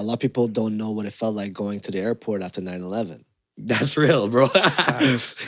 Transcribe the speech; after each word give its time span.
A 0.00 0.02
lot 0.02 0.14
of 0.14 0.20
people 0.20 0.48
don't 0.48 0.78
know 0.78 0.90
what 0.92 1.04
it 1.04 1.12
felt 1.12 1.34
like 1.34 1.52
going 1.52 1.80
to 1.80 1.90
the 1.90 1.98
airport 1.98 2.40
after 2.42 2.62
9 2.62 2.80
11. 2.80 3.22
That's 3.58 3.98
real, 3.98 4.30
bro. 4.30 4.44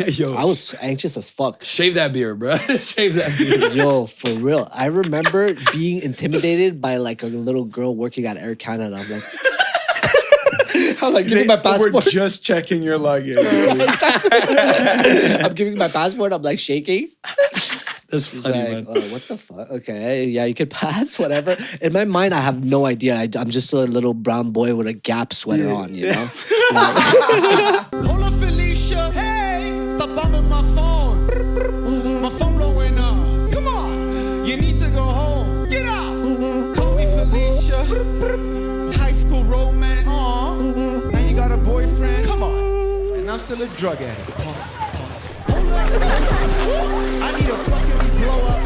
Yo, 0.06 0.34
I 0.34 0.44
was 0.44 0.74
anxious 0.82 1.16
as 1.16 1.30
fuck. 1.30 1.64
shave 1.64 1.94
that 1.94 2.12
beard, 2.12 2.38
bro. 2.38 2.56
shave 2.58 3.14
that 3.14 3.38
beard. 3.38 3.72
Yo, 3.74 4.04
for 4.04 4.30
real. 4.34 4.68
I 4.74 4.86
remember 4.86 5.54
being 5.72 6.02
intimidated 6.02 6.82
by 6.82 6.98
like 6.98 7.22
a 7.22 7.26
little 7.28 7.64
girl 7.64 7.96
working 7.96 8.26
at 8.26 8.36
Air 8.36 8.54
Canada. 8.54 8.96
I'm 8.96 9.10
like, 9.10 9.24
I 11.02 11.06
was 11.06 11.14
like 11.14 11.26
giving 11.26 11.46
my 11.46 11.54
We're 11.56 11.62
passport. 11.62 12.04
just 12.08 12.44
checking 12.44 12.82
your 12.82 12.98
luggage. 12.98 13.38
I'm 13.40 13.78
giving 15.54 15.78
my 15.78 15.88
passport. 15.88 16.34
I'm 16.34 16.42
like 16.42 16.58
shaking. 16.58 17.08
That's 18.12 18.28
She's 18.28 18.42
funny, 18.44 18.58
like, 18.58 18.70
man. 18.70 18.84
oh, 18.88 19.00
what 19.10 19.22
the 19.22 19.38
fuck? 19.38 19.70
Okay, 19.70 20.26
yeah, 20.26 20.44
you 20.44 20.52
could 20.52 20.68
pass, 20.82 21.18
whatever. 21.18 21.56
In 21.80 21.94
my 21.94 22.04
mind, 22.04 22.34
I 22.34 22.40
have 22.40 22.62
no 22.62 22.84
idea. 22.84 23.14
I, 23.14 23.26
am 23.36 23.48
just 23.48 23.72
a 23.72 23.78
little 23.78 24.12
brown 24.12 24.50
boy 24.50 24.74
with 24.74 24.86
a 24.86 24.92
Gap 24.92 25.32
sweater 25.32 25.70
on, 25.72 25.94
you 25.94 26.08
know? 26.08 26.12
Hola 27.90 28.30
Felicia, 28.32 29.10
hey, 29.12 29.94
stop 29.96 30.14
bumming 30.14 30.46
my 30.46 30.62
phone. 30.74 32.20
My 32.20 32.28
phone 32.28 32.58
blowing 32.58 32.98
up. 32.98 33.50
Come 33.50 33.66
on, 33.66 34.46
you 34.46 34.58
need 34.58 34.78
to 34.80 34.90
go 34.90 35.02
home. 35.04 35.70
Get 35.70 35.86
out. 35.86 36.76
Call 36.76 36.94
me 36.96 37.06
Felicia. 37.06 37.82
High 38.98 39.12
school 39.12 39.42
romance. 39.44 40.04
Now 40.04 41.18
you 41.18 41.34
got 41.34 41.50
a 41.50 41.56
boyfriend. 41.56 42.26
Come 42.26 42.42
on, 42.42 43.20
and 43.20 43.30
I'm 43.30 43.38
still 43.38 43.62
a 43.62 43.66
drug 43.68 44.02
addict. 44.02 44.28
Puff, 44.32 44.76
puff. 44.76 45.28
I 47.24 47.40
need 47.40 47.48
a 47.48 47.56
fucking 47.56 47.81
blow 48.22 48.46
up. 48.46 48.60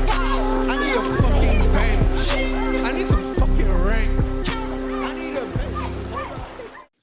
I 0.68 0.76
need 0.80 0.96
a 0.96 1.02
fucking 1.02 1.60
bang. 1.72 1.98
I 2.84 2.92
need 2.92 3.06
some 3.06 3.34
fucking 3.36 3.72
rain. 3.84 4.10
I 5.02 5.14
need 5.14 5.36
a 5.36 5.46
bang. 5.56 5.92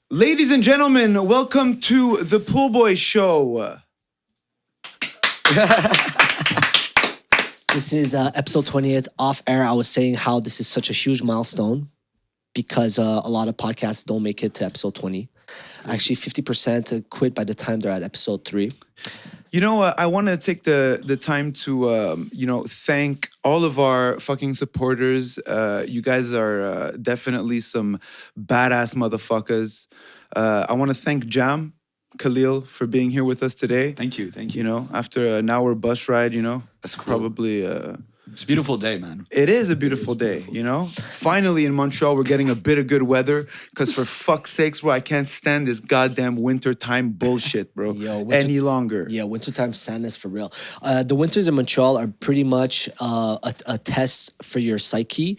Ladies 0.10 0.52
and 0.52 0.62
gentlemen, 0.62 1.26
welcome 1.28 1.80
to 1.82 2.18
the 2.18 2.40
Pool 2.40 2.70
Boy 2.70 2.96
Show. 2.96 3.80
this 7.74 7.92
is 7.92 8.14
uh, 8.14 8.30
episode 8.36 8.68
28 8.68 9.08
off 9.18 9.42
air. 9.48 9.64
I 9.64 9.72
was 9.72 9.88
saying 9.88 10.16
how 10.16 10.40
this 10.40 10.60
is 10.60 10.68
such 10.68 10.90
a 10.90 10.94
huge 10.94 11.24
milestone 11.24 11.90
because 12.54 13.00
uh, 13.00 13.22
a 13.26 13.30
lot 13.30 13.48
of 13.48 13.58
podcasts 13.58 14.06
don't 14.06 14.22
make 14.22 14.44
it 14.44 14.54
to 14.56 14.66
episode 14.66 14.94
20. 14.94 15.28
Actually, 15.88 16.16
50% 16.16 17.10
quit 17.10 17.34
by 17.34 17.44
the 17.44 17.56
time 17.56 17.80
they're 17.80 17.92
at 17.92 18.04
episode 18.04 18.46
three. 18.46 18.72
You 19.54 19.62
know, 19.62 19.84
uh, 19.84 19.94
I 20.00 20.08
want 20.08 20.26
to 20.30 20.36
take 20.36 20.64
the 20.64 21.00
the 21.06 21.16
time 21.16 21.52
to 21.66 21.94
um, 21.94 22.28
you 22.34 22.48
know 22.48 22.64
thank 22.64 23.30
all 23.44 23.64
of 23.64 23.78
our 23.78 24.20
fucking 24.20 24.56
supporters. 24.56 25.38
Uh, 25.38 25.86
you 25.88 26.02
guys 26.02 26.34
are 26.34 26.64
uh, 26.64 26.92
definitely 27.00 27.60
some 27.62 28.00
badass 28.36 28.96
motherfuckers. 28.96 29.86
Uh, 30.36 30.66
I 30.68 30.74
want 30.74 30.90
to 30.90 30.96
thank 30.96 31.28
Jam 31.28 31.74
Khalil 32.18 32.62
for 32.62 32.88
being 32.88 33.12
here 33.12 33.24
with 33.24 33.44
us 33.44 33.54
today. 33.54 33.92
Thank 33.92 34.18
you, 34.18 34.32
thank 34.32 34.56
You 34.56 34.64
You 34.64 34.64
know, 34.64 34.90
after 34.92 35.38
an 35.38 35.52
hour 35.52 35.76
bus 35.76 36.10
ride, 36.10 36.34
you 36.34 36.42
know, 36.42 36.64
That's 36.82 36.96
cool. 36.96 37.14
probably. 37.14 37.64
Uh, 37.64 37.98
It's 38.34 38.44
a 38.44 38.48
beautiful 38.48 38.78
day, 38.78 38.98
man. 38.98 39.28
It 39.30 39.48
is 39.48 39.70
a 39.70 39.76
beautiful 39.76 40.16
day, 40.16 40.44
you 40.52 40.64
know? 40.64 40.88
Finally 40.98 41.66
in 41.68 41.74
Montreal, 41.76 42.16
we're 42.16 42.24
getting 42.24 42.50
a 42.50 42.56
bit 42.56 42.80
of 42.80 42.88
good 42.88 43.04
weather. 43.04 43.46
Because 43.70 43.94
for 43.94 44.06
fuck's 44.06 44.50
sakes, 44.52 44.82
bro, 44.82 44.90
I 44.90 45.02
can't 45.02 45.30
stand 45.30 45.68
this 45.68 45.80
goddamn 45.80 46.38
wintertime 46.38 47.10
bullshit, 47.10 47.76
bro. 47.76 47.92
Yo, 47.94 48.22
winter- 48.24 48.44
any 48.44 48.60
longer. 48.60 49.06
Yeah, 49.08 49.26
wintertime 49.26 49.72
sadness 49.74 50.18
for 50.18 50.30
real. 50.30 50.52
Uh, 50.82 51.04
the 51.04 51.14
winters 51.14 51.48
in 51.48 51.54
Montreal 51.54 51.96
are 51.96 52.08
pretty 52.08 52.44
much 52.44 52.90
uh, 53.00 53.38
a, 53.44 53.54
a 53.68 53.78
test 53.78 54.42
for 54.44 54.58
your 54.58 54.80
psyche 54.80 55.38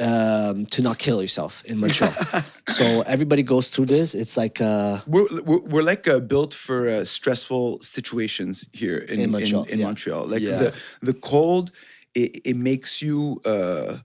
um, 0.00 0.66
to 0.66 0.82
not 0.82 0.98
kill 0.98 1.22
yourself 1.22 1.62
in 1.66 1.78
Montreal. 1.78 2.12
so 2.68 3.02
everybody 3.02 3.44
goes 3.44 3.70
through 3.70 3.86
this. 3.86 4.16
It's 4.16 4.36
like 4.36 4.60
uh, 4.60 4.98
We're, 5.06 5.28
we're, 5.44 5.60
we're 5.60 5.82
like 5.82 6.08
uh, 6.08 6.18
built 6.18 6.54
for 6.54 6.88
uh, 6.88 7.04
stressful 7.04 7.82
situations 7.82 8.68
here 8.72 8.98
in, 8.98 9.14
In 9.18 9.20
in 9.26 9.30
Montreal, 9.30 9.64
in 9.64 9.78
yeah. 9.78 9.86
Montreal. 9.86 10.26
Like 10.26 10.42
Yeah. 10.42 10.56
the, 10.58 10.74
the 11.02 11.14
cold, 11.14 11.70
it, 12.14 12.40
it 12.44 12.56
makes 12.56 13.00
you 13.02 13.40
uh, 13.44 13.98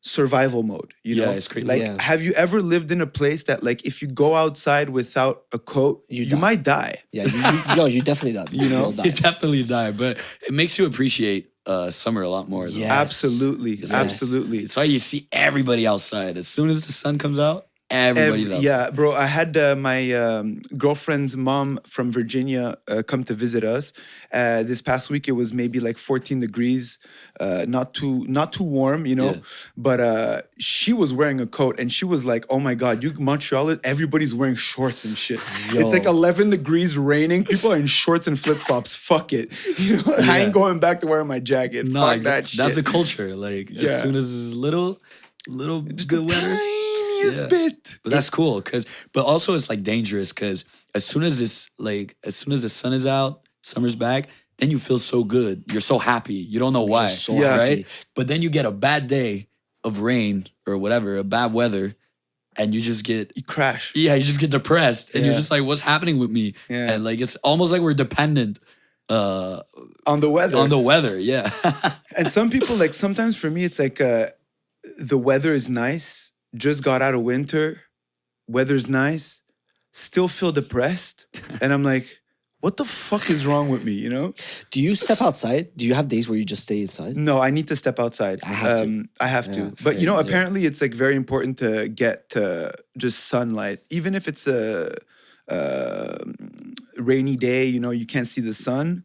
survival 0.00 0.62
mode, 0.62 0.94
you 1.02 1.14
Yeah, 1.16 1.26
know? 1.26 1.32
it's 1.32 1.48
crazy. 1.48 1.66
Like, 1.66 1.80
Yeah. 1.80 1.96
have 2.00 2.22
you 2.22 2.32
ever 2.32 2.60
lived 2.60 2.90
in 2.90 3.00
a 3.00 3.06
place 3.06 3.44
that, 3.44 3.62
like, 3.62 3.84
if 3.86 4.02
you 4.02 4.08
go 4.08 4.34
outside 4.34 4.88
without 4.90 5.44
a 5.52 5.58
coat, 5.58 6.00
You 6.08 6.24
you, 6.24 6.30
die. 6.30 6.38
might 6.38 6.62
die? 6.62 6.96
yeah, 7.12 7.24
you, 7.24 7.40
you, 7.40 7.76
yo, 7.76 7.86
you 7.86 8.02
definitely 8.02 8.32
die. 8.40 8.46
You 8.52 8.68
know? 8.68 8.80
You'll 8.80 8.92
die. 8.92 9.04
You 9.04 9.10
definitely 9.12 9.62
die, 9.64 9.92
but 9.92 10.18
it 10.46 10.52
makes 10.52 10.78
you 10.78 10.86
appreciate 10.86 11.50
uh, 11.66 11.90
summer 11.90 12.22
a 12.22 12.28
lot 12.28 12.48
more. 12.48 12.68
though. 12.68 12.76
Yes. 12.76 12.90
Absolutely. 12.92 13.76
Yes. 13.76 13.92
Absolutely. 13.92 14.58
It's 14.64 14.74
why 14.76 14.84
you 14.84 14.98
see 14.98 15.28
everybody 15.30 15.86
outside. 15.86 16.36
As 16.36 16.48
soon 16.48 16.68
as 16.70 16.84
the 16.86 16.92
sun 16.92 17.18
comes 17.18 17.38
out, 17.38 17.66
Every- 17.92 18.42
yeah, 18.58 18.90
bro. 18.90 19.12
I 19.12 19.26
had 19.26 19.56
uh, 19.56 19.76
my 19.76 20.12
um, 20.12 20.62
girlfriend's 20.76 21.36
mom 21.36 21.78
from 21.86 22.10
Virginia 22.10 22.76
uh, 22.88 23.02
come 23.06 23.22
to 23.24 23.34
visit 23.34 23.64
us. 23.64 23.92
Uh, 24.32 24.62
this 24.62 24.80
past 24.80 25.10
week, 25.10 25.28
it 25.28 25.32
was 25.32 25.52
maybe 25.52 25.78
like 25.78 25.98
14 25.98 26.40
degrees, 26.40 26.98
uh, 27.38 27.66
not 27.68 27.92
too 27.92 28.24
not 28.28 28.52
too 28.52 28.64
warm, 28.64 29.04
you 29.04 29.14
know. 29.14 29.32
Yeah. 29.32 29.40
But 29.76 30.00
uh, 30.00 30.42
she 30.58 30.92
was 30.94 31.12
wearing 31.12 31.38
a 31.40 31.46
coat, 31.46 31.78
and 31.78 31.92
she 31.92 32.04
was 32.06 32.24
like, 32.24 32.46
"Oh 32.48 32.58
my 32.58 32.74
god, 32.74 33.02
you 33.02 33.12
Montreal, 33.18 33.76
everybody's 33.84 34.34
wearing 34.34 34.56
shorts 34.56 35.04
and 35.04 35.16
shit. 35.18 35.38
It's 35.70 35.92
like 35.92 36.04
11 36.06 36.50
degrees, 36.50 36.96
raining. 36.96 37.44
People 37.44 37.72
are 37.72 37.76
in 37.76 37.86
shorts 37.86 38.26
and 38.26 38.38
flip 38.40 38.56
flops. 38.56 38.96
Fuck 38.96 39.32
it, 39.34 39.52
you 39.78 39.96
know. 39.96 40.14
I 40.20 40.38
ain't 40.40 40.52
going 40.54 40.80
back 40.80 41.00
to 41.00 41.06
wearing 41.06 41.26
my 41.28 41.40
jacket. 41.40 41.86
No, 41.86 42.00
Fuck 42.00 42.22
that 42.22 42.48
shit. 42.48 42.58
that's 42.58 42.74
the 42.74 42.82
culture. 42.82 43.36
Like 43.36 43.70
Yeah. 43.70 43.82
as 43.90 44.02
soon 44.02 44.14
as 44.14 44.32
it's 44.32 44.54
little, 44.54 44.98
little 45.46 45.82
Just 45.82 46.08
good 46.08 46.26
weather. 46.28 46.56
Tiniest 47.22 47.42
Yeah. 47.42 47.48
bit. 47.48 47.98
But 48.02 48.12
that's 48.12 48.30
cool 48.30 48.60
because, 48.60 48.86
but 49.12 49.24
also 49.24 49.54
it's 49.54 49.68
like 49.68 49.82
dangerous 49.82 50.32
because 50.32 50.64
as 50.94 51.04
soon 51.04 51.22
as 51.22 51.38
this, 51.38 51.70
like, 51.78 52.16
as 52.24 52.36
soon 52.36 52.52
as 52.52 52.62
the 52.62 52.68
sun 52.68 52.92
is 52.92 53.06
out, 53.06 53.42
summer's 53.62 53.94
back, 53.96 54.28
then 54.58 54.70
you 54.70 54.78
feel 54.78 54.98
so 54.98 55.24
good. 55.24 55.64
You're 55.70 55.80
so 55.80 55.98
happy. 55.98 56.34
You 56.34 56.58
don't 56.58 56.72
know 56.72 56.82
why, 56.84 57.08
so 57.08 57.34
Yeah. 57.34 57.58
right? 57.58 58.04
But 58.14 58.28
then 58.28 58.42
you 58.42 58.50
get 58.50 58.64
a 58.66 58.70
bad 58.70 59.06
day 59.08 59.48
of 59.84 60.00
rain 60.00 60.46
or 60.66 60.76
whatever, 60.78 61.16
a 61.16 61.24
bad 61.24 61.52
weather, 61.52 61.96
and 62.56 62.74
you 62.74 62.80
just 62.82 63.04
get, 63.04 63.32
You 63.34 63.42
crash. 63.42 63.92
yeah, 63.94 64.14
you 64.14 64.22
just 64.22 64.38
get 64.38 64.50
depressed, 64.50 65.14
and 65.14 65.24
you're 65.24 65.34
just 65.34 65.50
like, 65.50 65.64
what's 65.64 65.80
happening 65.80 66.18
with 66.18 66.30
me? 66.30 66.54
Yeah. 66.68 66.90
And 66.92 67.02
like 67.04 67.20
it's 67.20 67.36
almost 67.36 67.72
like 67.72 67.80
we're 67.82 67.94
dependent 67.94 68.58
uh 69.08 69.60
On 70.06 70.20
the 70.20 70.30
weather. 70.30 70.56
on 70.58 70.68
the 70.68 70.78
weather. 70.78 71.18
Yeah. 71.18 71.50
and 72.16 72.30
some 72.30 72.50
people 72.50 72.76
like 72.76 72.94
sometimes 72.94 73.36
for 73.36 73.50
me 73.50 73.64
it's 73.64 73.78
like 73.78 74.00
uh 74.00 74.26
the 74.98 75.18
weather 75.18 75.52
is 75.54 75.68
nice 75.68 76.31
just 76.54 76.82
got 76.82 77.00
out 77.02 77.14
of 77.14 77.22
winter 77.22 77.80
weather's 78.48 78.88
nice 78.88 79.40
still 79.92 80.28
feel 80.28 80.52
depressed 80.52 81.26
and 81.60 81.72
i'm 81.72 81.82
like 81.84 82.18
what 82.60 82.76
the 82.76 82.84
fuck 82.84 83.28
is 83.30 83.44
wrong 83.44 83.68
with 83.70 83.84
me 83.84 83.92
you 83.92 84.08
know 84.08 84.32
Do 84.70 84.80
you 84.80 84.94
step 84.94 85.20
outside? 85.20 85.74
Do 85.76 85.84
you 85.86 85.94
have 85.94 86.06
days 86.08 86.28
where 86.28 86.38
you 86.38 86.44
just 86.44 86.62
stay 86.62 86.80
inside? 86.82 87.16
no 87.16 87.40
i 87.40 87.50
need 87.50 87.66
to 87.68 87.76
step 87.76 87.98
outside 87.98 88.38
I 88.44 88.48
have 88.48 88.76
to. 88.78 88.84
um, 88.84 89.08
i 89.20 89.26
have 89.26 89.46
Yeah, 89.48 89.70
to 89.70 89.84
but 89.84 89.98
you 89.98 90.06
know 90.06 90.16
same, 90.16 90.26
yeah. 90.26 90.30
apparently 90.30 90.66
it's 90.66 90.80
like 90.80 90.94
very 90.94 91.16
important 91.16 91.58
to 91.58 91.88
get 91.88 92.28
to 92.30 92.72
just 92.96 93.18
sunlight 93.26 93.80
even 93.90 94.14
if 94.14 94.28
it's 94.28 94.46
a 94.46 94.94
uh, 95.48 96.18
rainy 96.96 97.36
day 97.36 97.64
you 97.66 97.80
know 97.80 97.90
you 97.90 98.06
can't 98.06 98.28
see 98.28 98.40
the 98.40 98.54
sun 98.54 99.04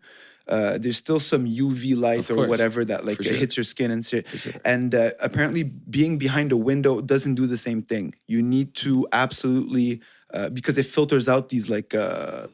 uh, 0.49 0.77
there's 0.77 0.97
still 0.97 1.19
some 1.19 1.45
UV 1.45 1.97
light 1.97 2.29
or 2.31 2.47
whatever 2.47 2.85
that 2.85 3.05
like 3.05 3.21
sure. 3.21 3.33
hits 3.33 3.57
your 3.57 3.63
skin 3.63 3.91
and 3.91 4.05
shit. 4.05 4.27
And 4.63 4.95
uh, 4.95 5.11
apparently, 5.19 5.63
being 5.63 6.17
behind 6.17 6.51
a 6.51 6.57
window 6.57 7.01
doesn't 7.01 7.35
do 7.35 7.47
the 7.47 7.57
same 7.57 7.81
thing. 7.81 8.15
You 8.27 8.41
need 8.41 8.73
to 8.75 9.07
absolutely 9.11 10.01
uh, 10.33 10.49
because 10.49 10.77
it 10.77 10.85
filters 10.85 11.27
out 11.27 11.49
these 11.49 11.69
like 11.69 11.93
uh, 11.93 12.47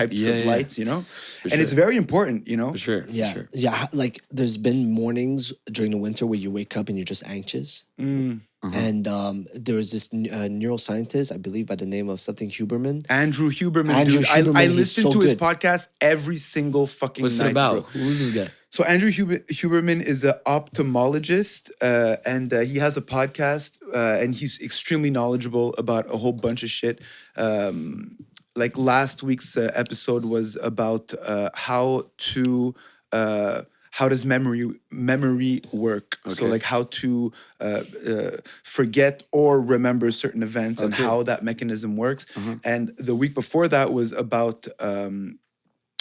types 0.00 0.16
Yeah, 0.20 0.30
of 0.32 0.38
yeah. 0.44 0.50
lights, 0.52 0.78
you 0.78 0.84
know. 0.90 1.04
and 1.50 1.60
it's 1.62 1.72
very 1.72 1.96
important, 1.96 2.48
you 2.48 2.56
know. 2.56 2.70
For 2.72 2.78
sure. 2.78 3.02
for 3.04 3.10
Yeah, 3.12 3.32
sure. 3.32 3.48
yeah. 3.52 3.86
Like 3.92 4.20
there's 4.30 4.56
been 4.58 4.92
mornings 4.92 5.52
during 5.70 5.90
the 5.92 5.98
winter 6.06 6.24
where 6.26 6.38
you 6.38 6.50
wake 6.50 6.76
up 6.78 6.88
and 6.88 6.96
you're 6.98 7.04
just 7.14 7.26
anxious. 7.28 7.84
Mm. 7.98 8.40
And 8.62 9.08
um, 9.08 9.46
there 9.58 9.74
was 9.76 9.90
this 9.90 10.12
uh, 10.12 10.44
neuroscientist, 10.60 11.32
I 11.32 11.38
believe, 11.38 11.64
by 11.66 11.76
the 11.76 11.86
name 11.86 12.10
of 12.10 12.20
something 12.20 12.50
Huberman. 12.50 13.06
Andrew 13.08 13.48
Huberman, 13.50 13.88
Andrew 13.88 14.18
dude. 14.18 14.26
Huberman, 14.26 14.54
I, 14.56 14.64
I 14.64 14.66
listen 14.66 15.04
so 15.04 15.12
to 15.14 15.20
his 15.20 15.34
podcast 15.34 15.88
every 16.02 16.36
single 16.36 16.86
fucking 16.86 17.22
What's 17.22 17.38
night. 17.38 17.46
it 17.46 17.50
about? 17.52 17.72
bro. 17.72 18.02
Who's 18.02 18.18
this 18.18 18.32
guy? 18.34 18.52
So 18.68 18.84
Andrew 18.84 19.10
Huber- 19.10 19.44
Huberman 19.50 20.02
is 20.12 20.24
an 20.24 20.34
ophthalmologist, 20.46 21.70
uh, 21.80 22.16
and 22.26 22.52
uh, 22.52 22.60
he 22.60 22.76
has 22.78 22.96
a 22.98 23.02
podcast, 23.02 23.78
uh, 23.94 24.22
and 24.22 24.34
he's 24.34 24.60
extremely 24.60 25.10
knowledgeable 25.10 25.74
about 25.78 26.12
a 26.12 26.18
whole 26.18 26.32
bunch 26.34 26.62
of 26.62 26.70
shit. 26.70 27.00
Um, 27.36 28.16
like 28.56 28.76
last 28.76 29.22
week's 29.22 29.56
uh, 29.56 29.70
episode 29.74 30.24
was 30.24 30.56
about 30.62 31.12
uh, 31.22 31.50
how 31.54 32.04
to 32.18 32.74
uh, 33.12 33.62
how 33.92 34.08
does 34.08 34.24
memory 34.24 34.70
memory 34.90 35.62
work? 35.72 36.18
So 36.28 36.44
like 36.50 36.62
how 36.62 36.84
to 36.84 37.32
uh, 37.60 37.82
uh, 38.08 38.30
forget 38.62 39.24
or 39.32 39.60
remember 39.60 40.10
certain 40.12 40.42
events 40.42 40.80
and 40.80 40.94
how 40.94 41.22
that 41.24 41.42
mechanism 41.42 41.96
works. 41.96 42.26
And 42.64 42.88
the 42.98 43.14
week 43.14 43.34
before 43.34 43.68
that 43.68 43.92
was 43.92 44.12
about. 44.12 44.66
Um, 44.78 45.38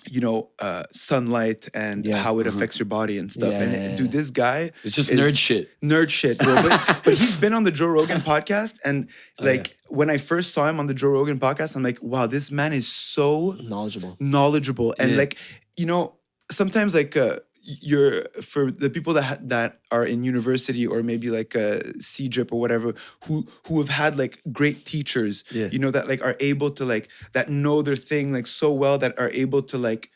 you 0.09 0.21
know, 0.21 0.49
uh, 0.59 0.83
sunlight 0.93 1.67
and 1.73 2.05
Yeah. 2.05 2.17
how 2.23 2.39
it 2.39 2.47
affects 2.47 2.79
your 2.79 2.85
body 2.85 3.17
and 3.17 3.31
stuff. 3.31 3.51
Yeah, 3.51 3.61
and 3.63 3.71
yeah, 3.73 3.89
yeah. 3.89 3.95
dude, 3.97 4.11
this 4.11 4.29
guy 4.29 4.71
It's 4.83 4.95
just 4.95 5.09
is 5.09 5.19
nerd 5.19 5.37
shit. 5.37 5.69
Nerd 5.81 6.09
shit, 6.09 6.37
bro. 6.39 6.55
But, 6.55 7.01
but 7.03 7.13
he's 7.15 7.37
been 7.37 7.53
on 7.53 7.63
the 7.63 7.71
Joe 7.71 7.87
Rogan 7.87 8.21
podcast, 8.21 8.77
and 8.85 9.07
Oh, 9.39 9.45
like 9.45 9.75
when 9.87 10.09
I 10.09 10.17
first 10.17 10.53
saw 10.53 10.67
him 10.69 10.79
on 10.79 10.87
the 10.87 10.93
Joe 10.93 11.09
Rogan 11.09 11.39
podcast, 11.39 11.75
I'm 11.75 11.83
like, 11.83 11.99
wow, 12.01 12.27
this 12.27 12.49
man 12.51 12.71
is 12.73 12.87
so 12.87 13.55
Knowledgeable. 13.63 14.15
knowledgeable 14.19 14.93
and 14.99 15.11
Yeah. 15.11 15.17
like 15.17 15.37
you 15.77 15.85
know 15.85 16.15
sometimes 16.51 16.93
like 16.95 17.15
uh 17.15 17.37
you're 17.81 18.23
for 18.41 18.71
the 18.71 18.89
people 18.89 19.13
that 19.13 19.21
ha- 19.23 19.37
that 19.41 19.79
are 19.91 20.05
in 20.05 20.23
university 20.23 20.87
or 20.87 21.03
maybe 21.03 21.29
like 21.29 21.53
a 21.55 21.81
CEGEP 21.99 22.51
or 22.51 22.59
whatever 22.59 22.93
who 23.25 23.45
who 23.67 23.77
have 23.79 23.89
had 23.89 24.17
like 24.17 24.41
great 24.51 24.85
teachers 24.85 25.43
Yeah. 25.51 25.67
you 25.71 25.77
know 25.79 25.91
that 25.91 26.07
like 26.07 26.23
are 26.23 26.35
able 26.39 26.71
to 26.71 26.83
like 26.85 27.09
that 27.33 27.47
know 27.49 27.81
their 27.81 27.95
thing 27.95 28.31
like 28.33 28.47
so 28.47 28.73
well 28.73 28.97
that 28.97 29.13
are 29.19 29.29
able 29.31 29.61
to 29.71 29.77
like 29.77 30.09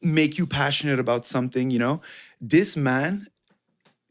make 0.00 0.38
you 0.38 0.46
passionate 0.46 0.98
about 0.98 1.26
something 1.26 1.70
you 1.70 1.78
know 1.78 2.00
this 2.40 2.76
man 2.76 3.26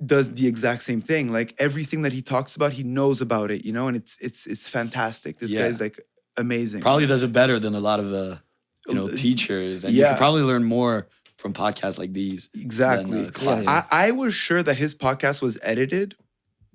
does 0.06 0.34
the 0.36 0.46
exact 0.48 0.84
same 0.84 1.02
thing 1.02 1.32
like 1.34 1.56
everything 1.58 2.04
that 2.04 2.14
he 2.14 2.22
talks 2.22 2.56
about 2.56 2.74
he 2.74 2.84
knows 2.84 3.22
about 3.22 3.50
it 3.50 3.66
you 3.66 3.74
know 3.74 3.88
and 3.88 3.98
it's 3.98 4.18
it's 4.22 4.46
it's 4.46 4.70
fantastic 4.70 5.40
this 5.40 5.52
Yeah. 5.52 5.64
guy's 5.64 5.82
like 5.82 6.00
amazing 6.38 6.82
Probably 6.82 7.08
does 7.08 7.24
it 7.24 7.34
better 7.34 7.58
than 7.60 7.74
a 7.74 7.80
lot 7.80 8.00
of 8.00 8.10
the 8.12 8.40
you 8.88 8.94
know 8.96 9.08
uh, 9.08 9.16
teachers, 9.18 9.84
and 9.84 9.94
you 9.94 10.02
yeah. 10.02 10.10
can 10.12 10.18
probably 10.18 10.44
learn 10.44 10.64
more 10.64 11.08
from 11.38 11.54
podcasts 11.54 11.98
like 12.00 12.14
these. 12.14 12.50
than, 12.54 12.62
Exactly. 12.64 13.28
uh, 13.28 13.32
classes. 13.32 13.68
I, 13.68 13.84
I 13.92 14.12
was 14.12 14.34
sure 14.34 14.64
that 14.64 14.76
his 14.76 14.96
podcast 14.96 15.42
was 15.42 15.58
edited 15.62 16.16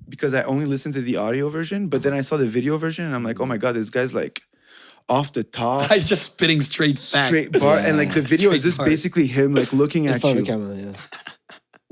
because 0.09 0.35
I 0.35 0.43
only 0.45 0.67
listened 0.67 0.95
to 0.95 1.01
the 1.01 1.17
audio 1.17 1.49
version, 1.49 1.89
but 1.89 2.03
then 2.03 2.13
I 2.13 2.21
saw 2.21 2.37
the 2.37 2.47
video 2.47 2.77
version 2.79 3.05
and 3.05 3.15
I'm 3.15 3.25
like, 3.25 3.41
oh 3.41 3.47
my 3.47 3.57
god, 3.57 3.73
this 3.75 3.91
guy's 3.91 4.15
like 4.15 4.43
off 5.09 5.33
the 5.33 5.43
top, 5.45 5.91
He's 5.93 6.09
just 6.09 6.33
spitting 6.33 6.61
straight 6.61 6.99
facts. 6.99 7.27
straight 7.27 7.53
bar, 7.53 7.77
and 7.79 7.97
like 7.97 8.15
the 8.15 8.23
video 8.35 8.51
is 8.53 8.61
Straight 8.61 8.69
just 8.69 8.79
bars. 8.79 8.89
basically 8.89 9.27
him 9.27 9.53
like 9.55 9.73
looking 9.73 10.05
In 10.05 10.13
at 10.13 10.23
you. 10.23 10.35
the 10.35 10.43
camera, 10.47 10.75
yeah. 10.77 10.93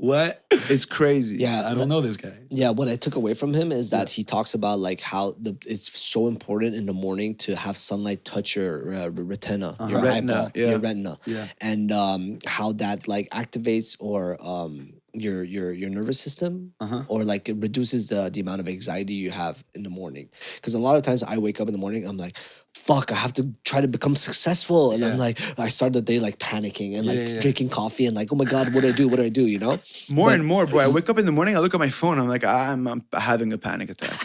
What? 0.01 0.43
It's 0.49 0.85
crazy. 0.85 1.37
Yeah, 1.37 1.69
I 1.69 1.75
don't 1.75 1.87
know 1.87 2.01
this 2.01 2.17
guy. 2.17 2.33
Yeah, 2.49 2.71
what 2.71 2.87
I 2.87 2.95
took 2.95 3.15
away 3.15 3.35
from 3.35 3.53
him 3.53 3.71
is 3.71 3.91
that 3.91 4.09
he 4.09 4.23
talks 4.23 4.55
about 4.55 4.79
like 4.79 4.99
how 4.99 5.33
the 5.39 5.55
it's 5.67 5.99
so 5.99 6.27
important 6.27 6.73
in 6.73 6.87
the 6.87 6.93
morning 6.93 7.35
to 7.45 7.55
have 7.55 7.77
sunlight 7.77 8.25
touch 8.25 8.55
your 8.55 8.95
uh, 8.95 9.09
retina, 9.09 9.75
your 9.87 10.01
Retina, 10.01 10.33
eyeball, 10.33 10.51
yeah. 10.55 10.69
your 10.71 10.79
retina, 10.79 11.17
Yeah. 11.27 11.45
and 11.61 11.91
um, 11.91 12.39
how 12.47 12.71
that 12.73 13.07
like 13.07 13.29
activates 13.29 13.95
or 13.99 14.37
um, 14.41 14.89
your 15.13 15.43
your 15.43 15.71
your 15.71 15.89
nervous 15.89 16.19
system, 16.19 16.73
uh-huh. 16.79 17.03
or 17.07 17.23
like 17.23 17.49
it 17.49 17.57
reduces 17.59 18.09
the 18.09 18.29
the 18.33 18.39
amount 18.39 18.61
of 18.61 18.67
anxiety 18.67 19.13
you 19.13 19.31
have 19.31 19.63
in 19.75 19.83
the 19.83 19.89
morning. 19.89 20.29
Because 20.55 20.73
a 20.73 20.79
lot 20.79 20.95
of 20.95 21.03
times 21.03 21.23
I 21.23 21.37
wake 21.37 21.59
up 21.61 21.67
in 21.67 21.73
the 21.73 21.79
morning, 21.79 22.05
I'm 22.07 22.17
like. 22.17 22.37
Fuck! 22.73 23.11
I 23.11 23.15
have 23.15 23.33
to 23.33 23.53
try 23.63 23.81
to 23.81 23.87
become 23.87 24.15
successful, 24.15 24.91
and 24.91 25.03
I'm 25.05 25.17
like, 25.17 25.37
I 25.59 25.67
start 25.67 25.91
the 25.93 26.01
day 26.01 26.19
like 26.19 26.39
panicking 26.39 26.97
and 26.97 27.05
like 27.05 27.17
Yeah, 27.17 27.25
yeah, 27.25 27.33
yeah. 27.35 27.41
drinking 27.41 27.69
coffee 27.69 28.05
and 28.07 28.15
like, 28.15 28.31
oh 28.31 28.35
my 28.35 28.45
god, 28.45 28.73
what 28.73 28.81
do 28.81 28.89
I 28.89 28.91
do? 28.93 29.07
What 29.09 29.17
do 29.17 29.23
I 29.25 29.29
do? 29.29 29.45
You 29.45 29.59
know? 29.59 29.77
More 30.09 30.31
and 30.33 30.43
more, 30.43 30.65
bro. 30.65 30.79
I 30.79 30.87
wake 30.97 31.07
up 31.09 31.19
in 31.19 31.25
the 31.25 31.31
morning, 31.33 31.55
I 31.55 31.59
look 31.59 31.73
at 31.75 31.79
my 31.79 31.89
phone, 31.89 32.17
I'm 32.17 32.29
like, 32.29 32.43
I'm, 32.45 32.87
I'm 32.87 33.03
having 33.13 33.51
a 33.53 33.57
panic 33.57 33.89
attack. 33.91 34.17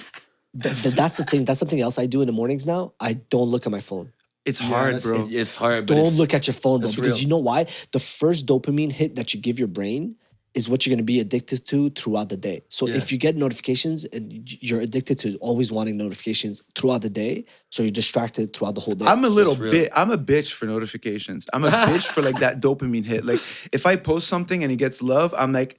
Th- 0.62 0.74
th- 0.80 0.94
that's 0.94 1.16
the 1.18 1.24
thing. 1.24 1.44
That's 1.44 1.58
something 1.58 1.80
else 1.80 1.98
I 1.98 2.06
do 2.06 2.20
in 2.22 2.26
the 2.28 2.32
mornings 2.32 2.66
now. 2.66 2.94
I 3.00 3.14
don't 3.30 3.48
look 3.50 3.66
at 3.66 3.72
my 3.72 3.80
phone. 3.80 4.12
It's 4.46 4.60
hard, 4.60 4.94
That's- 4.94 5.02
bro. 5.04 5.26
it- 5.26 5.32
it's 5.34 5.56
hard. 5.56 5.86
But 5.86 5.94
Don't 5.94 6.06
it's- 6.06 6.18
look 6.18 6.32
at 6.32 6.46
your 6.46 6.54
phone, 6.54 6.80
bro. 6.80 6.90
Because 6.90 7.14
real. 7.14 7.22
you 7.22 7.26
know 7.28 7.38
why? 7.38 7.64
The 7.92 7.98
first 7.98 8.46
dopamine 8.46 8.92
hit 8.92 9.16
that 9.16 9.34
you 9.34 9.40
give 9.40 9.58
your 9.58 9.68
brain 9.68 10.16
is 10.56 10.68
what 10.70 10.78
you're 10.86 10.92
going 10.94 11.06
to 11.06 11.12
be 11.16 11.20
addicted 11.20 11.60
to 11.66 11.90
throughout 11.90 12.28
the 12.30 12.36
day. 12.48 12.58
So 12.70 12.88
if 12.88 13.12
you 13.12 13.18
get 13.18 13.36
notifications 13.36 14.06
and 14.06 14.22
you're 14.68 14.80
addicted 14.80 15.16
to 15.20 15.36
always 15.48 15.70
wanting 15.70 15.96
notifications 15.98 16.62
throughout 16.74 17.02
the 17.02 17.10
day, 17.10 17.44
so 17.70 17.82
you're 17.82 17.92
distracted 18.02 18.46
throughout 18.54 18.74
the 18.74 18.80
whole 18.80 18.94
day. 18.94 19.04
I'm 19.12 19.24
a 19.24 19.28
little 19.28 19.54
bit. 19.54 19.90
I'm 19.94 20.10
a 20.10 20.16
bitch 20.18 20.52
for 20.58 20.64
notifications. 20.66 21.46
I'm 21.52 21.64
a 21.64 21.70
bitch 21.70 22.06
for 22.14 22.22
like 22.22 22.38
that 22.40 22.60
dopamine 22.66 23.04
hit. 23.04 23.22
Like 23.24 23.40
if 23.70 23.84
I 23.86 23.94
post 23.96 24.28
something 24.28 24.62
and 24.64 24.72
it 24.72 24.76
gets 24.76 25.02
love, 25.02 25.34
I'm 25.38 25.52
like, 25.52 25.78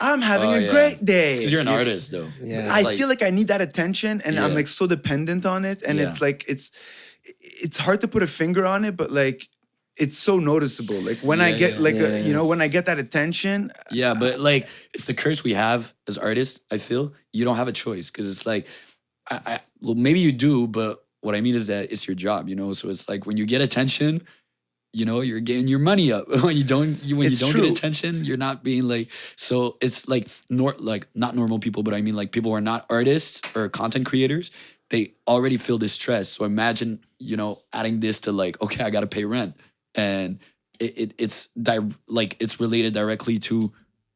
I'm 0.00 0.20
having 0.20 0.50
Oh, 0.50 0.54
a 0.54 0.60
yeah. 0.60 0.70
great 0.70 1.04
day. 1.04 1.36
Because 1.36 1.50
you're 1.52 1.60
an 1.60 1.66
You- 1.68 1.74
artist, 1.74 2.10
though. 2.12 2.28
Yeah. 2.42 2.68
I 2.70 2.82
like- 2.82 2.98
feel 2.98 3.08
like 3.08 3.22
I 3.22 3.30
need 3.30 3.48
that 3.48 3.60
attention, 3.68 4.20
and 4.24 4.38
I'm 4.38 4.54
like 4.54 4.68
so 4.68 4.86
dependent 4.86 5.44
on 5.46 5.64
it, 5.64 5.82
and 5.86 5.98
Yeah. 5.98 6.08
it's 6.10 6.20
like 6.20 6.44
it's 6.48 6.70
it's 7.66 7.78
hard 7.78 8.00
to 8.02 8.08
put 8.08 8.22
a 8.22 8.26
finger 8.26 8.64
on 8.66 8.84
it, 8.84 8.96
but 8.96 9.10
like 9.10 9.48
it's 9.96 10.18
so 10.18 10.38
noticeable. 10.38 10.96
Like 11.00 11.18
when 11.18 11.40
I 11.40 11.52
get 11.52 11.74
yeah. 11.74 11.80
like 11.80 11.94
Yeah, 11.94 12.02
a, 12.02 12.10
yeah. 12.20 12.26
you 12.26 12.32
know 12.32 12.46
when 12.46 12.60
I 12.60 12.68
get 12.68 12.86
that 12.86 12.98
attention, 12.98 13.70
Yeah, 13.90 14.14
but 14.14 14.40
like 14.40 14.64
it's 14.92 15.06
the 15.06 15.14
curse 15.14 15.44
we 15.44 15.54
have 15.54 15.94
as 16.08 16.18
artists. 16.18 16.60
I 16.70 16.78
feel 16.78 17.12
you 17.32 17.44
don't 17.44 17.56
have 17.56 17.68
a 17.68 17.72
choice 17.72 18.10
because 18.10 18.28
it's 18.30 18.46
like, 18.46 18.66
I, 19.30 19.40
I 19.46 19.60
well 19.80 19.94
maybe 19.94 20.20
you 20.20 20.32
do, 20.32 20.66
but 20.68 21.04
what 21.20 21.34
I 21.34 21.40
mean 21.40 21.54
is 21.54 21.68
that 21.68 21.90
it's 21.92 22.06
your 22.06 22.14
job, 22.16 22.48
you 22.48 22.56
know. 22.56 22.72
So 22.72 22.88
it's 22.90 23.08
like 23.08 23.26
when 23.26 23.36
you 23.36 23.46
get 23.46 23.60
attention, 23.60 24.26
you 24.92 25.04
know, 25.04 25.20
you're 25.22 25.40
getting 25.40 25.68
your 25.68 25.78
money 25.78 26.12
up. 26.12 26.28
when 26.42 26.56
you 26.56 26.64
don't, 26.64 27.02
you, 27.02 27.16
when 27.16 27.26
It's 27.28 27.40
you 27.40 27.46
don't 27.46 27.52
true. 27.52 27.68
get 27.68 27.78
attention, 27.78 28.24
you're 28.24 28.36
not 28.36 28.62
being 28.64 28.84
like. 28.88 29.10
So 29.36 29.76
it's 29.80 30.08
like 30.08 30.28
nor 30.50 30.74
like 30.78 31.06
not 31.14 31.34
normal 31.34 31.58
people, 31.58 31.82
but 31.82 31.94
I 31.94 32.00
mean 32.02 32.14
like 32.14 32.32
people 32.32 32.50
who 32.50 32.56
are 32.56 32.60
not 32.60 32.86
artists 32.90 33.40
or 33.54 33.68
content 33.68 34.06
creators. 34.06 34.50
They 34.90 35.14
already 35.26 35.56
feel 35.56 35.78
this 35.78 35.92
stress. 35.92 36.28
So 36.28 36.44
imagine 36.44 37.00
you 37.18 37.36
know 37.36 37.62
adding 37.72 38.00
this 38.00 38.20
to 38.20 38.32
like 38.32 38.60
okay, 38.60 38.84
I 38.84 38.90
got 38.90 39.00
to 39.00 39.06
pay 39.06 39.24
rent, 39.24 39.56
and 39.94 40.38
it, 40.80 40.98
it 40.98 41.14
it's 41.18 41.48
di- 41.60 41.78
like 42.08 42.36
it's 42.40 42.60
related 42.60 42.92
directly 42.94 43.38
to 43.38 43.72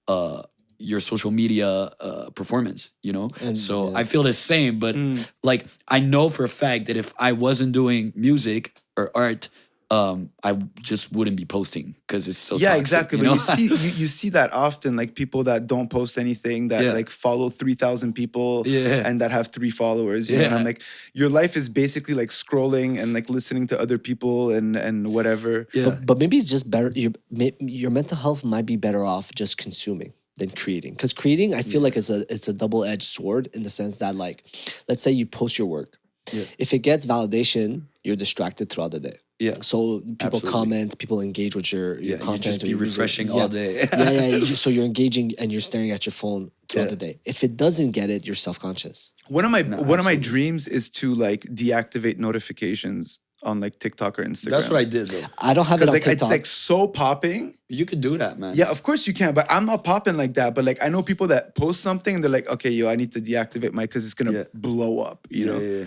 uh 0.08 0.42
your 0.78 1.00
social 1.00 1.30
media 1.30 1.68
uh 1.68 2.30
performance 2.30 2.90
you 3.02 3.12
know 3.12 3.28
And, 3.40 3.58
so 3.58 3.90
yeah. 3.90 3.98
i 3.98 4.04
feel 4.04 4.22
the 4.22 4.32
same 4.32 4.78
but 4.78 4.94
like 5.42 5.66
i 5.88 5.98
know 5.98 6.30
for 6.30 6.44
a 6.44 6.48
fact 6.48 6.86
that 6.86 6.96
if 6.96 7.12
i 7.18 7.32
wasn't 7.32 7.72
doing 7.72 8.12
music 8.14 8.80
or 8.96 9.10
art 9.14 9.48
um 9.90 10.30
i 10.44 10.52
just 10.82 11.12
wouldn't 11.14 11.36
be 11.36 11.46
posting 11.46 11.94
because 12.06 12.28
it's 12.28 12.38
so 12.38 12.56
yeah, 12.56 12.68
toxic, 12.76 12.80
exactly. 12.80 13.18
you 13.20 13.24
but 13.24 13.32
you 13.34 13.38
see 13.38 13.62
you, 13.86 13.90
you 14.02 14.06
see 14.06 14.28
that 14.28 14.52
often, 14.52 14.96
like 14.96 15.14
people 15.14 15.44
that 15.44 15.66
don't 15.66 15.88
post 15.88 16.18
anything 16.18 16.68
that 16.68 16.84
Yeah. 16.84 16.92
like 16.92 17.08
follow 17.08 17.48
three 17.48 17.74
thousand 17.74 18.12
people 18.12 18.64
Yeah. 18.66 19.06
and 19.08 19.20
that 19.22 19.30
have 19.30 19.46
three 19.48 19.70
followers. 19.70 20.28
You 20.28 20.38
know? 20.38 20.44
And 20.44 20.54
I'm 20.56 20.64
like, 20.64 20.82
your 21.14 21.30
life 21.30 21.56
is 21.56 21.68
basically 21.70 22.14
like 22.14 22.28
scrolling 22.28 23.00
and 23.00 23.14
like 23.14 23.30
listening 23.30 23.66
to 23.68 23.80
other 23.80 23.96
people 23.98 24.50
and 24.50 24.76
and 24.76 24.96
whatever. 25.16 25.66
yeah 25.72 25.84
but, 25.86 26.04
but 26.08 26.18
maybe 26.18 26.36
it's 26.36 26.50
just 26.50 26.70
better. 26.70 26.90
Your 26.94 27.12
your 27.60 27.90
mental 27.90 28.18
health 28.18 28.44
might 28.44 28.66
be 28.66 28.76
better 28.76 29.04
off 29.04 29.26
just 29.34 29.56
consuming 29.56 30.12
than 30.36 30.50
creating. 30.50 30.92
Because 30.92 31.12
creating, 31.14 31.54
I 31.54 31.62
feel 31.62 31.80
like 31.80 31.96
it's 31.96 32.10
a 32.10 32.20
it's 32.34 32.48
a 32.48 32.52
double 32.52 32.84
edged 32.84 33.08
sword 33.16 33.48
in 33.56 33.62
the 33.62 33.70
sense 33.70 33.94
that 33.98 34.14
like, 34.14 34.44
let's 34.88 35.02
say 35.02 35.10
you 35.12 35.24
post 35.26 35.56
your 35.58 35.68
work. 35.68 35.96
If 36.58 36.74
it 36.74 36.80
gets 36.80 37.06
validation, 37.06 37.68
you're 38.04 38.16
distracted 38.26 38.68
throughout 38.70 38.92
the 38.92 39.00
day. 39.00 39.16
Yeah. 39.38 39.54
So 39.60 40.00
people 40.00 40.26
Absolutely. 40.38 40.50
comment, 40.50 40.98
people 40.98 41.20
engage 41.20 41.54
with 41.54 41.72
your, 41.72 41.94
your 41.94 42.02
Yeah, 42.02 42.10
you 42.16 42.22
content. 42.22 42.42
just 42.42 42.62
be 42.62 42.68
your 42.70 42.78
music. 42.78 42.98
refreshing 42.98 43.26
Yeah. 43.28 43.34
all 43.34 43.48
day. 43.48 43.88
yeah, 43.92 44.10
yeah. 44.10 44.26
you- 44.36 44.44
so 44.64 44.68
you're 44.70 44.84
engaging 44.84 45.32
and 45.38 45.52
you're 45.52 45.60
staring 45.60 45.90
at 45.92 46.04
your 46.06 46.12
phone 46.12 46.50
throughout 46.68 46.84
Yeah. 46.86 46.90
the 46.90 46.96
day. 46.96 47.20
If 47.24 47.44
it 47.44 47.56
doesn't 47.56 47.92
get 47.92 48.10
it, 48.10 48.26
you're 48.26 48.34
self 48.48 48.58
conscious. 48.58 49.12
One 49.28 49.44
of 49.44 49.50
my 49.50 49.62
one 49.62 49.98
of 49.98 50.04
my 50.04 50.16
dreams 50.16 50.66
is 50.66 50.88
to 51.00 51.14
like 51.14 51.42
deactivate 51.42 52.18
notifications 52.18 53.20
on 53.44 53.60
like 53.60 53.78
TikTok 53.78 54.18
or 54.18 54.24
Instagram. 54.24 54.50
that's 54.50 54.68
what 54.68 54.80
i 54.80 54.84
did 54.84 55.06
though 55.06 55.22
I 55.38 55.54
don't 55.54 55.66
have 55.66 55.80
it 55.80 55.88
on 55.88 55.94
like 55.94 56.02
TikTok. 56.02 56.22
it's 56.26 56.30
like 56.36 56.44
so 56.46 56.88
popping. 56.88 57.54
you 57.68 57.86
could 57.86 58.00
do 58.00 58.18
that 58.18 58.36
man 58.40 58.56
Yeah, 58.56 58.68
of 58.68 58.82
course 58.82 59.06
you 59.06 59.14
can, 59.14 59.32
but 59.32 59.46
I'm 59.48 59.64
not 59.64 59.84
popping 59.84 60.16
like 60.16 60.34
that. 60.34 60.56
But 60.56 60.64
like 60.64 60.78
I 60.82 60.88
know 60.88 61.02
people 61.04 61.28
that 61.28 61.54
post 61.54 61.80
something 61.80 62.16
and 62.16 62.24
they're 62.24 62.36
like, 62.38 62.48
okay, 62.54 62.70
yo, 62.70 62.88
I 62.88 62.96
need 62.96 63.12
to 63.12 63.20
deactivate 63.20 63.72
my 63.72 63.84
because 63.84 64.04
it's 64.04 64.14
gonna 64.14 64.32
Yeah. 64.38 64.44
blow 64.54 64.98
up. 65.10 65.28
You 65.30 65.44
yeah, 65.46 65.52
know? 65.52 65.84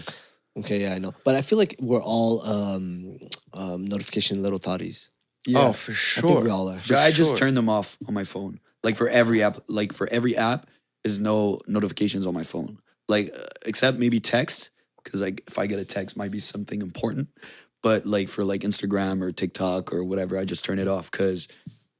Yeah, 0.55 0.62
yeah. 0.62 0.65
okay, 0.65 0.81
yeah, 0.81 0.93
I 0.93 1.00
know. 1.00 1.13
But 1.24 1.36
I 1.36 1.41
feel 1.41 1.58
like 1.58 1.75
we're 1.79 2.03
all 2.03 2.41
um, 2.43 3.17
um, 3.53 3.86
notification 3.86 4.41
little 4.41 4.60
totties. 4.60 5.08
Oh, 5.55 5.74
for 5.74 5.91
I 5.91 5.96
sure. 5.96 6.29
think 6.29 6.43
we 6.43 6.50
all 6.50 6.70
are. 6.70 6.79
For 6.79 6.96
I 6.96 7.12
just 7.12 7.31
sure. 7.31 7.38
turned 7.38 7.58
them 7.58 7.70
off 7.70 7.98
on 8.08 8.13
my 8.13 8.24
phone. 8.24 8.60
Like 8.84 8.96
for 8.96 9.10
every 9.10 9.43
app, 9.43 9.60
like 9.67 9.93
for 9.93 10.08
every 10.12 10.36
app, 10.36 10.67
is 11.03 11.20
no 11.20 11.60
notifications 11.67 12.25
on 12.25 12.34
my 12.34 12.43
phone. 12.43 12.79
Like 13.08 13.31
uh, 13.36 13.43
except 13.65 13.98
maybe 13.98 14.20
text, 14.20 14.72
because 15.03 15.22
like 15.22 15.43
if 15.48 15.58
I 15.58 15.65
get 15.65 15.79
a 15.79 15.86
text, 15.86 16.15
might 16.15 16.31
be 16.31 16.39
something 16.39 16.81
important. 16.81 17.29
But 17.81 18.05
like 18.05 18.29
for 18.29 18.43
like 18.43 18.62
Instagram 18.62 19.22
or 19.22 19.31
TikTok 19.31 19.93
or 19.93 20.03
whatever, 20.03 20.38
I 20.38 20.46
just 20.46 20.63
turn 20.63 20.79
it 20.79 20.88
off. 20.88 21.10
Cause, 21.10 21.48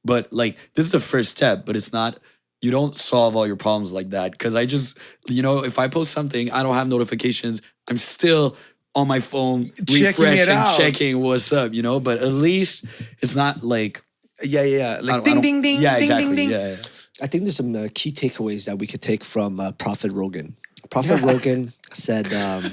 but 0.04 0.32
like 0.32 0.56
this 0.74 0.86
is 0.86 0.92
the 0.92 1.00
first 1.00 1.30
step, 1.30 1.66
but 1.66 1.76
it's 1.76 1.92
not. 1.92 2.18
You 2.60 2.70
don't 2.70 2.96
solve 2.96 3.34
all 3.34 3.44
your 3.44 3.56
problems 3.56 3.92
like 3.92 4.10
that. 4.10 4.38
Cause 4.38 4.54
I 4.54 4.66
just, 4.66 4.96
you 5.26 5.42
know, 5.42 5.64
if 5.64 5.80
I 5.80 5.88
post 5.88 6.12
something, 6.12 6.48
I 6.52 6.62
don't 6.62 6.76
have 6.76 6.86
notifications. 6.86 7.60
I'm 7.90 7.98
still 7.98 8.56
on 8.94 9.08
my 9.08 9.20
phone 9.20 9.64
Checking 9.64 9.96
it 9.96 10.06
refreshing, 10.18 10.54
out. 10.54 10.76
checking 10.76 11.20
what's 11.20 11.52
up. 11.52 11.72
You 11.72 11.82
know, 11.82 12.00
but 12.00 12.18
at 12.18 12.32
least 12.32 12.84
it's 13.20 13.34
not 13.34 13.62
like 13.64 14.02
Yeah, 14.42 14.62
yeah, 14.62 14.76
yeah. 14.78 14.98
Like 15.02 15.24
ding, 15.24 15.40
ding, 15.40 15.62
ding, 15.62 15.80
Yeah, 15.80 15.94
ding, 15.94 16.02
exactly. 16.04 16.26
ding, 16.26 16.36
ding. 16.36 16.50
Yeah, 16.50 16.68
yeah. 16.70 16.76
I 17.22 17.26
think 17.26 17.44
there's 17.44 17.56
some 17.56 17.74
uh, 17.74 17.88
key 17.94 18.10
takeaways 18.10 18.66
that 18.66 18.78
we 18.78 18.86
could 18.86 19.00
take 19.02 19.22
from 19.24 19.60
uh, 19.60 19.72
Prophet 19.72 20.10
Rogan. 20.12 20.56
Prophet 20.90 21.20
Rogan 21.22 21.72
said 21.92 22.32
um, 22.32 22.64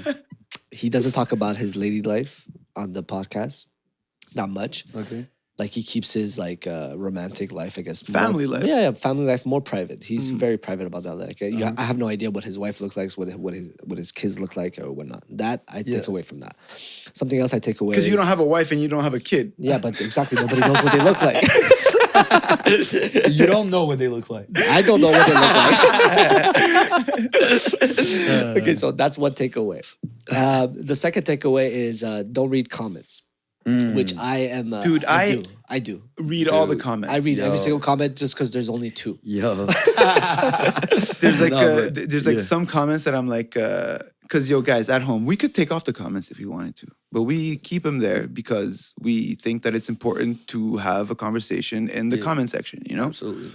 he 0.72 0.90
doesn't 0.90 1.12
talk 1.12 1.32
about 1.32 1.56
his 1.58 1.76
lady 1.76 2.02
life 2.02 2.46
on 2.76 2.94
the 2.94 3.04
podcast, 3.04 3.68
not 4.36 4.50
much. 4.50 4.86
Okay. 4.96 5.28
Like 5.60 5.72
he 5.72 5.84
keeps 5.84 6.14
his 6.14 6.40
like 6.40 6.66
uh, 6.66 6.94
romantic 6.96 7.52
life, 7.52 7.78
I 7.78 7.82
guess. 7.82 8.08
more- 8.08 8.22
Family 8.24 8.48
life. 8.48 8.64
Yeah, 8.64 8.80
yeah, 8.82 8.92
family 8.92 9.26
life 9.26 9.46
more 9.46 9.60
private. 9.62 10.02
He's 10.04 10.30
very 10.32 10.58
private 10.58 10.88
about 10.88 11.04
that. 11.04 11.16
Like, 11.16 11.42
you, 11.42 11.66
I 11.78 11.84
have 11.84 11.98
no 11.98 12.08
idea 12.08 12.32
what 12.32 12.46
his 12.46 12.58
wife 12.58 12.80
looks 12.82 12.96
like, 12.96 13.12
what 13.14 13.30
what 13.38 13.54
his 13.54 13.76
what 13.84 13.98
his 13.98 14.12
kids 14.14 14.40
look 14.40 14.56
like, 14.56 14.80
or 14.80 14.90
whatnot. 14.92 15.24
That 15.32 15.62
I 15.68 15.84
take 15.84 16.08
away 16.08 16.22
from 16.24 16.40
that. 16.40 16.56
Something 17.14 17.40
else 17.40 17.54
I 17.54 17.60
take 17.60 17.82
away 17.82 17.92
Because 17.96 18.08
you 18.08 18.16
don't 18.16 18.28
have 18.28 18.40
a 18.40 18.46
wife 18.46 18.72
and 18.72 18.80
you 18.82 18.88
don't 18.88 19.04
have 19.04 19.14
a 19.14 19.20
kid. 19.20 19.52
Yeah, 19.58 19.80
but 19.80 20.00
exactly 20.00 20.38
nobody 20.42 20.62
knows 20.62 20.82
what 20.82 20.94
they 20.94 21.04
look 21.04 21.22
like. 21.22 21.44
you 23.30 23.46
don't 23.48 23.70
know 23.70 23.84
what 23.86 24.00
they 24.00 24.08
look 24.08 24.30
like. 24.30 24.48
I 24.56 24.82
don't 24.82 25.02
know 25.02 25.10
what 25.10 25.28
they 25.28 25.34
look 25.34 25.56
like. 25.60 27.20
okay, 28.58 28.74
so 28.74 28.92
that's 28.92 29.18
one 29.18 29.32
takeaway. 29.34 29.82
Uh, 30.32 30.68
the 30.72 30.96
second 30.96 31.24
takeaway 31.26 31.70
is 31.70 32.04
uh, 32.04 32.24
don't 32.32 32.50
read 32.50 32.70
comments, 32.70 33.24
which 33.66 34.16
I 34.18 34.38
am. 34.52 34.74
Uh, 34.74 34.82
Dude, 34.82 35.06
I- 35.06 35.32
do. 35.32 35.44
I 35.72 35.78
do. 35.78 36.02
Read 36.18 36.48
all 36.50 36.66
the 36.66 36.76
comments. 36.76 37.14
I 37.14 37.18
read 37.18 37.38
Yo. 37.38 37.46
every 37.46 37.60
single 37.60 37.80
comment 37.80 38.18
just 38.18 38.34
because 38.34 38.52
there's 38.54 38.70
only 38.70 38.90
two. 38.90 39.20
Yo. 39.22 39.54
There's 41.20 41.42
like 41.42 41.52
No, 41.52 41.78
uh, 41.78 41.90
there's 41.92 42.26
like 42.26 42.38
yeah. 42.38 42.42
some 42.44 42.66
comments 42.66 43.04
that 43.04 43.14
I'm 43.14 43.28
like, 43.28 43.52
because 43.52 44.50
yo 44.50 44.62
guys 44.62 44.90
at 44.90 45.02
home, 45.02 45.26
we 45.26 45.36
could 45.38 45.54
take 45.54 45.72
off 45.72 45.84
the 45.86 45.94
comments 45.94 46.32
if 46.32 46.40
we 46.40 46.46
wanted 46.46 46.76
to, 46.78 46.88
but 47.12 47.24
we 47.24 47.58
keep 47.58 47.84
them 47.84 48.00
there 48.00 48.28
because 48.28 48.94
we 49.00 49.36
think 49.36 49.64
that 49.64 49.76
it's 49.76 49.90
important 49.90 50.48
to 50.48 50.78
have 50.78 51.12
a 51.12 51.16
conversation 51.16 51.90
in 51.90 52.10
the 52.10 52.18
comment 52.18 52.50
section. 52.50 52.82
You 52.86 52.96
know, 52.96 53.06
Absolutely. 53.08 53.52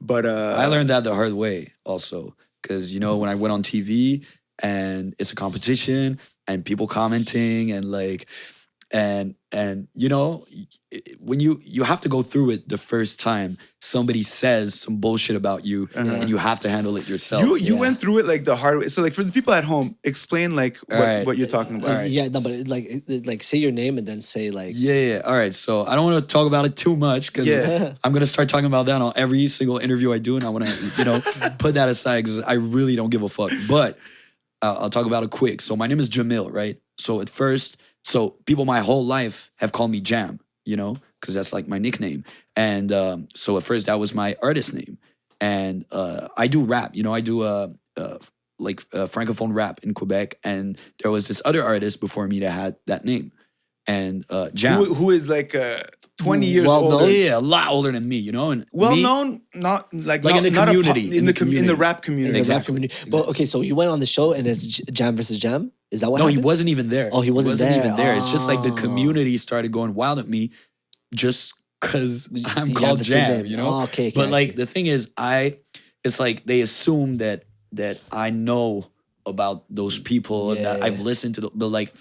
but 0.00 0.24
uh, 0.26 0.54
I 0.58 0.66
learned 0.66 0.88
that 0.90 1.04
the 1.04 1.14
hard 1.14 1.32
way 1.34 1.74
also. 1.84 2.34
Cause 2.66 2.92
you 2.92 3.00
know, 3.00 3.16
when 3.18 3.28
I 3.30 3.34
went 3.36 3.52
on 3.52 3.62
TV 3.62 4.26
and 4.62 5.14
it's 5.18 5.32
a 5.32 5.36
competition 5.36 6.18
and 6.46 6.64
people 6.64 6.86
commenting 6.88 7.70
and 7.72 7.84
like 7.90 8.28
and 8.90 9.34
and 9.52 9.88
you 9.94 10.08
know 10.08 10.46
when 11.18 11.40
you 11.40 11.60
you 11.62 11.82
have 11.82 12.00
to 12.00 12.08
go 12.08 12.22
through 12.22 12.50
it 12.50 12.68
the 12.68 12.78
first 12.78 13.20
time 13.20 13.58
somebody 13.80 14.22
says 14.22 14.74
some 14.74 14.96
bullshit 14.96 15.36
about 15.36 15.64
you 15.64 15.88
and 15.94 16.28
you 16.28 16.38
have 16.38 16.58
to 16.60 16.70
handle 16.70 16.96
it 16.96 17.06
yourself 17.06 17.44
you 17.44 17.56
you 17.56 17.74
yeah. 17.74 17.80
went 17.80 17.98
through 17.98 18.18
it 18.18 18.26
like 18.26 18.44
the 18.44 18.56
hard 18.56 18.78
way. 18.78 18.88
So 18.88 19.02
like 19.02 19.14
for 19.14 19.24
the 19.24 19.32
people 19.32 19.52
at 19.52 19.64
home, 19.64 19.96
explain 20.04 20.56
like 20.56 20.78
what, 20.78 20.98
Alright. 20.98 21.26
what 21.26 21.38
you're 21.38 21.48
talking 21.48 21.78
about. 21.78 22.00
Uh, 22.00 22.02
Yeah, 22.02 22.28
no, 22.28 22.40
but 22.40 22.52
like, 22.66 22.84
like 23.26 23.42
say 23.42 23.58
your 23.58 23.72
name 23.72 23.98
and 23.98 24.06
then 24.06 24.20
say 24.20 24.50
like, 24.50 24.72
yeah, 24.74 24.94
yeah. 24.94 25.18
All 25.24 25.36
right. 25.36 25.54
So 25.54 25.84
I 25.84 25.94
don't 25.94 26.04
want 26.04 26.26
to 26.26 26.32
talk 26.32 26.46
about 26.46 26.64
it 26.64 26.76
too 26.76 26.96
much 26.96 27.32
because 27.32 27.46
Yeah. 27.46 27.94
I'm 28.04 28.12
gonna 28.12 28.26
start 28.26 28.48
talking 28.48 28.66
about 28.66 28.86
that 28.86 29.00
on 29.00 29.12
every 29.16 29.46
single 29.46 29.78
interview 29.78 30.12
I 30.12 30.18
do, 30.18 30.36
and 30.36 30.44
I 30.44 30.48
want 30.48 30.64
to, 30.66 30.92
you 30.98 31.04
know, 31.04 31.20
put 31.58 31.74
that 31.74 31.88
aside 31.88 32.24
because 32.24 32.40
I 32.42 32.54
really 32.54 32.96
don't 32.96 33.10
give 33.10 33.22
a 33.22 33.28
fuck. 33.28 33.50
But 33.68 33.98
uh, 34.62 34.76
I'll 34.80 34.90
talk 34.90 35.06
about 35.06 35.22
it 35.22 35.30
quick. 35.30 35.60
So 35.60 35.76
my 35.76 35.86
name 35.86 36.00
is 36.00 36.08
Jamil, 36.08 36.52
right? 36.52 36.80
So 36.98 37.20
at 37.20 37.28
first, 37.28 37.76
so 38.04 38.30
people 38.46 38.64
my 38.64 38.80
whole 38.80 39.04
life 39.04 39.50
have 39.56 39.72
called 39.72 39.90
me 39.90 40.00
Jam, 40.00 40.40
you 40.64 40.76
know, 40.76 40.96
because 41.20 41.34
that's 41.34 41.52
like 41.52 41.68
my 41.68 41.78
nickname. 41.78 42.24
And 42.56 42.90
um, 42.92 43.28
so 43.34 43.56
at 43.58 43.64
first 43.64 43.86
that 43.86 43.98
was 43.98 44.14
my 44.14 44.36
artist 44.42 44.72
name, 44.74 44.98
and 45.40 45.84
uh, 45.92 46.28
I 46.36 46.46
do 46.46 46.64
rap. 46.64 46.94
You 46.94 47.02
know, 47.02 47.14
I 47.14 47.20
do 47.20 47.42
uh, 47.42 47.68
uh, 47.96 48.18
like 48.58 48.80
uh, 48.92 49.06
francophone 49.06 49.54
rap 49.54 49.80
in 49.82 49.94
Quebec, 49.94 50.36
and 50.42 50.78
there 51.02 51.10
was 51.10 51.28
this 51.28 51.40
other 51.44 51.62
artist 51.62 52.00
before 52.00 52.26
me 52.26 52.40
that 52.40 52.50
had 52.50 52.76
that 52.86 53.04
name, 53.04 53.32
and 53.86 54.24
uh, 54.30 54.50
Jam. 54.54 54.78
Who, 54.84 54.94
who 54.94 55.10
is 55.10 55.28
like 55.28 55.54
uh, 55.54 55.82
20 56.18 56.46
years 56.46 56.66
Well 56.66 56.84
older. 56.92 57.04
known? 57.04 57.12
yeah, 57.14 57.38
a 57.38 57.40
lot 57.40 57.68
older 57.68 57.92
than 57.92 58.08
me, 58.08 58.16
you 58.16 58.32
know, 58.32 58.50
and 58.50 58.66
Well 58.72 58.96
me- 58.96 59.02
known, 59.04 59.42
not 59.54 59.92
like 59.94 60.24
Like 60.24 60.34
not, 60.34 60.36
in 60.38 60.42
the 60.44 60.50
not 60.50 60.68
a 60.68 60.72
pop- 60.72 60.82
community, 60.84 61.16
in, 61.18 61.24
the, 61.26 61.32
com- 61.32 61.52
in 61.52 61.66
the 61.66 61.76
rap 61.76 62.02
community. 62.02 62.36
in 62.36 62.44
the 62.44 62.52
rap 62.52 62.64
community. 62.64 63.08
But 63.10 63.28
okay, 63.28 63.44
so 63.44 63.60
you 63.60 63.76
went 63.76 63.90
on 63.92 64.00
the 64.00 64.06
show 64.06 64.32
and 64.32 64.44
it's 64.46 64.78
Jam 64.90 65.14
versus 65.14 65.38
Jam. 65.38 65.70
Is 65.90 66.00
that 66.02 66.10
what 66.10 66.18
No, 66.18 66.24
happened? 66.26 66.38
he 66.40 66.44
wasn't 66.44 66.68
even 66.68 66.88
there. 66.88 67.08
Oh, 67.12 67.20
he 67.22 67.30
wasn't 67.30 67.58
there. 67.58 67.76
even 67.78 67.96
there. 67.96 68.14
It's 68.14 68.30
just 68.30 68.46
like 68.48 68.62
the 68.62 68.72
Oh. 68.72 68.74
community 68.74 69.36
started 69.38 69.72
going 69.72 69.94
wild 69.94 70.18
at 70.18 70.28
me, 70.28 70.50
just 71.14 71.54
because 71.80 72.28
I'm 72.56 72.68
You 72.70 72.74
called 72.74 73.02
Jam. 73.02 73.46
You 73.46 73.56
know. 73.56 73.68
Oh, 73.68 73.82
okay, 73.84 74.08
okay, 74.08 74.12
but 74.14 74.28
I 74.28 74.30
like 74.30 74.48
see. 74.50 74.56
the 74.56 74.66
thing 74.66 74.86
is, 74.86 75.10
I 75.16 75.58
it's 76.04 76.20
like 76.20 76.44
they 76.44 76.60
assume 76.60 77.18
that 77.18 77.44
that 77.72 78.00
I 78.12 78.30
know 78.30 78.86
about 79.26 79.64
those 79.70 79.98
people 79.98 80.52
and 80.52 80.64
that 80.64 80.82
I've 80.82 81.00
listened 81.00 81.34
to. 81.36 81.40
The, 81.42 81.50
but 81.54 81.68
like 81.68 81.92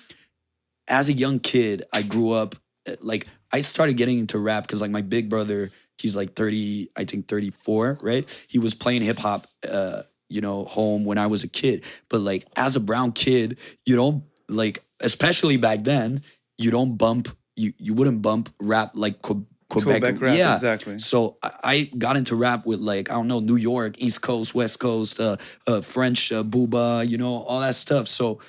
as 0.88 1.10
a 1.10 1.13
young 1.13 1.39
kid, 1.39 1.84
I 1.94 2.01
grew 2.01 2.32
up 2.32 2.56
uh, 2.88 2.96
like 3.01 3.27
I 3.51 3.62
started 3.62 3.98
getting 3.98 4.20
into 4.20 4.38
rap 4.39 4.63
because 4.63 4.82
like 4.82 4.91
my 4.91 5.01
big 5.01 5.29
brother, 5.29 5.72
he's 5.98 6.15
like 6.15 6.36
30, 6.36 6.89
I 6.96 7.03
think 7.06 7.27
34, 7.27 8.00
right? 8.01 8.46
He 8.48 8.60
was 8.60 8.74
playing 8.74 9.01
hip 9.01 9.17
hop 9.17 9.48
uh, 9.70 10.03
you 10.29 10.41
know, 10.41 10.65
home 10.65 11.05
when 11.05 11.17
I 11.17 11.27
was 11.27 11.43
a 11.43 11.48
kid. 11.48 11.84
But 12.10 12.22
like 12.22 12.46
as 12.55 12.75
a 12.75 12.79
brown 12.79 13.12
kid, 13.12 13.57
you 13.86 13.96
don't 13.96 14.24
like 14.50 14.84
especially 15.00 15.57
back 15.57 15.84
then, 15.84 16.24
you 16.57 16.72
don't 16.72 16.98
bump 16.98 17.29
you 17.55 17.74
you 17.77 17.93
wouldn't 17.93 18.22
bump 18.22 18.53
rap 18.60 18.91
like 18.93 19.22
Que- 19.22 19.46
Quebec, 19.69 20.01
Quebec 20.01 20.22
rap, 20.22 20.38
yeah. 20.38 20.55
exactly. 20.55 20.98
So 20.98 21.38
I, 21.43 21.51
I 21.63 21.91
got 21.98 22.15
into 22.15 22.36
rap 22.36 22.65
with 22.65 22.79
like 22.79 23.12
I 23.12 23.15
don't 23.15 23.27
know 23.27 23.41
New 23.41 23.57
York, 23.57 23.96
East 24.00 24.22
Coast, 24.22 24.55
West 24.55 24.79
Coast, 24.79 25.19
uh, 25.19 25.36
uh, 25.67 25.81
French, 25.81 26.31
uh, 26.31 26.43
Booba, 26.43 27.07
you 27.07 27.17
know, 27.17 27.43
all 27.43 27.60
that 27.60 27.75
stuff. 27.75 28.07
So 28.07 28.39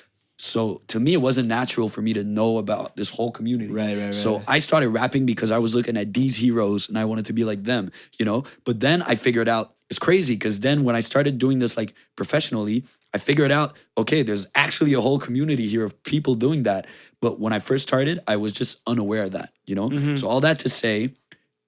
so 0.41 0.81
to 0.87 1.01
me, 1.01 1.11
it 1.13 1.17
wasn't 1.21 1.49
natural 1.49 1.89
for 1.89 2.01
me 2.01 2.13
to 2.13 2.23
know 2.23 2.57
about 2.59 2.95
this 2.95 3.09
whole 3.09 3.29
community. 3.29 3.73
Right, 3.73 3.97
right, 3.97 4.05
right. 4.05 4.15
So. 4.15 4.41
I 4.47 4.59
started 4.59 4.87
rapping 4.89 5.25
because 5.25 5.51
I 5.51 5.57
was 5.57 5.75
looking 5.75 5.97
at 5.97 6.13
these 6.13 6.37
heroes 6.37 6.87
and 6.87 6.97
I 6.97 7.03
wanted 7.03 7.25
to 7.25 7.33
be 7.33 7.43
like 7.43 7.63
them, 7.65 7.91
you 8.17 8.23
know. 8.25 8.45
But 8.63 8.79
then 8.79 9.01
I 9.01 9.15
figured 9.15 9.49
out 9.49 9.73
it's 9.89 9.99
crazy 9.99 10.35
because 10.35 10.61
then 10.61 10.85
when 10.85 10.95
I 10.95 11.01
started 11.01 11.39
doing 11.39 11.59
this 11.59 11.75
like 11.75 11.93
professionally, 12.15 12.85
I 13.13 13.17
figured 13.17 13.51
out 13.51 13.75
okay, 13.97 14.21
there's 14.23 14.47
actually 14.55 14.93
a 14.93 15.01
whole 15.01 15.19
community 15.19 15.67
here 15.67 15.83
of 15.83 16.01
people 16.03 16.35
doing 16.35 16.63
that. 16.63 16.87
But 17.19 17.37
when 17.37 17.51
I 17.51 17.59
first 17.59 17.83
started, 17.85 18.21
I 18.25 18.37
was 18.37 18.53
just 18.53 18.81
unaware 18.87 19.23
of 19.23 19.31
that, 19.31 19.51
you 19.65 19.75
know. 19.75 19.89
Mm-hmm. 19.89 20.15
So 20.15 20.29
all 20.29 20.39
that 20.41 20.59
to 20.59 20.69
say, 20.69 21.11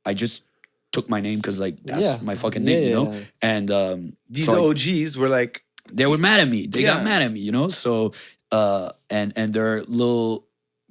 I 0.06 0.14
just 0.14 0.44
took 0.94 1.10
my 1.10 1.20
name 1.20 1.40
because 1.40 1.60
like 1.60 1.76
that's 1.84 2.00
Yeah. 2.02 2.20
my 2.24 2.36
fucking 2.36 2.64
Yeah, 2.66 2.74
name, 2.76 2.84
you 2.88 2.96
know. 2.96 3.12
yeah. 3.12 3.20
And 3.42 3.70
um, 3.72 4.14
These 4.30 4.46
so 4.46 4.70
OGs 4.70 5.18
were 5.18 5.28
like, 5.28 5.66
they 5.92 6.06
were 6.06 6.18
mad 6.18 6.40
at 6.40 6.48
me. 6.48 6.68
They 6.68 6.82
Yeah. 6.84 6.96
got 6.96 7.04
mad 7.04 7.22
at 7.22 7.32
me, 7.34 7.42
you 7.42 7.52
know. 7.52 7.68
So 7.68 8.14
uh, 8.52 8.92
and 9.10 9.34
and 9.36 9.54
their 9.54 9.82
little 9.84 10.48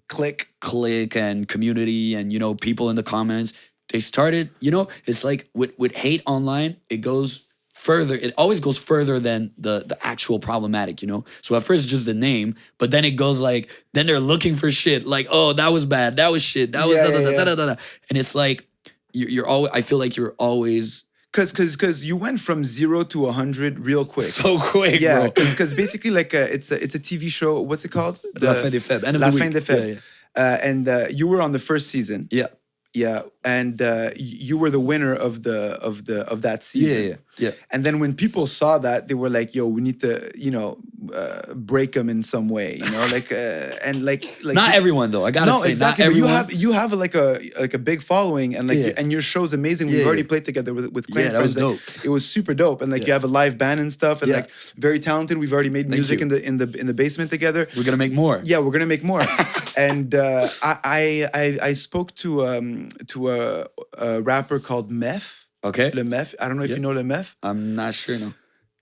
click. 0.08 0.48
click, 0.60 1.16
and 1.16 1.46
community 1.48 2.14
and 2.14 2.32
you 2.32 2.38
know 2.38 2.54
people 2.54 2.90
in 2.90 2.96
the 2.96 3.02
comments 3.02 3.52
they 3.92 4.00
started 4.00 4.50
you 4.60 4.70
know 4.70 4.88
it's 5.06 5.24
like 5.24 5.48
with 5.54 5.72
with 5.78 5.92
hate 5.94 6.22
online 6.26 6.76
it 6.88 6.98
goes 6.98 7.46
further 7.74 8.14
it 8.14 8.32
always 8.36 8.60
goes 8.60 8.76
further 8.78 9.18
than 9.18 9.52
the 9.56 9.84
the 9.86 9.96
actual 10.06 10.38
problematic 10.38 11.00
you 11.02 11.08
know 11.08 11.24
so 11.42 11.56
at 11.56 11.62
first 11.62 11.82
it's 11.84 11.90
just 11.90 12.06
the 12.06 12.14
name 12.14 12.54
but 12.78 12.90
then 12.90 13.04
it 13.04 13.12
goes 13.12 13.40
like 13.40 13.70
then 13.94 14.06
they're 14.06 14.20
looking 14.20 14.54
for 14.54 14.70
shit 14.70 15.06
like 15.06 15.26
oh 15.30 15.52
that 15.54 15.72
was 15.72 15.86
bad 15.86 16.16
that 16.16 16.30
was 16.30 16.42
shit 16.42 16.72
that 16.72 16.86
was 16.86 16.96
Yeah, 16.96 17.04
da, 17.04 17.10
da, 17.10 17.18
yeah, 17.18 17.24
da, 17.24 17.30
yeah. 17.30 17.44
da, 17.44 17.54
da, 17.54 17.66
da. 17.74 17.80
and 18.10 18.18
it's 18.18 18.34
like 18.34 18.66
you're, 19.12 19.28
you're 19.30 19.46
always 19.46 19.72
i 19.72 19.80
feel 19.80 19.98
like 19.98 20.14
you're 20.16 20.34
always 20.38 21.04
Cause, 21.32 21.52
cause, 21.52 21.76
cause 21.76 22.04
you 22.04 22.16
went 22.16 22.40
from 22.40 22.64
zero 22.64 23.04
to 23.04 23.26
a 23.26 23.32
hundred 23.32 23.78
real 23.78 24.04
quick. 24.04 24.26
so 24.26 24.58
quick 24.58 25.00
yeah, 25.00 25.28
because, 25.28 25.54
cause 25.54 25.72
basically, 25.74 26.10
like, 26.10 26.34
uh, 26.34 26.38
it's 26.50 26.72
a, 26.72 26.82
it's 26.82 26.96
a 26.96 26.98
TV 26.98 27.28
show. 27.30 27.60
What's 27.60 27.84
it 27.84 27.92
called? 27.92 28.18
La 28.40 28.54
fin 28.54 28.70
des 28.70 28.80
faibles, 28.80 29.04
end 29.04 29.20
La 29.20 29.30
the 29.30 29.38
fin 29.38 29.50
des 29.52 29.60
faibles. 29.60 29.98
Uh, 30.36 30.58
and 30.62 30.88
uh, 30.88 31.04
you 31.10 31.28
were 31.28 31.40
on 31.40 31.52
the 31.52 31.58
first 31.60 31.88
season. 31.88 32.26
yeah 32.32 32.48
Yeah, 32.92 33.22
and 33.44 33.80
uh, 33.80 34.10
you 34.16 34.58
were 34.58 34.70
the 34.70 34.80
winner 34.80 35.14
of 35.14 35.42
the 35.44 35.78
of 35.80 36.04
the 36.06 36.26
of 36.28 36.42
that 36.42 36.64
season. 36.64 36.96
yeah 36.96 37.08
yeah 37.10 37.16
yeah 37.38 37.52
And 37.70 37.84
then 37.84 38.00
when 38.00 38.14
people 38.14 38.46
saw 38.48 38.78
that, 38.82 39.06
they 39.06 39.14
were 39.14 39.30
like, 39.30 39.54
"Yo, 39.54 39.68
we 39.68 39.80
need 39.80 40.00
to, 40.00 40.30
you 40.34 40.50
know, 40.50 40.78
uh, 41.14 41.54
break 41.54 41.92
them 41.92 42.08
in 42.08 42.22
some 42.22 42.48
way, 42.48 42.76
you 42.76 42.90
know, 42.90 43.06
like, 43.06 43.30
uh, 43.32 43.70
and 43.84 44.04
like, 44.04 44.24
like 44.44 44.54
not 44.54 44.74
everyone 44.74 45.10
though 45.10 45.24
i 45.24 45.30
gotta 45.30 45.50
no, 45.50 45.62
say 45.62 45.70
exactly. 45.70 46.04
you 46.14 46.26
have 46.26 46.52
you 46.52 46.72
have 46.72 46.92
like 46.92 47.14
a 47.14 47.38
like 47.60 47.74
a 47.74 47.78
big 47.78 48.02
following, 48.02 48.54
and 48.56 48.68
like 48.68 48.78
Yeah. 48.78 48.98
and 48.98 49.10
your 49.12 49.20
show's 49.22 49.52
amazing. 49.52 49.88
We've 49.88 50.00
Yeah, 50.00 50.06
already 50.06 50.24
played 50.32 50.44
together 50.44 50.72
with 50.74 50.86
with 50.92 51.06
Clan 51.12 51.24
Yeah, 51.26 51.32
that 51.32 51.42
was 51.42 51.54
Friends. 51.54 51.70
Like, 51.72 51.94
dope. 51.96 52.04
It 52.06 52.10
was 52.16 52.24
super 52.36 52.54
dope, 52.54 52.80
and 52.82 52.90
like 52.92 53.06
you 53.06 53.12
have 53.12 53.24
a 53.24 53.32
live 53.40 53.54
band 53.62 53.78
and 53.80 53.90
stuff, 53.92 54.22
and 54.22 54.30
like 54.32 54.50
very 54.86 55.00
talented. 55.00 55.34
We've 55.38 55.52
already 55.52 55.70
made 55.78 55.86
music 55.90 56.18
you. 56.18 56.22
in 56.24 56.28
the 56.34 56.38
in 56.48 56.54
the 56.62 56.68
in 56.80 56.86
the 56.86 56.94
basement 57.04 57.30
together. 57.30 57.62
we're 57.76 57.84
gonna 57.88 57.96
make 58.06 58.12
more 58.12 58.40
Yeah, 58.44 58.58
we're 58.62 58.72
gonna 58.76 58.92
make 58.94 59.04
more. 59.12 59.22
and 59.76 60.14
uh, 60.14 60.46
I, 60.62 61.26
I 61.42 61.44
I 61.70 61.72
spoke 61.74 62.14
to 62.22 62.28
um 62.50 62.88
to 63.12 63.30
a, 63.30 63.66
a 63.98 64.08
rapper 64.22 64.58
called 64.68 64.90
Meth. 64.90 65.46
okay 65.70 65.90
Le. 65.92 66.02
I 66.40 66.44
don't 66.48 66.56
know 66.58 66.64
if 66.64 66.70
Yeah. 66.70 66.76
you 66.76 66.82
know 66.86 66.92
Le 66.92 67.24
i'm 67.48 67.74
not 67.80 67.92
sure 68.02 68.16
no 68.18 68.32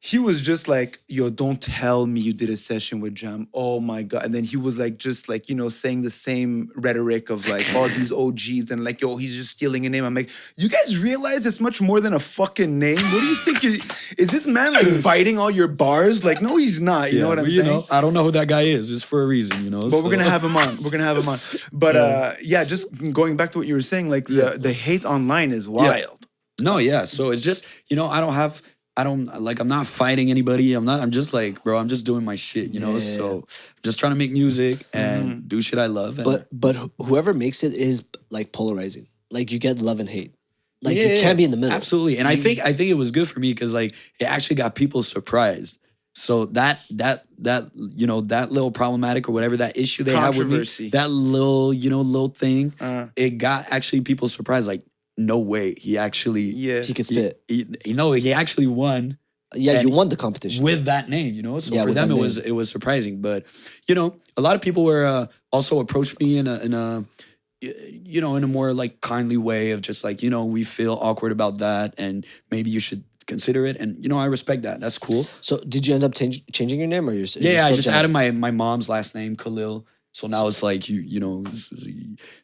He 0.00 0.16
was 0.16 0.40
just 0.40 0.68
like, 0.68 1.00
"Yo, 1.08 1.28
don't 1.28 1.60
tell 1.60 2.06
me 2.06 2.20
you 2.20 2.32
did 2.32 2.50
a 2.50 2.56
session 2.56 3.00
with 3.00 3.16
Jam." 3.16 3.48
Oh 3.52 3.80
my 3.80 4.04
god! 4.04 4.24
And 4.24 4.32
then 4.32 4.44
he 4.44 4.56
was 4.56 4.78
like, 4.78 4.96
just 4.96 5.28
like 5.28 5.48
you 5.48 5.56
know, 5.56 5.68
saying 5.70 6.02
the 6.02 6.10
same 6.10 6.70
rhetoric 6.76 7.30
of 7.30 7.48
like 7.48 7.66
all 7.74 7.88
these 7.88 8.12
OGs 8.12 8.70
and 8.70 8.84
like, 8.84 9.00
"Yo, 9.00 9.16
he's 9.16 9.34
just 9.34 9.50
stealing 9.50 9.86
a 9.86 9.88
name." 9.90 10.04
I'm 10.04 10.14
like, 10.14 10.30
you 10.56 10.68
guys 10.68 10.96
realize 10.96 11.44
it's 11.46 11.58
much 11.58 11.80
more 11.80 12.00
than 12.00 12.12
a 12.14 12.20
fucking 12.20 12.78
name. 12.78 12.94
What 12.96 13.20
do 13.20 13.26
you 13.26 13.34
think? 13.36 13.62
You 13.64 13.80
is 14.16 14.28
this 14.30 14.46
man 14.46 14.72
like 14.72 15.02
biting 15.02 15.36
all 15.36 15.50
your 15.50 15.66
bars? 15.68 16.24
Like, 16.24 16.40
no, 16.40 16.56
he's 16.58 16.80
not. 16.80 17.12
You 17.12 17.18
know 17.22 17.28
what 17.28 17.40
I'm 17.40 17.50
saying? 17.50 17.66
You 17.66 17.72
know, 17.72 17.86
I 17.90 18.00
don't 18.00 18.14
know 18.14 18.22
who 18.22 18.30
that 18.30 18.46
guy 18.46 18.62
is. 18.62 18.92
It's 18.92 19.02
for 19.02 19.24
a 19.24 19.26
reason, 19.26 19.64
you 19.64 19.70
know. 19.70 19.90
But 19.90 20.04
we're 20.04 20.12
gonna 20.12 20.30
have 20.30 20.44
him 20.44 20.56
on. 20.56 20.76
We're 20.80 20.90
gonna 20.90 21.02
have 21.04 21.16
him 21.18 21.28
on. 21.28 21.38
But 21.72 21.96
uh, 21.96 22.32
yeah, 22.42 22.62
just 22.62 23.12
going 23.12 23.36
back 23.36 23.50
to 23.52 23.58
what 23.58 23.66
you 23.66 23.74
were 23.74 23.80
saying, 23.82 24.08
like 24.10 24.26
the 24.26 24.56
the 24.60 24.72
hate 24.72 25.04
online 25.04 25.50
is 25.50 25.68
wild. 25.68 26.24
no, 26.60 26.78
yeah. 26.78 27.04
So 27.04 27.32
it's 27.32 27.42
just 27.42 27.66
you 27.88 27.96
know, 27.96 28.06
I 28.06 28.20
don't 28.20 28.34
have, 28.34 28.62
I 28.98 29.04
don't 29.04 29.26
like, 29.40 29.60
I'm 29.60 29.68
not 29.68 29.86
fighting 29.86 30.28
anybody. 30.28 30.74
I'm 30.74 30.84
not. 30.84 30.98
I'm 31.00 31.12
just 31.12 31.32
like, 31.32 31.62
bro, 31.62 31.78
I'm 31.78 31.88
just 31.88 32.04
doing 32.04 32.24
my 32.24 32.34
shit, 32.34 32.74
you 32.74 32.80
know. 32.80 32.94
Yeah. 32.94 33.16
So 33.16 33.46
just 33.84 33.96
trying 34.00 34.10
to 34.10 34.18
make 34.18 34.32
music 34.32 34.84
and 34.92 35.48
do 35.48 35.62
shit 35.62 35.78
I 35.78 35.86
love. 35.86 36.18
But 36.24 36.48
but 36.50 36.74
whoever 36.98 37.32
makes 37.32 37.62
it 37.62 37.72
is 37.74 38.04
like 38.30 38.50
polarizing. 38.50 39.06
Like 39.30 39.52
you 39.52 39.60
get 39.60 39.78
love 39.78 40.00
and 40.00 40.08
hate. 40.08 40.34
Like 40.82 40.96
Yeah, 40.96 41.14
you 41.14 41.20
can't 41.20 41.38
be 41.38 41.44
in 41.44 41.52
the 41.52 41.56
middle. 41.56 41.76
Absolutely. 41.76 42.18
And 42.18 42.26
I 42.26 42.34
think 42.34 42.58
I 42.58 42.72
think 42.72 42.90
it 42.90 42.94
was 42.94 43.12
good 43.12 43.28
for 43.28 43.38
me 43.38 43.54
because 43.54 43.72
like 43.72 43.94
it 44.18 44.24
actually 44.24 44.56
got 44.56 44.74
people 44.74 45.04
surprised. 45.04 45.78
So 46.18 46.46
that 46.46 46.80
that 46.90 47.26
that 47.38 47.70
you 47.74 48.08
know 48.08 48.22
that 48.22 48.50
little 48.50 48.72
problematic 48.72 49.28
or 49.28 49.32
whatever 49.32 49.58
that 49.58 49.76
issue 49.76 50.02
they 50.02 50.16
had 50.16 50.36
with 50.36 50.50
me, 50.50 50.88
that 50.88 51.08
little 51.10 51.72
you 51.72 51.90
know 51.90 52.00
little 52.00 52.30
thing, 52.30 52.74
Uh. 52.80 53.06
it 53.14 53.38
got 53.38 53.70
actually 53.70 54.00
people 54.00 54.28
surprised. 54.28 54.66
Like, 54.66 54.82
no 55.18 55.38
way, 55.38 55.74
he 55.74 55.98
actually 55.98 56.42
Yeah. 56.44 56.82
He 56.82 56.94
could 56.94 57.08
he, 57.08 57.14
spit. 57.14 57.42
he, 57.48 57.66
you 57.84 57.94
know 57.94 58.12
he 58.12 58.32
actually 58.32 58.68
won 58.68 59.18
Yeah, 59.54 59.80
you 59.80 59.90
won 59.90 60.08
the 60.08 60.16
competition. 60.16 60.62
with 60.64 60.84
that 60.84 61.08
name, 61.08 61.34
you 61.34 61.42
know. 61.42 61.58
So 61.58 61.74
Yeah, 61.74 61.82
for 61.84 61.92
them, 61.92 62.08
that 62.08 62.16
it 62.16 62.20
was 62.20 62.36
it 62.38 62.52
was 62.52 62.70
surprising. 62.70 63.20
But 63.20 63.44
you 63.88 63.94
know, 63.94 64.16
a 64.36 64.40
lot 64.46 64.54
of 64.56 64.62
people 64.62 64.84
were 64.84 65.04
uh, 65.04 65.26
also 65.50 65.80
approached 65.80 66.20
me 66.20 66.38
in 66.40 66.46
a 66.46 66.56
in 66.66 66.72
a 66.74 67.04
y- 67.62 67.74
you 68.14 68.20
know 68.20 68.36
in 68.36 68.44
a 68.44 68.46
more 68.46 68.72
like 68.72 69.00
kindly 69.00 69.36
way 69.36 69.72
of 69.74 69.80
just 69.80 70.04
like 70.04 70.22
you 70.22 70.30
know 70.30 70.44
we 70.44 70.64
feel 70.64 70.94
awkward 71.00 71.32
about 71.32 71.58
that 71.58 71.94
and 71.98 72.24
maybe 72.50 72.70
you 72.70 72.80
should 72.80 73.02
consider 73.26 73.66
it 73.66 73.76
and 73.80 74.02
you 74.02 74.08
know 74.08 74.18
I 74.18 74.26
respect 74.26 74.62
that. 74.62 74.80
That's 74.80 74.98
cool. 74.98 75.24
so 75.40 75.58
did 75.68 75.86
you 75.86 75.94
end 75.94 76.04
up 76.04 76.14
change, 76.14 76.44
changing 76.52 76.78
your 76.80 76.88
name 76.88 77.08
or 77.08 77.12
you're, 77.12 77.26
Yeah, 77.36 77.52
yeah 77.58 77.66
I 77.66 77.72
just 77.74 77.88
added 77.88 78.10
my 78.10 78.30
my 78.30 78.50
mom's 78.52 78.88
last 78.88 79.14
name 79.14 79.34
Khalil. 79.36 79.84
So 80.18 80.26
now 80.26 80.48
it's 80.48 80.64
like 80.64 80.88
you 80.88 81.00
you 81.00 81.20
know 81.20 81.44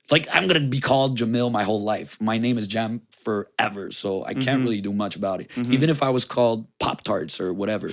like 0.08 0.28
I'm 0.32 0.46
gonna 0.46 0.60
be 0.60 0.80
called 0.80 1.18
Jamil 1.18 1.50
my 1.50 1.64
whole 1.64 1.82
life. 1.82 2.20
My 2.20 2.38
name 2.38 2.56
is 2.56 2.68
Jam 2.68 3.02
forever, 3.10 3.90
so 3.90 4.24
I 4.24 4.34
can't 4.34 4.44
Mm-hmm. 4.46 4.62
really 4.62 4.80
do 4.80 4.92
much 4.92 5.16
about 5.16 5.40
it. 5.40 5.50
Even 5.56 5.90
if 5.90 6.00
I 6.00 6.10
was 6.10 6.24
called 6.24 6.68
Pop 6.78 7.02
Tarts 7.02 7.40
or 7.40 7.52
whatever, 7.52 7.90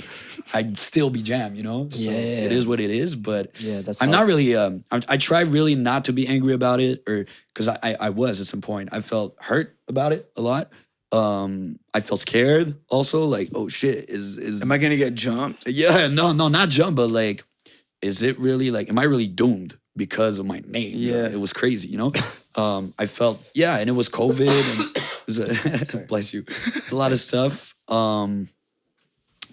I'd 0.54 0.78
still 0.78 1.10
be 1.10 1.24
Jam. 1.24 1.56
You 1.56 1.64
know, 1.64 1.90
so 1.90 2.12
Yeah. 2.12 2.46
it 2.46 2.52
is 2.52 2.68
what 2.68 2.80
it 2.80 2.92
is. 2.92 3.16
But 3.16 3.60
Yeah, 3.60 3.82
that's 3.82 4.04
I'm 4.04 4.12
not 4.12 4.28
really. 4.28 4.56
Um, 4.56 4.84
I, 4.92 5.02
I 5.08 5.18
try 5.18 5.42
really 5.42 5.74
not 5.74 6.06
to 6.06 6.14
be 6.14 6.28
angry 6.28 6.54
about 6.54 6.80
it, 6.80 7.02
or 7.08 7.26
because 7.52 7.68
I, 7.68 7.78
I 7.82 7.96
I 8.08 8.10
was 8.10 8.40
at 8.40 8.46
some 8.46 8.62
point 8.62 8.90
I 8.92 9.00
felt 9.02 9.36
hurt 9.40 9.76
about 9.88 10.14
it 10.14 10.30
a 10.38 10.42
lot. 10.42 10.70
Um, 11.12 11.80
I 11.94 12.00
felt 12.02 12.22
scared 12.22 12.76
also, 12.88 13.26
like 13.26 13.50
oh 13.56 13.68
shit, 13.68 14.10
is 14.10 14.38
is 14.38 14.62
Am 14.62 14.72
I 14.72 14.78
gonna 14.78 14.96
get 14.96 15.16
jumped? 15.16 15.68
yeah, 15.68 16.08
no, 16.08 16.34
no, 16.34 16.48
not 16.50 16.70
jump, 16.70 16.96
but 16.96 17.10
like, 17.10 17.44
is 18.02 18.22
it 18.24 18.40
really 18.40 18.72
like, 18.72 18.90
am 18.90 18.98
I 19.00 19.04
really 19.04 19.28
doomed 19.28 19.78
because 19.96 20.40
of 20.40 20.46
my 20.46 20.62
name? 20.66 20.94
Yeah. 20.96 21.28
it 21.30 21.40
was 21.40 21.54
crazy, 21.54 21.88
you 21.88 21.98
know. 21.98 22.12
Um, 22.54 22.94
I 23.00 23.06
felt 23.06 23.42
yeah, 23.56 23.78
and 23.78 23.88
it 23.88 23.94
was 23.94 24.10
COVID, 24.10 24.42
and 24.42 24.92
it 24.98 25.24
was 25.26 25.40
a, 25.94 25.98
bless 26.10 26.34
you, 26.34 26.44
it's 26.50 26.92
a 26.92 26.98
lot 26.98 27.14
of 27.14 27.22
stuff. 27.22 27.74
Um, 27.88 28.50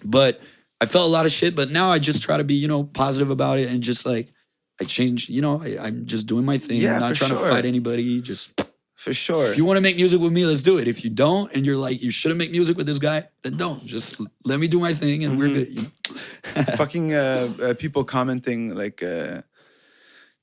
but 0.03 0.41
I 0.81 0.85
felt 0.85 1.07
a 1.07 1.11
lot 1.11 1.25
of 1.25 1.31
shit. 1.31 1.55
But 1.55 1.71
now 1.71 1.91
I 1.91 1.99
just 1.99 2.21
try 2.21 2.35
to 2.35 2.43
be, 2.43 2.55
you 2.55 2.67
know, 2.67 2.83
positive 2.83 3.29
about 3.29 3.57
it, 3.57 3.69
and 3.71 3.81
just 3.81 4.05
like 4.05 4.33
I 4.81 4.83
changed, 4.83 5.29
you 5.29 5.39
know, 5.41 5.61
I, 5.63 5.77
I'm 5.79 6.05
just 6.07 6.25
doing 6.25 6.43
my 6.43 6.57
thing, 6.57 6.81
Yeah, 6.81 6.99
not 6.99 7.15
trying 7.15 7.31
sure. 7.31 7.41
to 7.41 7.49
fight 7.49 7.63
anybody. 7.63 8.19
Just 8.19 8.51
For 8.99 9.13
sure. 9.13 9.45
if 9.51 9.55
you 9.57 9.63
want 9.63 9.77
to 9.77 9.81
make 9.81 9.95
music 9.95 10.19
with 10.19 10.33
me, 10.33 10.45
let's 10.45 10.61
do 10.61 10.77
it. 10.77 10.85
If 10.87 11.03
you 11.05 11.09
don't, 11.09 11.47
and 11.55 11.65
you're 11.65 11.77
like, 11.77 12.01
you 12.01 12.11
shouldn't 12.11 12.37
make 12.37 12.51
music 12.51 12.75
with 12.75 12.85
this 12.85 12.99
guy, 12.99 13.19
then 13.43 13.55
don't. 13.55 13.85
Just 13.85 14.19
let 14.43 14.59
me 14.59 14.67
do 14.67 14.77
my 14.79 14.93
thing, 14.93 15.23
and 15.23 15.31
Mm-hmm. 15.33 15.41
we're 15.41 15.53
good. 15.53 15.69
You 15.75 15.81
know? 15.83 16.63
fucking 16.81 17.13
uh, 17.13 17.47
uh, 17.63 17.73
people 17.75 18.03
commenting 18.03 18.75
like 18.75 19.01
uh, 19.01 19.41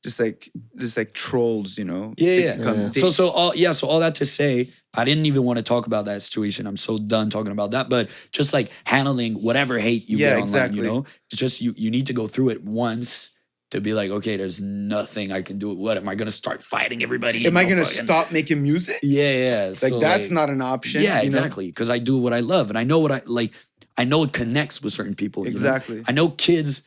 just 0.03 0.19
like 0.21 0.49
just 0.77 0.97
like 0.97 1.13
trolls, 1.13 1.77
you 1.77 1.85
know. 1.85 2.15
Yeah, 2.17 2.39
yeah. 2.39 2.55
they- 2.95 3.01
So, 3.01 3.11
so 3.11 3.29
all 3.29 3.53
yeah. 3.55 3.73
So 3.73 3.87
all 3.89 4.01
that 4.01 4.15
to 4.17 4.27
say, 4.27 4.71
I 4.95 5.05
didn't 5.05 5.27
even 5.27 5.43
want 5.45 5.59
to 5.59 5.63
talk 5.63 5.87
about 5.87 6.07
that 6.07 6.23
situation. 6.23 6.67
I'm 6.67 6.79
so 6.79 6.97
done 6.99 7.29
talking 7.29 7.53
about 7.53 7.73
that. 7.73 7.91
But 7.91 8.09
just 8.33 8.55
like 8.55 8.71
handling 8.85 9.35
whatever 9.35 9.79
hate 9.79 10.09
you 10.09 10.17
Yeah, 10.17 10.29
get 10.29 10.33
online, 10.37 10.45
exactly. 10.45 10.79
you 10.79 10.83
know, 10.87 11.05
it's 11.31 11.37
just 11.39 11.61
you. 11.61 11.75
You 11.77 11.91
need 11.91 12.07
to 12.07 12.15
go 12.15 12.27
through 12.27 12.51
it 12.51 12.65
once 12.65 13.31
to 13.73 13.81
be 13.81 13.95
like, 13.95 14.11
okay, 14.11 14.37
there's 14.37 14.61
nothing 14.61 15.33
I 15.33 15.43
can 15.43 15.59
do. 15.59 15.75
What 15.75 15.97
am 15.97 16.09
I 16.09 16.15
gonna 16.15 16.31
start 16.31 16.63
fighting 16.63 17.03
everybody? 17.03 17.47
am 17.47 17.57
I 17.57 17.65
gonna 17.65 17.85
fucking- 17.85 18.05
stop 18.05 18.31
making 18.33 18.63
music? 18.63 18.97
Yeah, 19.03 19.33
yeah. 19.33 19.67
Like 19.69 19.91
So, 19.91 19.99
that's 19.99 20.27
like- 20.27 20.33
not 20.33 20.51
an 20.51 20.63
option. 20.63 21.03
Yeah, 21.03 21.21
exactly. 21.23 21.67
Because 21.67 21.91
I 21.91 21.99
do 21.99 22.19
what 22.19 22.33
I 22.33 22.41
love, 22.41 22.69
and 22.71 22.79
I 22.79 22.85
know 22.85 22.99
what 23.01 23.13
I 23.13 23.23
like. 23.27 23.53
I 23.97 24.05
know 24.05 24.23
it 24.25 24.33
connects 24.33 24.83
with 24.83 24.93
certain 24.93 25.15
people. 25.15 25.45
you 25.45 25.51
know? 25.51 25.57
Exactly. 25.57 26.03
I 26.07 26.13
know 26.13 26.29
kids 26.29 26.83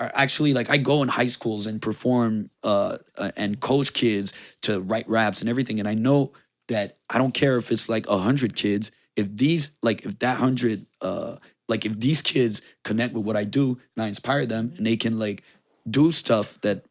are 0.00 0.10
actually 0.14 0.52
like 0.52 0.70
I 0.70 0.76
go 0.76 1.02
in 1.02 1.08
high 1.08 1.26
schools 1.28 1.66
and 1.66 1.80
perform 1.82 2.50
uh, 2.62 2.98
uh, 3.16 3.30
and 3.36 3.58
coach 3.60 3.92
kids 3.94 4.32
to 4.62 4.80
write 4.80 5.08
raps 5.08 5.40
and 5.40 5.48
everything, 5.48 5.78
and 5.80 5.88
I 5.88 5.94
know 5.94 6.32
that 6.68 6.98
I 7.08 7.18
don't 7.18 7.32
care 7.32 7.56
if 7.56 7.72
it's 7.72 7.88
like 7.88 8.06
a 8.08 8.18
hundred 8.18 8.54
kids. 8.54 8.90
If 9.16 9.34
these 9.34 9.74
like 9.82 10.04
if 10.04 10.18
that 10.20 10.36
hundred 10.38 10.86
uh 11.00 11.36
like 11.68 11.84
if 11.84 11.98
these 11.98 12.22
kids 12.22 12.62
connect 12.84 13.14
with 13.14 13.24
what 13.24 13.36
I 13.36 13.44
do 13.44 13.78
and 13.96 14.04
I 14.04 14.08
inspire 14.08 14.46
them 14.46 14.72
and 14.76 14.86
they 14.86 14.96
can 14.96 15.18
like 15.18 15.42
do 15.90 16.10
stuff 16.12 16.60
that 16.62 16.84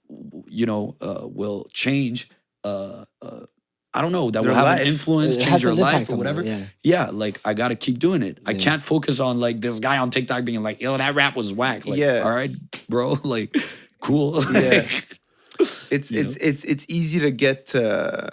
you 0.48 0.66
know 0.66 0.96
uh, 1.02 1.22
will 1.28 1.68
change 1.74 2.30
uh, 2.64 3.06
uh 3.22 3.46
I 3.94 4.02
don't 4.02 4.12
know 4.12 4.30
that 4.30 4.42
Their 4.44 4.50
will 4.52 4.56
have 4.56 4.66
life. 4.66 4.82
an 4.82 4.88
influence, 4.88 5.36
It 5.38 5.46
change 5.46 5.64
your 5.64 5.74
life 5.74 6.12
or 6.12 6.18
whatever. 6.18 6.44
yeah. 6.44 6.66
yeah, 6.84 7.10
like 7.12 7.40
I 7.44 7.54
gotta 7.56 7.76
keep 7.76 7.98
doing 7.98 8.22
it. 8.22 8.38
I 8.46 8.54
can't 8.54 8.84
focus 8.84 9.20
on 9.20 9.40
like 9.40 9.60
this 9.60 9.80
guy 9.80 9.98
on 9.98 10.12
TikTok 10.12 10.46
being 10.46 10.62
like, 10.62 10.80
yo, 10.82 10.96
that 10.98 11.16
rap 11.16 11.36
was 11.36 11.52
whack. 11.52 11.86
Like, 11.88 11.98
Yeah. 11.98 12.22
all 12.24 12.30
right, 12.32 12.52
bro, 12.88 13.18
like 13.24 13.56
cool. 14.00 14.44
Yeah. 14.54 14.88
It's 15.90 16.12
You 16.12 16.22
it's 16.22 16.36
it's 16.38 16.64
it's 16.66 16.86
easy 16.90 17.20
to 17.22 17.32
get 17.32 17.74
uh, 17.74 18.28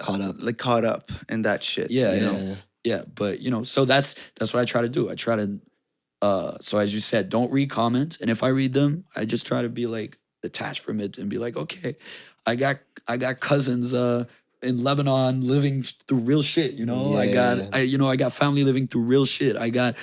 caught 0.00 0.20
up. 0.22 0.36
like 0.42 0.56
caught 0.56 0.84
up 0.84 1.10
in 1.28 1.42
that 1.42 1.62
shit. 1.62 1.90
Yeah, 1.90 2.14
you 2.14 2.20
yeah. 2.20 2.26
know. 2.32 2.56
yeah, 2.84 3.02
but 3.14 3.40
you 3.40 3.50
know, 3.50 3.62
so 3.64 3.84
that's 3.84 4.14
that's 4.36 4.54
what 4.54 4.60
I 4.60 4.64
try 4.64 4.82
to 4.82 4.88
do. 4.88 5.10
I 5.10 5.14
try 5.14 5.36
to 5.36 5.60
uh 6.22 6.56
so 6.62 6.78
as 6.78 6.92
you 6.94 7.00
said, 7.00 7.28
don't 7.28 7.52
read 7.52 7.70
comments. 7.70 8.18
And 8.20 8.30
if 8.30 8.42
I 8.42 8.48
read 8.48 8.72
them, 8.72 9.04
I 9.16 9.24
just 9.24 9.46
try 9.46 9.62
to 9.62 9.68
be 9.68 9.86
like 9.86 10.18
detached 10.42 10.80
from 10.80 11.00
it 11.00 11.18
and 11.18 11.28
be 11.28 11.38
like, 11.38 11.56
okay, 11.56 11.96
I 12.46 12.56
got 12.56 12.78
I 13.06 13.16
got 13.16 13.40
cousins 13.40 13.94
uh 13.94 14.24
in 14.62 14.82
Lebanon 14.82 15.46
living 15.46 15.82
through 15.84 16.18
real 16.18 16.42
shit, 16.42 16.72
you 16.74 16.84
know. 16.86 17.14
I 17.16 17.26
Yeah, 17.26 17.34
got 17.34 17.58
yeah. 17.58 17.70
I 17.72 17.80
you 17.80 17.98
know, 17.98 18.08
I 18.08 18.16
got 18.16 18.32
family 18.32 18.64
living 18.64 18.86
through 18.88 19.02
real 19.02 19.24
shit. 19.26 19.56
I 19.56 19.70
got 19.70 19.94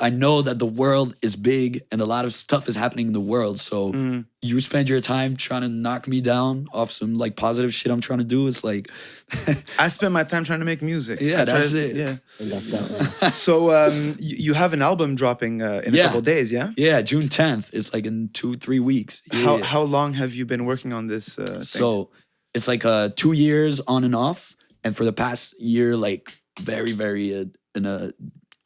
I 0.00 0.10
know 0.10 0.42
that 0.42 0.58
the 0.58 0.66
world 0.66 1.14
is 1.22 1.36
big 1.36 1.82
and 1.90 2.00
a 2.00 2.04
lot 2.04 2.24
of 2.24 2.32
stuff 2.34 2.68
is 2.68 2.76
happening 2.76 3.06
in 3.08 3.12
the 3.12 3.20
world. 3.20 3.60
So 3.60 3.92
Mm. 3.92 4.24
you 4.42 4.60
spend 4.60 4.88
your 4.88 5.00
time 5.00 5.36
trying 5.36 5.62
to 5.62 5.68
knock 5.68 6.06
me 6.08 6.20
down 6.20 6.66
off 6.72 6.90
some 6.90 7.14
like 7.18 7.36
positive 7.36 7.72
shit 7.74 7.92
I'm 7.92 8.00
trying 8.00 8.18
to 8.20 8.24
do. 8.24 8.46
It's 8.48 8.62
like 8.64 8.90
I 9.78 9.88
spend 9.88 10.12
my 10.14 10.24
time 10.24 10.44
trying 10.44 10.58
to 10.60 10.64
make 10.64 10.82
music. 10.82 11.20
Yeah, 11.20 11.42
I 11.42 11.44
that's 11.44 11.72
to- 11.72 11.90
it. 11.90 11.96
Yeah. 11.96 12.16
That's 12.40 12.66
that. 12.72 13.34
So 13.46 13.70
um, 13.74 14.14
you, 14.18 14.36
you 14.46 14.54
have 14.54 14.72
an 14.72 14.82
album 14.82 15.14
dropping 15.14 15.62
uh, 15.62 15.82
in 15.86 15.94
a 15.94 15.96
Yeah. 15.96 16.06
couple 16.06 16.20
days, 16.22 16.52
yeah? 16.52 16.70
Yeah, 16.76 17.02
June 17.02 17.28
10th. 17.28 17.70
It's 17.72 17.92
like 17.94 18.06
in 18.06 18.28
two, 18.32 18.54
three 18.54 18.80
weeks. 18.80 19.22
How 19.32 19.56
Yeah. 19.58 19.64
how 19.64 19.82
long 19.82 20.14
have 20.14 20.34
you 20.34 20.44
been 20.46 20.64
working 20.64 20.92
on 20.92 21.06
this? 21.08 21.38
Uh, 21.38 21.44
thing? 21.46 21.62
so 21.64 22.10
it's 22.54 22.68
like 22.68 22.84
uh 22.84 23.08
two 23.16 23.32
years 23.32 23.80
on 23.86 24.04
and 24.04 24.14
off. 24.14 24.54
And 24.84 24.96
for 24.96 25.04
the 25.04 25.12
past 25.12 25.54
year, 25.60 25.96
like 25.96 26.42
very, 26.60 26.92
very 26.92 27.26
uh, 27.38 27.44
in 27.74 27.86
a 27.86 28.10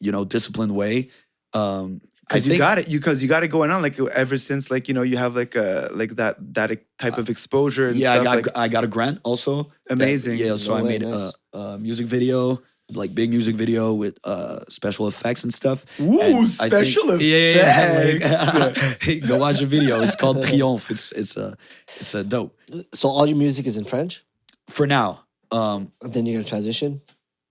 you 0.00 0.12
know 0.12 0.24
disciplined 0.24 0.74
way. 0.74 1.10
Um, 1.52 2.00
because 2.28 2.44
you 2.44 2.50
think 2.50 2.58
got 2.60 2.78
it, 2.78 2.88
you 2.88 2.98
because 2.98 3.22
you 3.22 3.28
got 3.28 3.44
it 3.44 3.48
going 3.48 3.70
on 3.70 3.82
like 3.82 4.00
ever 4.00 4.36
since 4.36 4.68
like 4.68 4.88
you 4.88 4.94
know 4.94 5.02
you 5.02 5.16
have 5.16 5.36
like 5.36 5.54
a 5.54 5.88
like 5.94 6.16
that 6.16 6.34
that 6.54 6.70
type 6.98 7.18
of 7.18 7.30
exposure 7.30 7.88
and 7.88 7.96
yeah, 7.96 8.14
I 8.14 8.24
got 8.24 8.36
like, 8.36 8.56
I 8.56 8.66
got 8.68 8.82
a 8.82 8.88
grant 8.88 9.20
also. 9.22 9.70
that- 9.86 9.92
Amazing. 9.92 10.38
yeah, 10.38 10.56
so 10.56 10.72
No 10.74 10.78
I 10.80 10.82
made 10.82 11.02
nice. 11.02 11.32
a, 11.54 11.58
a 11.58 11.78
music 11.78 12.06
video, 12.06 12.60
like 12.92 13.14
big 13.14 13.30
music 13.30 13.54
video 13.54 13.94
with 13.94 14.18
uh 14.24 14.58
special 14.68 15.06
effects 15.06 15.44
and 15.44 15.54
stuff. 15.54 15.86
Ooh, 16.00 16.20
And 16.20 16.34
I 16.34 16.68
think- 16.68 16.72
special 16.72 17.22
Yeah, 17.22 17.38
yeah, 17.38 17.54
yeah. 17.54 18.00
effects. 18.02 19.06
Like, 19.06 19.28
go 19.28 19.36
watch 19.36 19.60
the 19.60 19.66
video. 19.66 20.02
It's 20.02 20.16
called 20.16 20.38
Triomphe. 20.46 20.90
It's 20.90 21.12
it's 21.12 21.36
a 21.36 21.56
it's 22.00 22.12
a 22.16 22.24
dope. 22.24 22.58
so 22.92 23.08
all 23.08 23.26
your 23.28 23.38
music 23.38 23.66
is 23.68 23.76
in 23.78 23.84
French? 23.84 24.24
For 24.68 24.84
now, 24.88 25.22
um, 25.52 25.92
Then 26.02 26.26
you're 26.26 26.34
gonna 26.42 26.44
transition? 26.48 27.02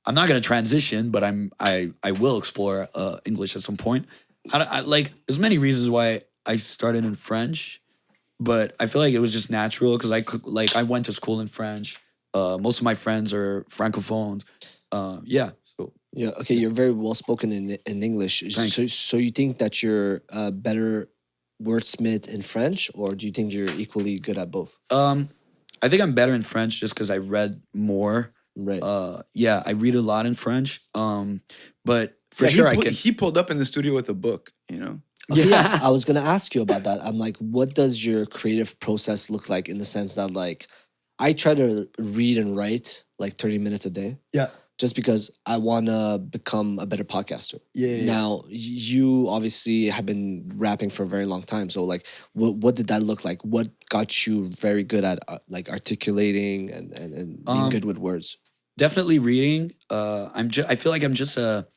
I'm 0.08 0.16
not 0.16 0.28
gonna 0.28 0.42
transition, 0.42 1.10
but 1.10 1.24
I'm 1.24 1.52
I 1.60 1.92
I 2.04 2.12
will 2.12 2.38
explore 2.38 2.88
uh, 2.94 3.18
English 3.26 3.56
at 3.56 3.64
some 3.64 3.78
point. 3.78 4.06
I, 4.54 4.64
I 4.64 4.80
like 4.82 5.12
there's 5.26 5.40
many 5.40 5.58
reasons 5.58 5.90
why 5.90 6.22
I 6.46 6.58
started 6.58 7.06
in 7.06 7.16
French, 7.16 7.82
but 8.40 8.76
I 8.80 8.86
feel 8.86 9.02
like 9.02 9.14
it 9.14 9.20
was 9.20 9.34
just 9.34 9.50
natural 9.50 9.98
because 9.98 10.12
I 10.12 10.22
could 10.22 10.46
like 10.46 10.76
I 10.76 10.84
went 10.84 11.06
to 11.08 11.14
school 11.14 11.40
in 11.40 11.48
French. 11.48 11.98
Uh, 12.34 12.58
most 12.60 12.80
of 12.80 12.84
my 12.84 12.96
friends 12.96 13.34
are 13.34 13.64
francophones. 13.70 14.44
Uh, 14.92 15.20
yeah, 15.24 15.52
so 15.78 15.94
Yeah. 16.14 16.32
Okay. 16.42 16.54
You're 16.56 16.72
very 16.72 16.92
well 16.92 17.16
spoken 17.16 17.52
in 17.52 17.78
in 17.86 18.04
English. 18.04 18.42
Thank 18.42 18.72
So 18.72 18.88
so 18.88 19.18
you 19.18 19.32
think 19.32 19.58
that 19.58 19.82
you're 19.82 20.22
a 20.30 20.52
better 20.52 21.08
wordsmith 21.64 22.28
in 22.28 22.42
French, 22.42 22.92
or 22.94 23.16
do 23.16 23.26
you 23.26 23.32
think 23.32 23.54
you're 23.54 23.72
equally 23.72 24.20
good 24.20 24.38
at 24.38 24.52
both? 24.52 24.78
um, 24.92 25.30
I 25.82 25.90
think 25.90 26.02
I'm 26.02 26.14
better 26.14 26.34
in 26.34 26.42
French 26.42 26.80
just 26.80 26.94
because 26.94 27.10
I 27.10 27.18
read 27.18 27.62
more. 27.74 28.32
Right. 28.58 28.82
Uh, 28.82 29.22
yeah, 29.34 29.62
I 29.66 29.72
read 29.72 29.96
a 29.96 30.02
lot 30.02 30.26
in 30.26 30.34
French. 30.34 30.82
Um, 30.94 31.42
but 31.84 32.18
for 32.32 32.46
Yeah, 32.46 32.50
sure 32.52 32.66
he, 32.66 32.72
I 32.72 32.76
pull- 32.76 32.84
can. 32.84 32.94
he 32.94 33.12
pulled 33.12 33.38
up 33.38 33.52
in 33.52 33.58
the 33.58 33.66
studio 33.66 33.94
with 33.96 34.10
a 34.10 34.14
book. 34.14 34.52
You 34.70 34.80
know, 34.80 35.02
Okay, 35.32 35.50
yeah. 35.50 35.80
I 35.84 35.90
was 35.90 36.06
gonna 36.06 36.22
ask 36.22 36.56
you 36.56 36.62
about 36.62 36.84
that. 36.86 37.00
I'm 37.04 37.18
like, 37.18 37.38
what 37.38 37.76
does 37.76 38.06
your 38.06 38.26
creative 38.26 38.80
process 38.80 39.30
look 39.30 39.50
like 39.50 39.70
in 39.70 39.78
the 39.78 39.86
sense 39.86 40.16
that 40.16 40.32
like 40.32 40.68
I 41.20 41.34
try 41.34 41.54
to 41.56 41.88
read 42.00 42.38
and 42.38 42.56
write 42.58 43.04
like 43.20 43.34
30 43.34 43.58
minutes 43.60 43.86
a 43.86 43.90
day 43.90 44.18
Yeah. 44.34 44.48
just 44.78 44.96
because 44.96 45.32
I 45.46 45.58
wanna 45.58 46.20
become 46.20 46.80
a 46.80 46.86
better 46.86 47.04
podcaster. 47.06 47.60
Yeah, 47.74 47.88
yeah, 47.88 47.96
yeah. 47.98 48.06
Now 48.06 48.42
you 48.50 49.28
obviously 49.30 49.86
have 49.88 50.06
been 50.06 50.52
rapping 50.58 50.90
for 50.90 51.04
a 51.04 51.08
very 51.08 51.26
long 51.26 51.42
time. 51.44 51.70
So 51.70 51.84
like 51.84 52.06
what 52.34 52.56
what 52.58 52.76
did 52.76 52.88
that 52.88 53.02
look 53.04 53.24
like? 53.26 53.42
What 53.44 53.68
got 53.90 54.26
you 54.28 54.50
very 54.50 54.84
good 54.84 55.04
at 55.06 55.20
uh, 55.28 55.38
like 55.48 55.70
articulating 55.70 56.72
and, 56.72 56.92
and, 56.94 57.14
and 57.14 57.46
being 57.46 57.58
Um, 57.66 57.70
good 57.70 57.86
with 57.86 57.98
words? 57.98 58.38
Definitely 58.78 59.20
reading. 59.20 59.74
Uh, 59.90 60.30
I'm 60.34 60.50
just. 60.50 60.70
I 60.70 60.76
feel 60.76 60.92
like 60.92 61.04
I'm 61.04 61.14
just 61.14 61.38
a 61.38 61.68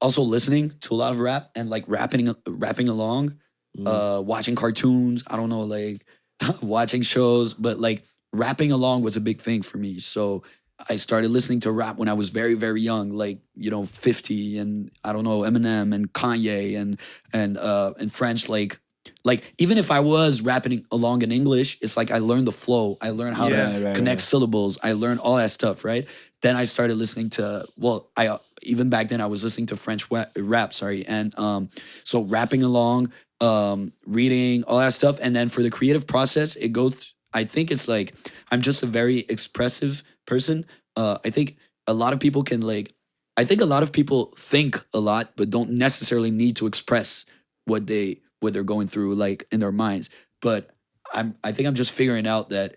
also 0.00 0.22
listening 0.22 0.72
to 0.80 0.94
a 0.94 0.96
lot 0.96 1.12
of 1.12 1.20
rap 1.20 1.50
and 1.54 1.68
like 1.68 1.84
rapping 1.86 2.34
rapping 2.46 2.88
along, 2.88 3.38
uh, 3.86 4.22
watching 4.24 4.54
cartoons. 4.54 5.22
I 5.26 5.36
don't 5.36 5.50
know, 5.50 5.62
like 5.62 6.04
watching 6.62 7.02
shows, 7.02 7.54
but 7.54 7.78
like 7.78 8.04
rapping 8.32 8.72
along 8.72 9.02
was 9.02 9.16
a 9.16 9.20
big 9.20 9.40
thing 9.40 9.62
for 9.62 9.78
me. 9.78 9.98
So 9.98 10.42
I 10.88 10.96
started 10.96 11.30
listening 11.30 11.60
to 11.60 11.72
rap 11.72 11.98
when 11.98 12.08
I 12.08 12.14
was 12.14 12.30
very, 12.30 12.54
very 12.54 12.80
young, 12.80 13.10
like 13.10 13.40
you 13.54 13.70
know, 13.70 13.84
fifty, 13.84 14.58
and 14.58 14.90
I 15.04 15.12
don't 15.12 15.24
know, 15.24 15.40
Eminem 15.40 15.94
and 15.94 16.12
Kanye 16.12 16.76
and 16.80 16.98
and 17.32 17.58
uh 17.58 17.94
and 17.98 18.12
French, 18.12 18.48
like. 18.48 18.80
Like 19.24 19.54
even 19.58 19.76
if 19.76 19.90
I 19.90 20.00
was 20.00 20.40
rapping 20.40 20.84
along 20.90 21.22
in 21.22 21.32
English, 21.32 21.78
it's 21.82 21.96
like 21.96 22.10
I 22.10 22.18
learned 22.18 22.46
the 22.46 22.52
flow. 22.52 22.96
I 23.02 23.10
learned 23.10 23.36
how 23.36 23.48
Yeah, 23.48 23.78
to 23.78 23.84
right, 23.84 23.96
connect 23.96 24.20
syllables. 24.22 24.78
I 24.82 24.92
learned 24.92 25.20
all 25.20 25.36
that 25.36 25.50
stuff, 25.50 25.84
right? 25.84 26.06
Then 26.42 26.56
I 26.56 26.64
started 26.64 26.94
listening 26.96 27.30
to 27.30 27.66
well, 27.76 28.08
I 28.16 28.28
uh, 28.28 28.38
even 28.62 28.88
back 28.90 29.08
then 29.08 29.20
I 29.20 29.26
was 29.26 29.44
listening 29.44 29.66
to 29.66 29.76
French 29.76 30.08
rap, 30.10 30.72
sorry, 30.74 31.04
and 31.06 31.36
um, 31.38 31.70
so 32.04 32.22
rapping 32.22 32.62
along, 32.62 33.12
um, 33.40 33.92
reading 34.06 34.64
all 34.64 34.78
that 34.78 34.94
stuff, 34.94 35.18
and 35.22 35.34
then 35.34 35.48
for 35.48 35.62
the 35.62 35.70
creative 35.70 36.06
process, 36.06 36.56
it 36.56 36.72
goes. 36.72 37.14
I 37.32 37.44
think 37.44 37.70
it's 37.70 37.86
like 37.86 38.14
I'm 38.50 38.60
just 38.60 38.82
a 38.82 38.86
very 38.86 39.18
expressive 39.28 40.02
person. 40.26 40.66
Uh, 40.96 41.18
I 41.24 41.30
think 41.30 41.56
a 41.86 41.94
lot 41.94 42.12
of 42.12 42.20
people 42.20 42.42
can 42.42 42.60
like. 42.60 42.92
I 43.36 43.44
think 43.44 43.60
a 43.60 43.66
lot 43.66 43.82
of 43.82 43.92
people 43.92 44.32
think 44.36 44.84
a 44.92 44.98
lot, 45.00 45.32
but 45.36 45.50
don't 45.50 45.70
necessarily 45.70 46.30
need 46.30 46.56
to 46.56 46.66
express 46.66 47.24
what 47.64 47.86
they 47.86 48.20
what 48.40 48.52
they're 48.52 48.64
going 48.64 48.88
through, 48.88 49.14
like 49.14 49.46
in 49.52 49.60
their 49.60 49.72
minds. 49.72 50.10
But 50.40 50.70
I'm. 51.12 51.36
I 51.44 51.52
think 51.52 51.68
I'm 51.68 51.74
just 51.74 51.92
figuring 51.92 52.26
out 52.26 52.48
that 52.48 52.76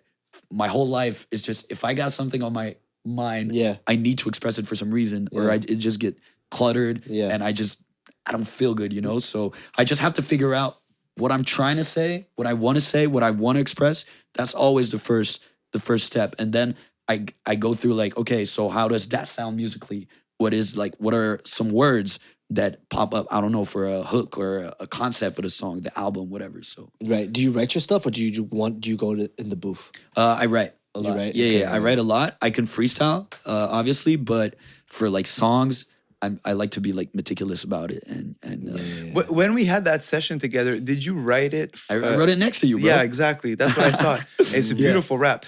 my 0.52 0.68
whole 0.68 0.88
life 0.88 1.28
is 1.32 1.42
just 1.42 1.72
if 1.72 1.84
I 1.84 1.94
got 1.94 2.12
something 2.12 2.44
on 2.44 2.54
my 2.54 2.76
mind, 3.06 3.54
Yeah. 3.54 3.78
I 3.88 3.96
need 3.96 4.18
to 4.20 4.30
express 4.30 4.58
it 4.58 4.68
for 4.68 4.76
some 4.76 4.92
reason, 4.92 5.28
or 5.32 5.52
I 5.52 5.56
it 5.56 5.76
just 5.76 6.00
get 6.00 6.16
cluttered, 6.52 7.04
Yeah. 7.08 7.30
and 7.30 7.44
I 7.44 7.52
just 7.52 7.82
I 8.26 8.32
don't 8.32 8.48
feel 8.48 8.74
good, 8.74 8.94
you 8.94 9.02
know. 9.02 9.20
So 9.20 9.52
I 9.78 9.84
just 9.84 10.02
have 10.02 10.14
to 10.14 10.22
figure 10.22 10.54
out 10.54 10.78
what 11.18 11.32
I'm 11.32 11.44
trying 11.44 11.76
to 11.78 11.84
say, 11.84 12.28
what 12.36 12.48
I 12.48 12.54
want 12.54 12.78
to 12.78 12.82
say, 12.82 13.06
what 13.08 13.22
I 13.24 13.32
want 13.32 13.58
to 13.58 13.62
express. 13.62 14.06
That's 14.34 14.54
always 14.56 14.90
the 14.90 15.00
first 15.00 15.44
the 15.74 15.80
first 15.80 16.06
step, 16.06 16.36
and 16.40 16.54
then 16.54 16.76
I 17.08 17.26
I 17.46 17.56
go 17.56 17.74
through 17.74 17.94
like, 17.96 18.16
okay, 18.18 18.46
so 18.46 18.70
how 18.70 18.88
does 18.88 19.08
that 19.10 19.28
sound 19.28 19.58
musically? 19.58 20.08
What 20.38 20.54
is 20.54 20.78
like? 20.78 20.96
What 21.00 21.14
are 21.14 21.40
some 21.46 21.70
words 21.70 22.20
that 22.50 22.88
pop 22.90 23.14
up? 23.14 23.26
I 23.32 23.42
don't 23.42 23.52
know 23.52 23.66
for 23.66 23.88
a 23.88 24.04
hook 24.04 24.38
or 24.38 24.60
a, 24.60 24.74
a 24.82 24.88
concept 24.88 25.38
of 25.40 25.44
the 25.44 25.50
song, 25.50 25.82
the 25.82 25.98
album, 26.00 26.30
whatever. 26.30 26.62
So 26.64 26.92
Right. 27.04 27.32
Do 27.32 27.42
you 27.42 27.52
write 27.52 27.74
your 27.76 27.82
stuff 27.82 28.06
or 28.06 28.12
do 28.12 28.24
you 28.24 28.44
want 28.52 28.80
do 28.82 28.90
you 28.90 28.98
go 28.98 29.16
to 29.16 29.30
in 29.38 29.50
the 29.50 29.56
booth? 29.56 29.92
uh, 30.16 30.38
I 30.40 30.46
write 30.46 30.74
a 30.96 31.00
You 31.00 31.08
lot. 31.10 31.18
write? 31.18 31.36
Yeah, 31.36 31.46
Okay, 31.48 31.60
yeah, 31.62 31.74
I 31.74 31.80
write 31.80 32.00
a 32.00 32.04
lot. 32.04 32.38
I 32.42 32.50
can 32.50 32.66
freestyle, 32.68 33.32
uh, 33.46 33.68
obviously, 33.72 34.16
but 34.16 34.56
for 34.86 35.10
like 35.10 35.28
songs, 35.28 35.86
I'm, 36.22 36.40
I 36.46 36.54
like 36.54 36.72
to 36.72 36.82
be 36.82 36.94
like 36.94 37.14
meticulous 37.14 37.64
about 37.66 37.92
it. 37.92 38.04
And 38.08 38.36
and 38.44 38.70
uh, 38.70 38.78
Wh- 39.22 39.32
When 39.32 39.54
we 39.54 39.66
had 39.66 39.84
that 39.86 40.04
session 40.06 40.40
together, 40.40 40.80
did 40.80 41.04
you 41.06 41.16
write 41.16 41.54
it? 41.54 41.72
I, 41.90 41.96
f- 41.96 42.04
I 42.04 42.08
uh, 42.14 42.18
wrote 42.18 42.30
it 42.30 42.38
next 42.38 42.62
to 42.62 42.68
you, 42.68 42.78
bro. 42.80 42.88
Yeah, 42.88 43.02
exactly. 43.02 43.56
That's 43.56 43.76
what 43.76 43.88
I 43.88 43.92
thought. 43.92 44.22
It's 44.40 44.72
a 44.72 44.76
beautiful 44.76 45.18
rap. 45.18 45.46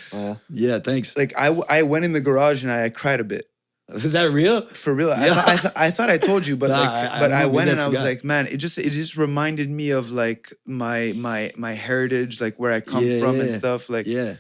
Yeah, 0.50 0.80
thanks. 0.80 1.16
Like 1.16 1.34
I, 1.38 1.46
w- 1.48 1.64
I 1.70 1.84
went 1.84 2.06
in 2.06 2.12
the 2.14 2.20
garage 2.22 2.64
and 2.64 2.72
I 2.72 2.90
cried 2.90 3.20
a 3.20 3.24
bit. 3.24 3.46
Is 3.88 4.14
that 4.14 4.32
real? 4.32 4.66
For 4.74 4.96
real, 4.96 5.12
I, 5.12 5.26
th- 5.30 5.38
I, 5.38 5.56
th- 5.58 5.74
I 5.78 5.92
thought 5.92 6.10
I 6.10 6.18
told 6.18 6.48
you, 6.48 6.58
but 6.58 6.70
Nah, 6.72 6.80
like, 6.82 6.90
I- 6.90 7.18
I 7.18 7.20
but 7.20 7.32
I, 7.32 7.36
remember 7.46 7.56
went 7.56 7.70
and 7.70 7.80
I 7.80 7.88
was 7.88 8.00
like, 8.02 8.24
man, 8.24 8.48
it 8.48 8.58
just 8.58 8.80
it 8.80 8.90
just 8.92 9.16
reminded 9.16 9.70
me 9.70 9.92
of 9.92 10.10
like 10.12 10.52
my 10.66 11.14
my 11.16 11.52
my 11.56 11.74
heritage, 11.74 12.42
like 12.42 12.56
where 12.58 12.72
I 12.74 12.82
come 12.82 13.06
Yeah, 13.06 13.20
from 13.20 13.40
and 13.40 13.52
yeah. 13.52 13.58
stuff. 13.58 13.88
Like, 13.88 14.08
Yeah. 14.08 14.38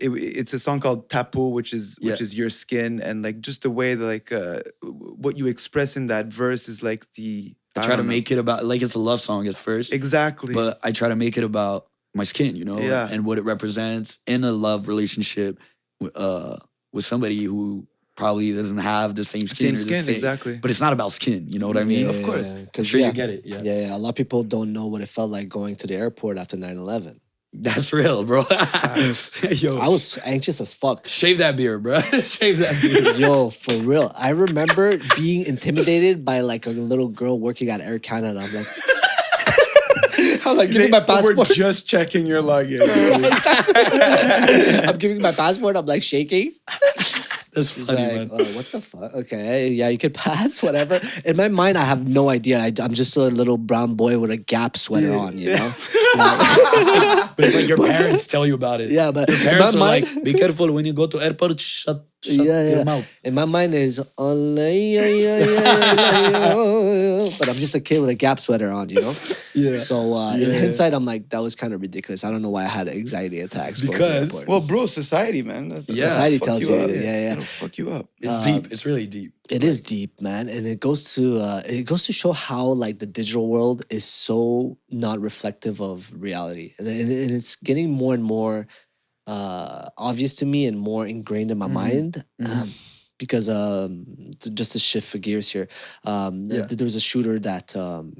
It, 0.00 0.08
it's 0.10 0.52
a 0.52 0.58
song 0.58 0.80
called 0.80 1.08
Ta 1.08 1.22
peau, 1.24 1.48
which 1.48 1.72
is 1.72 1.96
which 2.00 2.20
Yeah. 2.20 2.24
is 2.24 2.34
your 2.34 2.50
skin, 2.50 3.00
and 3.00 3.22
like 3.22 3.40
just 3.40 3.62
the 3.62 3.70
way 3.70 3.94
that 3.94 4.04
like 4.04 4.32
uh, 4.32 4.60
what 4.82 5.36
you 5.38 5.46
express 5.46 5.96
in 5.96 6.08
that 6.08 6.26
verse 6.26 6.68
is 6.68 6.82
like 6.82 7.06
the 7.14 7.54
I 7.76 7.80
try 7.80 7.90
to 7.90 7.96
don't 7.98 8.06
know. 8.06 8.10
make 8.12 8.30
it 8.30 8.38
about 8.38 8.64
like 8.64 8.82
it's 8.82 8.94
a 8.94 8.98
love 9.00 9.20
song 9.20 9.46
at 9.48 9.56
first, 9.56 9.92
exactly. 9.92 10.54
but 10.54 10.78
I 10.82 10.92
try 10.92 11.08
to 11.08 11.16
make 11.16 11.36
it 11.36 11.44
about 11.44 11.86
my 12.14 12.24
skin, 12.24 12.54
you 12.56 12.64
know, 12.64 12.78
Yeah. 12.78 13.08
and 13.10 13.24
what 13.24 13.38
it 13.38 13.44
represents 13.44 14.18
in 14.26 14.44
a 14.44 14.52
love 14.52 14.86
relationship 14.86 15.58
with, 16.00 16.16
uh, 16.16 16.58
with 16.92 17.04
somebody 17.04 17.42
who 17.42 17.88
probably 18.14 18.52
doesn't 18.54 18.78
have 18.78 19.16
the 19.16 19.24
same 19.24 19.48
skin. 19.48 19.56
Same 19.56 19.74
or 19.74 19.78
the 19.78 19.82
skin, 19.82 20.04
same- 20.04 20.14
exactly. 20.14 20.56
But 20.62 20.70
it's 20.70 20.80
not 20.80 20.92
about 20.92 21.10
skin, 21.10 21.48
you 21.50 21.58
know 21.58 21.66
what 21.66 21.76
I 21.76 21.82
mean? 21.82 22.06
of 22.08 22.22
course. 22.22 22.54
I'm 22.54 22.64
Because 22.66 22.86
sure 22.86 23.00
yeah, 23.00 23.08
you 23.08 23.12
get 23.12 23.30
it. 23.30 23.42
Yeah. 23.44 23.60
Yeah, 23.62 23.80
yeah. 23.88 23.96
A 23.96 23.98
lot 23.98 24.10
of 24.10 24.14
people 24.14 24.44
don't 24.44 24.72
know 24.72 24.86
what 24.86 25.00
it 25.02 25.08
felt 25.08 25.30
like 25.30 25.48
going 25.48 25.74
to 25.76 25.88
the 25.88 25.96
airport 25.96 26.38
after 26.38 26.56
9-11. 26.56 27.18
That's 27.56 27.92
real, 27.92 28.24
bro. 28.24 28.40
Yo, 29.48 29.78
I 29.78 29.86
was 29.86 30.18
anxious 30.24 30.60
as 30.60 30.74
fuck. 30.74 31.06
shave 31.06 31.38
that 31.38 31.56
beard, 31.56 31.84
bro. 31.84 32.00
shave 32.00 32.58
that 32.58 32.82
beard. 32.82 33.16
Yo, 33.18 33.50
for 33.50 33.74
real. 33.76 34.12
I 34.18 34.30
remember 34.30 34.96
being 35.16 35.46
intimidated 35.46 36.24
by 36.24 36.40
like 36.40 36.66
a 36.66 36.70
little 36.70 37.06
girl 37.06 37.38
working 37.38 37.70
at 37.70 37.80
Air 37.80 38.00
Canada. 38.00 38.40
I'm 38.40 38.52
like, 38.52 38.66
I 40.44 40.48
was 40.48 40.58
like 40.58 40.72
giving 40.72 40.90
my 40.90 40.98
passport. 41.00 41.36
We're 41.36 41.44
just 41.44 41.88
checking 41.88 42.26
your 42.26 42.42
luggage. 42.42 42.80
I'm 42.82 43.22
giving 44.98 45.22
my 45.22 45.32
passport. 45.32 45.76
I'm 45.76 45.86
like 45.86 46.02
shaking. 46.02 46.52
That's 47.54 47.70
funny, 47.70 48.02
like, 48.02 48.14
man. 48.14 48.28
oh, 48.32 48.44
what 48.56 48.66
the 48.66 48.80
fuck? 48.80 49.14
Okay, 49.14 49.68
yeah, 49.68 49.88
you 49.88 49.98
could 49.98 50.14
pass, 50.26 50.62
whatever. 50.62 51.00
In 51.24 51.36
my 51.36 51.48
mind, 51.48 51.78
I 51.78 51.84
have 51.84 52.06
no 52.08 52.28
idea. 52.28 52.58
I, 52.58 52.72
am 52.78 52.94
just 52.94 53.16
a 53.16 53.20
little 53.22 53.56
brown 53.58 53.94
boy 53.94 54.18
with 54.18 54.30
a 54.30 54.36
Gap 54.36 54.76
sweater 54.76 55.14
on, 55.14 55.38
you 55.38 55.50
know? 55.50 55.72
But 57.36 57.46
it's 57.46 57.56
like 57.56 57.66
your 57.66 57.78
parents 57.78 58.26
tell 58.28 58.46
you 58.46 58.54
about 58.54 58.80
it. 58.80 58.90
Yeah, 58.90 59.10
but 59.10 59.28
Your 59.28 59.38
parents 59.38 59.74
are 59.74 59.78
mind, 59.78 60.06
like, 60.14 60.24
be 60.24 60.32
careful 60.34 60.70
when 60.70 60.84
you 60.84 60.92
go 60.92 61.06
to 61.06 61.20
airport. 61.20 61.58
Shut, 61.58 62.06
shut 62.24 62.34
yeah, 62.46 62.62
your 62.68 62.78
yeah. 62.78 62.84
mouth. 62.84 63.20
In 63.24 63.34
my 63.34 63.44
mind 63.44 63.74
is, 63.74 63.98
but 67.38 67.48
I'm 67.48 67.56
just 67.56 67.74
a 67.74 67.80
kid 67.80 68.00
with 68.00 68.10
a 68.10 68.14
Gap 68.14 68.38
sweater 68.40 68.70
on, 68.72 68.88
you 68.88 69.00
know? 69.00 69.14
Yeah. 69.56 69.76
So 69.76 70.14
uh, 70.14 70.34
in 70.34 70.50
Yeah. 70.50 70.58
hindsight, 70.58 70.92
I'm 70.94 71.04
like, 71.04 71.28
that 71.28 71.38
was 71.40 71.54
kind 71.54 71.72
of 71.72 71.80
ridiculous. 71.80 72.24
I 72.24 72.30
don't 72.32 72.42
know 72.42 72.50
why 72.50 72.64
I 72.64 72.66
had 72.66 72.88
anxiety 72.88 73.38
attacks. 73.38 73.82
going 73.82 73.92
to 73.92 73.98
the 73.98 74.04
Because- 74.08 74.22
airport. 74.34 74.48
well, 74.48 74.60
bro, 74.60 74.86
society, 74.86 75.42
man. 75.42 75.68
That's, 75.68 75.88
Yeah, 75.88 76.08
Society 76.08 76.38
fuck 76.38 76.46
tells 76.48 76.62
you 76.62 76.74
you, 76.74 76.80
up. 76.82 76.90
yeah, 76.90 76.96
yeah. 76.96 77.32
It'll 77.34 77.44
fuck 77.44 77.78
you 77.78 77.92
up. 77.92 78.08
It's 78.20 78.44
deep. 78.44 78.72
It's 78.72 78.84
really 78.84 79.06
deep. 79.06 79.32
It 79.48 79.62
is 79.62 79.80
deep, 79.80 80.20
man, 80.20 80.48
and 80.48 80.66
it 80.66 80.80
goes 80.80 81.14
to 81.14 81.38
uh, 81.38 81.62
it 81.66 81.84
goes 81.86 82.06
to 82.06 82.12
show 82.12 82.32
how 82.32 82.64
like 82.66 82.98
the 82.98 83.06
digital 83.06 83.46
world 83.46 83.82
is 83.90 84.04
so 84.04 84.76
not 84.90 85.20
reflective 85.20 85.80
of 85.80 86.12
reality, 86.18 86.72
and, 86.80 86.88
and, 86.88 87.08
and 87.12 87.30
it's 87.30 87.54
getting 87.54 87.90
more 87.90 88.12
and 88.14 88.24
more 88.24 88.66
uh, 89.26 89.88
obvious 89.98 90.34
to 90.36 90.46
me 90.46 90.66
and 90.66 90.78
more 90.78 91.06
ingrained 91.06 91.50
in 91.50 91.58
my 91.58 91.66
mind. 91.68 92.22
Um, 92.44 92.68
because 93.16 93.48
um, 93.48 94.04
just 94.54 94.72
to 94.72 94.78
shift 94.80 95.08
for 95.08 95.18
gears 95.18 95.48
here, 95.48 95.68
um, 96.04 96.46
th- 96.48 96.66
there 96.66 96.84
was 96.84 96.96
a 96.96 97.00
shooter 97.00 97.38
that 97.38 97.74
um, 97.76 98.12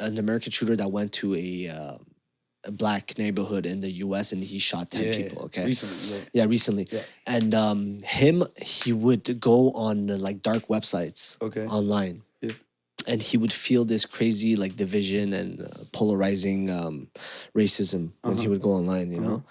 an 0.00 0.18
American 0.18 0.50
shooter 0.50 0.74
that 0.76 0.90
went 0.90 1.12
to 1.12 1.34
a, 1.36 1.68
uh, 1.68 1.96
a 2.66 2.72
black 2.72 3.16
neighborhood 3.16 3.64
in 3.64 3.80
the 3.80 3.90
U.S. 4.06 4.32
and 4.32 4.42
he 4.42 4.58
shot 4.58 4.90
ten 4.90 5.06
Yeah, 5.06 5.16
people. 5.16 5.44
Okay, 5.44 5.66
Recently, 5.66 5.96
yeah. 6.12 6.24
yeah, 6.32 6.44
recently. 6.46 6.88
Yeah. 6.90 7.00
And 7.28 7.54
um, 7.54 8.00
him, 8.02 8.42
he 8.60 8.92
would 8.92 9.38
go 9.40 9.70
on 9.70 10.10
uh, 10.10 10.16
like 10.18 10.42
dark 10.42 10.66
websites 10.66 11.40
Okay. 11.40 11.64
online. 11.66 12.22
Yeah. 12.42 12.52
And 13.06 13.22
he 13.22 13.38
would 13.38 13.52
feel 13.52 13.84
this 13.86 14.04
crazy 14.04 14.56
like 14.56 14.74
division 14.76 15.32
and 15.32 15.62
uh, 15.62 15.66
polarizing 15.92 16.70
um, 16.70 17.06
racism 17.56 18.12
when 18.22 18.36
he 18.36 18.42
Uh-huh. 18.42 18.50
would 18.50 18.62
go 18.62 18.72
online, 18.72 19.12
you 19.12 19.20
know. 19.20 19.44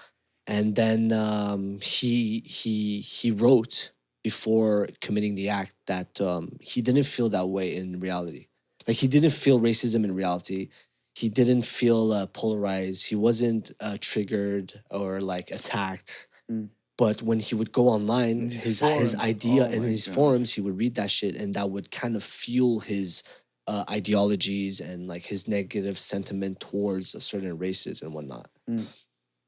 And 0.49 0.75
then 0.75 1.11
um, 1.11 1.79
he 1.79 2.41
he 2.43 3.01
he 3.01 3.29
wrote 3.29 3.91
before 4.23 4.87
committing 4.99 5.35
the 5.35 5.49
act 5.49 5.75
that 5.85 6.19
um, 6.19 6.57
he 6.59 6.81
didn't 6.81 7.03
feel 7.03 7.29
that 7.29 7.47
way 7.47 7.75
in 7.75 7.99
reality. 7.99 8.47
Like 8.87 8.97
he 8.97 9.07
didn't 9.07 9.29
feel 9.29 9.59
racism 9.59 10.03
in 10.03 10.13
reality. 10.15 10.69
He 11.13 11.29
didn't 11.29 11.65
feel 11.65 12.11
uh, 12.11 12.25
polarized. 12.27 13.07
He 13.07 13.15
wasn't 13.15 13.71
uh, 13.79 13.97
triggered 14.01 14.73
or 14.89 15.21
like 15.21 15.51
attacked. 15.51 16.27
Mm. 16.51 16.69
But 16.97 17.21
when 17.21 17.39
he 17.39 17.53
would 17.53 17.71
go 17.71 17.87
online, 17.87 18.47
these 18.47 18.63
his 18.63 18.79
his 18.79 19.13
forums, 19.13 19.15
idea 19.15 19.67
oh 19.69 19.71
in 19.71 19.83
his 19.83 20.07
God. 20.07 20.15
forums, 20.15 20.53
he 20.53 20.61
would 20.61 20.77
read 20.79 20.95
that 20.95 21.11
shit, 21.11 21.35
and 21.35 21.53
that 21.53 21.69
would 21.69 21.91
kind 21.91 22.15
of 22.15 22.23
fuel 22.23 22.79
his 22.79 23.23
uh, 23.67 23.83
ideologies 23.89 24.81
and 24.81 25.07
like 25.07 25.25
his 25.25 25.47
negative 25.47 25.99
sentiment 25.99 26.59
towards 26.59 27.23
certain 27.23 27.55
races 27.59 28.01
and 28.01 28.15
whatnot. 28.15 28.49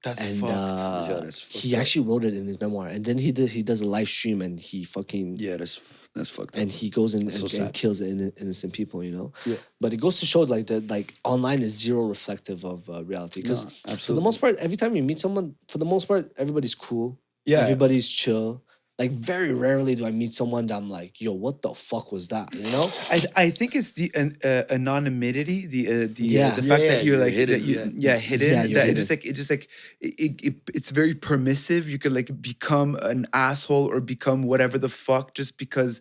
That's 0.03 0.21
And 0.21 0.39
fucked. 0.39 0.53
uh, 0.53 1.07
Yeah, 1.09 1.19
that's 1.23 1.41
fucked 1.41 1.63
he 1.63 1.75
up. 1.75 1.81
actually 1.81 2.05
wrote 2.07 2.23
it 2.23 2.33
in 2.33 2.47
his 2.47 2.59
memoir, 2.59 2.87
and 2.87 3.05
then 3.05 3.17
he 3.19 3.31
did 3.31 3.49
he 3.49 3.61
does 3.63 3.81
a 3.81 3.87
live 3.87 4.09
stream 4.09 4.41
and 4.41 4.59
he 4.59 4.83
fucking 4.83 5.37
Yeah, 5.37 5.57
that's 5.57 5.77
f- 5.77 6.09
that's 6.15 6.29
fucked 6.29 6.55
up. 6.55 6.61
and 6.61 6.71
he 6.71 6.89
goes 6.89 7.13
in 7.13 7.21
and, 7.21 7.31
so 7.33 7.43
and 7.43 7.51
sad. 7.51 7.73
kills 7.73 8.01
inno- 8.01 8.33
innocent 8.41 8.73
people, 8.73 9.03
you 9.03 9.11
know. 9.11 9.31
Yeah. 9.45 9.57
But 9.79 9.93
it 9.93 9.97
goes 9.97 10.19
to 10.21 10.25
show 10.25 10.41
like 10.41 10.67
that 10.67 10.89
like 10.89 11.13
online 11.23 11.61
is 11.61 11.77
zero 11.77 12.07
reflective 12.07 12.65
of 12.65 12.89
uh, 12.89 13.03
reality 13.03 13.41
because 13.41 13.65
No, 13.65 13.69
for 13.69 13.75
the 13.87 13.91
absolutely. 13.93 14.23
most 14.23 14.41
part, 14.41 14.55
every 14.57 14.77
time 14.77 14.95
you 14.95 15.03
meet 15.03 15.19
someone, 15.19 15.55
for 15.67 15.77
the 15.77 15.85
most 15.85 16.07
part, 16.07 16.31
everybody's 16.37 16.73
cool. 16.75 17.19
Yeah. 17.45 17.59
everybody's 17.61 18.09
chill. 18.09 18.63
Like 18.99 19.12
very 19.12 19.51
rarely 19.54 19.95
do 19.95 20.06
I 20.06 20.12
meet 20.12 20.32
someone 20.32 20.67
that 20.67 20.75
I'm 20.75 20.88
like, 20.89 21.19
yo, 21.19 21.34
what 21.34 21.63
the 21.63 21.73
fuck 21.73 22.12
was 22.12 22.27
that? 22.27 22.54
You 22.54 22.69
know? 22.71 22.88
I, 23.10 23.23
I 23.36 23.49
think 23.49 23.75
it's 23.75 23.93
the 23.93 24.12
an- 24.13 24.38
uh, 24.43 24.63
anonymity, 24.69 25.65
the 25.65 25.88
uh, 25.88 26.08
the 26.13 26.23
Yeah. 26.23 26.47
uh, 26.49 26.56
the 26.56 26.62
fact 26.63 26.84
yeah, 26.84 26.88
that 26.89 27.04
you're 27.06 27.15
you're 27.15 27.25
like 27.25 27.34
hidden, 27.34 27.60
that 27.60 27.65
you, 27.65 27.75
yeah. 27.97 28.13
yeah. 28.13 28.17
hidden 28.19 28.47
Yeah, 28.51 28.63
you're 28.65 28.80
that 28.80 28.89
it 28.89 28.95
just 28.97 29.10
like 29.10 29.25
it 29.25 29.34
just 29.34 29.49
like 29.49 29.69
it, 30.01 30.13
it, 30.19 30.45
it- 30.45 30.69
it's 30.75 30.91
very 30.91 31.15
permissive. 31.15 31.89
You 31.89 31.97
could 31.97 32.12
like 32.13 32.30
become 32.41 32.95
an 33.01 33.25
asshole 33.34 33.86
or 33.89 34.01
become 34.01 34.43
whatever 34.43 34.77
the 34.77 34.89
fuck 34.89 35.34
just 35.34 35.58
because 35.58 35.99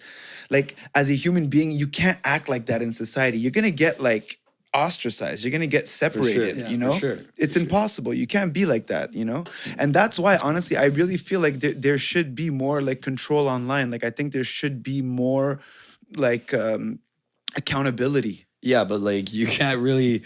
like 0.51 0.77
as 0.95 1.09
a 1.09 1.15
human 1.15 1.47
being 1.49 1.71
you 1.71 1.87
can't 1.87 2.19
act 2.25 2.51
like 2.51 2.67
that 2.67 2.83
in 2.83 2.93
society. 2.93 3.39
You're 3.39 3.53
gonna 3.53 3.71
get 3.71 4.01
like 4.03 4.40
ostracized. 4.73 5.45
You're 5.45 5.53
gonna 5.53 5.67
get 5.67 5.89
separated. 5.89 6.57
Yeah, 6.57 6.69
you 6.69 6.77
know, 6.77 6.95
sure, 6.95 7.19
it's 7.37 7.57
impossible. 7.57 8.15
You 8.15 8.27
can't 8.27 8.53
be 8.53 8.67
like 8.67 8.87
that. 8.87 9.15
You 9.15 9.25
know, 9.25 9.45
and 9.79 9.95
that's 9.95 10.19
why 10.19 10.37
honestly 10.43 10.77
I 10.77 10.87
really 10.87 11.17
feel 11.17 11.41
like 11.41 11.61
there, 11.61 11.73
there 11.73 11.99
should 11.99 12.35
be 12.35 12.51
more 12.51 12.81
like 12.81 13.03
control 13.03 13.49
online. 13.49 13.91
Like 13.91 14.05
I 14.05 14.11
think 14.11 14.33
there 14.33 14.45
should 14.45 14.83
be 14.83 15.03
more 15.03 15.61
like 16.17 16.55
um 16.55 17.01
accountability. 17.57 18.47
Yeah, 18.63 18.85
but 18.85 19.01
like 19.01 19.33
you 19.33 19.47
can't 19.47 19.81
really 19.81 20.25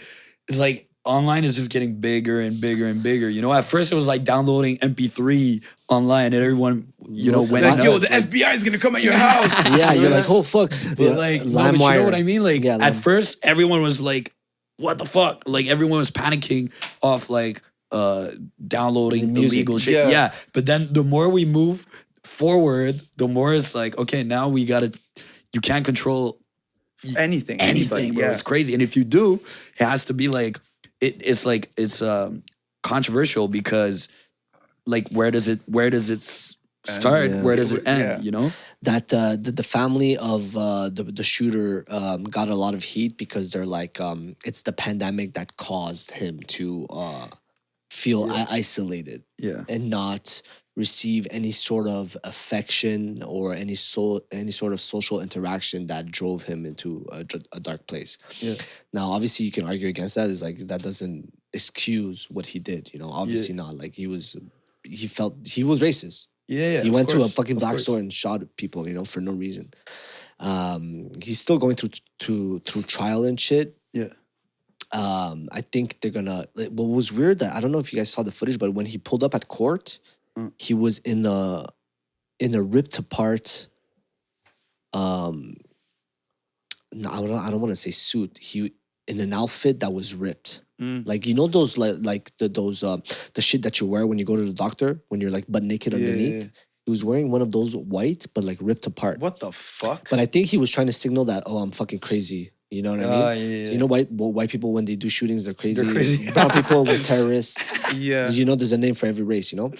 like 0.55 0.89
online 1.05 1.43
is 1.43 1.55
just 1.55 1.69
getting 1.69 1.99
bigger 1.99 2.41
and 2.41 2.59
bigger 2.59 2.87
and 2.87 3.01
bigger. 3.03 3.29
You 3.29 3.41
know, 3.41 3.53
at 3.53 3.65
first 3.65 3.91
it 3.91 3.95
was 3.95 4.07
like 4.07 4.23
downloading 4.23 4.77
MP3 4.79 5.63
online 5.87 6.27
and 6.33 6.35
everyone, 6.35 6.91
you 7.07 7.31
know, 7.31 7.41
went 7.43 7.65
Like, 7.65 7.77
nuts. 7.77 7.83
yo, 7.85 7.97
the 7.99 8.07
like, 8.09 8.23
FBI 8.23 8.53
is 8.55 8.63
gonna 8.63 8.77
come 8.79 8.95
at 8.95 9.03
your 9.03 9.13
house. 9.13 9.53
yeah, 9.77 9.93
you're 9.93 10.09
like, 10.09 10.29
oh 10.29 10.41
fuck. 10.43 10.71
but 10.97 10.99
Yeah, 10.99 11.09
like, 11.11 11.45
no, 11.45 11.53
but 11.53 11.73
you 11.73 11.77
know 11.99 12.05
what 12.05 12.15
I 12.15 12.23
mean? 12.23 12.43
Like 12.43 12.63
Yeah, 12.63 12.75
at 12.75 12.79
Lime- 12.81 12.93
first 12.95 13.45
everyone 13.45 13.81
was 13.81 14.01
like, 14.01 14.33
what 14.77 14.97
the 14.97 15.05
fuck? 15.05 15.43
Like 15.45 15.67
everyone 15.67 15.99
was 15.99 16.11
panicking 16.11 16.71
off 17.01 17.29
like 17.29 17.61
uh 17.91 18.29
downloading 18.67 19.27
The 19.33 19.39
music. 19.41 19.57
illegal 19.57 19.77
shit. 19.77 19.93
Yeah. 19.93 20.09
Yeah. 20.09 20.33
But 20.53 20.65
then 20.65 20.91
the 20.91 21.03
more 21.03 21.29
we 21.29 21.45
move 21.45 21.85
forward, 22.23 23.01
the 23.17 23.27
more 23.27 23.53
it's 23.53 23.75
like, 23.75 23.97
okay, 23.97 24.23
now 24.23 24.49
we 24.49 24.65
gotta 24.65 24.91
you 25.53 25.61
can't 25.61 25.85
control 25.85 26.39
anything, 27.17 27.61
anything, 27.61 27.61
anybody, 27.61 28.11
bro. 28.11 28.25
yeah. 28.25 28.31
It's 28.31 28.41
crazy. 28.41 28.73
And 28.73 28.81
if 28.81 28.97
you 28.97 29.03
do, 29.03 29.35
it 29.79 29.83
has 29.83 30.05
to 30.05 30.13
be 30.13 30.27
like 30.27 30.59
it, 31.01 31.21
it's 31.25 31.45
like 31.45 31.71
it's 31.77 32.01
um 32.01 32.43
controversial 32.83 33.47
because 33.47 34.07
like 34.85 35.09
where 35.09 35.31
does 35.31 35.47
it 35.47 35.59
where 35.67 35.89
does 35.89 36.09
it 36.09 36.21
start? 36.21 37.29
yeah. 37.31 37.41
Where 37.43 37.55
does 37.55 37.71
it 37.71 37.87
end? 37.87 37.99
Yeah. 37.99 38.19
You 38.19 38.31
know? 38.31 38.51
that 38.83 39.11
uh, 39.11 39.35
the, 39.41 39.51
the 39.51 39.63
family 39.63 40.15
of 40.17 40.55
uh, 40.55 40.89
the 40.93 41.03
the 41.03 41.23
shooter 41.23 41.83
um, 41.89 42.23
got 42.23 42.49
a 42.49 42.55
lot 42.55 42.75
of 42.75 42.83
heat 42.83 43.17
because 43.17 43.51
they're 43.51 43.65
like 43.65 43.99
um, 43.99 44.35
it's 44.45 44.61
the 44.61 44.73
pandemic 44.73 45.33
that 45.33 45.57
caused 45.57 46.11
him 46.11 46.39
to 46.47 46.85
uh, 46.91 47.27
feel 47.89 48.27
I- 48.29 48.45
isolated 48.51 49.23
Yeah. 49.39 49.63
and 49.67 49.89
not 49.89 50.41
receive 50.77 51.25
any 51.31 51.51
sort 51.51 51.87
of 51.87 52.17
affection 52.25 53.23
or 53.23 53.53
any 53.53 53.75
so 53.75 54.21
any 54.31 54.51
sort 54.51 54.73
of 54.73 54.81
social 54.81 55.21
interaction 55.21 55.87
that 55.87 56.11
drove 56.11 56.43
him 56.43 56.65
into 56.65 57.05
a, 57.11 57.23
a 57.53 57.59
dark 57.59 57.87
place. 57.87 58.17
Yeah. 58.39 58.55
Now, 58.93 59.11
obviously, 59.11 59.45
you 59.45 59.51
can 59.53 59.65
argue 59.65 59.87
against 59.87 60.15
that. 60.15 60.27
Is 60.29 60.43
like 60.43 60.57
that 60.67 60.83
doesn't 60.83 61.31
excuse 61.53 62.27
what 62.29 62.45
he 62.45 62.59
did. 62.59 62.93
You 62.93 62.99
know, 62.99 63.09
obviously 63.09 63.55
not. 63.55 63.77
Like 63.77 63.95
he 63.95 64.07
was, 64.07 64.35
he 64.83 65.07
felt 65.07 65.35
he 65.45 65.63
was 65.63 65.81
racist 65.81 66.25
Yeah. 66.47 66.73
yeah 66.73 66.81
he 66.81 66.89
went 66.89 67.09
to 67.09 67.23
a 67.23 67.29
fucking 67.29 67.55
of 67.55 67.59
black 67.61 67.71
course. 67.73 67.83
store 67.83 67.99
and 67.99 68.11
shot 68.11 68.41
people, 68.57 68.87
you 68.87 68.93
know, 68.93 69.05
for 69.05 69.21
no 69.21 69.31
reason. 69.33 69.71
Um, 70.39 71.11
he's 71.21 71.39
still 71.39 71.57
going 71.57 71.75
through 71.75 71.91
to 72.19 72.59
through 72.59 72.83
trial 72.83 73.23
and 73.23 73.39
shit. 73.39 73.77
Yeah. 73.93 74.09
Um, 74.91 75.47
I 75.51 75.61
think 75.61 75.99
they're 76.01 76.11
gonna. 76.11 76.43
like, 76.55 76.69
What 76.69 76.85
was 76.89 77.11
weird 77.11 77.39
that 77.39 77.53
I 77.55 77.61
don't 77.61 77.71
know 77.71 77.79
if 77.79 77.91
you 77.93 77.97
guys 77.99 78.11
saw 78.11 78.23
the 78.23 78.31
footage, 78.31 78.59
but 78.59 78.73
when 78.73 78.85
he 78.85 78.97
pulled 78.97 79.23
up 79.23 79.33
at 79.35 79.47
court, 79.47 79.99
Mm. 80.37 80.51
he 80.59 80.73
was 80.73 80.99
in 80.99 81.25
a 81.25 81.65
in 82.39 82.55
a 82.55 82.61
ripped 82.61 82.97
apart. 82.99 83.67
Um, 84.93 85.53
no, 86.93 87.09
I 87.09 87.15
don't. 87.21 87.31
I 87.31 87.49
don't 87.51 87.59
want 87.61 87.71
to 87.71 87.75
say 87.75 87.91
suit. 87.91 88.37
He 88.37 88.73
in 89.07 89.19
an 89.19 89.33
outfit 89.33 89.79
that 89.81 89.91
was 89.93 90.15
ripped. 90.15 90.61
Mm. 90.81 91.07
Like 91.07 91.25
you 91.25 91.33
know 91.33 91.47
those 91.47 91.77
like 91.77 91.95
like 92.01 92.31
the 92.37 92.49
those 92.49 92.83
uh 92.83 92.97
the 93.33 93.41
shit 93.41 93.63
that 93.63 93.79
you 93.79 93.87
wear 93.87 94.05
when 94.07 94.19
you 94.19 94.25
go 94.25 94.35
to 94.35 94.41
the 94.43 94.53
doctor 94.53 95.01
when 95.09 95.21
you're 95.21 95.31
like 95.31 95.45
butt 95.47 95.63
naked 95.63 95.93
Yeah, 95.93 95.99
underneath. 95.99 96.43
yeah. 96.43 96.49
He 96.85 96.91
was 96.91 97.03
wearing 97.03 97.31
one 97.31 97.41
of 97.41 97.51
those 97.51 97.75
white 97.75 98.25
but 98.35 98.43
like 98.43 98.57
ripped 98.61 98.85
apart. 98.85 99.19
What 99.19 99.39
the 99.39 99.51
fuck? 99.53 100.09
But 100.09 100.19
I 100.19 100.25
think 100.25 100.47
he 100.47 100.57
was 100.57 100.69
trying 100.69 100.87
to 100.87 100.93
signal 100.93 101.25
that 101.25 101.43
oh 101.45 101.57
I'm 101.59 101.71
fucking 101.71 101.99
crazy. 101.99 102.51
You 102.71 102.81
know 102.81 102.91
what 102.91 102.99
I 102.99 103.03
mean? 103.03 103.11
Ah, 103.13 103.31
yeah, 103.31 103.45
yeah, 103.45 103.69
You 103.71 103.77
know 103.77 103.85
white 103.85 104.11
white 104.11 104.49
people 104.49 104.73
when 104.73 104.83
they 104.85 104.95
do 104.97 105.07
shootings 105.07 105.45
they're 105.45 105.53
crazy. 105.53 105.89
crazy. 105.89 106.31
Brown 106.31 106.49
people 106.59 106.83
were 106.83 106.97
terrorists. 106.99 107.73
yeah. 107.93 108.29
You 108.29 108.43
know 108.43 108.55
there's 108.55 108.73
a 108.73 108.77
name 108.77 108.95
for 108.95 109.05
every 109.05 109.23
race. 109.23 109.51
You 109.53 109.57
know. 109.59 109.73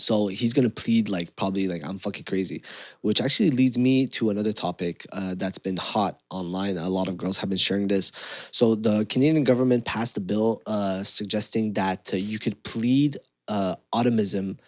So 0.00 0.26
he's 0.28 0.52
gonna 0.52 0.70
plead 0.70 1.08
like 1.08 1.36
probably 1.36 1.68
like 1.68 1.82
I'm 1.86 1.98
fucking 1.98 2.24
crazy, 2.24 2.62
which 3.02 3.20
actually 3.20 3.50
leads 3.50 3.78
me 3.78 4.06
to 4.08 4.30
another 4.30 4.52
topic 4.52 5.06
uh, 5.12 5.34
that's 5.36 5.58
been 5.58 5.76
hot 5.76 6.20
online. 6.30 6.76
A 6.76 6.88
lot 6.88 7.08
of 7.08 7.16
girls 7.16 7.38
have 7.38 7.48
been 7.48 7.58
sharing 7.58 7.88
this. 7.88 8.12
So 8.50 8.74
the 8.74 9.06
Canadian 9.08 9.44
government 9.44 9.84
passed 9.84 10.16
a 10.16 10.20
bill 10.20 10.62
uh, 10.66 11.02
suggesting 11.02 11.74
that 11.74 12.12
uh, 12.12 12.16
you 12.16 12.38
could 12.38 12.62
plead 12.64 13.16
uh, 13.48 13.74
autism 13.94 14.58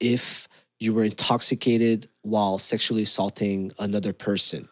if 0.00 0.48
you 0.80 0.92
were 0.92 1.04
intoxicated 1.04 2.08
while 2.22 2.58
sexually 2.58 3.04
assaulting 3.04 3.70
another 3.78 4.12
person. 4.12 4.68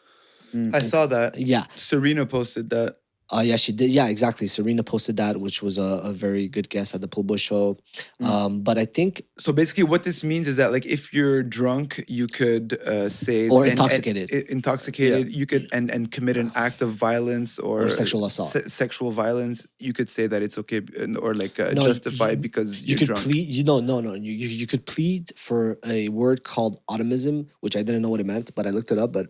I 0.74 0.80
saw 0.80 1.06
that. 1.06 1.38
Yeah, 1.38 1.64
Serena 1.76 2.26
posted 2.26 2.70
that. 2.70 2.96
Uh, 3.32 3.40
yeah, 3.40 3.56
she 3.56 3.72
did. 3.72 3.90
Yeah, 3.90 4.08
exactly. 4.08 4.46
Serena 4.48 4.82
posted 4.82 5.16
that, 5.18 5.34
which 5.40 5.62
was 5.62 5.78
a, 5.78 6.00
a 6.04 6.12
very 6.12 6.48
good 6.48 6.68
guess 6.68 6.94
at 6.94 7.00
the 7.00 7.06
Bush 7.08 7.42
show. 7.42 7.76
Um, 8.22 8.62
but 8.62 8.76
I 8.78 8.84
think 8.86 9.22
So 9.38 9.52
basically, 9.52 9.84
what 9.84 10.02
this 10.04 10.24
means 10.24 10.46
is 10.48 10.56
that, 10.56 10.72
like, 10.72 10.84
if 10.86 11.12
you're 11.14 11.42
drunk, 11.42 12.02
you 12.08 12.26
could 12.26 12.72
uh, 12.82 13.08
say 13.08 13.48
Or 13.48 13.62
and- 13.62 13.70
and- 13.70 13.70
intoxicated. 13.80 14.30
i- 14.34 14.44
intoxicated, 14.50 15.32
you 15.40 15.46
could 15.46 15.64
and 15.72 15.90
and 15.90 16.10
commit 16.10 16.36
an 16.36 16.50
act 16.54 16.82
of 16.82 16.90
violence 17.08 17.58
or, 17.58 17.82
Or 17.84 17.88
sexual 17.88 18.24
assault. 18.24 18.50
se- 18.50 18.68
sexual 18.82 19.10
violence. 19.12 19.58
You 19.78 19.92
could 19.92 20.10
say 20.10 20.26
that 20.26 20.40
it's 20.42 20.58
okay 20.62 20.80
or 21.24 21.34
like 21.34 21.60
uh, 21.60 21.70
No, 21.72 21.84
justified 21.90 22.38
you- 22.38 22.42
because 22.48 22.70
you 22.82 22.88
you're 22.88 22.98
could 22.98 23.06
drunk. 23.14 23.22
plead 23.26 23.46
you 23.56 23.62
no 23.64 23.76
no 23.80 24.00
no 24.00 24.12
you, 24.14 24.32
you 24.42 24.48
you 24.60 24.66
could 24.72 24.84
plead 24.94 25.22
for 25.46 25.60
a 25.96 26.08
word 26.20 26.38
called 26.52 26.74
automism 26.92 27.36
which 27.64 27.74
i 27.78 27.82
didn't 27.86 28.02
know 28.04 28.08
what 28.14 28.20
it 28.24 28.26
meant 28.34 28.46
but 28.56 28.66
i 28.66 28.70
looked 28.76 28.90
it 28.94 28.98
up 29.04 29.12
but 29.18 29.26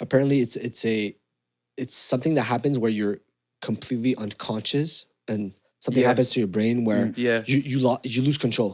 apparently 0.00 0.40
it's 0.40 0.56
it's 0.56 0.84
a 0.84 1.14
it's 1.82 1.96
something 2.12 2.34
that 2.38 2.46
happens 2.54 2.74
where 2.82 2.90
you're 2.98 3.18
completely 3.68 4.12
unconscious 4.24 5.06
and 5.30 5.52
something 5.84 6.02
Yeah. 6.02 6.08
happens 6.10 6.30
to 6.32 6.40
your 6.42 6.48
brain 6.56 6.76
where 6.88 7.04
yeah. 7.16 7.42
you 7.50 7.58
you, 7.72 7.78
lo- 7.86 8.00
you 8.14 8.20
lose 8.22 8.38
control 8.38 8.72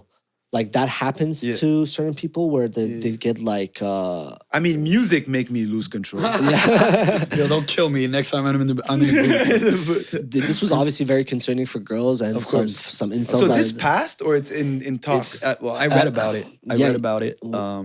like 0.57 0.69
that 0.79 0.89
happens 0.89 1.37
Yeah. 1.43 1.57
to 1.63 1.87
certain 1.87 2.15
people 2.23 2.45
where 2.55 2.69
they, 2.77 2.89
they 3.05 3.13
get 3.27 3.37
like 3.55 3.77
uh 3.83 4.35
I 4.57 4.59
mean, 4.61 4.77
music 4.83 5.23
make 5.37 5.49
me 5.57 5.63
lose 5.75 5.89
control. 5.97 6.23
Yo, 7.39 7.45
don't 7.55 7.67
kill 7.77 7.91
me 7.91 8.07
next 8.07 8.31
time 8.31 8.45
I'm 8.47 8.61
in 8.65 8.69
the 8.73 8.83
I'm 8.91 9.01
in 9.03 9.09
the 9.09 9.83
booth. 9.87 10.31
this 10.31 10.61
was 10.65 10.71
obviously 10.73 11.05
very 11.15 11.25
concerning 11.25 11.67
for 11.67 11.81
girls 11.95 12.19
and 12.27 12.37
Of 12.37 12.45
some 12.45 12.69
some 12.69 13.11
incels 13.19 13.41
so 13.43 13.47
that- 13.49 13.59
this 13.59 13.73
passed 13.73 14.19
or 14.23 14.37
it's 14.39 14.51
in 14.51 14.69
in 14.89 14.99
talks. 14.99 15.43
Uh, 15.43 15.57
well, 15.61 15.75
I 15.85 15.87
read 15.99 16.07
Uh, 16.07 16.15
about 16.17 16.35
it. 16.41 16.47
I 16.71 16.75
yeah. 16.75 16.87
read 16.87 16.97
about 17.05 17.23
it. 17.29 17.37
Um, 17.63 17.85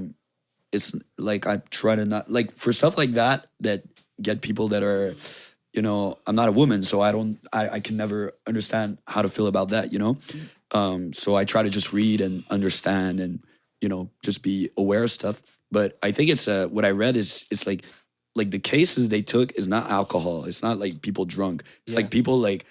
it's 0.71 0.93
like 1.17 1.43
I 1.51 1.55
try 1.81 1.93
to 1.99 2.05
not 2.05 2.29
like 2.37 2.49
for 2.55 2.71
stuff 2.73 2.95
like 3.01 3.13
that 3.21 3.47
that 3.67 3.81
get 4.21 4.41
people 4.41 4.69
that 4.69 4.83
are, 4.83 5.13
you 5.73 5.81
know, 5.81 6.17
I'm 6.27 6.35
not 6.35 6.49
a 6.49 6.51
woman, 6.51 6.83
so 6.83 7.01
I 7.01 7.11
don't, 7.11 7.39
I, 7.51 7.69
I 7.69 7.79
can 7.79 7.97
never 7.97 8.33
understand 8.47 8.97
how 9.07 9.21
to 9.21 9.29
feel 9.29 9.47
about 9.47 9.69
that, 9.69 9.91
you 9.91 9.99
know. 9.99 10.17
Um, 10.73 11.13
so 11.13 11.35
I 11.35 11.45
try 11.45 11.63
to 11.63 11.69
just 11.69 11.93
read 11.93 12.21
and 12.21 12.43
understand 12.49 13.19
and 13.19 13.43
you 13.81 13.89
know 13.89 14.09
just 14.23 14.41
be 14.41 14.69
aware 14.77 15.03
of 15.03 15.11
stuff. 15.11 15.41
But 15.71 15.97
I 16.01 16.11
think 16.11 16.29
it's 16.29 16.47
uh, 16.47 16.67
what 16.67 16.85
I 16.85 16.91
read 16.91 17.17
is 17.17 17.45
it's 17.51 17.67
like 17.67 17.83
like 18.35 18.51
the 18.51 18.59
cases 18.59 19.09
they 19.09 19.21
took 19.21 19.51
is 19.53 19.67
not 19.67 19.89
alcohol. 19.89 20.45
It's 20.45 20.63
not 20.63 20.79
like 20.79 21.01
people 21.01 21.25
drunk. 21.25 21.63
It's 21.85 21.95
like 21.95 22.09
people 22.09 22.37
like 22.37 22.65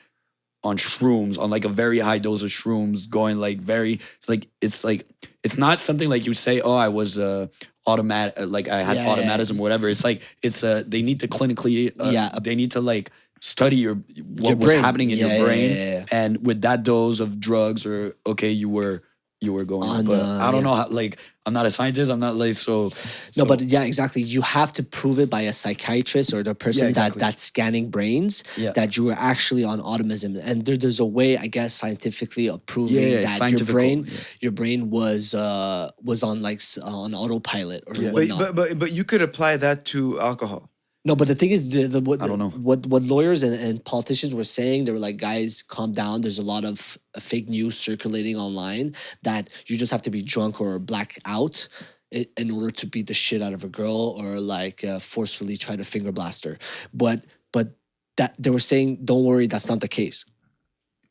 on 0.63 0.77
shrooms, 0.77 1.39
on 1.39 1.51
like 1.51 1.65
a 1.65 1.71
very 1.71 1.99
high 1.99 2.19
dose 2.19 2.43
of 2.43 2.51
shrooms, 2.51 3.09
going 3.09 3.39
like 3.39 3.59
very 3.59 3.95
it's 3.95 4.29
like 4.29 4.49
it's 4.61 4.85
like 4.85 5.07
it's 5.43 5.59
not 5.59 5.81
something 5.81 6.09
like 6.09 6.27
you 6.27 6.35
say, 6.35 6.61
oh, 6.61 6.77
I 6.77 6.89
was 6.89 7.19
uh 7.19 7.49
automatic, 7.87 8.35
like 8.47 8.69
I 8.69 8.83
had 8.83 8.97
Yeah, 8.97 9.05
yeah, 9.05 9.11
automatism, 9.11 9.59
or 9.59 9.63
whatever. 9.63 9.89
It's 9.89 10.05
like 10.05 10.23
it's 10.43 10.63
uh 10.65 10.83
they 10.87 11.03
need 11.03 11.21
to 11.21 11.29
clinically, 11.29 11.93
uh, 12.01 12.11
Yeah. 12.11 12.31
they 12.43 12.55
need 12.55 12.73
to 12.73 12.81
like 12.81 13.11
study 13.41 13.77
your 13.77 13.95
what 13.95 14.49
Your 14.51 14.57
was 14.57 14.73
happening 14.75 15.11
in 15.11 15.19
Yeah, 15.19 15.27
your 15.27 15.35
yeah, 15.37 15.43
brain, 15.45 15.71
yeah, 15.71 15.93
yeah. 15.93 16.05
and 16.13 16.45
with 16.47 16.61
that 16.63 16.83
dose 16.83 17.21
of 17.21 17.41
drugs, 17.41 17.87
or 17.87 18.17
okay, 18.27 18.51
you 18.51 18.69
were 18.69 19.03
you 19.41 19.53
were 19.55 19.65
going, 19.65 19.89
On, 19.89 20.05
but 20.05 20.21
uh, 20.21 20.39
I 20.39 20.51
don't 20.51 20.57
yeah. 20.57 20.69
know 20.69 20.75
how. 20.75 20.89
Like 20.91 21.19
I'm 21.47 21.55
not 21.55 21.65
a 21.65 21.71
scientist. 21.71 22.11
I'm 22.11 22.21
not 22.21 22.37
like 22.37 22.55
so. 22.55 22.91
No, 23.37 23.45
but 23.47 23.63
yeah, 23.63 23.85
exactly. 23.85 24.23
You 24.23 24.43
have 24.43 24.73
to 24.75 24.83
prove 24.83 25.19
it 25.19 25.31
by 25.31 25.43
a 25.43 25.53
psychiatrist 25.53 26.35
or 26.35 26.43
the 26.43 26.55
person 26.55 26.89
exactly. 26.89 27.19
that 27.19 27.27
that's 27.27 27.43
scanning 27.43 27.91
brains 27.91 28.45
Yeah. 28.59 28.73
that 28.73 28.97
you 28.97 29.05
were 29.05 29.17
actually 29.19 29.65
on 29.65 29.81
autism. 29.81 30.39
And 30.45 30.65
there, 30.67 30.77
there's 30.77 31.01
a 31.01 31.07
way, 31.07 31.39
I 31.39 31.47
guess, 31.47 31.73
scientifically 31.75 32.49
of 32.51 32.65
proving 32.67 32.97
Yeah, 33.03 33.21
yeah, 33.21 33.39
that 33.39 33.51
your 33.53 33.65
brain, 33.65 34.05
yeah. 34.07 34.19
your 34.41 34.53
brain 34.53 34.91
was 34.91 35.35
uh 35.35 35.89
was 36.03 36.23
on 36.23 36.43
like 36.43 36.61
on 36.85 37.15
autopilot 37.15 37.85
or 37.89 37.97
Yeah. 37.97 38.11
whatnot. 38.13 38.39
but 38.39 38.55
but 38.57 38.79
but 38.79 38.93
you 38.93 39.05
could 39.05 39.23
apply 39.23 39.57
that 39.57 39.85
to 39.87 40.21
alcohol. 40.21 40.70
No, 41.05 41.17
but 41.17 41.29
the 41.29 41.35
thing 41.35 41.51
is, 41.51 41.71
the, 41.71 41.87
the, 41.87 42.01
what 42.01 42.21
I 42.23 42.27
don't 42.27 42.39
know. 42.39 42.51
what 42.51 42.87
what 42.87 43.03
lawyers 43.03 43.43
and, 43.43 43.55
and 43.55 43.83
politicians 43.85 44.35
were 44.35 44.45
saying. 44.45 44.85
They 44.85 44.93
were 44.93 44.99
like, 44.99 45.17
guys, 45.17 45.63
calm 45.63 45.93
down. 45.93 46.21
There's 46.21 46.39
a 46.39 46.43
lot 46.43 46.65
of 46.65 46.99
uh, 47.15 47.21
fake 47.21 47.49
news 47.49 47.79
circulating 47.79 48.37
online 48.37 48.95
that 49.23 49.49
you 49.67 49.79
just 49.79 49.93
have 49.93 50.03
to 50.03 50.11
be 50.11 50.23
drunk 50.23 50.61
or 50.61 50.79
black 50.79 51.19
out. 51.25 51.69
in 52.13 52.51
order 52.51 52.73
to 52.73 52.87
beat 52.87 53.07
the 53.07 53.15
shit 53.15 53.41
out 53.41 53.53
of 53.53 53.63
a 53.63 53.69
girl 53.69 54.17
or 54.19 54.41
like 54.41 54.83
uh, 54.85 54.99
forcefully 54.99 55.57
try 55.57 55.77
to 55.77 55.85
finger 55.85 56.13
blast 56.13 56.45
her. 56.45 56.59
But 56.93 57.25
but 57.53 57.69
that 58.17 58.35
they 58.39 58.51
were 58.51 58.61
saying, 58.61 59.05
don't 59.05 59.25
worry, 59.25 59.47
that's 59.47 59.69
not 59.69 59.81
the 59.81 59.89
case. 59.89 60.27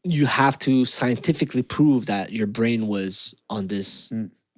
You 0.04 0.28
have 0.28 0.60
to 0.60 0.86
scientifically 0.86 1.64
prove 1.64 2.06
that 2.06 2.32
your 2.32 2.48
brain 2.48 2.88
was 2.88 3.34
on 3.50 3.68
this 3.68 4.12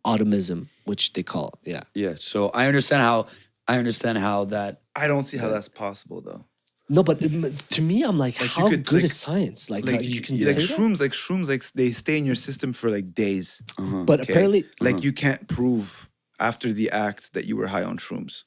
automism, 0.03 0.67
which 0.85 1.13
they 1.13 1.23
call 1.23 1.53
yeah. 1.63 1.81
Yeah. 1.93 2.15
So 2.17 2.49
I 2.49 2.67
understand 2.67 3.01
how 3.01 3.27
I 3.71 3.77
understand 3.77 4.17
how 4.17 4.45
that 4.45 4.81
I 4.95 5.07
don't 5.07 5.23
see 5.23 5.37
how 5.37 5.47
that's 5.47 5.69
possible 5.69 6.19
though. 6.21 6.43
No, 6.89 7.03
but 7.03 7.21
to 7.21 7.81
me, 7.81 8.03
I'm 8.03 8.17
like, 8.17 8.35
Like, 8.41 8.57
you 8.57 8.63
how 8.63 8.69
could, 8.69 8.83
good 8.85 8.95
like- 8.95 9.05
is 9.05 9.17
science? 9.17 9.69
Like, 9.69 9.85
Like 9.85 9.99
uh, 9.99 9.99
you 10.01 10.21
can 10.21 10.35
like 10.35 10.45
say 10.45 10.53
that? 10.55 10.61
shrooms, 10.61 10.99
like 10.99 11.13
shrooms, 11.13 11.47
like 11.47 11.63
they 11.71 11.91
stay 11.91 12.17
in 12.17 12.25
your 12.25 12.35
system 12.35 12.73
for 12.73 12.89
like 12.89 13.13
days. 13.13 13.61
but 13.77 14.19
okay? 14.19 14.23
apparently, 14.23 14.65
like 14.81 15.01
you 15.01 15.13
can't 15.13 15.47
prove 15.47 16.09
after 16.37 16.73
the 16.73 16.89
act 16.91 17.31
that 17.33 17.45
you 17.45 17.55
were 17.55 17.67
high 17.67 17.85
on 17.91 17.97
shrooms 17.97 18.43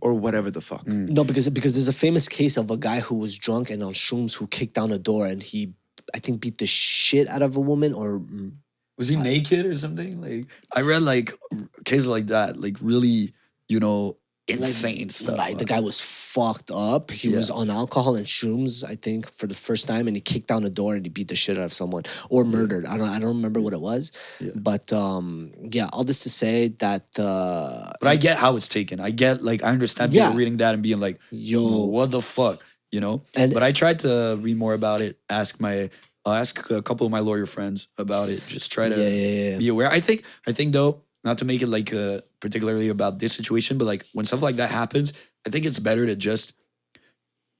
or 0.00 0.14
whatever 0.14 0.50
the 0.50 0.62
fuck. 0.62 0.86
No, 0.86 1.22
because 1.22 1.48
because 1.50 1.74
there's 1.74 1.88
a 1.88 1.92
famous 2.06 2.28
case 2.28 2.56
of 2.56 2.70
a 2.70 2.78
guy 2.78 3.00
who 3.00 3.16
was 3.18 3.36
drunk 3.36 3.68
and 3.68 3.82
on 3.82 3.92
shrooms 3.92 4.34
who 4.36 4.46
kicked 4.46 4.74
down 4.74 4.90
a 4.92 4.98
door 4.98 5.26
and 5.26 5.42
he, 5.42 5.74
I 6.14 6.18
think, 6.20 6.40
beat 6.40 6.56
the 6.58 6.66
shit 6.66 7.28
out 7.28 7.42
of 7.42 7.56
a 7.58 7.60
woman 7.60 7.92
or 7.92 8.20
mm, 8.20 8.56
was 8.96 9.08
he 9.08 9.16
naked 9.16 9.66
or 9.66 9.74
something? 9.74 10.20
Like 10.20 10.46
I 10.74 10.80
read 10.80 11.02
like 11.02 11.34
cases 11.84 12.08
like 12.08 12.28
that, 12.28 12.58
like 12.58 12.76
really, 12.80 13.34
you 13.68 13.80
know, 13.80 14.16
insane 14.46 15.10
stuff. 15.10 15.36
like 15.36 15.58
the 15.58 15.64
guy 15.66 15.80
was 15.80 16.00
fucked 16.00 16.70
up. 16.70 17.10
He 17.10 17.28
was 17.28 17.50
on 17.50 17.68
alcohol 17.68 18.16
and 18.16 18.24
shrooms, 18.24 18.82
I 18.82 18.94
think, 18.94 19.30
for 19.30 19.46
the 19.46 19.54
first 19.54 19.86
time, 19.86 20.06
and 20.06 20.16
he 20.16 20.22
kicked 20.22 20.48
down 20.48 20.64
a 20.64 20.70
door 20.70 20.94
and 20.94 21.04
he 21.04 21.10
beat 21.10 21.28
the 21.28 21.36
shit 21.36 21.58
out 21.58 21.64
of 21.64 21.72
someone 21.74 22.04
or 22.30 22.44
murdered. 22.44 22.86
I 22.86 22.96
don't 22.96 23.08
I 23.08 23.18
don't 23.18 23.36
remember 23.36 23.60
what 23.60 23.74
it 23.74 23.80
was, 23.80 24.10
but 24.54 24.90
um, 24.92 25.50
yeah, 25.60 25.88
all 25.92 26.04
this 26.04 26.20
to 26.20 26.30
say 26.30 26.68
that 26.78 27.04
uh, 27.18 27.92
But 28.00 28.08
I 28.08 28.16
get 28.16 28.38
how 28.38 28.56
it's 28.56 28.68
taken. 28.68 29.00
I 29.00 29.10
get 29.10 29.42
like 29.44 29.62
I 29.62 29.68
understand 29.68 30.12
Yeah. 30.12 30.26
people 30.28 30.38
reading 30.38 30.56
that 30.58 30.72
and 30.74 30.82
being 30.82 31.00
like, 31.00 31.20
Yo. 31.30 31.84
what 31.86 32.10
the 32.10 32.22
fuck?" 32.22 32.62
You 32.90 33.00
know. 33.00 33.22
And- 33.36 33.52
but 33.52 33.62
I 33.62 33.72
tried 33.72 33.98
to 34.00 34.38
read 34.40 34.56
more 34.56 34.72
about 34.72 35.02
it. 35.02 35.18
Ask 35.28 35.60
my, 35.60 35.90
I'll 36.24 36.32
ask 36.32 36.70
a 36.70 36.80
couple 36.80 37.04
of 37.04 37.12
my 37.12 37.20
lawyer 37.20 37.44
friends 37.44 37.88
about 37.98 38.30
it. 38.30 38.40
Just 38.48 38.72
try 38.72 38.88
to 38.88 38.96
Yeah, 38.96 39.08
yeah, 39.08 39.50
yeah. 39.52 39.58
be 39.58 39.68
aware. 39.68 39.90
I 39.92 40.00
think, 40.00 40.24
I 40.46 40.52
think 40.52 40.72
though, 40.72 41.02
not 41.28 41.38
to 41.38 41.44
make 41.44 41.60
it 41.62 41.68
like 41.68 41.92
uh, 41.92 42.20
particularly 42.40 42.88
about 42.96 43.18
this 43.22 43.32
situation, 43.40 43.78
but 43.78 43.86
like 43.92 44.02
when 44.14 44.24
stuff 44.26 44.42
like 44.42 44.56
that 44.56 44.70
happens, 44.70 45.12
I 45.46 45.50
think 45.50 45.64
it's 45.68 45.78
better 45.88 46.04
to 46.10 46.16
just 46.16 46.52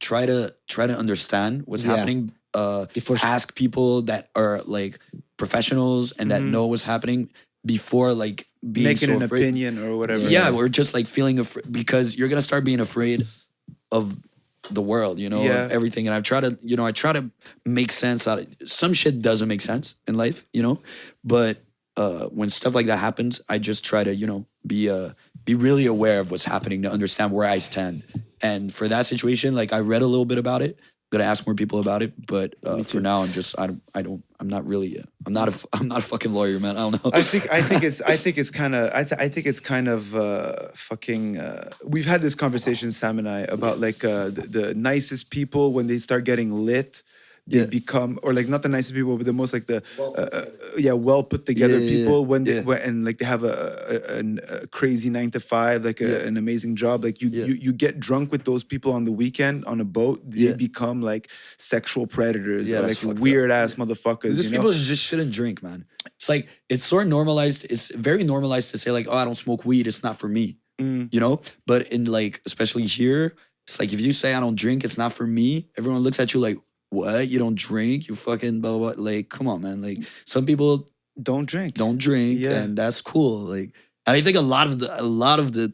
try 0.01 0.27
to 0.27 0.55
try 0.69 0.87
to 0.87 0.97
understand 0.97 1.63
what's 1.67 1.85
Yeah. 1.85 1.97
happening. 1.97 2.33
Uh, 2.55 2.87
Before 2.95 3.17
sh- 3.17 3.25
ask 3.25 3.55
people 3.55 4.03
that 4.11 4.31
are 4.35 4.61
like 4.65 4.99
professionals 5.37 6.13
and 6.19 6.31
that 6.33 6.43
know 6.43 6.67
what's 6.67 6.85
happening 6.85 7.31
before 7.65 8.15
like 8.15 8.49
being 8.73 8.87
Making 8.87 9.09
so 9.11 9.17
an 9.17 9.23
afraid. 9.23 9.43
opinion 9.43 9.79
or 9.79 9.97
whatever. 10.01 10.29
Yeah, 10.29 10.51
or 10.57 10.69
just 10.69 10.95
like 10.95 11.07
feeling 11.07 11.39
afraid 11.39 11.71
because 11.71 12.17
you're 12.17 12.29
gonna 12.33 12.43
start 12.51 12.65
being 12.65 12.81
afraid 12.81 13.27
of 13.93 14.17
the 14.71 14.83
world, 14.83 15.19
you 15.19 15.29
know, 15.29 15.43
Yeah. 15.45 15.65
of 15.67 15.71
everything. 15.73 16.07
And 16.09 16.15
I've 16.15 16.23
tried 16.25 16.43
to, 16.47 16.59
you 16.63 16.77
know, 16.77 16.87
I 16.87 16.93
try 16.93 17.13
to 17.13 17.31
make 17.65 17.91
sense 17.93 18.27
out 18.29 18.39
of 18.41 18.47
some 18.67 18.93
shit 18.93 19.21
doesn't 19.23 19.49
make 19.49 19.61
sense 19.61 19.97
in 20.09 20.15
life, 20.17 20.45
you 20.53 20.63
know. 20.63 20.81
But 21.25 21.59
uh 21.99 22.29
when 22.29 22.49
stuff 22.49 22.75
like 22.75 22.87
that 22.87 22.99
happens, 22.99 23.43
I 23.49 23.59
just 23.59 23.85
try 23.85 24.05
to, 24.05 24.15
you 24.15 24.27
know, 24.27 24.47
be 24.67 24.89
uh 24.89 25.11
be 25.45 25.55
really 25.55 25.87
aware 25.87 26.21
of 26.21 26.31
what's 26.31 26.45
happening 26.45 26.83
to 26.83 26.91
understand 26.91 27.33
where 27.33 27.47
I 27.47 27.59
stand. 27.59 28.05
And 28.43 28.73
for 28.73 28.87
that 28.89 29.07
situation, 29.07 29.55
like 29.55 29.73
I 29.73 29.81
read 29.81 30.03
a 30.03 30.07
little 30.07 30.25
bit 30.25 30.39
about 30.39 30.63
it. 30.63 30.79
I'm 30.79 31.19
gonna 31.19 31.31
ask 31.31 31.47
more 31.47 31.55
people 31.55 31.81
about 31.81 32.03
it, 32.03 32.13
but 32.27 32.55
uh, 32.63 32.83
for 32.83 33.01
now, 33.01 33.23
I'm 33.23 33.31
just 33.31 33.59
I 33.59 33.67
don't 33.67 33.83
I 33.95 34.03
don't 34.03 34.23
I'm 34.41 34.49
not 34.49 34.67
really 34.67 35.03
I'm 35.27 35.33
not 35.33 35.49
a 35.49 35.69
I'm 35.73 35.89
not 35.89 35.99
a 36.01 36.03
fucking 36.03 36.35
lawyer, 36.35 36.61
man. 36.61 36.77
I 36.77 36.81
don't 36.81 37.03
know. 37.03 37.11
I 37.13 37.23
think 37.23 37.51
I 37.51 37.63
think 37.63 37.83
it's 37.83 38.03
I 38.03 38.17
think 38.23 38.37
it's 38.37 38.51
kind 38.51 38.75
of 38.75 38.91
I, 38.95 39.05
th- 39.05 39.19
I 39.19 39.29
think 39.29 39.47
it's 39.47 39.61
kind 39.61 39.89
of 39.89 40.15
uh, 40.15 40.69
fucking. 40.75 41.39
Uh, 41.39 41.71
we've 41.85 42.05
had 42.07 42.21
this 42.21 42.35
conversation, 42.35 42.93
Sam 42.93 43.19
and 43.19 43.29
I, 43.29 43.41
about 43.41 43.79
like 43.79 44.05
uh, 44.05 44.29
the, 44.29 44.47
the 44.49 44.75
nicest 44.75 45.31
people 45.31 45.73
when 45.73 45.87
they 45.87 45.99
start 45.99 46.25
getting 46.25 46.53
lit, 46.53 47.03
they 47.51 47.61
Yeah. 47.61 47.67
become 47.81 48.19
or 48.23 48.31
like 48.39 48.49
not 48.55 48.63
the 48.63 48.69
nicest 48.69 48.95
people, 48.95 49.17
but 49.17 49.27
the 49.27 49.33
most 49.33 49.53
like 49.57 49.67
the 49.73 49.81
uh, 49.99 50.05
uh, 50.13 50.45
yeah 50.77 50.93
well 50.93 51.23
put 51.33 51.43
together 51.47 51.79
Yeah, 51.81 51.89
people 51.95 52.19
when 52.31 52.45
they 52.45 52.61
when, 52.69 52.79
and 52.87 52.97
like 53.07 53.17
they 53.21 53.25
have 53.35 53.43
a, 53.43 53.57
a, 54.19 54.19
a 54.63 54.67
crazy 54.79 55.09
nine 55.11 55.31
to 55.37 55.41
five, 55.41 55.85
like 55.85 56.01
a, 56.01 56.27
an 56.29 56.37
amazing 56.37 56.77
job. 56.77 56.97
Like 57.07 57.17
you, 57.23 57.29
you 57.49 57.55
you 57.67 57.73
get 57.73 57.99
drunk 58.09 58.31
with 58.35 58.45
those 58.45 58.65
people 58.73 58.93
on 58.93 59.05
the 59.09 59.13
weekend 59.23 59.65
on 59.65 59.81
a 59.81 59.89
boat, 59.99 60.21
they 60.25 60.53
become 60.69 61.01
like 61.13 61.25
sexual 61.57 62.07
predators 62.07 62.71
Yeah, 62.71 62.79
or 62.79 62.83
like 62.89 62.97
fucked 62.99 63.17
up. 63.17 63.19
weird 63.19 63.51
ass 63.51 63.75
motherfuckers. 63.77 64.37
These 64.37 64.51
know? 64.51 64.59
people 64.59 64.73
just 64.73 65.03
shouldn't 65.09 65.33
drink, 65.33 65.63
man. 65.63 65.85
It's 66.17 66.29
like 66.29 66.49
it's 66.69 66.85
sort 66.85 67.05
of 67.05 67.09
normalized. 67.11 67.65
It's 67.73 67.89
very 67.95 68.25
normalized 68.25 68.71
to 68.73 68.79
say 68.79 68.91
like, 68.99 69.07
"Oh, 69.09 69.17
I 69.17 69.25
don't 69.25 69.37
smoke 69.47 69.65
weed. 69.65 69.87
It's 69.87 70.03
not 70.03 70.17
for 70.19 70.29
me." 70.29 70.47
Mm. 70.81 71.09
You 71.15 71.21
know. 71.21 71.41
But 71.67 71.81
in 71.95 72.05
like, 72.05 72.41
especially 72.47 72.87
here, 72.87 73.35
it's 73.67 73.79
like 73.81 73.93
if 73.93 74.01
you 74.01 74.13
say 74.13 74.35
I 74.35 74.41
don't 74.41 74.55
drink, 74.65 74.85
it's 74.85 74.99
not 74.99 75.13
for 75.13 75.27
me. 75.27 75.69
Everyone 75.79 76.01
looks 76.03 76.19
at 76.21 76.33
you 76.35 76.41
like, 76.41 76.57
"What? 76.91 77.29
You 77.29 77.39
don't 77.39 77.55
drink? 77.59 78.09
You 78.09 78.15
fucking 78.15 78.61
blah 78.61 78.79
blah." 78.79 78.95
blah. 78.95 79.05
Like, 79.05 79.29
come 79.29 79.49
on, 79.49 79.63
man. 79.63 79.83
Like 79.83 79.99
some 80.25 80.47
people 80.47 80.89
Don't 81.21 81.47
drink. 81.47 81.75
don't 81.75 81.99
drink, 81.99 82.41
Yeah. 82.41 82.63
and 82.63 82.77
that's 82.79 83.01
cool. 83.01 83.41
Like, 83.41 83.73
and 84.07 84.17
I 84.17 84.21
think 84.21 84.37
a 84.37 84.41
lot 84.41 84.67
of 84.69 84.79
the 84.79 84.89
a 85.01 85.05
lot 85.05 85.39
of 85.41 85.53
the 85.53 85.73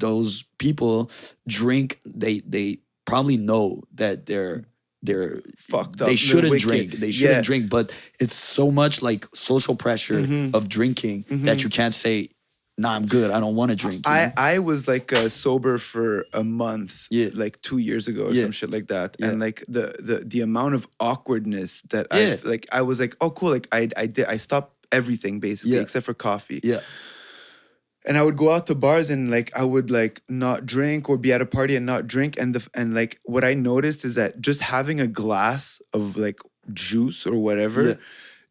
those 0.00 0.44
people 0.58 1.10
drink. 1.46 2.00
They 2.06 2.40
they 2.40 2.78
probably 3.04 3.36
know 3.36 3.82
that 3.94 4.26
they're 4.26 4.64
they're 5.02 5.40
Fucked 5.56 6.00
up. 6.02 6.08
They 6.08 6.16
shouldn't 6.16 6.60
drink. 6.60 6.92
They 6.92 7.10
shouldn't 7.10 7.36
Yeah. 7.36 7.42
drink. 7.42 7.70
But 7.70 7.92
it's 8.18 8.34
so 8.34 8.70
much 8.70 9.00
like 9.02 9.26
social 9.34 9.74
pressure 9.74 10.20
Mm-hmm. 10.20 10.54
of 10.54 10.68
drinking 10.68 11.24
that 11.46 11.62
you 11.64 11.70
can't 11.70 11.94
say, 11.94 12.30
"Nah, 12.80 12.92
I'm 12.96 13.06
good. 13.16 13.28
I 13.30 13.38
don't 13.44 13.56
want 13.60 13.70
to 13.74 13.76
drink." 13.84 14.00
I, 14.06 14.26
know? 14.26 14.32
I 14.52 14.54
was 14.70 14.80
like 14.88 15.08
uh, 15.12 15.28
sober 15.28 15.74
for 15.78 16.24
a 16.32 16.42
month, 16.64 17.06
Yeah. 17.10 17.28
like 17.44 17.60
two 17.68 17.78
years 17.88 18.08
ago 18.08 18.22
or 18.28 18.32
Yeah. 18.32 18.42
some 18.44 18.52
shit 18.58 18.70
like 18.76 18.88
that, 18.94 19.08
Yeah. 19.18 19.26
and 19.28 19.34
like 19.46 19.58
the 19.76 19.84
the 20.08 20.16
the 20.32 20.40
amount 20.48 20.72
of 20.78 20.82
awkwardness 20.98 21.82
that 21.92 22.04
Yeah. 22.10 22.36
I 22.44 22.48
like, 22.52 22.64
I 22.72 22.82
was 22.90 22.98
like, 23.04 23.14
oh 23.20 23.30
cool, 23.30 23.50
like 23.56 23.68
I 23.72 23.82
I 24.02 24.06
did 24.16 24.26
I 24.34 24.38
stopped 24.38 24.72
everything 24.90 25.34
basically 25.40 25.74
Yeah. 25.76 25.82
except 25.86 26.04
for 26.06 26.14
coffee, 26.14 26.60
yeah, 26.64 26.80
and 28.06 28.16
I 28.18 28.22
would 28.22 28.36
go 28.36 28.50
out 28.54 28.66
to 28.68 28.74
bars 28.74 29.10
and 29.10 29.30
like 29.30 29.50
I 29.54 29.64
would 29.64 29.90
like 29.90 30.22
not 30.28 30.64
drink 30.66 31.08
or 31.10 31.16
be 31.18 31.32
at 31.32 31.40
a 31.42 31.46
party 31.46 31.76
and 31.76 31.84
not 31.86 32.06
drink, 32.14 32.36
and 32.40 32.54
the 32.54 32.62
and 32.74 32.94
like 32.94 33.20
what 33.24 33.44
I 33.44 33.54
noticed 33.54 34.04
is 34.08 34.14
that 34.20 34.40
just 34.40 34.60
having 34.62 35.00
a 35.00 35.06
glass 35.06 35.80
of 35.92 36.16
like 36.16 36.40
juice 36.72 37.26
or 37.26 37.36
whatever. 37.38 37.98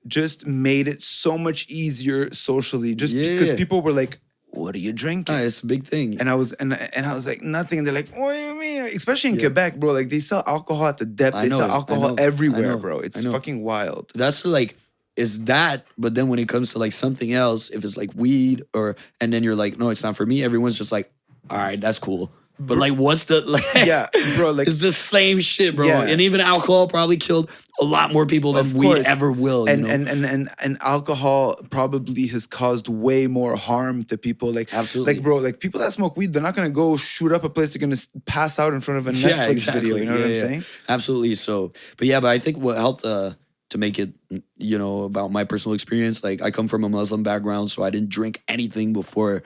Yeah. 0.09 0.21
Just 0.21 0.45
made 0.45 0.87
it 0.87 1.03
so 1.03 1.37
much 1.37 1.67
easier 1.69 2.33
socially, 2.33 2.95
just 2.95 3.13
because 3.13 3.51
people 3.51 3.81
were 3.81 3.93
like, 3.93 4.19
"What 4.51 4.75
are 4.75 4.79
you 4.79 4.93
drinking?" 4.93 5.35
Nah, 5.35 5.41
it's 5.41 5.61
a 5.63 5.67
big 5.67 5.83
thing. 5.85 6.19
And 6.19 6.29
I 6.29 6.35
was 6.35 6.53
and 6.53 6.73
and 6.73 7.05
I 7.05 7.13
was 7.13 7.25
like 7.25 7.41
nothing. 7.41 7.79
And 7.79 7.87
they're 7.87 7.93
like, 7.93 8.09
what 8.15 8.33
do 8.33 8.39
you 8.39 8.59
mean? 8.59 8.81
Especially 8.95 9.31
in 9.31 9.37
Quebec, 9.39 9.75
bro. 9.77 9.91
Like 9.93 10.09
they 10.09 10.19
sell 10.19 10.43
alcohol 10.47 10.87
at 10.87 10.97
the 10.97 11.05
dep. 11.05 11.33
They 11.33 11.49
know 11.49 11.59
sell 11.59 11.71
alcohol 11.71 12.15
everywhere, 12.19 12.77
bro. 12.77 12.99
It's 12.99 13.23
fucking 13.25 13.63
wild. 13.63 14.11
that's 14.15 14.43
like 14.45 14.75
is 15.15 15.45
that 15.45 15.83
but 15.97 16.15
then 16.15 16.29
when 16.29 16.39
it 16.39 16.47
comes 16.47 16.71
to 16.71 16.79
like 16.79 16.93
something 16.93 17.33
else 17.33 17.69
if 17.71 17.83
it's 17.83 17.97
like 17.97 18.09
weed 18.15 18.63
or 18.73 18.95
and 19.19 19.33
then 19.33 19.43
you're 19.43 19.55
like 19.55 19.77
no 19.77 19.89
it's 19.89 20.01
not 20.03 20.15
for 20.15 20.25
me 20.25 20.43
everyone's 20.43 20.77
just 20.77 20.93
like 20.93 21.11
all 21.49 21.57
right 21.57 21.81
that's 21.81 21.99
cool 21.99 22.31
but 22.59 22.77
like 22.77 22.93
what's 22.93 23.25
the 23.25 23.41
like 23.41 23.63
Yeah, 23.75 24.07
bro, 24.35 24.51
like- 24.51 24.67
it's 24.67 24.79
the 24.81 24.91
same 24.91 25.39
shit 25.39 25.75
bro 25.75 25.87
Yeah. 25.87 26.03
and 26.07 26.19
even 26.21 26.41
alcohol 26.41 26.87
probably 26.87 27.17
killed 27.17 27.49
a 27.81 27.85
lot 27.85 28.11
more 28.11 28.25
people 28.25 28.51
than 28.53 28.73
we 28.73 28.91
ever 29.05 29.31
will 29.31 29.65
you 29.65 29.73
And, 29.73 29.83
know? 29.83 29.89
and 29.89 30.07
and 30.09 30.25
and 30.25 30.49
and 30.61 30.77
alcohol 30.81 31.55
probably 31.69 32.27
has 32.27 32.45
caused 32.45 32.89
way 32.89 33.27
more 33.27 33.55
harm 33.55 34.03
to 34.05 34.17
people. 34.17 34.51
Like 34.51 34.73
Absolutely. 34.73 35.13
like 35.15 35.23
bro, 35.23 35.37
like 35.37 35.59
people 35.61 35.79
that 35.79 35.93
smoke 35.93 36.17
weed, 36.17 36.33
they're 36.33 36.41
not 36.43 36.55
gonna 36.55 36.69
go 36.69 36.97
shoot 36.97 37.31
up 37.31 37.45
a 37.45 37.49
place. 37.49 37.71
They're 37.73 37.79
gonna 37.79 37.95
pass 38.25 38.59
out 38.59 38.73
in 38.73 38.81
front 38.81 38.97
of 38.99 39.07
a 39.07 39.11
Netflix 39.11 39.71
video. 39.71 39.95
You 39.95 40.05
know 40.05 40.11
what 40.11 40.23
I'm 40.23 40.29
yeah. 40.31 40.41
saying? 40.41 40.65
Absolutely. 40.89 41.35
So, 41.35 41.71
but 41.97 42.07
yeah, 42.07 42.19
but 42.19 42.27
I 42.31 42.39
think 42.39 42.57
what 42.57 42.75
helped 42.75 43.05
uh, 43.05 43.33
to 43.69 43.77
make 43.77 43.97
it, 43.99 44.11
you 44.57 44.77
know, 44.77 45.03
about 45.03 45.31
my 45.31 45.45
personal 45.45 45.73
experience, 45.73 46.21
like 46.23 46.41
I 46.41 46.51
come 46.51 46.67
from 46.67 46.83
a 46.83 46.89
Muslim 46.89 47.23
background, 47.23 47.71
so 47.71 47.83
I 47.83 47.91
didn't 47.91 48.09
drink 48.09 48.41
anything 48.49 48.91
before, 48.91 49.43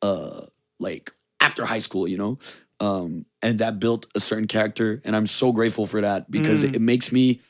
uh, 0.00 0.46
like 0.80 1.12
after 1.40 1.64
high 1.66 1.78
school, 1.80 2.06
you 2.08 2.16
know, 2.18 2.38
um, 2.80 3.26
and 3.42 3.58
that 3.58 3.78
built 3.78 4.06
a 4.14 4.20
certain 4.20 4.46
character, 4.46 5.00
and 5.04 5.14
I'm 5.14 5.26
so 5.26 5.52
grateful 5.52 5.86
for 5.86 6.00
that 6.00 6.30
because 6.30 6.64
Mm. 6.64 6.74
it, 6.76 6.80
makes 6.80 7.12
me, 7.12 7.40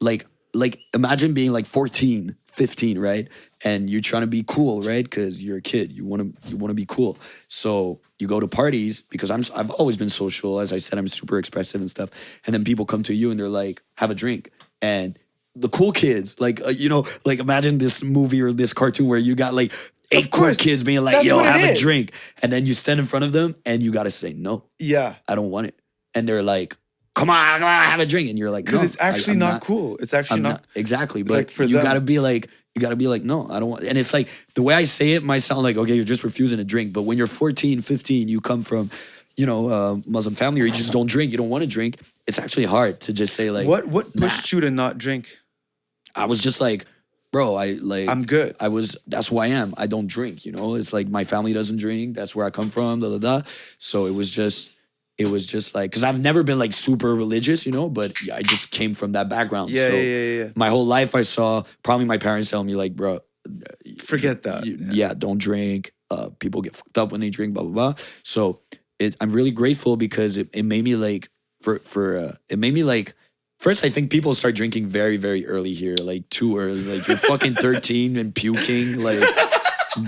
like, 0.00 0.26
like 0.54 0.78
imagine 0.94 1.34
being 1.34 1.52
like 1.52 1.66
14, 1.66 2.36
15, 2.46 2.98
right? 2.98 3.28
And 3.64 3.90
you're 3.90 4.00
trying 4.00 4.22
to 4.22 4.26
be 4.26 4.44
cool, 4.46 4.82
right? 4.82 5.04
Because 5.04 5.42
you're 5.42 5.58
a 5.58 5.62
kid. 5.62 5.92
You 5.92 6.04
want 6.06 6.22
to 6.22 6.48
you 6.50 6.56
want 6.56 6.70
to 6.70 6.74
be 6.74 6.86
cool. 6.86 7.18
So 7.48 8.00
you 8.18 8.26
go 8.26 8.40
to 8.40 8.48
parties 8.48 9.02
because 9.10 9.30
I'm 9.30 9.42
I've 9.54 9.70
always 9.70 9.96
been 9.96 10.08
social. 10.10 10.60
As 10.60 10.72
I 10.72 10.78
said, 10.78 10.98
I'm 10.98 11.08
super 11.08 11.38
expressive 11.38 11.80
and 11.80 11.90
stuff. 11.90 12.10
And 12.46 12.54
then 12.54 12.64
people 12.64 12.86
come 12.86 13.02
to 13.04 13.14
you 13.14 13.30
and 13.30 13.38
they're 13.40 13.48
like, 13.48 13.82
"Have 13.96 14.10
a 14.10 14.14
drink." 14.14 14.50
And 14.80 15.18
the 15.54 15.68
cool 15.68 15.92
kids, 15.92 16.38
like 16.38 16.62
uh, 16.64 16.68
you 16.68 16.88
know, 16.88 17.06
like 17.24 17.38
imagine 17.40 17.78
this 17.78 18.02
movie 18.04 18.40
or 18.40 18.52
this 18.52 18.72
cartoon 18.72 19.08
where 19.08 19.18
you 19.18 19.34
got 19.34 19.52
like 19.54 19.72
eight 20.10 20.30
cool 20.30 20.54
kids 20.54 20.82
being 20.84 21.02
like, 21.04 21.14
That's 21.16 21.26
"Yo, 21.26 21.36
what 21.36 21.46
it 21.46 21.52
have 21.52 21.70
a 21.70 21.72
is. 21.74 21.80
drink," 21.80 22.12
and 22.42 22.52
then 22.52 22.66
you 22.66 22.74
stand 22.74 23.00
in 23.00 23.06
front 23.06 23.24
of 23.24 23.32
them 23.32 23.54
and 23.64 23.82
you 23.82 23.90
got 23.92 24.04
to 24.04 24.10
say, 24.10 24.32
"No, 24.32 24.64
Yeah. 24.78 25.14
I 25.28 25.34
don't 25.34 25.50
want 25.50 25.68
it," 25.68 25.78
and 26.14 26.28
they're 26.28 26.42
like. 26.42 26.76
Come 27.14 27.30
on, 27.30 27.60
come 27.60 27.66
on, 27.66 27.84
have 27.86 28.00
a 28.00 28.04
drink, 28.04 28.28
and 28.28 28.38
you're 28.38 28.50
like, 28.50 28.66
Because 28.66 28.80
no, 28.80 28.84
it's 28.84 28.96
actually 29.00 29.32
I'm 29.32 29.38
not, 29.38 29.62
cool. 29.62 29.96
It's 30.00 30.12
actually 30.12 30.36
I'm 30.36 30.42
not, 30.42 30.50
not, 30.50 30.64
exactly, 30.74 31.22
but 31.22 31.32
like, 31.32 31.50
for 31.50 31.64
you 31.64 31.76
them. 31.76 31.82
got 31.82 31.94
to 31.94 32.02
be 32.02 32.18
like 32.18 32.50
You 32.74 32.82
got 32.82 32.90
to 32.90 32.96
be 32.96 33.08
like, 33.08 33.22
no, 33.22 33.48
I 33.48 33.58
don't 33.58 33.70
want. 33.70 33.84
And 33.84 33.96
it's 33.96 34.12
like 34.12 34.28
the 34.54 34.60
way 34.62 34.74
I 34.74 34.84
say 34.84 35.12
it 35.12 35.22
might 35.22 35.38
sound 35.38 35.62
like, 35.62 35.78
okay, 35.78 35.94
you're 35.94 36.04
just 36.04 36.24
refusing 36.24 36.58
to 36.58 36.64
drink. 36.64 36.92
But 36.92 37.04
when 37.04 37.16
you're 37.16 37.26
14, 37.26 37.80
15, 37.80 38.28
you 38.28 38.42
come 38.42 38.62
from, 38.62 38.90
you 39.34 39.46
know, 39.46 39.70
a 39.70 40.02
Muslim 40.06 40.34
family 40.34 40.60
or 40.60 40.66
you 40.66 40.72
just 40.74 40.92
don't 40.92 41.06
drink, 41.08 41.32
you 41.32 41.38
don't 41.38 41.48
want 41.48 41.64
to 41.64 41.70
drink. 41.70 41.98
It's 42.26 42.38
actually 42.38 42.66
hard 42.66 43.00
to 43.00 43.14
just 43.14 43.32
say 43.34 43.50
like, 43.50 43.66
what 43.66 43.86
what 43.86 44.14
pushed 44.14 44.52
you 44.52 44.60
to 44.60 44.70
not 44.70 44.98
drink? 44.98 45.38
I 46.14 46.26
was 46.26 46.38
just 46.38 46.60
like, 46.60 46.84
bro, 47.36 47.54
I 47.54 47.72
like 47.82 48.08
I'm 48.08 48.24
good. 48.24 48.56
I 48.60 48.68
was 48.68 48.96
that's 49.06 49.28
who 49.28 49.38
I 49.38 49.48
am. 49.48 49.74
I 49.76 49.86
don't 49.86 50.06
drink, 50.06 50.46
you 50.46 50.52
know. 50.52 50.74
It's 50.76 50.92
like 50.92 51.08
my 51.08 51.24
family 51.24 51.52
doesn't 51.52 51.76
drink. 51.78 52.14
That's 52.16 52.34
where 52.34 52.46
I 52.46 52.50
come 52.50 52.70
from, 52.70 53.00
da 53.00 53.08
da 53.10 53.18
da. 53.18 53.42
So 53.78 54.06
it 54.06 54.14
was 54.14 54.30
just 54.30 54.70
it 55.18 55.26
was 55.28 55.46
just 55.46 55.74
like 55.74 55.90
because 55.90 56.02
I've 56.02 56.20
never 56.20 56.42
been 56.42 56.58
like 56.58 56.72
super 56.72 57.14
religious, 57.14 57.66
you 57.66 57.72
know, 57.72 57.88
but 57.90 58.12
I 58.32 58.40
just 58.42 58.70
came 58.70 58.94
from 58.94 59.12
that 59.12 59.28
background. 59.28 59.70
Yeah, 59.70 59.88
so 59.88 59.94
yeah, 59.96 60.02
yeah, 60.02 60.44
yeah. 60.44 60.48
My 60.56 60.68
whole 60.70 60.86
life 60.86 61.14
I 61.14 61.22
saw 61.22 61.62
probably 61.82 62.06
my 62.06 62.18
parents 62.18 62.48
telling 62.50 62.66
me 62.66 62.74
like, 62.74 62.94
bro, 62.96 63.20
Forget 64.02 64.42
that. 64.44 64.64
you- 64.66 64.78
yeah. 64.90 65.14
don't 65.14 65.38
drink. 65.38 65.92
Uh, 66.10 66.30
people 66.38 66.62
get 66.62 66.74
fucked 66.74 66.98
up 66.98 67.10
when 67.12 67.20
they 67.20 67.30
drink, 67.30 67.52
blah 67.54 67.64
blah 67.64 67.72
blah. 67.72 67.94
So 68.22 68.60
it, 68.98 69.16
I'm 69.20 69.32
really 69.32 69.50
grateful 69.50 69.96
because 69.96 70.36
it, 70.36 70.48
it 70.52 70.64
made 70.64 70.84
me 70.84 70.94
like 70.96 71.28
for 71.60 71.80
for 71.80 72.16
uh, 72.16 72.32
it 72.48 72.58
made 72.58 72.72
me 72.74 72.84
like. 72.84 73.14
First, 73.58 73.84
I 73.84 73.88
think 73.88 74.10
people 74.10 74.34
start 74.34 74.54
drinking 74.54 74.86
very, 74.86 75.16
very 75.16 75.46
early 75.46 75.72
here, 75.72 75.94
like 76.02 76.28
too 76.30 76.58
early. 76.58 76.82
Like 76.82 77.08
you're 77.08 77.16
fucking 77.16 77.54
13 77.56 78.16
and 78.16 78.34
puking, 78.34 79.00
like, 79.02 79.18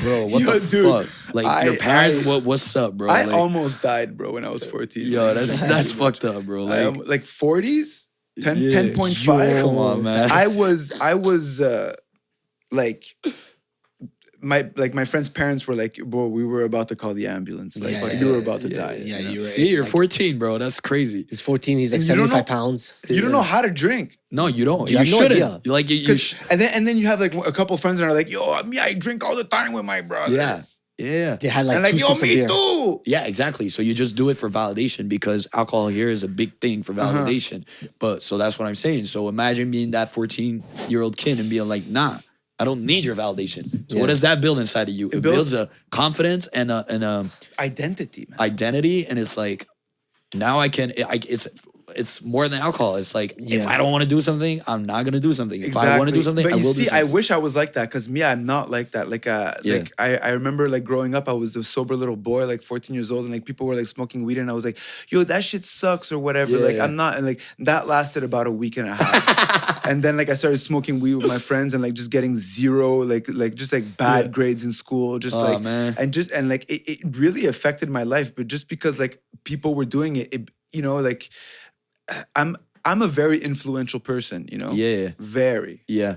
bro, 0.03 0.27
what 0.27 0.43
Yo, 0.43 0.59
the 0.59 0.71
dude, 0.71 1.07
fuck? 1.07 1.35
Like 1.35 1.47
I- 1.47 1.65
your 1.65 1.77
parents, 1.77 2.27
I- 2.27 2.29
what, 2.29 2.43
what's 2.45 2.77
up, 2.77 2.95
bro? 2.95 3.09
I 3.09 3.25
like, 3.25 3.35
almost 3.35 3.83
died, 3.83 4.17
bro, 4.19 4.33
when 4.33 4.45
I 4.45 4.51
was 4.51 4.65
14. 4.65 5.03
yo, 5.11 5.33
that's 5.35 5.61
that's 5.67 5.93
fucked 5.93 6.25
up, 6.25 6.45
bro. 6.45 6.65
Like, 6.65 6.81
am 6.81 6.95
like 6.99 7.23
40s? 7.23 8.05
10, 8.43 8.57
Yeah. 8.59 8.83
10.5. 8.83 9.27
Yo, 9.27 9.67
come 9.67 9.79
on, 9.79 10.03
man. 10.03 10.31
I 10.31 10.47
was 10.47 10.93
I 11.01 11.15
was 11.15 11.61
uh 11.61 11.93
like 12.71 13.05
my 14.41 14.71
like 14.77 14.95
my 14.95 15.05
friend's 15.05 15.29
parents 15.29 15.67
were 15.67 15.75
like, 15.75 15.97
bro, 15.97 16.29
we 16.29 16.45
were 16.45 16.63
about 16.63 16.89
to 16.89 16.97
call 16.97 17.13
the 17.15 17.27
ambulance. 17.27 17.77
Like 17.77 17.93
Yeah, 17.93 18.13
you 18.13 18.33
were 18.33 18.39
about 18.39 18.61
to 18.63 18.69
yeah, 18.69 18.77
die. 18.87 19.01
Yeah, 19.03 19.19
you 19.19 19.41
were. 19.41 19.47
see, 19.47 19.69
you're 19.69 19.83
like, 19.83 19.91
14, 19.91 20.39
bro. 20.39 20.59
That's 20.59 20.81
crazy. 20.81 21.27
He's 21.29 21.41
14. 21.41 21.79
He's 21.79 21.93
like 21.93 22.01
And 22.01 22.09
you 22.09 22.15
don't 22.17 22.29
75 22.29 22.49
know- 22.49 22.55
pounds. 22.55 22.95
You 23.09 23.21
don't 23.21 23.33
know 23.33 23.43
how 23.43 23.63
to 23.63 23.71
drink. 23.71 24.17
No, 24.31 24.47
you 24.47 24.65
don't. 24.65 24.89
You 24.89 24.93
You, 24.93 24.99
have 24.99 25.11
no 25.11 25.19
shouldn't. 25.19 25.43
idea. 25.43 25.61
You 25.65 25.73
like 25.73 25.91
you, 25.91 25.97
you 25.97 26.07
'Cause- 26.07 26.21
sh- 26.21 26.35
and 26.51 26.61
then 26.61 26.71
and 26.75 26.87
then 26.87 26.97
you 26.99 27.07
have 27.07 27.21
like 27.21 27.35
a 27.35 27.53
couple 27.53 27.77
friends 27.79 27.99
that 27.99 28.07
are 28.07 28.15
like, 28.15 28.31
yo, 28.31 28.63
me, 28.65 28.79
I 28.79 28.93
drink 28.95 29.25
all 29.25 29.35
the 29.37 29.45
time 29.45 29.73
with 29.73 29.85
my 29.85 30.03
brother. 30.03 30.35
yeah, 30.37 30.63
yeah. 30.99 31.37
They 31.41 31.49
had 31.49 31.67
like 31.67 31.77
and 31.77 31.85
like, 31.85 31.93
two 31.95 31.99
yo, 31.99 32.09
of 32.13 32.23
me 32.23 32.35
beer. 32.37 32.49
too. 32.49 33.03
Yeah, 33.07 33.25
exactly. 33.25 33.69
So 33.71 33.83
you 33.83 33.93
just 33.95 34.17
do 34.17 34.29
it 34.29 34.37
for 34.39 34.49
validation 34.51 35.09
because 35.09 35.47
alcohol 35.53 35.89
here 35.89 36.11
is 36.11 36.23
a 36.23 36.29
big 36.29 36.59
thing 36.61 36.83
for 36.83 36.93
Uh-huh. 36.93 37.25
validation. 37.25 37.65
But 37.99 38.23
so 38.23 38.39
that's 38.39 38.59
what 38.59 38.67
I'm 38.69 38.75
saying. 38.77 39.07
So 39.07 39.29
imagine 39.29 39.71
being 39.71 39.91
that 39.93 40.13
14 40.13 40.63
year 40.89 41.03
old 41.03 41.17
kid 41.17 41.41
and 41.41 41.49
being 41.51 41.69
like, 41.69 41.87
nah, 41.87 42.19
I 42.59 42.65
don't 42.65 42.85
need 42.85 43.05
your 43.05 43.15
validation. 43.15 43.65
So 43.89 43.97
Yeah. 43.97 44.01
what 44.01 44.09
does 44.09 44.21
that 44.23 44.41
build 44.41 44.59
inside 44.59 44.89
of 44.89 44.95
you? 44.95 45.07
It, 45.09 45.21
builds- 45.23 45.51
builds 45.51 45.53
a 45.55 45.71
confidence 45.91 46.47
and 46.49 46.71
a, 46.71 46.85
and 46.89 47.05
a 47.05 47.27
Identity, 47.59 48.27
man. 48.31 48.41
identity. 48.41 49.07
And 49.07 49.19
it's 49.19 49.37
like, 49.37 49.67
now 50.35 50.59
I 50.59 50.69
can, 50.69 50.93
I, 51.07 51.21
it's, 51.29 51.47
it's 51.97 52.23
more 52.23 52.49
than 52.49 52.61
alcohol. 52.61 52.97
It's 52.97 53.15
like, 53.15 53.35
if 53.39 53.67
I 53.67 53.77
don't 53.79 53.91
want 53.91 54.03
to 54.03 54.09
do 54.09 54.21
something, 54.21 54.61
I'm 54.67 54.85
not 54.85 55.05
going 55.05 55.15
to 55.15 55.21
do 55.21 55.33
something. 55.33 55.61
If 55.63 55.77
I 55.77 55.99
want 55.99 56.11
to 56.11 56.15
do 56.15 56.23
something, 56.23 56.45
But 56.45 56.53
I 56.53 56.57
you 56.57 56.65
will 56.65 56.75
see, 56.75 56.89
I 56.89 57.05
wish 57.05 57.31
I 57.31 57.39
was 57.39 57.57
like 57.57 57.73
that 57.75 57.89
because 57.89 58.09
me, 58.09 58.23
I'm 58.23 58.45
not 58.45 58.71
like 58.71 58.91
that. 58.93 59.09
Like, 59.09 59.27
uh, 59.27 59.55
Yeah. 59.65 59.79
like 59.79 59.93
I, 59.99 60.17
I 60.17 60.31
remember 60.31 60.69
like 60.69 60.85
growing 60.85 61.15
up, 61.15 61.29
I 61.29 61.33
was 61.33 61.57
a 61.57 61.65
sober 61.65 61.97
little 61.97 62.17
boy, 62.17 62.47
like 62.47 62.63
14 62.63 62.95
years 62.95 63.11
old, 63.11 63.25
and 63.25 63.33
like 63.33 63.45
people 63.45 63.67
were 63.67 63.75
like 63.75 63.87
smoking 63.89 64.25
weed, 64.25 64.39
and 64.39 64.51
I 64.51 64.53
was 64.53 64.65
like, 64.65 64.79
yo, 65.09 65.25
that 65.25 65.45
shit 65.45 65.65
sucks 65.67 66.13
or 66.13 66.19
whatever. 66.19 66.59
Yeah, 66.59 66.65
like, 66.65 66.77
yeah. 66.77 66.85
I'm 66.85 66.97
not, 66.97 67.17
and 67.17 67.27
like 67.27 67.41
that 67.61 67.87
lasted 67.87 68.23
about 68.23 68.47
a 68.47 68.53
week 68.53 68.77
and 68.77 68.89
a 68.89 68.95
half. 68.95 69.85
and 69.89 70.03
then 70.03 70.17
like 70.17 70.29
I 70.29 70.35
started 70.35 70.59
smoking 70.59 71.01
weed 71.01 71.15
with 71.15 71.27
my 71.27 71.39
friends 71.39 71.75
and 71.75 71.83
like 71.83 71.95
just 71.95 72.11
getting 72.11 72.37
zero, 72.37 72.99
like 73.03 73.27
like 73.29 73.55
just 73.55 73.73
like 73.73 73.97
bad 73.97 74.27
Yeah. 74.27 74.31
grades 74.31 74.63
in 74.65 74.73
school, 74.73 75.19
just 75.19 75.37
Oh, 75.37 75.41
like 75.43 75.63
man. 75.63 75.95
and 75.99 76.13
just 76.13 76.31
and 76.33 76.49
like 76.49 76.65
it, 76.71 76.83
it 76.87 77.17
really 77.17 77.47
affected 77.47 77.89
my 77.89 78.03
life. 78.03 78.35
But 78.37 78.47
just 78.49 78.69
because 78.69 78.99
like 78.99 79.23
people 79.45 79.75
were 79.75 79.87
doing 79.87 80.17
it, 80.17 80.29
it 80.35 80.51
you 80.73 80.83
know, 80.83 80.97
like 80.97 81.31
I'm 82.37 82.57
I'm 82.85 83.03
a 83.03 83.09
very 83.09 83.39
influential 83.39 84.01
person, 84.01 84.49
you 84.51 84.59
know. 84.59 84.73
Yeah. 84.73 85.11
Very 85.19 85.83
Yeah. 85.89 86.17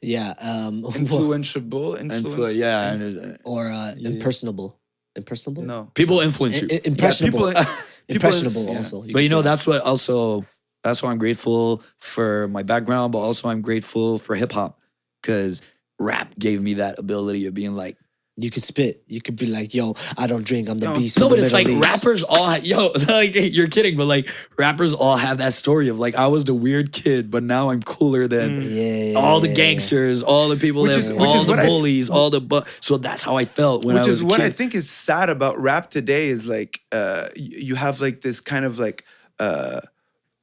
Yeah. 0.00 0.34
Um, 0.40 0.82
influential. 0.96 1.62
Influ- 1.62 2.10
Influence. 2.12 2.54
yeah. 2.56 2.92
and, 2.92 3.34
uh, 3.34 3.36
or 3.44 3.68
uh, 3.70 3.92
impersonable. 3.98 4.78
Impersonable? 5.14 5.62
No. 5.64 5.90
People 5.94 6.20
influence 6.20 6.62
you. 6.62 6.68
I- 6.72 6.80
impressionable. 6.84 7.48
people- 7.52 7.64
impressionable 8.08 8.64
yeah. 8.66 8.76
also. 8.78 9.02
but 9.12 9.22
you 9.22 9.28
know 9.28 9.42
that. 9.42 9.50
that's 9.50 9.66
what 9.66 9.82
also 9.82 10.44
that's 10.82 11.00
why 11.00 11.12
i'm 11.12 11.18
grateful 11.18 11.80
for 11.98 12.48
my 12.48 12.64
background 12.64 13.12
but 13.12 13.18
also 13.18 13.48
i'm 13.48 13.60
grateful 13.62 14.18
for 14.18 14.34
hip-hop 14.34 14.80
because 15.22 15.62
rap 16.00 16.32
gave 16.36 16.60
me 16.60 16.74
that 16.74 16.98
ability 16.98 17.46
of 17.46 17.54
being 17.54 17.72
like 17.72 17.96
you 18.42 18.50
could 18.50 18.62
spit. 18.62 19.02
You 19.06 19.20
could 19.20 19.36
be 19.36 19.46
like, 19.46 19.74
"Yo, 19.74 19.94
I 20.18 20.26
don't 20.26 20.44
drink. 20.44 20.68
I'm 20.68 20.78
the 20.78 20.86
No. 20.86 20.94
beast." 20.94 21.18
no 21.18 21.28
but 21.28 21.38
it's 21.38 21.52
like 21.52 21.66
Middle 21.66 21.82
East." 21.82 21.94
rappers 21.96 22.22
all 22.24 22.46
ha- 22.46 22.60
yo 22.62 22.88
like 23.08 23.32
you're 23.34 23.68
kidding 23.68 23.96
but 23.96 24.06
like 24.06 24.28
rappers 24.58 24.92
all 24.92 25.16
have 25.16 25.38
that 25.38 25.54
story 25.54 25.88
of 25.88 25.98
like 25.98 26.14
i 26.14 26.26
was 26.26 26.44
the 26.44 26.54
weird 26.54 26.92
kid 26.92 27.30
but 27.30 27.42
now 27.42 27.70
i'm 27.70 27.82
cooler 27.82 28.26
than 28.26 28.56
Yeah, 28.60 29.14
all 29.16 29.40
the 29.40 29.48
yeah, 29.48 29.54
gangsters 29.54 30.22
all 30.22 30.48
the 30.48 30.56
people 30.56 30.82
Which 30.82 30.92
that 30.92 30.98
is- 30.98 31.16
all 31.16 31.44
the 31.44 31.50
what 31.50 31.58
I- 31.58 31.66
bullies 31.66 32.10
all 32.10 32.30
the 32.30 32.40
bu- 32.40 32.62
so 32.80 32.96
that's 32.96 33.22
how 33.22 33.36
i 33.36 33.44
felt 33.44 33.84
when 33.84 33.96
Which 33.96 34.04
i 34.04 34.08
was 34.08 34.08
Which 34.08 34.14
is 34.16 34.22
a 34.22 34.26
what 34.26 34.36
kid. 34.40 34.46
I 34.46 34.50
think 34.50 34.74
is 34.74 34.90
sad 34.90 35.30
about 35.30 35.58
rap 35.58 35.90
today 35.90 36.28
is 36.28 36.46
like 36.46 36.80
uh, 36.92 37.28
you 37.36 37.74
have 37.74 38.00
like 38.00 38.20
this 38.20 38.40
kind 38.40 38.64
of 38.64 38.78
like 38.78 39.04
uh, 39.38 39.80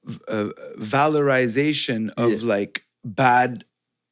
v- 0.06 0.20
uh, 0.28 0.50
valorization 0.80 2.10
of 2.18 2.32
Yeah. 2.32 2.38
like 2.56 2.84
bad 3.06 3.64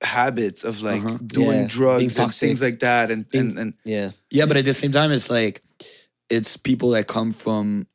habits 0.02 0.64
of 0.64 0.82
like 0.82 1.04
Uh-huh. 1.04 1.18
doing 1.26 1.62
Yeah, 1.62 1.68
drugs 1.68 2.20
and 2.20 2.34
things 2.34 2.62
like 2.62 2.80
that 2.80 3.12
and 3.12 3.28
Being- 3.30 3.50
and, 3.52 3.60
and 3.60 3.74
Yeah. 3.86 4.12
Yeah, 4.30 4.46
but 4.46 4.58
at 4.58 4.66
the 4.66 4.74
same 4.74 4.92
time, 4.92 5.12
it's 5.12 5.30
like 5.30 5.62
it's 6.30 6.58
people 6.58 6.90
that 6.92 7.08
come 7.08 7.32
from 7.32 7.88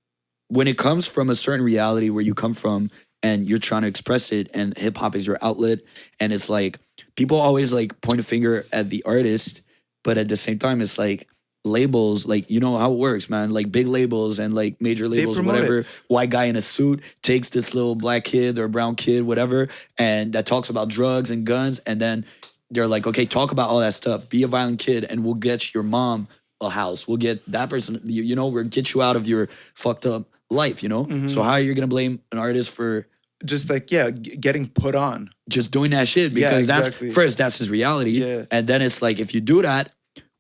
when 0.48 0.66
it 0.68 0.78
comes 0.78 1.06
from 1.06 1.30
a 1.30 1.34
certain 1.34 1.64
reality 1.64 2.10
where 2.10 2.22
you 2.24 2.34
come 2.34 2.54
from 2.54 2.90
and 3.22 3.46
you're 3.46 3.58
trying 3.58 3.82
to 3.82 3.88
express 3.88 4.32
it, 4.32 4.48
and 4.54 4.76
hip 4.78 4.96
hop 4.96 5.14
is 5.14 5.26
your 5.26 5.36
outlet, 5.42 5.80
and 6.18 6.32
it's 6.32 6.48
like 6.48 6.78
people 7.16 7.36
always 7.38 7.72
like 7.72 8.00
point 8.00 8.18
a 8.18 8.22
finger 8.22 8.64
at 8.72 8.88
the 8.88 9.02
artist, 9.04 9.60
but 10.02 10.16
at 10.16 10.28
the 10.28 10.36
same 10.38 10.58
time, 10.58 10.80
it's 10.80 10.96
like 10.98 11.28
labels 11.64 12.24
like 12.26 12.50
you 12.50 12.58
know 12.58 12.78
how 12.78 12.90
it 12.92 12.96
works 12.98 13.28
man 13.28 13.50
like 13.50 13.70
big 13.70 13.86
labels 13.86 14.38
and 14.38 14.54
like 14.54 14.80
major 14.80 15.08
labels 15.08 15.36
promote 15.36 15.56
it. 15.56 15.58
whatever 15.58 15.84
white 16.08 16.30
guy 16.30 16.44
in 16.44 16.56
a 16.56 16.60
suit 16.62 17.02
takes 17.22 17.50
this 17.50 17.74
little 17.74 17.94
black 17.94 18.24
kid 18.24 18.58
or 18.58 18.66
brown 18.66 18.96
kid 18.96 19.22
whatever 19.24 19.68
and 19.98 20.32
that 20.32 20.46
talks 20.46 20.70
about 20.70 20.88
drugs 20.88 21.30
and 21.30 21.44
guns 21.44 21.78
and 21.80 22.00
then 22.00 22.24
they're 22.70 22.86
like 22.88 23.06
okay 23.06 23.26
talk 23.26 23.52
about 23.52 23.68
all 23.68 23.80
that 23.80 23.92
stuff 23.92 24.26
be 24.30 24.42
a 24.42 24.48
violent 24.48 24.78
kid 24.78 25.04
and 25.04 25.22
we'll 25.22 25.34
get 25.34 25.74
your 25.74 25.82
mom 25.82 26.26
a 26.62 26.70
house 26.70 27.06
we'll 27.06 27.18
get 27.18 27.44
that 27.44 27.68
person 27.68 28.00
you, 28.04 28.22
you 28.22 28.34
know 28.34 28.46
we'll 28.48 28.64
get 28.64 28.94
you 28.94 29.02
out 29.02 29.16
of 29.16 29.28
your 29.28 29.46
fucked 29.74 30.06
up 30.06 30.26
life 30.48 30.82
you 30.82 30.88
know 30.88 31.04
Mm-hmm. 31.04 31.28
so 31.28 31.42
how 31.42 31.52
are 31.52 31.60
you 31.60 31.74
gonna 31.74 31.86
blame 31.86 32.20
an 32.32 32.38
artist 32.38 32.70
for 32.70 33.06
just 33.44 33.68
like 33.70 33.90
yeah, 33.90 34.10
g- 34.10 34.36
getting 34.36 34.68
put 34.68 34.94
on. 34.94 35.30
just 35.48 35.70
doing 35.70 35.92
that 35.92 36.06
shit 36.08 36.32
Yeah, 36.32 36.48
because 36.50 36.64
exactly. 36.64 37.06
that's 37.08 37.14
first 37.14 37.38
that's 37.38 37.58
his 37.58 37.68
reality 37.70 38.10
Yeah. 38.22 38.44
and 38.50 38.66
then 38.66 38.80
it's 38.82 39.00
like 39.02 39.18
if 39.18 39.34
you 39.34 39.40
do 39.42 39.62
that 39.62 39.92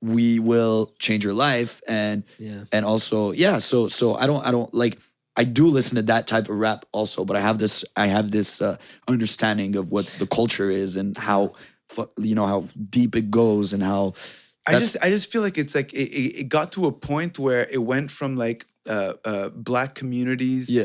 we 0.02 0.38
will 0.38 0.92
change 0.98 1.24
your 1.24 1.34
life 1.34 1.82
and 1.86 2.24
Yeah. 2.38 2.64
and 2.72 2.84
also 2.84 3.32
yeah 3.32 3.58
so 3.58 3.88
so 3.88 4.14
i 4.14 4.26
don't 4.26 4.44
i 4.46 4.50
don't 4.50 4.72
like 4.72 4.98
i 5.36 5.44
do 5.44 5.66
listen 5.68 5.96
to 5.96 6.02
that 6.02 6.26
type 6.26 6.48
of 6.48 6.56
rap 6.58 6.86
also 6.92 7.24
but 7.24 7.36
i 7.36 7.40
have 7.40 7.58
this 7.58 7.84
i 7.96 8.06
have 8.06 8.30
this 8.30 8.62
uh, 8.62 8.76
understanding 9.08 9.76
of 9.76 9.92
what 9.92 10.06
the 10.18 10.26
culture 10.26 10.70
is 10.70 10.96
and 10.96 11.16
how 11.18 11.52
you 12.18 12.34
know 12.34 12.46
how 12.46 12.68
deep 12.88 13.16
it 13.16 13.30
goes 13.30 13.72
and 13.72 13.82
how 13.82 14.14
I 14.66 14.78
just 14.78 14.96
I 15.02 15.08
just 15.10 15.32
feel 15.32 15.42
like 15.42 15.58
it's 15.58 15.74
like 15.74 15.92
it, 15.92 16.10
it, 16.40 16.48
got 16.48 16.70
to 16.72 16.86
a 16.86 16.92
point 16.92 17.38
where 17.38 17.66
it 17.70 17.78
went 17.78 18.10
from 18.12 18.36
like 18.36 18.66
uh, 18.86 19.14
uh, 19.24 19.48
black 19.48 19.94
communities 19.96 20.70
yeah 20.70 20.84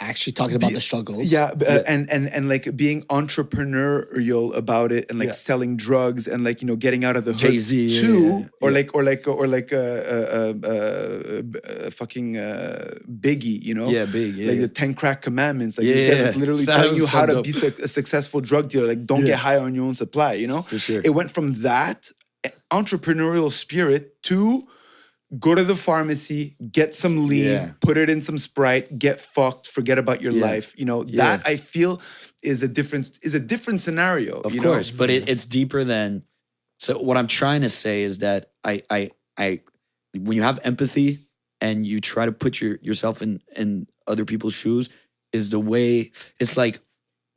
Actually 0.00 0.32
talking 0.32 0.54
about 0.54 0.72
the 0.72 0.80
struggles. 0.80 1.24
Yeah, 1.24 1.50
uh, 1.66 1.82
and 1.86 2.08
and 2.08 2.28
and 2.28 2.48
like 2.48 2.76
being 2.76 3.02
entrepreneurial 3.10 4.54
about 4.54 4.92
it, 4.92 5.10
and 5.10 5.18
like 5.18 5.28
Yeah. 5.28 5.32
selling 5.32 5.76
drugs, 5.76 6.28
and 6.28 6.44
like 6.44 6.62
you 6.62 6.68
know 6.68 6.76
getting 6.76 7.04
out 7.04 7.16
of 7.16 7.24
the 7.24 7.32
hood 7.32 7.40
Jay-Z, 7.40 7.86
yeah, 7.86 8.00
too, 8.00 8.28
yeah, 8.28 8.46
or 8.60 8.70
yeah. 8.70 8.76
like 8.76 8.94
or 8.94 9.02
like 9.02 9.26
or 9.26 9.46
like 9.48 9.72
uh, 9.72 9.76
uh, 9.76 10.54
uh, 10.62 10.68
uh, 10.72 11.42
uh, 11.66 11.90
fucking 11.90 12.36
uh, 12.36 12.94
Biggie, 13.10 13.60
you 13.60 13.74
know? 13.74 13.88
Yeah, 13.90 14.04
Big, 14.04 14.36
yeah, 14.36 14.46
like 14.48 14.56
yeah. 14.56 14.60
the 14.62 14.68
Ten 14.68 14.94
Crack 14.94 15.20
Commandments. 15.22 15.78
Like 15.78 15.88
Yeah, 15.88 15.94
these 15.94 16.08
guys 16.10 16.18
yeah. 16.20 16.26
like 16.26 16.36
literally 16.36 16.64
That 16.66 16.76
telling 16.76 16.94
you 16.96 17.06
so 17.06 17.16
how 17.18 17.26
to 17.26 17.42
be 17.42 17.50
su- 17.50 17.74
a 17.82 17.88
successful 17.88 18.40
drug 18.40 18.68
dealer. 18.70 18.86
Like 18.86 19.04
don't 19.04 19.22
Yeah. 19.22 19.32
get 19.34 19.38
high 19.40 19.58
on 19.58 19.74
your 19.74 19.84
own 19.86 19.96
supply. 19.96 20.34
You 20.34 20.46
know? 20.46 20.62
For 20.62 20.78
sure. 20.78 21.00
It 21.04 21.10
went 21.10 21.32
from 21.32 21.54
that 21.62 22.08
entrepreneurial 22.70 23.50
spirit 23.50 24.22
to 24.24 24.68
go 25.38 25.54
to 25.54 25.62
the 25.64 25.76
pharmacy, 25.76 26.56
get 26.72 26.94
some 26.94 27.26
lean, 27.28 27.44
Yeah. 27.44 27.70
put 27.80 27.96
it 27.98 28.08
in 28.08 28.22
some 28.22 28.38
Sprite, 28.38 28.98
get 28.98 29.20
fucked, 29.20 29.66
forget 29.66 29.98
about 29.98 30.22
your 30.22 30.32
Yeah. 30.32 30.42
life. 30.46 30.72
You 30.76 30.86
know, 30.86 31.04
Yeah. 31.04 31.36
that 31.36 31.46
I 31.46 31.56
feel 31.56 32.00
is 32.42 32.62
a 32.62 32.68
different 32.68 33.18
is 33.22 33.34
a 33.34 33.40
different 33.40 33.80
scenario. 33.82 34.40
of 34.40 34.54
you 34.54 34.60
know? 34.60 34.72
course 34.72 34.90
but 34.90 35.10
it, 35.10 35.28
it's 35.28 35.44
deeper 35.44 35.82
than 35.84 36.22
so 36.78 36.96
what 37.02 37.16
i'm 37.16 37.26
trying 37.26 37.62
to 37.62 37.68
say 37.68 38.02
is 38.02 38.18
that 38.18 38.52
i 38.62 38.80
i 38.90 39.10
i 39.36 39.60
when 40.14 40.36
you 40.36 40.42
have 40.42 40.60
empathy 40.62 41.26
and 41.60 41.84
you 41.84 42.00
try 42.00 42.24
to 42.24 42.30
put 42.32 42.60
your 42.60 42.78
yourself 42.80 43.20
in 43.22 43.40
in 43.56 43.86
other 44.06 44.24
people's 44.24 44.54
shoes 44.54 44.88
is 45.32 45.50
the 45.50 45.58
way 45.58 46.12
it's 46.38 46.56
like 46.56 46.78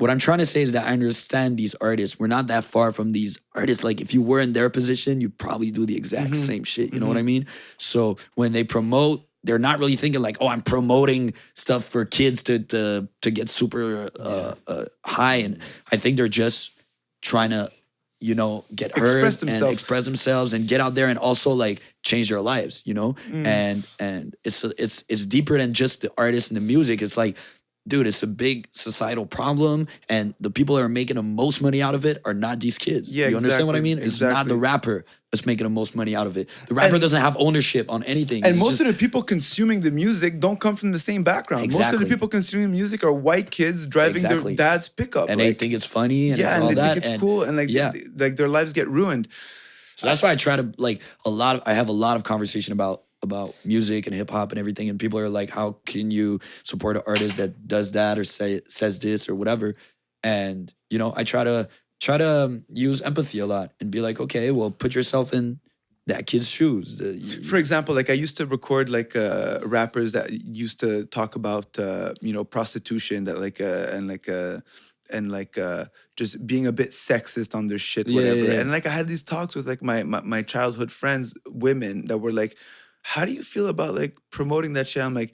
what 0.01 0.09
I'm 0.09 0.19
trying 0.19 0.39
to 0.39 0.45
say 0.45 0.61
is 0.63 0.71
that 0.71 0.87
I 0.87 0.93
understand 0.93 1.57
these 1.57 1.75
artists. 1.75 2.19
We're 2.19 2.27
not 2.27 2.47
that 2.47 2.63
far 2.63 2.91
from 2.91 3.11
these 3.11 3.37
artists. 3.53 3.83
Like 3.83 4.01
if 4.01 4.13
you 4.13 4.21
were 4.21 4.39
in 4.39 4.53
their 4.53 4.69
position, 4.69 5.21
you'd 5.21 5.37
probably 5.37 5.69
do 5.69 5.85
the 5.85 5.95
exact 5.95 6.35
same 6.35 6.63
shit. 6.63 6.91
You 6.93 6.99
know 6.99 7.07
what 7.07 7.17
I 7.17 7.21
mean? 7.21 7.45
So 7.77 8.17
when 8.35 8.51
they 8.51 8.63
promote, 8.63 9.21
they're 9.43 9.59
not 9.59 9.79
really 9.79 9.95
thinking 9.95 10.21
like, 10.21 10.37
oh, 10.41 10.47
I'm 10.47 10.61
promoting 10.61 11.33
stuff 11.53 11.85
for 11.85 12.05
kids 12.05 12.43
to 12.43 12.59
to 12.59 13.07
to 13.21 13.31
get 13.31 13.49
super 13.49 14.09
uh, 14.19 14.55
uh, 14.67 14.85
high, 15.05 15.37
and 15.45 15.59
I 15.91 15.97
think 15.97 16.17
they're 16.17 16.27
just 16.27 16.83
trying 17.21 17.49
to, 17.51 17.71
you 18.19 18.35
know, 18.35 18.65
get 18.75 18.91
heard 18.97 19.23
Express 19.25 19.41
and 19.61 19.71
express 19.73 20.05
themselves 20.05 20.53
and 20.53 20.67
get 20.67 20.79
out 20.79 20.93
there 20.93 21.07
and 21.07 21.17
also 21.17 21.51
like 21.53 21.81
change 22.03 22.29
their 22.29 22.41
lives. 22.41 22.81
You 22.85 22.93
know, 22.93 23.13
Mm. 23.29 23.45
and 23.45 23.87
and 23.99 24.35
it's 24.43 24.63
it's 24.63 25.03
it's 25.09 25.25
deeper 25.25 25.57
than 25.57 25.73
just 25.73 26.01
the 26.01 26.11
artist 26.17 26.51
and 26.51 26.57
the 26.57 26.65
music. 26.65 27.01
It's 27.01 27.17
like 27.17 27.35
dude, 27.88 28.05
it's 28.07 28.21
a 28.23 28.27
big 28.27 28.67
societal 28.71 29.25
problem, 29.25 29.88
and 30.07 30.34
the 30.39 30.51
people 30.51 30.75
that 30.75 30.84
are 30.84 30.89
making 30.89 31.15
the 31.15 31.23
most 31.23 31.61
money 31.61 31.82
out 31.82 31.95
of 31.95 32.05
it 32.05 32.21
are 32.25 32.34
not 32.34 32.59
these 32.59 32.77
kids. 32.77 33.09
Yeah, 33.09 33.27
you 33.27 33.38
understand 33.38 33.67
what 33.67 33.75
I 33.75 33.79
mean? 33.82 33.97
It's 33.97 34.21
not 34.21 34.47
the 34.47 34.55
rapper 34.55 35.05
that's 35.32 35.45
making 35.45 35.63
the 35.63 35.69
most 35.69 35.95
money 35.95 36.15
out 36.15 36.27
of 36.27 36.38
it. 36.38 36.49
The 36.67 36.73
rapper 36.75 36.93
And- 36.95 37.01
doesn't 37.01 37.21
have 37.21 37.36
ownership 37.39 37.89
on 37.89 38.03
anything. 38.03 38.43
And 38.43 38.51
It's 38.55 38.59
most 38.59 38.69
just- 38.77 38.82
of 38.82 38.88
the 38.88 38.93
people 38.93 39.23
consuming 39.23 39.82
the 39.82 39.91
music 39.91 40.39
don't 40.39 40.59
come 40.59 40.75
from 40.75 40.91
the 40.91 40.99
same 40.99 41.23
background. 41.23 41.71
Most 41.71 41.93
of 41.93 41.99
the 41.99 42.05
people 42.05 42.27
consuming 42.27 42.71
music 42.71 43.03
are 43.03 43.13
white 43.13 43.49
kids 43.49 43.88
driving 43.88 44.17
Exactly. 44.23 44.55
their 44.55 44.67
dad's 44.71 44.88
pickup. 44.89 45.29
and 45.29 45.39
they 45.39 45.53
think 45.53 45.73
it's 45.73 45.86
funny 45.86 46.32
and 46.32 46.39
yeah, 46.39 46.55
and 46.55 46.63
all 46.63 46.69
they 46.69 46.75
that. 46.75 46.93
think 46.93 46.97
it's 47.05 47.07
and 47.13 47.19
cool, 47.21 47.43
and 47.43 47.57
like 47.57 47.69
yeah. 47.69 47.91
th- 47.91 48.05
like 48.17 48.36
their 48.36 48.49
lives 48.49 48.73
get 48.73 48.88
ruined. 48.89 49.27
So 49.95 50.07
that's 50.07 50.21
why 50.23 50.32
I 50.32 50.36
try 50.36 50.55
to 50.55 50.71
like 50.77 51.01
a 51.25 51.29
lot 51.29 51.55
of 51.57 51.63
I 51.65 51.73
have 51.73 51.88
a 51.88 51.91
lot 51.93 52.17
of 52.17 52.23
conversation 52.23 52.73
about 52.73 53.03
about 53.24 53.55
music 53.65 54.07
and 54.07 54.15
hip 54.15 54.30
hop 54.30 54.51
and 54.51 54.59
everything, 54.59 54.89
and 54.89 54.99
people 54.99 55.19
are 55.19 55.30
like, 55.30 55.49
"How 55.49 55.78
can 55.86 56.11
you 56.11 56.39
support 56.63 56.97
an 56.97 57.03
artist 57.07 57.38
that 57.38 57.67
does 57.67 57.91
that 57.91 58.17
or 58.17 58.24
say 58.24 58.61
says 58.67 58.99
this 58.99 59.30
or 59.30 59.36
whatever?" 59.36 59.76
And 60.24 60.74
you 60.89 60.97
know, 60.97 61.13
I 61.15 61.24
try 61.24 61.43
to 61.43 61.69
try 61.99 62.17
to 62.17 62.45
um, 62.45 62.65
use 62.69 63.01
empathy 63.01 63.39
a 63.39 63.45
lot 63.45 63.72
and 63.80 63.91
be 63.91 64.01
like, 64.01 64.19
"Okay, 64.19 64.51
well, 64.51 64.72
put 64.72 64.95
yourself 64.95 65.34
in 65.34 65.59
that 66.07 66.26
kid's 66.26 66.49
shoes." 66.49 66.99
For 67.47 67.57
example, 67.57 67.93
like 67.95 68.09
I 68.09 68.13
used 68.13 68.38
to 68.38 68.45
record 68.45 68.89
like 68.89 69.15
uh, 69.15 69.59
rappers 69.63 70.13
that 70.13 70.32
used 70.32 70.80
to 70.80 71.05
talk 71.05 71.36
about 71.36 71.78
uh, 71.78 72.13
you 72.22 72.34
know 72.34 72.43
prostitution 72.43 73.26
that 73.26 73.39
like 73.39 73.61
uh, 73.61 73.88
and 73.95 74.07
like 74.07 74.28
uh, 74.28 74.61
and 75.13 75.32
like 75.32 75.57
uh, 75.57 75.86
just 76.15 76.45
being 76.47 76.65
a 76.65 76.72
bit 76.72 76.91
sexist 76.91 77.53
on 77.53 77.67
their 77.67 77.78
shit, 77.78 78.07
Yeah, 78.07 78.15
whatever. 78.15 78.45
yeah, 78.45 78.53
yeah. 78.53 78.61
And 78.61 78.72
like 78.72 78.86
I 78.86 78.89
had 78.89 79.07
these 79.07 79.24
talks 79.24 79.55
with 79.55 79.67
like 79.67 79.84
my, 79.84 80.03
my 80.03 80.22
my 80.22 80.41
childhood 80.41 80.91
friends, 80.91 81.34
women 81.47 82.05
that 82.05 82.17
were 82.19 82.32
like, 82.32 82.55
"How 83.01 83.25
do 83.25 83.31
you 83.31 83.43
feel 83.43 83.67
about 83.67 83.95
like 83.95 84.17
promoting 84.29 84.73
that 84.73 84.87
shit?" 84.87 85.03
I'm 85.03 85.13
like, 85.13 85.33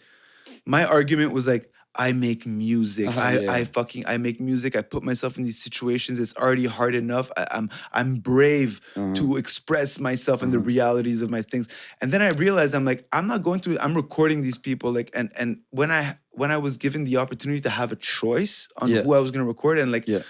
my 0.65 0.85
argument 0.85 1.33
was 1.33 1.47
like. 1.47 1.71
I 1.99 2.11
make 2.11 2.45
music. 2.45 3.07
Uh-huh, 3.07 3.19
I, 3.19 3.39
yeah. 3.39 3.51
I 3.51 3.63
fucking 3.65 4.03
I 4.05 4.17
make 4.17 4.39
music. 4.39 4.75
I 4.75 4.83
put 4.83 5.01
myself 5.01 5.35
in 5.35 5.43
these 5.43 5.57
situations. 5.59 6.19
It's 6.19 6.35
already 6.35 6.67
hard 6.67 6.93
enough. 6.93 7.31
I, 7.35 7.47
I'm 7.49 7.71
I'm 7.91 8.17
brave 8.17 8.81
Uh-huh. 8.95 9.15
to 9.15 9.35
express 9.37 9.99
myself 9.99 10.43
and 10.43 10.53
the 10.53 10.59
realities 10.59 11.23
of 11.23 11.31
my 11.31 11.41
things. 11.41 11.67
And 11.99 12.11
then 12.11 12.21
I 12.21 12.29
realized 12.37 12.75
I'm 12.75 12.85
like 12.85 13.07
I'm 13.11 13.25
not 13.25 13.41
going 13.41 13.61
through. 13.61 13.79
I'm 13.79 13.95
recording 13.95 14.41
these 14.43 14.59
people 14.59 14.91
like 14.93 15.09
and 15.15 15.31
and 15.39 15.61
when 15.71 15.89
I 15.89 16.19
when 16.29 16.51
I 16.51 16.57
was 16.57 16.77
given 16.77 17.03
the 17.05 17.17
opportunity 17.17 17.61
to 17.61 17.69
have 17.71 17.91
a 17.91 17.95
choice 17.95 18.67
on 18.79 18.89
Yeah. 18.89 19.01
who 19.01 19.15
I 19.15 19.19
was 19.19 19.31
going 19.31 19.43
to 19.43 19.47
record 19.47 19.79
and 19.79 19.91
like 19.91 20.07
Yeah. 20.07 20.21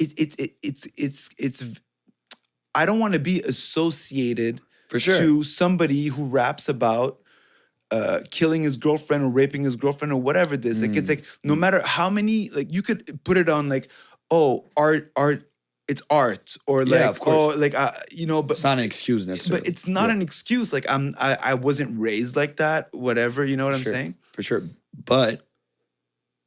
it, 0.00 0.10
it, 0.18 0.40
it 0.40 0.50
it's 0.60 0.88
it's 0.96 1.30
it's 1.38 1.62
I 2.74 2.84
don't 2.84 2.98
want 2.98 3.14
to 3.14 3.20
be 3.20 3.42
associated 3.42 4.60
For 4.88 5.00
sure. 5.00 5.18
to 5.18 5.44
somebody 5.44 6.06
who 6.06 6.26
raps 6.26 6.68
about 6.68 7.18
uh, 7.90 8.20
killing 8.30 8.62
his 8.64 8.76
girlfriend 8.76 9.22
or 9.24 9.28
raping 9.28 9.62
his 9.62 9.76
girlfriend 9.76 10.12
or 10.12 10.20
whatever 10.20 10.54
it 10.54 10.64
is. 10.64 10.82
Like 10.82 10.90
Mm. 10.92 10.96
it's 10.96 11.08
like 11.08 11.24
no 11.44 11.54
matter 11.54 11.80
how 11.84 12.10
many 12.10 12.50
like 12.50 12.72
you 12.72 12.82
could 12.82 13.20
put 13.24 13.36
it 13.36 13.48
on 13.48 13.68
like 13.68 13.88
oh 14.30 14.64
art 14.76 15.12
art 15.16 15.48
it's 15.86 16.02
art 16.10 16.56
or 16.66 16.84
like 16.84 16.98
Yeah, 17.00 17.08
of 17.08 17.20
course. 17.20 17.54
oh 17.54 17.58
like 17.58 17.78
uh, 17.78 17.92
you 18.10 18.26
know 18.26 18.42
but 18.42 18.54
it's 18.54 18.64
not 18.64 18.78
an 18.78 18.84
excuse 18.84 19.24
necessarily. 19.24 19.60
but 19.60 19.68
it's 19.68 19.86
not 19.86 20.08
Yeah. 20.08 20.16
an 20.16 20.22
excuse 20.22 20.72
like 20.72 20.84
I'm 20.90 21.14
I, 21.16 21.36
I 21.40 21.54
wasn't 21.54 21.98
raised 22.00 22.34
like 22.34 22.56
that 22.56 22.88
whatever 22.92 23.44
you 23.44 23.56
know 23.56 23.64
what 23.66 23.74
I'm 23.74 23.82
sure, 23.82 23.92
saying 23.92 24.16
For 24.32 24.42
sure. 24.42 24.62
But 25.04 25.46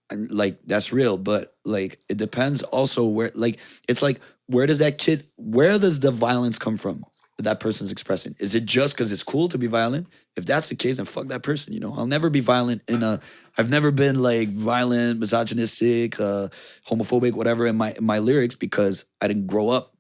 and 0.10 0.30
like 0.32 0.60
that's 0.66 0.92
real, 0.92 1.18
but 1.18 1.56
like 1.64 2.00
it 2.10 2.18
depends 2.18 2.64
also 2.64 3.06
where 3.06 3.32
like 3.36 3.60
it's 3.88 4.02
like 4.02 4.20
where 4.48 4.66
does 4.68 4.80
that 4.80 4.98
kid 4.98 5.26
where 5.38 5.78
does 5.80 6.02
the 6.02 6.12
violence 6.12 6.58
come 6.60 6.76
from 6.78 7.06
that 7.40 7.44
that 7.44 7.62
person's 7.62 7.90
expressing? 7.90 8.36
Is 8.38 8.54
it 8.54 8.66
just 8.66 8.96
because 8.96 9.14
it's 9.14 9.24
cool 9.24 9.48
to 9.48 9.58
be 9.58 9.68
violent? 9.68 10.08
If 10.36 10.46
that's 10.46 10.68
the 10.68 10.76
case, 10.76 10.98
then 10.98 11.06
fuck 11.06 11.28
that 11.28 11.42
person, 11.42 11.72
you 11.72 11.80
know. 11.80 11.94
I'll 11.96 12.06
never 12.06 12.30
be 12.30 12.42
violent 12.42 12.82
in 12.90 13.02
a 13.02 13.22
I've 13.58 13.70
never 13.70 13.92
been 13.92 14.22
like 14.22 14.50
violent, 14.50 15.22
misogynistic, 15.22 16.20
uh 16.20 16.50
homophobic, 16.86 17.34
whatever 17.34 17.66
in 17.66 17.78
my 17.78 17.94
in 17.94 18.04
my 18.04 18.20
lyrics 18.20 18.56
because 18.56 19.06
I 19.22 19.30
didn't 19.30 19.48
grow 19.48 19.70
up 19.70 19.96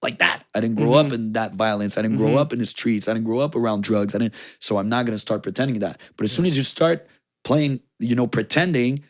like 0.00 0.20
that. 0.20 0.44
I 0.54 0.60
didn't 0.60 0.76
grow 0.76 0.94
up 0.94 1.12
in 1.12 1.32
that 1.32 1.54
violence. 1.54 1.98
I 1.98 2.02
didn't 2.02 2.18
grow 2.18 2.36
up 2.36 2.52
in 2.52 2.60
the 2.60 2.66
streets. 2.66 3.08
I 3.08 3.14
didn't 3.14 3.26
grow 3.26 3.40
up 3.40 3.56
around 3.56 3.82
drugs. 3.82 4.14
I 4.14 4.18
didn't. 4.18 4.34
So 4.60 4.78
I'm 4.78 4.88
not 4.88 5.06
gonna 5.06 5.18
start 5.18 5.42
pretending 5.42 5.80
that. 5.80 6.00
But 6.16 6.24
as 6.24 6.32
soon 6.32 6.46
as 6.46 6.56
you 6.56 6.62
start 6.62 7.08
playing, 7.42 7.80
you 7.98 8.14
know, 8.14 8.28
pretending, 8.28 9.02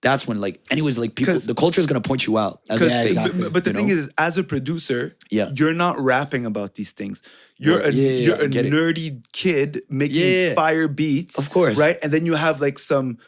that's 0.00 0.26
when 0.28 0.40
like, 0.40 0.60
anyways, 0.70 0.96
like 0.96 1.14
people, 1.16 1.34
'Cause- 1.34 1.46
the 1.46 1.54
culture 1.54 1.80
is 1.80 1.86
gonna 1.86 2.00
point 2.00 2.26
you 2.26 2.38
out. 2.38 2.60
As 2.70 2.80
a 2.80 2.86
Yeah, 2.86 3.00
fake, 3.02 3.06
exactly. 3.08 3.42
But, 3.42 3.52
but 3.52 3.64
the 3.64 3.70
you 3.70 3.76
thing 3.76 3.86
know? 3.88 3.94
is, 3.94 4.10
as 4.16 4.38
a 4.38 4.44
producer, 4.44 5.16
Yeah. 5.30 5.50
you're 5.54 5.74
not 5.74 6.00
rapping 6.00 6.46
about 6.46 6.76
these 6.76 6.92
things. 6.92 7.22
You're 7.58 7.80
a 7.80 7.90
Yeah, 7.90 8.02
yeah, 8.10 8.10
you're 8.26 8.36
yeah, 8.36 8.42
I 8.42 8.44
a 8.46 8.48
get 8.48 8.66
it. 8.66 8.72
nerdy 8.72 9.22
kid 9.32 9.82
making 9.90 10.22
Yeah. 10.22 10.54
fire 10.54 10.86
beats, 10.88 11.36
Of 11.38 11.50
course. 11.50 11.76
right? 11.76 11.98
And 12.02 12.12
then 12.12 12.26
you 12.26 12.34
have 12.36 12.60
like 12.60 12.78
some 12.78 13.18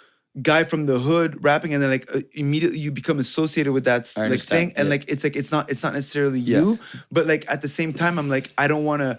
guy 0.41 0.63
from 0.63 0.87
the 0.87 1.01
hood 1.01 1.43
rapping, 1.43 1.75
and 1.75 1.83
then 1.83 1.91
like 1.91 2.09
uh, 2.15 2.21
immediately 2.35 2.79
you 2.79 2.93
become 2.93 3.19
associated 3.19 3.73
with 3.73 3.85
that 3.87 4.13
I 4.17 4.21
like 4.21 4.25
understand, 4.27 4.69
thing, 4.69 4.73
and 4.77 4.87
yeah. 4.87 4.91
like 4.91 5.11
it's 5.11 5.25
like 5.25 5.35
it's 5.35 5.51
not 5.51 5.69
it's 5.73 5.83
not 5.83 5.93
necessarily 5.93 6.39
Yeah. 6.39 6.61
you, 6.61 6.79
but 7.11 7.27
like 7.27 7.45
at 7.51 7.63
the 7.63 7.69
same 7.69 7.93
time, 7.93 8.17
I'm 8.17 8.29
like 8.29 8.51
I 8.57 8.69
don't 8.69 8.85
want 8.85 9.03
to. 9.03 9.19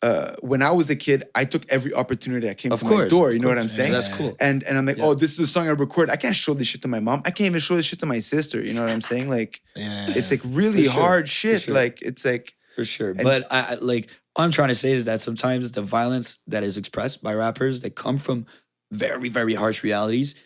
Uh, 0.00 0.32
when 0.42 0.62
I 0.62 0.70
was 0.70 0.88
a 0.90 0.96
kid, 0.96 1.24
I 1.34 1.44
took 1.44 1.64
every 1.70 1.92
opportunity 1.92 2.46
that 2.46 2.56
came 2.56 2.70
Of 2.70 2.80
to 2.80 2.84
my 2.86 3.08
door. 3.08 3.32
You 3.32 3.40
know 3.40 3.48
what. 3.48 3.58
I'm 3.58 3.68
saying? 3.68 3.90
Yeah, 3.92 3.98
that's 4.00 4.16
cool. 4.16 4.36
And 4.38 4.62
and 4.62 4.78
I'm 4.78 4.86
like, 4.86 4.98
oh, 5.00 5.14
this 5.14 5.32
is 5.32 5.36
the 5.38 5.46
song 5.48 5.66
I 5.66 5.70
record. 5.70 6.08
I 6.08 6.16
can't 6.16 6.36
show 6.36 6.54
this 6.54 6.68
shit 6.68 6.82
to 6.82 6.88
my 6.88 7.00
mom. 7.00 7.22
I 7.24 7.30
can't 7.30 7.46
even 7.46 7.60
show 7.60 7.74
this 7.74 7.86
shit 7.86 7.98
to 8.00 8.06
my 8.06 8.20
sister. 8.20 8.62
You 8.62 8.74
know 8.74 8.82
what 8.82 8.90
I'm 8.90 9.00
saying? 9.00 9.28
Like, 9.38 9.60
Yeah. 9.74 10.06
it's 10.10 10.30
like 10.30 10.40
really 10.44 10.84
sure, 10.84 10.92
hard 10.92 11.28
shit. 11.28 11.62
sure. 11.62 11.74
Like, 11.74 12.00
it's 12.02 12.24
like 12.24 12.54
for 12.76 12.84
sure. 12.84 13.12
but 13.14 13.44
I, 13.50 13.72
I 13.72 13.74
like 13.80 14.08
all 14.36 14.44
I'm 14.44 14.52
trying 14.52 14.68
to 14.68 14.76
say 14.76 14.92
is 14.92 15.04
that 15.06 15.20
sometimes 15.20 15.72
the 15.72 15.82
violence 15.82 16.38
that 16.46 16.62
is 16.62 16.76
expressed 16.76 17.20
by 17.22 17.34
rappers 17.34 17.80
that 17.80 17.96
come 17.96 18.18
from 18.18 18.46
very 18.92 19.28
very 19.28 19.54
harsh 19.54 19.82
realities 19.82 20.36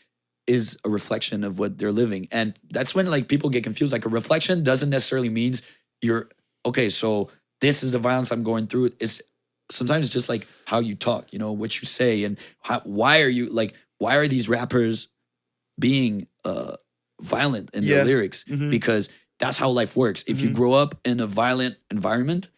is 0.47 0.79
a 0.85 0.89
reflection 0.89 1.45
of 1.45 1.59
what 1.59 1.77
they're 1.79 1.93
living, 1.93 2.27
and 2.33 2.55
that's 2.71 2.95
when 2.95 3.07
like 3.11 3.29
people 3.29 3.51
get 3.51 3.65
confused. 3.65 3.93
Like 3.93 4.07
a 4.07 4.09
reflection 4.09 4.65
doesn't 4.65 4.89
necessarily 4.91 5.29
means 5.29 5.61
you're 6.01 6.31
okay. 6.65 6.89
So 6.89 7.29
this 7.61 7.83
is 7.83 7.93
the 7.93 7.99
violence 7.99 8.33
I'm 8.33 8.43
going 8.43 8.67
through. 8.67 8.91
It's 8.99 9.21
sometimes 9.71 10.07
it's 10.07 10.13
just 10.15 10.29
like 10.29 10.47
how 10.67 10.81
you 10.81 10.95
talk, 10.95 11.33
you 11.33 11.39
know, 11.39 11.53
what 11.53 11.81
you 11.81 11.87
say, 11.87 12.25
and 12.25 12.39
how, 12.61 12.81
why 12.85 13.23
are 13.23 13.29
you 13.29 13.47
like 13.53 13.75
why 13.99 14.17
are 14.17 14.27
these 14.27 14.49
rappers 14.49 15.09
being 15.79 16.27
uh 16.45 16.75
violent 17.21 17.71
in 17.75 17.83
Yeah. 17.85 17.97
their 17.99 18.05
lyrics? 18.07 18.45
Mhm. 18.49 18.71
Because 18.71 19.09
that's 19.39 19.59
how 19.59 19.71
life 19.71 19.97
works. 19.97 20.25
If 20.27 20.41
you 20.41 20.51
Mhm. 20.51 20.55
grow 20.55 20.73
up 20.73 21.01
in 21.05 21.21
a 21.21 21.27
violent 21.27 21.77
environment, 21.91 22.49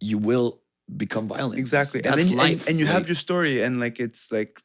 you 0.00 0.18
will 0.18 0.60
become 0.96 1.28
violent. 1.28 1.58
exactly. 1.58 2.00
That's 2.00 2.12
and 2.12 2.20
then 2.20 2.26
you, 2.28 2.40
and- 2.40 2.50
life. 2.60 2.68
and, 2.68 2.78
you 2.80 2.86
have 2.86 3.06
your 3.08 3.14
story, 3.14 3.60
and 3.62 3.78
like 3.80 4.00
it's 4.00 4.32
like 4.32 4.60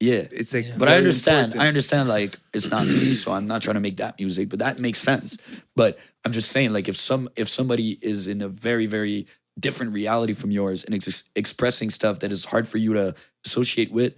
yeah. 0.00 0.26
it's 0.32 0.52
like. 0.54 0.64
But 0.78 0.88
I 0.88 0.96
understand. 0.96 1.46
important. 1.52 1.62
I 1.62 1.68
understand. 1.68 2.08
Like 2.08 2.38
it's 2.54 2.70
not 2.70 2.86
me, 2.86 3.14
so 3.14 3.32
I'm 3.32 3.46
not 3.46 3.62
trying 3.62 3.74
to 3.74 3.80
make 3.80 3.98
that 3.98 4.18
music. 4.18 4.48
But 4.48 4.58
that 4.60 4.78
makes 4.78 4.98
sense. 4.98 5.36
But 5.76 5.98
I'm 6.24 6.32
just 6.32 6.50
saying, 6.50 6.72
like 6.72 6.88
if 6.88 6.96
some 6.96 7.28
if 7.36 7.48
somebody 7.48 7.98
is 8.02 8.26
in 8.26 8.40
a 8.42 8.48
very 8.48 8.86
very 8.86 9.26
different 9.60 9.92
reality 9.92 10.32
from 10.32 10.50
yours 10.50 10.84
and 10.84 10.94
ex- 10.94 11.28
expressing 11.36 11.90
stuff 11.90 12.20
that 12.20 12.32
is 12.32 12.46
hard 12.46 12.66
for 12.66 12.78
you 12.78 12.94
to 12.94 13.14
associate 13.44 13.92
with, 13.92 14.16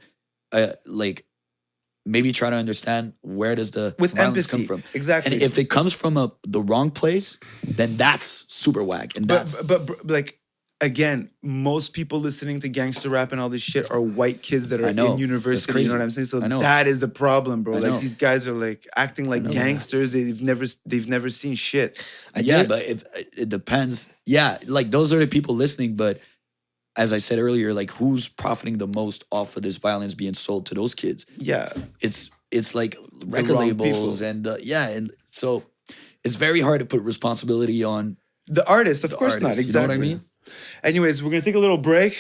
uh, 0.53 0.68
like 0.86 1.24
maybe 2.05 2.32
try 2.32 2.51
to 2.51 2.57
understand 2.57 3.14
where 3.22 3.55
does 3.55 3.70
the 3.70 3.95
with 3.99 4.18
empathy. 4.18 4.49
come 4.49 4.64
from. 4.64 4.82
Exactly. 4.95 5.32
And 5.32 5.43
if 5.43 5.59
it 5.59 5.70
comes 5.70 5.93
from 5.93 6.16
a 6.16 6.32
the 6.43 6.61
wrong 6.61 6.90
place, 6.90 7.38
then 7.62 7.97
that's 7.97 8.47
super 8.49 8.82
whack. 8.82 9.16
And 9.16 9.26
but, 9.26 9.47
that's 9.47 9.62
but 9.62 9.86
but 9.86 10.07
like 10.07 10.38
again, 10.83 11.30
most 11.43 11.93
people 11.95 12.20
listening 12.20 12.61
to 12.61 12.68
gangster 12.68 13.09
rap 13.09 13.33
and 13.33 13.41
all 13.41 13.49
this 13.49 13.62
shit 13.62 13.91
are 13.91 14.01
white 14.01 14.43
kids 14.43 14.68
that 14.70 14.80
are 14.80 14.89
in 14.89 15.18
university. 15.18 15.83
You 15.83 15.89
know 15.89 15.95
what 15.95 16.03
I'm 16.03 16.11
saying? 16.11 16.26
So 16.26 16.41
that 16.41 16.87
is 16.87 17.01
the 17.01 17.09
problem, 17.09 17.62
bro. 17.62 17.78
Like 17.78 18.01
these 18.01 18.16
guys 18.16 18.47
are 18.47 18.53
like 18.53 18.87
acting 18.97 19.30
like 19.30 19.49
gangsters. 19.51 20.12
They've 20.12 20.43
never 20.43 20.66
they've 20.85 21.09
never 21.09 21.30
seen 21.30 21.55
shit. 21.55 22.05
I 22.37 22.41
yeah, 22.41 22.59
did- 22.59 22.68
but 22.68 22.83
if 22.85 23.05
it 23.39 23.49
depends. 23.49 24.12
Yeah, 24.26 24.59
like 24.66 24.91
those 24.91 25.12
are 25.12 25.18
the 25.18 25.26
people 25.26 25.55
listening, 25.55 25.97
but 25.97 26.20
as 26.97 27.12
I 27.12 27.18
said 27.18 27.39
earlier, 27.39 27.72
like 27.72 27.91
who's 27.93 28.28
profiting 28.28 28.76
the 28.78 28.87
most 28.87 29.24
off 29.33 29.57
of 29.57 29.62
this 29.62 29.78
violence 29.78 30.12
being 30.14 30.35
sold 30.35 30.66
to 30.66 30.74
those 30.74 30.95
kids? 30.95 31.24
Yeah. 31.39 31.70
It's 32.01 32.30
it's 32.51 32.74
like 32.74 32.97
record 33.24 33.57
labels 33.57 34.18
people. 34.20 34.28
and 34.28 34.47
uh, 34.47 34.57
yeah, 34.62 34.89
and 34.89 35.11
so 35.26 35.64
it's 36.22 36.37
very 36.37 36.61
hard 36.61 36.80
to 36.80 36.85
put 36.87 37.01
responsibility 37.03 37.83
on. 37.83 38.16
The 38.47 38.68
artist, 38.68 39.05
of 39.05 39.11
The 39.11 39.16
course 39.16 39.41
not. 39.41 39.51
artist, 39.51 39.68
you 39.68 39.72
know 39.72 39.80
Exactly. 39.85 39.97
what 39.99 40.05
I 40.05 40.09
mean? 40.09 40.24
Anyways, 40.82 41.22
we're 41.22 41.30
gonna 41.30 41.43
take 41.43 41.55
a 41.55 41.61
little 41.61 41.78
break. 41.78 42.16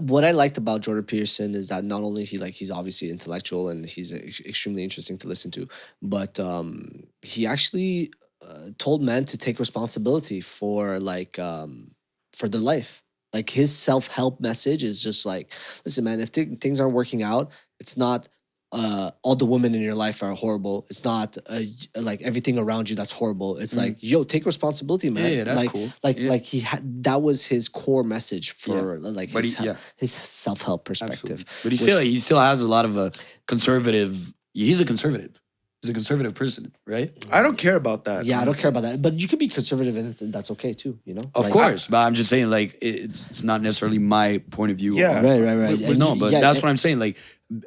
what 0.00 0.24
I 0.24 0.32
liked 0.32 0.58
about 0.58 0.80
Jordan 0.80 1.04
Peterson 1.04 1.54
is 1.54 1.68
that 1.68 1.84
not 1.84 2.02
only 2.02 2.24
he 2.24 2.38
like 2.38 2.54
he's 2.54 2.70
obviously 2.70 3.10
intellectual 3.10 3.68
and 3.68 3.86
he's 3.86 4.12
ex- 4.12 4.40
extremely 4.40 4.82
interesting 4.82 5.16
to 5.18 5.28
listen 5.28 5.50
to, 5.52 5.68
but 6.02 6.38
um, 6.40 6.88
he 7.22 7.46
actually 7.46 8.10
uh, 8.46 8.70
told 8.78 9.02
men 9.02 9.24
to 9.26 9.38
take 9.38 9.58
responsibility 9.60 10.40
for 10.40 10.98
like 10.98 11.38
um, 11.38 11.90
for 12.32 12.48
their 12.48 12.60
life. 12.60 13.02
Like 13.32 13.50
his 13.50 13.76
self 13.76 14.08
help 14.08 14.40
message 14.40 14.82
is 14.82 15.02
just 15.02 15.24
like, 15.24 15.52
listen, 15.84 16.04
man, 16.04 16.18
if 16.20 16.30
thi- 16.30 16.56
things 16.56 16.80
aren't 16.80 16.94
working 16.94 17.22
out, 17.22 17.52
it's 17.78 17.96
not. 17.96 18.28
Uh, 18.72 19.10
all 19.24 19.34
the 19.34 19.44
women 19.44 19.74
in 19.74 19.80
your 19.80 19.96
life 19.96 20.22
are 20.22 20.32
horrible. 20.32 20.86
It's 20.90 21.02
not 21.04 21.36
uh, 21.48 21.58
like 22.00 22.22
everything 22.22 22.56
around 22.56 22.88
you 22.88 22.94
that's 22.94 23.10
horrible. 23.10 23.56
It's 23.58 23.76
like, 23.76 23.96
yo, 24.00 24.22
take 24.22 24.46
responsibility, 24.46 25.10
man. 25.10 25.24
Mm. 25.28 25.36
yeah, 25.38 25.44
that's 25.44 25.60
like, 25.62 25.70
cool. 25.70 25.88
Like, 26.04 26.18
Yeah. 26.20 26.30
like 26.30 26.44
he 26.44 26.60
had 26.60 27.02
that 27.04 27.20
was 27.20 27.44
his 27.46 27.68
core 27.68 28.04
message 28.04 28.52
for 28.52 28.98
like 29.00 29.30
his, 29.30 29.56
he- 29.56 29.64
yeah. 29.66 29.76
his 29.96 30.12
self 30.12 30.62
help 30.62 30.84
perspective. 30.84 31.40
Absolutely. 31.40 31.44
But 31.64 31.72
he 31.72 31.76
which- 31.76 31.80
still 31.80 31.98
he 32.00 32.18
still 32.20 32.38
has 32.40 32.62
a 32.62 32.68
lot 32.68 32.84
of 32.84 32.96
a 32.96 33.10
conservative. 33.48 34.32
He's 34.54 34.80
a 34.80 34.84
conservative. 34.84 35.39
He's 35.82 35.88
a 35.90 35.94
conservative 35.94 36.34
person, 36.34 36.74
right? 36.86 37.10
I 37.32 37.42
don't 37.42 37.56
care 37.56 37.74
about 37.76 38.04
that. 38.04 38.26
yeah, 38.26 38.40
I 38.40 38.44
don't 38.44 38.56
care 38.56 38.68
about 38.68 38.82
that. 38.82 39.00
But 39.00 39.14
you 39.14 39.26
could 39.26 39.38
be 39.38 39.48
conservative 39.48 39.96
in 39.96 40.04
it, 40.04 40.20
and 40.20 40.30
that's 40.30 40.50
okay 40.50 40.74
too. 40.74 40.98
You 41.06 41.14
know, 41.14 41.30
Of 41.34 41.44
Like- 41.44 41.52
course, 41.54 41.86
but 41.86 41.98
I'm 41.98 42.12
just 42.14 42.28
saying, 42.28 42.50
like, 42.50 42.76
it's, 42.82 43.24
it's 43.30 43.42
not 43.42 43.62
necessarily 43.62 43.98
my 43.98 44.42
point 44.50 44.72
of 44.72 44.76
view. 44.78 44.98
Yeah. 44.98 45.18
on- 45.18 45.24
Right, 45.24 45.40
right, 45.40 45.56
right. 45.56 45.78
But 45.80 45.88
And 45.90 45.98
no, 45.98 46.12
you- 46.14 46.20
but 46.20 46.32
yeah, 46.32 46.40
that's 46.40 46.58
and- 46.58 46.64
what 46.64 46.68
I'm 46.70 46.76
saying. 46.76 46.98
Like, 46.98 47.16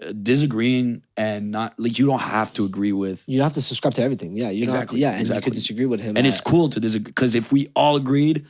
uh, 0.07 0.11
disagreeing 0.21 1.01
and 1.17 1.49
not 1.51 1.77
like 1.79 1.97
you 1.97 2.05
don't 2.05 2.21
have 2.21 2.53
to 2.53 2.65
agree 2.65 2.93
with. 2.93 3.23
You 3.27 3.37
don't 3.39 3.45
have 3.45 3.53
to 3.53 3.61
subscribe 3.63 3.95
to 3.95 4.03
everything. 4.03 4.37
Yeah, 4.37 4.49
you 4.51 4.67
don't 4.67 4.75
have 4.75 4.87
to. 4.89 4.95
Exactly, 4.95 4.99
Yeah, 5.01 5.09
and 5.09 5.17
you 5.17 5.21
exactly. 5.23 5.43
could 5.49 5.55
disagree 5.55 5.85
with 5.87 5.99
him. 6.01 6.15
And 6.15 6.27
it's 6.27 6.37
at- 6.37 6.43
cool 6.45 6.69
to 6.69 6.79
disagree 6.79 7.05
because 7.11 7.33
if 7.35 7.51
we 7.51 7.67
all 7.75 7.95
agreed, 7.95 8.45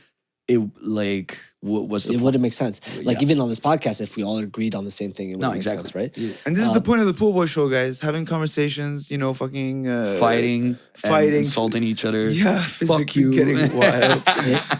it 0.46 0.60
like 0.82 1.38
what, 1.64 1.88
what's 1.88 2.04
the 2.04 2.10
It 2.12 2.16
point? 2.16 2.24
wouldn't 2.24 2.42
make 2.42 2.52
sense. 2.52 2.76
Like 3.08 3.16
Yeah. 3.18 3.22
even 3.26 3.40
on 3.40 3.48
this 3.48 3.60
podcast, 3.60 4.00
if 4.00 4.16
we 4.16 4.22
all 4.22 4.38
agreed 4.38 4.74
on 4.74 4.84
the 4.84 4.90
same 5.00 5.12
thing, 5.16 5.26
it 5.30 5.36
wouldn't 5.36 5.42
No, 5.48 5.50
make 5.56 5.62
exactly. 5.64 5.84
sense, 5.84 5.94
right? 6.00 6.12
Yeah. 6.16 6.32
And 6.46 6.54
this 6.56 6.62
is 6.64 6.68
Um, 6.70 6.74
the 6.74 6.80
point 6.88 7.00
of 7.00 7.06
the 7.06 7.14
pool 7.14 7.32
boy 7.32 7.46
show, 7.46 7.66
guys. 7.68 8.00
Having 8.00 8.26
conversations, 8.26 9.10
you 9.10 9.18
know, 9.18 9.32
fucking 9.32 9.88
uh, 9.88 10.16
fighting, 10.20 10.76
fighting, 10.96 11.40
insulting 11.48 11.82
each 11.82 12.04
other. 12.04 12.28
Yeah, 12.30 12.62
fuck 12.64 13.16
you. 13.16 13.32
getting 13.32 13.56
wild. 13.80 14.22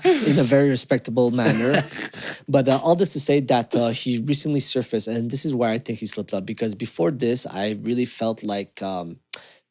in 0.05 0.39
a 0.39 0.47
very 0.55 0.68
respectable 0.68 1.30
manner. 1.30 1.72
But 2.47 2.68
uh, 2.68 2.78
all 2.85 2.95
this 2.95 3.12
to 3.14 3.20
say 3.20 3.41
that 3.53 3.74
uh, 3.74 3.89
he 3.89 4.18
recently 4.18 4.61
surfaced, 4.61 5.09
and 5.09 5.30
this 5.30 5.45
is 5.47 5.55
where 5.55 5.70
I 5.70 5.78
think 5.78 5.99
he 6.01 6.07
slipped 6.07 6.35
up 6.35 6.45
because 6.45 6.74
before 6.74 7.11
this, 7.11 7.47
I 7.47 7.78
really 7.82 8.05
felt 8.05 8.43
like 8.45 8.82
um, 8.82 9.18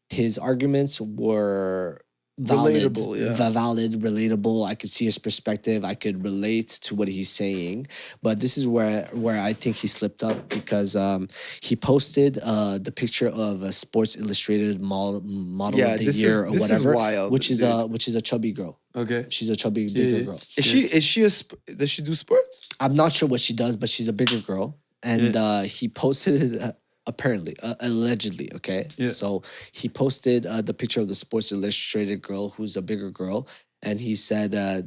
his 0.09 0.37
arguments 0.39 0.99
were 0.99 1.99
valid, 2.39 2.93
Relatable, 2.93 3.19
yeah. 3.37 3.49
valid, 3.51 3.91
relatable. 3.93 4.65
I 4.67 4.75
could 4.75 4.89
see 4.89 5.05
his 5.05 5.17
perspective. 5.17 5.85
I 5.85 5.93
could 5.93 6.23
relate 6.23 6.69
to 6.83 6.95
what 6.95 7.07
he's 7.07 7.29
saying. 7.29 7.87
But 8.21 8.39
this 8.39 8.57
is 8.57 8.67
where 8.67 9.07
where 9.13 9.39
I 9.39 9.53
think 9.53 9.75
he 9.77 9.87
slipped 9.87 10.23
up 10.23 10.49
because 10.49 10.95
um, 10.95 11.27
he 11.61 11.75
posted 11.75 12.37
uh, 12.43 12.79
the 12.79 12.91
picture 12.91 13.27
of 13.27 13.61
a 13.63 13.71
Sports 13.71 14.15
Illustrated 14.17 14.81
model, 14.81 15.21
model 15.25 15.79
Yeah, 15.79 15.93
of 15.93 15.99
the 15.99 16.05
this 16.05 16.15
is- 16.15 16.21
year 16.21 16.45
or 16.45 16.51
this 16.51 16.63
is 16.63 16.69
whatever, 16.69 16.95
wild, 16.95 17.31
which 17.31 17.51
is 17.51 17.59
dude. 17.59 17.69
a 17.69 17.85
which 17.87 18.07
is 18.07 18.15
a 18.15 18.21
chubby 18.21 18.51
girl. 18.51 18.79
Okay. 18.95 19.25
She's 19.29 19.49
a 19.49 19.55
chubby 19.55 19.87
bigger 19.87 20.17
Yeah. 20.17 20.23
girl. 20.25 20.41
Is 20.57 20.65
she? 20.65 20.79
Is 20.81 21.03
she 21.03 21.23
a? 21.23 21.29
Sp- 21.29 21.57
does 21.77 21.89
she 21.91 22.01
do 22.01 22.15
sports? 22.15 22.69
I'm 22.79 22.95
not 22.95 23.11
sure 23.11 23.29
what 23.29 23.39
she 23.39 23.53
does, 23.53 23.75
but 23.75 23.89
she's 23.89 24.07
a 24.07 24.13
bigger 24.13 24.39
girl, 24.39 24.77
and 25.03 25.35
uh, 25.35 25.61
he 25.61 25.87
posted 25.87 26.41
it 26.53 26.75
apparently, 27.07 27.55
uh, 27.61 27.75
allegedly. 27.81 28.49
Okay, 28.55 28.87
Yeah. 28.97 29.07
so 29.07 29.43
he 29.71 29.89
posted 29.89 30.45
uh, 30.45 30.61
the 30.61 30.73
picture 30.73 31.01
of 31.01 31.07
the 31.07 31.15
Sports 31.15 31.51
Illustrated 31.51 32.21
girl, 32.21 32.49
who's 32.49 32.75
a 32.77 32.81
bigger 32.81 33.09
girl, 33.09 33.47
and 33.81 33.99
he 33.99 34.15
said. 34.15 34.55
Uh, 34.55 34.83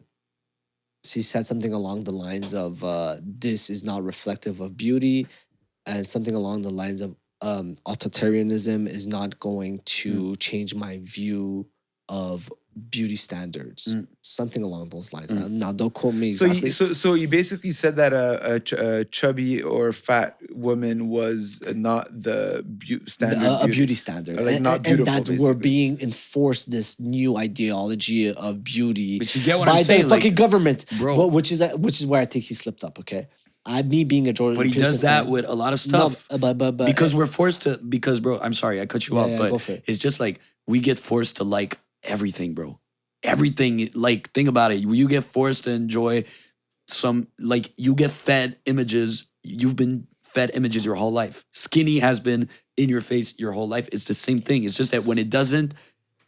she 1.05 1.23
said 1.23 1.47
something 1.47 1.73
along 1.73 2.03
the 2.03 2.11
lines 2.11 2.53
of 2.53 2.83
uh, 2.83 3.15
this 3.23 3.71
is 3.71 3.85
not 3.85 4.03
reflective 4.03 4.61
of 4.61 4.77
beauty 4.77 5.29
and 5.87 6.05
something 6.05 6.35
along 6.35 6.63
the 6.63 6.71
lines 6.71 7.01
of 7.01 7.15
um, 7.43 7.75
authoritarianism 7.87 8.89
is 8.89 9.07
not 9.07 9.39
going 9.39 9.81
to 9.85 10.35
change 10.37 10.75
my 10.75 10.99
view 11.03 11.69
of 12.09 12.51
beauty 12.91 13.17
standards 13.17 13.95
Mm. 13.95 14.07
something 14.21 14.63
along 14.63 14.91
those 14.91 15.13
lines 15.15 15.31
mm. 15.33 15.41
now, 15.41 15.49
now 15.67 15.73
don't 15.73 15.95
quote 15.95 16.15
me 16.15 16.33
So, 16.35 16.45
exactly 16.47 16.69
you, 16.69 16.73
so, 16.73 16.93
so 16.93 17.15
you 17.15 17.27
basically 17.29 17.71
said 17.73 17.97
that 17.97 18.13
a, 18.13 18.55
a, 18.55 18.61
ch- 18.61 18.73
a 18.75 19.05
chubby 19.07 19.63
or 19.63 19.93
fat 19.93 20.37
woman 20.51 21.09
was 21.09 21.63
not 21.75 22.09
the 22.13 22.63
beau- 22.67 23.05
standard. 23.07 23.43
a, 23.43 23.55
a 23.63 23.65
beauty. 23.65 23.73
beauty 23.79 23.95
standard, 23.95 24.37
like, 24.37 24.57
and, 24.57 24.65
not 24.65 24.87
and 24.87 25.07
that 25.07 25.29
we're 25.39 25.55
being 25.55 25.99
enforced 26.01 26.71
this 26.71 27.01
new 27.01 27.37
ideology 27.39 28.33
of 28.33 28.63
beauty 28.63 29.19
But 29.19 29.35
you 29.35 29.43
get 29.43 29.59
what 29.59 29.69
by 29.69 29.79
I'm 29.79 29.85
saying, 29.85 30.03
the 30.03 30.09
like, 30.09 30.21
fucking 30.23 30.35
government, 30.35 30.85
bro. 30.99 31.17
Wh- 31.17 31.33
Which 31.33 31.51
is 31.53 31.63
which 31.77 32.01
is 32.01 32.07
where 32.07 32.21
I 32.21 32.27
think 32.27 32.45
he 32.45 32.55
slipped 32.55 32.85
up. 32.85 32.99
Okay, 32.99 33.27
I 33.65 33.83
me 33.83 34.05
being 34.05 34.29
a 34.29 34.33
Jordan, 34.35 34.57
But 34.59 34.67
he 34.67 34.73
Peterson 34.73 34.93
does 34.93 35.01
that 35.01 35.23
fan- 35.25 35.31
with 35.33 35.47
a 35.49 35.55
lot 35.55 35.73
of 35.73 35.81
No, 35.91 36.09
stuff. 36.11 36.27
Uh, 36.31 36.39
but 36.39 36.55
but 36.59 36.73
but 36.77 36.87
because 36.87 37.15
uh, 37.15 37.19
we're 37.19 37.27
forced 37.27 37.63
to 37.63 37.79
because 37.89 38.21
bro 38.21 38.39
i'm 38.41 38.55
sorry 38.55 38.81
i 38.83 38.87
cut 38.87 39.09
you 39.09 39.17
Yeah, 39.17 39.23
off 39.23 39.31
yeah, 39.31 39.39
but 39.51 39.69
it. 39.71 39.85
it's 39.87 39.99
just 39.99 40.21
like 40.21 40.41
we 40.67 40.79
get 40.81 40.99
forced 40.99 41.37
to 41.39 41.45
like 41.45 41.79
everything 42.07 42.55
bro. 42.55 42.81
Everything 43.23 43.91
like 43.95 44.31
think 44.33 44.49
about 44.49 44.73
it. 44.73 44.77
You 44.77 45.09
get 45.09 45.25
forced 45.25 45.65
to 45.65 45.73
enjoy 45.73 46.25
some 46.89 47.29
like 47.39 47.73
you 47.77 47.95
get 47.95 48.11
fed 48.11 48.59
images. 48.67 49.29
You've 49.43 49.77
been 49.77 50.07
fed 50.23 50.51
images 50.55 50.85
your 50.85 50.95
whole 50.95 51.13
life. 51.13 51.45
Skinny 51.53 51.99
has 51.99 52.21
been 52.21 52.49
in 52.77 52.89
your 52.89 53.01
face 53.01 53.39
your 53.39 53.53
whole 53.53 53.69
life. 53.69 53.89
It's 53.93 54.05
the 54.05 54.15
same 54.15 54.39
thing. 54.39 54.65
It's 54.65 54.77
just 54.77 54.93
that 54.93 55.05
when 55.05 55.19
it 55.19 55.31
doesn't 55.31 55.75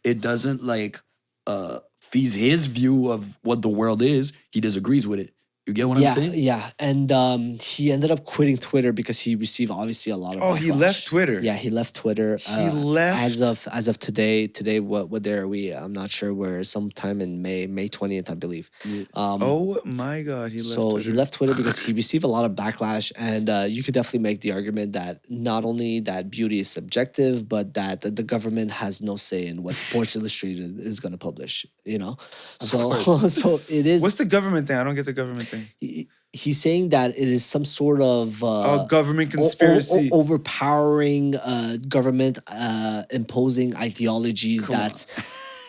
it 0.03 0.21
doesn't 0.21 0.63
like 0.63 0.99
uh 1.47 1.79
feeds 2.01 2.33
his 2.33 2.65
view 2.65 3.11
of 3.11 3.37
what 3.43 3.61
the 3.61 3.69
world 3.69 4.01
is 4.01 4.33
he 4.51 4.59
disagrees 4.59 5.05
with 5.05 5.19
it 5.19 5.33
you 5.69 5.73
get 5.73 5.87
what 5.87 5.99
yeah, 5.99 6.09
i'm 6.09 6.15
saying 6.15 6.31
yeah, 6.33 6.69
and 6.79 7.11
um, 7.11 7.57
he 7.61 7.91
ended 7.91 8.09
up 8.09 8.25
quitting 8.25 8.57
Twitter 8.57 8.91
because 8.91 9.19
he 9.19 9.35
received 9.35 9.71
obviously 9.71 10.11
a 10.11 10.17
lot 10.17 10.35
of. 10.35 10.41
Oh, 10.41 10.53
he 10.53 10.71
left 10.71 11.05
Twitter. 11.05 11.39
Yeah, 11.39 11.55
he 11.55 11.69
left 11.69 11.93
Twitter. 11.95 12.37
He 12.37 12.69
left? 12.69 13.19
as 13.19 13.41
of 13.41 13.67
as 13.71 13.87
of 13.87 13.99
today. 13.99 14.47
Today, 14.47 14.79
what 14.79 15.11
what 15.11 15.21
day 15.21 15.33
are 15.33 15.47
we? 15.47 15.71
I'm 15.71 15.93
not 15.93 16.09
sure. 16.09 16.33
We're 16.33 16.63
sometime 16.63 17.21
in 17.21 17.41
May, 17.41 17.67
May 17.67 17.87
20th, 17.87 18.31
I 18.31 18.35
believe. 18.35 18.71
Um, 19.13 19.43
Oh 19.43 19.77
my 19.85 20.23
God, 20.23 20.51
he 20.51 20.57
left. 20.57 20.69
so 20.69 20.91
Twitter. 20.91 21.09
he 21.09 21.15
left 21.15 21.33
Twitter 21.35 21.53
because 21.53 21.77
he 21.85 21.93
received 22.03 22.23
a 22.23 22.27
lot 22.27 22.45
of 22.45 22.53
backlash, 22.53 23.11
and 23.19 23.49
uh, 23.49 23.65
you 23.67 23.83
could 23.83 23.93
definitely 23.93 24.25
make 24.27 24.41
the 24.41 24.51
argument 24.53 24.93
that 24.93 25.19
not 25.29 25.65
only 25.65 25.99
that 26.01 26.31
beauty 26.31 26.59
is 26.59 26.69
subjective, 26.69 27.47
but 27.47 27.75
that 27.75 28.01
the, 28.01 28.09
the 28.09 28.23
government 28.23 28.71
has 28.71 29.01
no 29.01 29.17
say 29.17 29.45
in 29.45 29.61
what 29.61 29.75
Sports 29.75 30.15
Illustrated 30.15 30.79
is 30.79 30.99
going 30.99 31.11
to 31.11 31.19
publish. 31.19 31.65
You 31.85 31.99
know, 31.99 32.17
so 32.59 32.91
so 33.41 33.59
it 33.69 33.85
is. 33.85 34.01
What's 34.01 34.15
the 34.17 34.25
government 34.25 34.67
thing? 34.67 34.77
I 34.77 34.83
don't 34.83 34.95
get 34.95 35.05
the 35.05 35.13
government 35.13 35.47
thing. 35.47 35.58
He- 35.79 36.07
he's 36.33 36.61
saying 36.61 36.89
that 36.89 37.09
it 37.11 37.27
is 37.27 37.43
some 37.45 37.65
sort 37.65 38.01
of 38.01 38.43
uh, 38.43 38.85
government 38.85 39.33
o- 39.35 39.39
o- 39.39 39.43
o- 39.43 39.45
conspiracy. 39.45 40.09
overpowering 40.11 41.35
uh, 41.35 41.77
government 41.87 42.37
uh, 42.47 43.03
imposing 43.11 43.75
ideologies 43.75 44.67
that's 44.67 45.07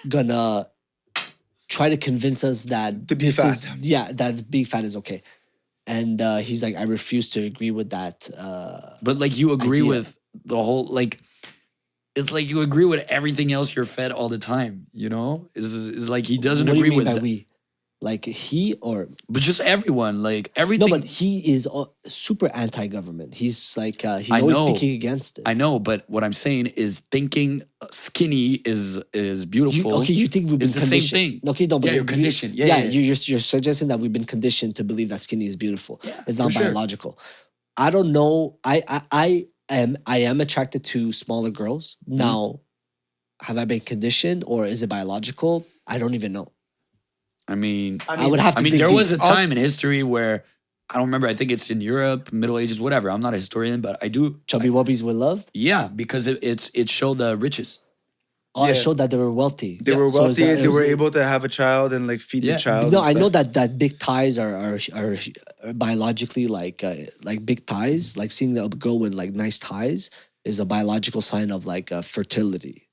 gonna 0.08 0.66
try 1.68 1.88
to 1.88 1.96
convince 1.96 2.42
us 2.44 2.64
that 2.64 3.08
To 3.08 3.14
be 3.16 3.26
this 3.26 3.38
is 3.38 3.70
yeah 3.80 4.10
that 4.12 4.50
being 4.50 4.64
fat 4.66 4.84
is 4.84 4.96
okay 4.96 5.22
and 5.86 6.20
uh, 6.20 6.38
he's 6.38 6.62
like 6.62 6.76
i 6.76 6.82
refuse 6.82 7.30
to 7.30 7.40
agree 7.40 7.70
with 7.70 7.90
that 7.90 8.28
uh, 8.36 8.80
But 9.02 9.16
like 9.18 9.38
you 9.38 9.52
agree 9.52 9.80
idea. 9.80 9.88
with 9.88 10.18
the 10.44 10.56
whole 10.62 10.84
like 10.86 11.20
it's 12.16 12.32
like 12.32 12.48
you 12.48 12.60
agree 12.62 12.84
with 12.84 13.06
everything 13.08 13.52
else 13.52 13.74
you're 13.74 13.84
fed 13.84 14.10
all 14.10 14.28
the 14.28 14.36
time, 14.38 14.86
you 14.92 15.08
know? 15.08 15.48
Is 15.54 15.72
is 15.72 16.08
like 16.08 16.26
he 16.26 16.38
doesn't 16.38 16.66
what 16.66 16.72
do 16.74 16.78
you 16.78 16.84
agree 16.84 16.90
mean 16.90 16.98
with 16.98 17.06
by 17.06 17.14
that. 17.14 17.22
we 17.22 17.46
like 18.02 18.24
he 18.24 18.74
or 18.80 19.08
but 19.28 19.42
just 19.42 19.60
everyone, 19.60 20.22
like 20.22 20.50
everything. 20.56 20.88
no 20.88 20.96
but 20.98 21.04
he 21.06 21.52
is 21.54 21.66
uh, 21.66 21.84
super 22.06 22.48
anti-government 22.54 23.34
he's 23.34 23.76
like 23.76 24.04
uh, 24.04 24.16
he's 24.18 24.30
I 24.30 24.40
always 24.40 24.56
know. 24.58 24.68
speaking 24.68 24.94
against 24.94 25.38
it 25.38 25.44
I 25.46 25.54
know, 25.54 25.78
but 25.78 26.08
what 26.08 26.24
I'm 26.24 26.32
saying 26.32 26.66
is 26.68 27.00
thinking 27.10 27.62
skinny 27.92 28.54
is 28.64 28.98
is 29.12 29.40
You, 29.40 29.46
beautiful. 29.46 29.94
okay, 30.00 30.12
you 30.14 30.28
think 30.28 30.48
we've 30.48 30.58
been 30.58 30.68
It's 30.68 30.74
the 30.74 30.80
same 30.80 31.00
thing. 31.02 31.40
Okay, 31.50 31.66
no, 31.66 31.78
but 31.78 31.88
Yeah, 31.88 31.96
you're 31.96 32.04
conditioned. 32.04 32.54
Yeah, 32.54 32.66
yeah, 32.66 32.76
yeah, 32.76 32.84
yeah. 32.84 32.90
You're, 32.90 33.02
you're 33.02 33.16
you're 33.26 33.38
suggesting 33.40 33.88
that 33.88 34.00
we've 34.00 34.12
been 34.12 34.24
conditioned 34.24 34.76
to 34.76 34.84
believe 34.84 35.08
that 35.10 35.20
skinny 35.20 35.46
is 35.46 35.56
beautiful. 35.56 36.00
it's 36.26 36.38
not 36.38 36.46
for 36.52 36.58
sure. 36.58 36.64
biological. 36.64 37.18
I 37.76 37.90
don't 37.90 38.12
know. 38.12 38.58
I 38.64 38.82
I 38.88 39.00
I 39.12 39.44
am 39.82 39.96
I 40.06 40.18
am 40.30 40.40
attracted 40.40 40.84
to 40.92 41.12
smaller 41.12 41.50
girls. 41.50 41.96
Mm-hmm. 42.08 42.18
Now, 42.18 42.60
have 43.42 43.58
I 43.58 43.64
been 43.64 43.80
conditioned 43.80 44.44
or 44.46 44.66
is 44.66 44.82
it 44.82 44.88
biological? 44.88 45.66
I 45.86 45.98
don't 45.98 46.14
even 46.14 46.32
know. 46.32 46.48
I 47.50 47.54
mean 47.56 48.00
I, 48.08 48.26
would 48.30 48.40
have 48.40 48.54
to. 48.54 48.60
I 48.60 48.62
mean 48.62 48.72
dig 48.72 48.80
there 48.80 48.88
deep. 48.88 48.96
was 49.02 49.10
a 49.12 49.18
time 49.18 49.50
in 49.52 49.58
history 49.58 50.02
where 50.02 50.44
I 50.92 50.94
don't 50.98 51.06
remember, 51.10 51.28
I 51.28 51.34
think 51.34 51.50
it's 51.52 51.70
in 51.70 51.80
Europe, 51.80 52.32
Middle 52.32 52.58
Ages, 52.58 52.80
whatever. 52.80 53.10
I'm 53.12 53.20
not 53.20 53.32
a 53.32 53.36
historian, 53.36 53.80
but 53.80 53.94
I 54.02 54.08
do 54.08 54.40
chubby 54.50 54.70
wubbies 54.76 55.02
were 55.02 55.12
loved. 55.12 55.48
yeah, 55.54 55.86
because 56.02 56.26
it, 56.26 56.38
it's 56.42 56.70
it 56.74 56.88
showed 56.88 57.18
the 57.18 57.36
riches. 57.36 57.78
Oh, 58.56 58.64
Yeah. 58.64 58.72
it 58.72 58.78
showed 58.84 58.98
that 58.98 59.08
they 59.12 59.16
were 59.16 59.32
wealthy. 59.42 59.78
they 59.80 59.94
were 59.94 60.08
So 60.08 60.22
wealthy. 60.22 60.42
that- 60.44 60.58
they 60.62 60.66
were 60.78 60.82
able 60.82 61.10
to 61.12 61.22
have 61.32 61.42
a 61.44 61.48
child 61.60 61.92
and 61.92 62.08
like 62.10 62.20
feed 62.30 62.42
Yeah. 62.42 62.54
the 62.54 62.58
child. 62.66 62.92
No, 62.92 63.00
I 63.10 63.12
know 63.20 63.28
that 63.36 63.52
that 63.58 63.78
big 63.78 63.92
ties 64.00 64.34
are 64.42 64.54
are, 64.66 64.78
are, 65.00 65.14
are 65.66 65.74
biologically 65.74 66.46
like 66.48 66.82
uh, 66.82 66.94
like 67.28 67.46
big 67.46 67.60
ties. 67.66 68.16
Like 68.16 68.32
seeing 68.32 68.58
a 68.58 68.68
girl 68.84 68.98
with 68.98 69.14
like 69.14 69.30
nice 69.44 69.58
ties 69.60 70.10
is 70.44 70.58
a 70.58 70.66
biological 70.66 71.22
sign 71.22 71.50
of 71.56 71.60
like 71.74 71.92
uh, 71.92 72.02
fertility. 72.02 72.88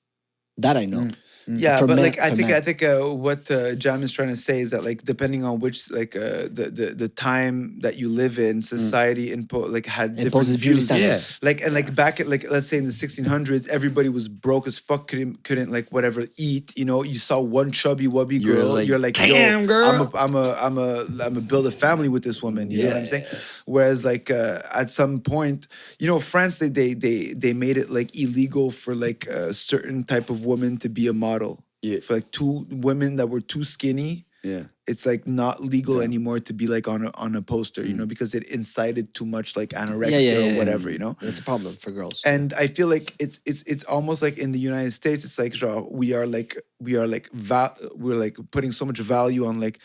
That 0.57 0.77
I 0.77 0.85
know. 0.85 1.09
Yeah, 1.47 1.77
For 1.77 1.87
but 1.87 1.95
men- 1.95 2.03
like 2.05 2.19
I 2.19 2.29
think 2.29 2.49
men. 2.49 2.57
I 2.57 2.61
think 2.61 2.83
uh, 2.83 2.99
what 3.13 3.49
uh, 3.49 3.75
Jam 3.75 4.03
is 4.03 4.11
trying 4.11 4.27
to 4.29 4.35
say 4.35 4.59
is 4.59 4.71
that 4.71 4.83
like 4.83 5.03
depending 5.03 5.43
on 5.45 5.59
which 5.59 5.89
like 5.89 6.15
uh, 6.15 6.43
the, 6.51 6.69
the 6.73 6.85
the 6.93 7.07
time 7.07 7.79
that 7.79 7.95
you 7.97 8.09
live 8.09 8.37
in, 8.37 8.61
society 8.61 9.31
impo- 9.35 9.71
like 9.71 9.85
had 9.85 10.11
different 10.15 10.33
Imposes 10.33 10.57
beauty 10.57 10.73
views. 10.73 10.85
standards. 10.85 11.39
Like 11.41 11.61
and 11.61 11.73
like 11.73 11.95
back 11.95 12.19
at 12.19 12.27
like 12.27 12.45
let's 12.51 12.67
say 12.67 12.77
in 12.77 12.83
the 12.83 12.91
1600s, 12.91 13.67
everybody 13.69 14.09
was 14.09 14.27
broke 14.27 14.67
as 14.67 14.77
fuck, 14.77 15.07
couldn't 15.07 15.43
couldn't 15.43 15.71
like 15.71 15.87
whatever 15.89 16.27
eat. 16.35 16.73
You 16.77 16.83
know, 16.83 17.03
you 17.03 17.17
saw 17.19 17.39
one 17.39 17.71
chubby 17.71 18.07
wubby 18.07 18.41
You're 18.41 18.55
girl, 18.55 18.73
like, 18.73 18.87
you're 18.87 18.99
like, 18.99 19.15
"Damn, 19.15 19.61
Yo, 19.61 19.67
girl." 19.67 19.85
I'm 19.89 20.01
a 20.01 20.09
I'm 20.17 20.35
a 20.35 20.53
I'm 20.65 20.77
a 20.77 21.05
I'm 21.25 21.37
a 21.37 21.41
build 21.41 21.65
a 21.67 21.71
family 21.71 22.09
with 22.09 22.23
this 22.23 22.43
woman. 22.43 22.69
You 22.71 22.83
know 22.83 22.89
what 22.89 22.97
I'm 22.97 23.07
saying? 23.07 23.25
Whereas 23.65 24.03
like 24.03 24.29
uh, 24.29 24.59
at 24.73 24.91
some 24.91 25.21
point, 25.21 25.67
you 25.99 26.07
know, 26.07 26.19
France 26.19 26.59
they 26.59 26.69
they 26.69 26.93
they 26.93 27.33
they 27.33 27.53
made 27.53 27.77
it 27.77 27.89
like 27.89 28.15
illegal 28.19 28.69
for 28.69 28.93
like 28.95 29.25
a 29.27 29.53
certain 29.53 30.03
type 30.03 30.29
of 30.29 30.43
woman 30.45 30.75
to 30.79 30.89
be 30.89 31.07
a 31.07 31.13
model. 31.13 31.36
Yeah. 31.81 31.99
For 31.99 32.15
like 32.15 32.31
two 32.31 32.65
women 32.69 33.17
that 33.17 33.27
were 33.27 33.41
too 33.41 33.63
skinny, 33.63 34.25
Yeah. 34.43 34.63
it's 34.87 35.05
like 35.05 35.27
not 35.27 35.61
legal 35.61 36.01
anymore 36.01 36.39
to 36.39 36.53
be 36.53 36.67
like 36.67 36.87
on 36.87 37.05
a 37.05 37.11
on 37.15 37.35
a 37.35 37.41
poster, 37.41 37.83
you 37.83 37.93
mm. 37.93 37.97
know, 37.97 38.05
because 38.05 38.33
it 38.33 38.43
incited 38.45 39.13
too 39.13 39.25
much 39.25 39.55
like 39.55 39.69
anorexia 39.69 40.53
or 40.53 40.57
whatever, 40.57 40.89
you 40.89 40.97
know. 40.97 41.15
It's 41.21 41.39
a 41.39 41.43
problem 41.43 41.75
for 41.75 41.91
girls. 41.91 42.21
And 42.25 42.53
I 42.53 42.67
feel 42.67 42.87
like 42.87 43.13
it's 43.19 43.39
it's 43.45 43.63
it's 43.63 43.83
almost 43.83 44.21
like 44.21 44.37
in 44.37 44.51
the 44.51 44.59
United 44.59 44.91
States, 44.93 45.23
it's 45.23 45.37
like 45.37 45.53
we 45.91 46.13
are 46.13 46.25
like 46.25 46.57
we 46.79 46.95
are 46.95 47.07
like 47.07 47.29
val- 47.33 47.77
we're 47.95 48.15
like 48.15 48.37
putting 48.51 48.71
so 48.71 48.85
much 48.85 48.99
value 48.99 49.45
on 49.45 49.59
like 49.59 49.79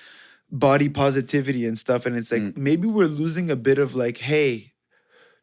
body 0.50 0.88
positivity 0.88 1.66
and 1.66 1.78
stuff, 1.78 2.06
and 2.06 2.16
it's 2.16 2.32
like 2.32 2.42
mm. 2.42 2.56
maybe 2.56 2.86
we're 2.86 3.06
losing 3.06 3.50
a 3.50 3.56
bit 3.56 3.78
of 3.78 3.94
like, 3.94 4.18
hey, 4.18 4.72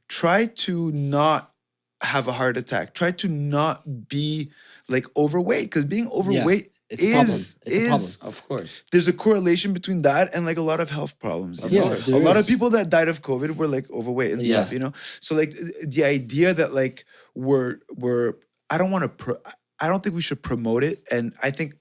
try 0.08 0.46
to 0.46 0.92
not 0.92 1.54
have 2.02 2.28
a 2.28 2.32
heart 2.32 2.58
attack, 2.58 2.94
try 2.94 3.12
to 3.12 3.28
not 3.28 4.08
be 4.08 4.52
like 4.90 5.06
overweight, 5.16 5.66
because 5.66 5.86
being 5.86 6.08
overweight 6.10 6.72
it's 6.90 7.04
a 7.04 7.08
is 7.08 7.14
problem. 7.14 7.36
It's 7.36 7.78
a 7.78 7.80
is 7.82 8.18
problem. 8.18 8.30
Of 8.30 8.48
course. 8.48 8.82
there's 8.92 9.08
a 9.08 9.14
correlation 9.14 9.74
between 9.74 10.02
that 10.04 10.34
and 10.34 10.46
like 10.46 10.58
a 10.58 10.62
lot 10.72 10.80
of 10.80 10.90
health 10.90 11.20
problems. 11.20 11.64
you 11.64 11.70
Yeah, 11.80 11.86
know? 11.86 11.96
there 11.96 12.16
a 12.16 12.24
lot 12.24 12.36
is. 12.36 12.46
of 12.46 12.50
people 12.50 12.70
that 12.72 12.90
died 12.90 13.08
of 13.08 13.22
COVID 13.22 13.56
were 13.56 13.68
like 13.68 13.90
overweight 13.92 14.32
and 14.32 14.42
Yeah. 14.42 14.56
stuff, 14.62 14.74
you 14.74 14.80
know. 14.80 14.94
So 15.20 15.36
like 15.36 15.54
the 15.86 16.04
idea 16.04 16.54
that 16.54 16.74
like 16.74 17.06
we're 17.36 17.78
we're 17.96 18.34
I 18.70 18.78
don't 18.80 18.92
want 18.92 19.04
to 19.04 19.10
pro- 19.10 19.42
I 19.80 19.88
don't 19.88 20.02
think 20.04 20.16
we 20.16 20.22
should 20.22 20.42
promote 20.42 20.84
it, 20.84 21.04
and 21.12 21.34
I 21.44 21.52
think 21.52 21.76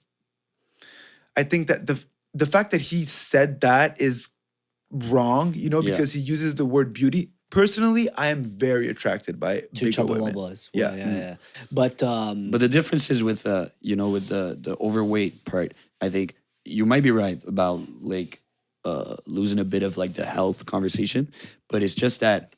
I 1.35 1.43
think 1.43 1.67
that 1.67 1.87
the 1.87 2.03
the 2.33 2.45
fact 2.45 2.71
that 2.71 2.81
he 2.81 3.05
said 3.05 3.61
that 3.61 3.99
is 3.99 4.29
wrong, 4.91 5.53
you 5.55 5.69
know, 5.69 5.81
Yeah. 5.81 5.91
because 5.91 6.13
he 6.13 6.19
uses 6.21 6.55
the 6.55 6.65
word 6.65 6.93
beauty. 6.93 7.31
Personally, 7.49 8.09
I 8.15 8.27
am 8.27 8.43
very 8.43 8.89
attracted 8.89 9.39
by 9.39 9.61
to 9.61 9.67
bigger 9.73 9.91
chubby 9.91 10.13
women. 10.13 10.33
wubba 10.33 10.51
as 10.51 10.69
Yeah. 10.73 10.89
well. 10.89 10.97
Yeah, 10.97 11.15
yeah. 11.17 11.35
But 11.71 12.03
um, 12.03 12.51
But 12.51 12.59
the 12.61 12.67
difference 12.69 13.09
is 13.09 13.23
with 13.23 13.45
uh, 13.47 13.67
you 13.81 13.95
know, 13.95 14.09
with 14.09 14.27
the 14.27 14.55
the 14.59 14.77
overweight 14.79 15.45
part. 15.45 15.73
I 16.01 16.09
think 16.09 16.35
you 16.65 16.85
might 16.85 17.03
be 17.03 17.11
right 17.11 17.41
about 17.47 17.81
like 18.01 18.41
uh 18.85 19.15
losing 19.25 19.59
a 19.59 19.65
bit 19.65 19.83
of 19.83 19.97
like 19.97 20.13
the 20.13 20.25
health 20.25 20.65
conversation, 20.65 21.31
but 21.69 21.81
it's 21.83 21.95
just 21.95 22.19
that 22.19 22.53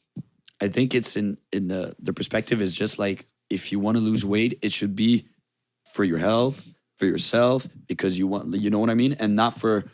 I 0.60 0.68
think 0.68 0.94
it's 0.94 1.16
in 1.16 1.38
in 1.52 1.70
the 1.70 1.96
the 2.00 2.14
perspective 2.14 2.62
is 2.62 2.74
just 2.74 3.00
like 3.00 3.26
if 3.50 3.72
you 3.72 3.80
want 3.80 3.96
to 3.98 4.02
lose 4.04 4.26
weight, 4.26 4.60
it 4.62 4.72
should 4.74 4.96
be 4.96 5.26
for 5.94 6.04
your 6.04 6.20
health, 6.20 6.64
for 6.98 7.06
yourself, 7.06 7.68
because 7.88 8.20
you 8.20 8.28
want 8.28 8.54
you 8.56 8.70
know 8.70 8.80
what 8.80 8.90
I 8.90 8.94
mean, 8.96 9.14
and 9.20 9.36
not 9.36 9.58
for 9.60 9.86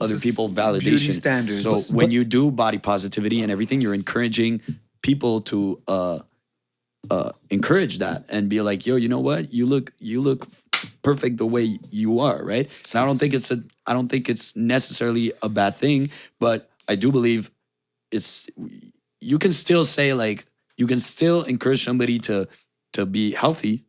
other 0.00 0.18
people 0.18 0.48
validation 0.48 0.80
beauty 0.80 1.12
standards. 1.12 1.62
So 1.62 1.80
when 1.94 2.10
you 2.10 2.24
do 2.24 2.50
body 2.50 2.78
positivity 2.78 3.42
and 3.42 3.52
everything, 3.52 3.80
you're 3.80 3.94
encouraging 3.94 4.60
people 5.02 5.40
to 5.42 5.80
uh 5.88 6.20
uh, 7.10 7.32
encourage 7.50 7.98
that 7.98 8.24
and 8.28 8.48
be 8.48 8.60
like, 8.60 8.86
yo, 8.86 8.96
you 8.96 9.08
know 9.08 9.20
what? 9.20 9.52
You 9.52 9.66
look 9.66 9.92
you 9.98 10.20
look 10.20 10.46
perfect 11.02 11.36
the 11.38 11.46
way 11.46 11.78
you 11.90 12.20
are, 12.20 12.42
right? 12.44 12.66
And 12.92 13.00
I 13.00 13.04
don't 13.04 13.18
think 13.18 13.34
it's 13.34 13.50
a 13.50 13.62
I 13.86 13.92
don't 13.92 14.08
think 14.08 14.28
it's 14.28 14.54
necessarily 14.54 15.32
a 15.42 15.48
bad 15.48 15.74
thing, 15.74 16.10
but 16.38 16.70
I 16.88 16.94
do 16.94 17.10
believe 17.12 17.50
it's 18.10 18.48
you 19.20 19.38
can 19.38 19.52
still 19.52 19.84
say 19.84 20.14
like 20.14 20.46
you 20.76 20.86
can 20.86 21.00
still 21.00 21.42
encourage 21.42 21.84
somebody 21.84 22.18
to 22.20 22.48
to 22.92 23.06
be 23.06 23.32
healthy 23.32 23.84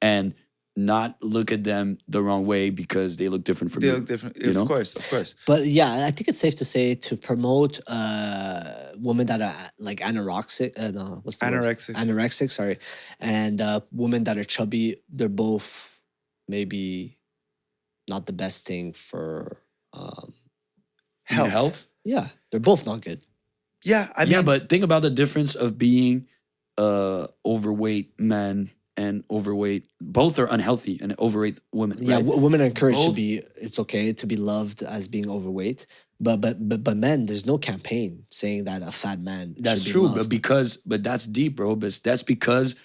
and 0.00 0.34
not 0.76 1.16
look 1.22 1.52
at 1.52 1.62
them 1.62 1.98
the 2.08 2.20
wrong 2.22 2.46
way 2.46 2.70
because 2.70 3.16
they 3.16 3.28
look 3.28 3.44
different 3.44 3.72
from 3.72 3.80
They 3.80 3.86
you. 3.88 3.94
look 3.94 4.06
different, 4.06 4.36
you 4.42 4.50
of 4.50 4.54
know? 4.56 4.66
course, 4.66 4.94
of 4.94 5.08
course. 5.08 5.34
But 5.46 5.66
yeah, 5.66 6.04
I 6.06 6.10
think 6.10 6.26
it's 6.28 6.38
safe 6.38 6.56
to 6.56 6.64
say 6.64 6.94
to 6.96 7.16
promote 7.16 7.80
uh, 7.86 8.60
women 8.98 9.26
that 9.26 9.40
are 9.40 9.54
like 9.78 10.00
anorexic. 10.00 10.72
Uh, 10.78 10.90
no, 10.90 11.20
what's 11.22 11.38
the 11.38 11.46
word? 11.46 11.54
Anorexic. 11.78 11.94
Anorexic, 11.94 12.50
sorry, 12.50 12.78
and 13.20 13.60
uh, 13.60 13.80
women 13.92 14.24
that 14.24 14.36
are 14.36 14.44
chubby. 14.44 14.96
They're 15.08 15.28
both 15.28 16.00
maybe 16.48 17.18
not 18.08 18.26
the 18.26 18.32
best 18.32 18.66
thing 18.66 18.92
for. 18.92 19.56
Um, 19.92 20.30
Health. 21.26 21.50
health. 21.50 21.86
yeah, 22.04 22.28
they're 22.50 22.60
both 22.60 22.84
not 22.84 23.00
good. 23.00 23.22
Yeah, 23.82 24.08
I 24.14 24.24
mean, 24.24 24.32
yeah, 24.32 24.42
but 24.42 24.68
think 24.68 24.84
about 24.84 25.00
the 25.02 25.08
difference 25.10 25.54
of 25.54 25.78
being 25.78 26.26
uh 26.76 27.28
overweight 27.46 28.12
men 28.18 28.70
and 28.96 29.24
overweight. 29.30 29.86
Both 30.00 30.38
are 30.38 30.46
unhealthy 30.46 30.98
and 31.00 31.18
overweight 31.18 31.58
women. 31.72 31.98
Yeah, 32.00 32.16
right? 32.16 32.24
w- 32.24 32.40
women 32.40 32.60
are 32.60 32.66
encouraged 32.66 33.04
to 33.04 33.12
be. 33.12 33.40
It's 33.56 33.78
okay 33.80 34.12
to 34.12 34.26
be 34.26 34.36
loved 34.36 34.82
as 34.82 35.08
being 35.08 35.28
overweight, 35.28 35.86
but 36.20 36.40
but 36.40 36.56
but 36.68 36.84
but 36.84 36.96
men, 36.96 37.26
there's 37.26 37.46
no 37.46 37.58
campaign 37.58 38.24
saying 38.30 38.64
that 38.64 38.82
a 38.82 38.92
fat 38.92 39.20
man. 39.20 39.54
That's 39.58 39.82
should 39.82 39.86
be 39.86 39.92
true, 39.92 40.02
loved. 40.02 40.16
but 40.16 40.28
because 40.28 40.76
but 40.78 41.02
that's 41.02 41.26
deep, 41.26 41.56
bro. 41.56 41.76
But 41.76 42.00
that's 42.04 42.22
because 42.22 42.76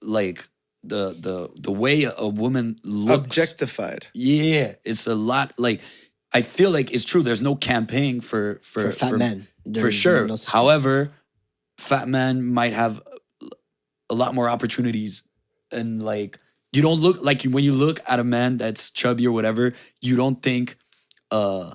like 0.00 0.46
the 0.84 1.16
the 1.18 1.48
the 1.58 1.72
way 1.72 2.04
a 2.04 2.28
woman 2.28 2.76
looks 2.84 3.18
objectified. 3.18 4.06
Yeah, 4.12 4.74
it's 4.84 5.06
a 5.06 5.14
lot 5.14 5.54
like 5.58 5.80
I 6.34 6.42
feel 6.42 6.70
like 6.70 6.92
it's 6.92 7.04
true. 7.04 7.22
There's 7.22 7.42
no 7.42 7.54
campaign 7.54 8.20
for 8.20 8.60
for, 8.62 8.90
for 8.90 8.92
fat 8.92 9.12
men, 9.14 9.46
for 9.78 9.90
sure. 9.90 10.26
no. 10.26 10.36
However, 10.46 11.12
fat 11.78 12.08
men 12.08 12.44
might 12.44 12.72
have 12.72 13.02
a 14.12 14.16
lot 14.22 14.30
more 14.38 14.48
opportunities, 14.54 15.22
and 15.78 15.88
like 16.12 16.38
you 16.74 16.82
don't 16.86 17.00
look 17.00 17.16
like 17.28 17.42
when 17.54 17.64
you 17.64 17.72
look 17.86 17.98
at 18.12 18.18
a 18.20 18.24
man 18.36 18.50
that's 18.62 18.90
chubby 19.00 19.24
or 19.26 19.32
whatever, 19.38 19.64
you 20.00 20.14
don't 20.22 20.38
think 20.48 20.76
uh 21.30 21.72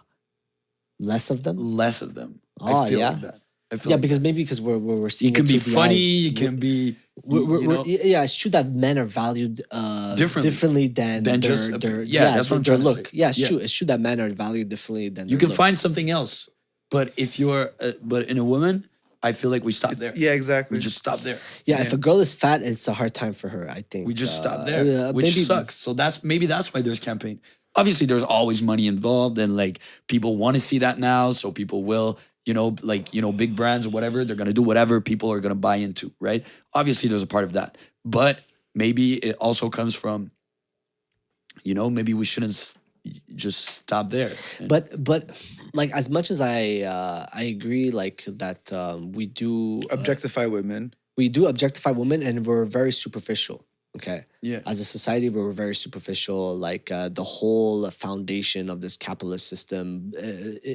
less 0.99 1.29
of 1.29 1.43
them. 1.43 1.57
less 1.57 2.01
of 2.05 2.13
them. 2.15 2.39
Oh, 2.61 2.83
I 2.85 2.89
feel 2.89 2.99
yeah? 2.99 3.09
like 3.09 3.21
that. 3.21 3.35
I 3.71 3.75
feel 3.75 3.89
Yeah, 3.91 3.95
like 3.97 4.01
because 4.05 4.19
maybe 4.27 4.43
because 4.43 4.61
we're 4.61 4.77
we're, 4.85 4.99
we're 5.01 5.09
seeing 5.09 5.31
you 5.33 5.35
can 5.35 5.45
it 5.45 5.49
be 5.53 5.59
funny, 5.59 5.95
you 5.97 6.33
can 6.33 6.55
be 6.55 6.95
We're, 7.25 7.45
we're, 7.45 7.61
you 7.61 7.67
we're- 7.69 7.77
know, 7.79 7.83
yeah, 8.13 8.23
it's 8.23 8.37
true 8.41 8.51
that 8.57 8.67
men 8.85 8.97
are 8.97 9.05
valued 9.23 9.61
uh, 9.71 10.15
Differently. 10.15 10.49
differently 10.49 10.87
than, 10.99 11.23
Than 11.23 11.39
their, 11.41 11.51
just 11.51 11.81
their 11.81 11.99
yeah, 12.03 12.31
that's 12.35 12.49
what 12.49 12.57
I'm 12.57 12.63
their 12.63 12.77
look. 12.77 13.09
Yeah, 13.11 13.29
it's 13.29 13.39
Yeah. 13.39 13.47
true. 13.49 13.57
It's 13.63 13.73
true 13.77 13.87
that 13.91 13.99
men 13.99 14.19
are 14.23 14.29
valued 14.29 14.69
differently 14.69 15.09
than 15.09 15.25
you 15.27 15.35
their 15.35 15.41
can 15.41 15.49
look. 15.49 15.57
find 15.63 15.75
something 15.77 16.09
else. 16.09 16.47
But 16.89 17.05
if 17.17 17.37
you're 17.39 17.65
uh, 17.85 17.91
but 18.01 18.21
in 18.31 18.37
a 18.37 18.45
woman, 18.53 18.87
I 19.27 19.33
feel 19.33 19.51
like 19.51 19.63
we 19.63 19.71
stop 19.71 19.91
there. 19.93 20.13
Yeah, 20.15 20.31
exactly. 20.33 20.77
We 20.77 20.81
just 20.81 20.97
stop 20.97 21.19
there. 21.21 21.37
Yeah, 21.65 21.81
if 21.81 21.93
a 21.93 21.97
girl 21.97 22.19
is 22.19 22.33
fat, 22.33 22.61
it's 22.61 22.87
a 22.87 22.93
hard 22.93 23.13
time 23.13 23.33
for 23.33 23.49
her. 23.49 23.69
I 23.69 23.81
think 23.91 24.07
We 24.07 24.13
just 24.13 24.39
Uh, 24.39 24.43
stop 24.43 24.65
there, 24.65 24.83
uh, 25.09 25.11
which 25.13 25.25
maybe- 25.27 25.43
sucks. 25.43 25.75
So 25.75 25.93
that's 25.93 26.23
maybe 26.23 26.45
that's 26.45 26.73
why 26.73 26.81
there's 26.81 26.99
campaign. 26.99 27.39
Obviously, 27.75 28.07
there's 28.07 28.23
always 28.23 28.61
money 28.61 28.87
involved, 28.87 29.37
and 29.37 29.55
like 29.55 29.79
people 30.07 30.37
want 30.37 30.55
to 30.55 30.61
see 30.61 30.79
that 30.79 30.97
now, 30.99 31.31
so 31.33 31.51
people 31.51 31.83
will, 31.83 32.17
you 32.45 32.53
know, 32.53 32.75
like 32.81 33.13
you 33.13 33.21
know, 33.21 33.31
big 33.31 33.55
brands 33.55 33.85
or 33.85 33.89
whatever, 33.89 34.25
they're 34.25 34.35
gonna 34.41 34.53
do 34.61 34.63
whatever 34.63 34.99
people 35.01 35.31
are 35.31 35.39
gonna 35.39 35.55
buy 35.69 35.75
into, 35.77 36.11
right? 36.19 36.43
Obviously, 36.73 37.09
there's 37.09 37.21
a 37.21 37.27
part 37.35 37.43
of 37.43 37.53
that, 37.53 37.77
but 38.05 38.39
maybe 38.73 39.15
it 39.15 39.35
also 39.39 39.69
comes 39.69 39.93
from, 39.95 40.31
you 41.63 41.73
know, 41.73 41.89
maybe 41.89 42.13
we 42.13 42.25
shouldn't 42.25 42.53
s- 42.53 42.73
just 43.35 43.65
stop 43.65 44.09
there. 44.09 44.31
And- 44.59 44.67
But 44.69 45.03
but 45.03 45.29
like 45.77 45.91
as 45.93 46.09
much 46.09 46.31
as 46.31 46.41
I 46.41 46.81
uh, 46.81 47.25
I 47.33 47.43
agree 47.43 47.91
like 47.91 48.25
that 48.25 48.73
um, 48.73 49.13
we 49.13 49.27
do 49.27 49.81
uh, 49.89 49.95
objectify 49.97 50.47
women. 50.47 50.93
we 51.15 51.29
do 51.29 51.47
objectify 51.47 51.91
women 51.91 52.21
and 52.21 52.45
we're 52.45 52.65
very 52.65 52.91
superficial. 52.91 53.65
Okay. 53.95 54.21
Yeah. 54.41 54.59
As 54.67 54.79
a 54.79 54.85
society, 54.85 55.29
we're 55.29 55.51
very 55.51 55.73
superficial. 55.73 56.55
Like 56.55 56.91
uh, 56.91 57.09
the 57.09 57.23
whole 57.23 57.89
foundation 57.89 58.69
of 58.69 58.79
this 58.79 58.95
capitalist 58.95 59.47
system 59.47 60.11
uh, 60.15 60.27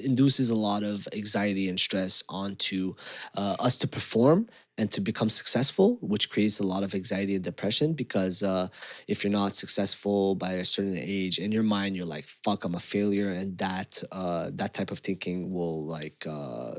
induces 0.04 0.50
a 0.50 0.56
lot 0.56 0.82
of 0.82 1.06
anxiety 1.14 1.68
and 1.68 1.78
stress 1.78 2.24
onto 2.28 2.94
uh, 3.36 3.54
us 3.60 3.78
to 3.78 3.86
perform 3.86 4.48
and 4.76 4.90
to 4.90 5.00
become 5.00 5.30
successful, 5.30 5.98
which 6.00 6.30
creates 6.30 6.58
a 6.58 6.66
lot 6.66 6.82
of 6.82 6.94
anxiety 6.94 7.36
and 7.36 7.44
depression. 7.44 7.92
Because 7.92 8.42
uh, 8.42 8.66
if 9.06 9.22
you're 9.22 9.32
not 9.32 9.54
successful 9.54 10.34
by 10.34 10.54
a 10.54 10.64
certain 10.64 10.96
age, 10.96 11.38
in 11.38 11.52
your 11.52 11.62
mind, 11.62 11.94
you're 11.94 12.06
like, 12.06 12.24
"Fuck, 12.24 12.64
I'm 12.64 12.74
a 12.74 12.80
failure," 12.80 13.30
and 13.30 13.56
that 13.58 14.02
uh, 14.10 14.50
that 14.54 14.74
type 14.74 14.90
of 14.90 14.98
thinking 14.98 15.52
will 15.52 15.86
like. 15.86 16.26
Uh, 16.28 16.72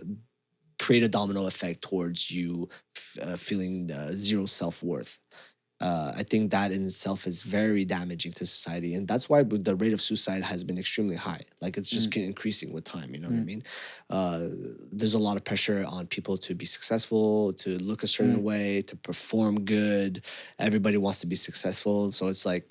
create 0.80 1.04
a 1.04 1.08
domino 1.08 1.48
effect 1.48 1.82
towards 1.82 2.32
you 2.32 2.68
uh, 3.22 3.38
feeling 3.38 3.90
uh, 3.92 4.10
zero 4.12 4.46
self-worth 4.46 5.20
uh, 5.88 6.10
i 6.22 6.24
think 6.32 6.44
that 6.56 6.70
in 6.76 6.82
itself 6.92 7.20
is 7.32 7.38
very 7.60 7.84
damaging 7.98 8.32
to 8.40 8.44
society 8.58 8.92
and 8.96 9.04
that's 9.12 9.28
why 9.30 9.40
the 9.70 9.76
rate 9.84 9.94
of 9.98 10.02
suicide 10.10 10.44
has 10.52 10.62
been 10.70 10.80
extremely 10.84 11.18
high 11.30 11.44
like 11.64 11.74
it's 11.80 11.92
just 11.98 12.10
increasing 12.32 12.70
with 12.76 12.86
time 12.96 13.10
you 13.14 13.20
know 13.22 13.30
what 13.34 13.42
i 13.44 13.48
mean 13.52 13.62
uh, 14.18 14.40
there's 14.98 15.16
a 15.22 15.24
lot 15.28 15.36
of 15.40 15.44
pressure 15.52 15.82
on 15.96 16.02
people 16.16 16.36
to 16.48 16.52
be 16.64 16.68
successful 16.78 17.54
to 17.64 17.70
look 17.90 18.02
a 18.04 18.08
certain 18.18 18.42
way 18.52 18.68
to 18.90 18.96
perform 19.10 19.54
good 19.78 20.14
everybody 20.68 20.98
wants 21.06 21.20
to 21.24 21.28
be 21.34 21.40
successful 21.50 21.98
so 22.18 22.22
it's 22.34 22.46
like 22.52 22.66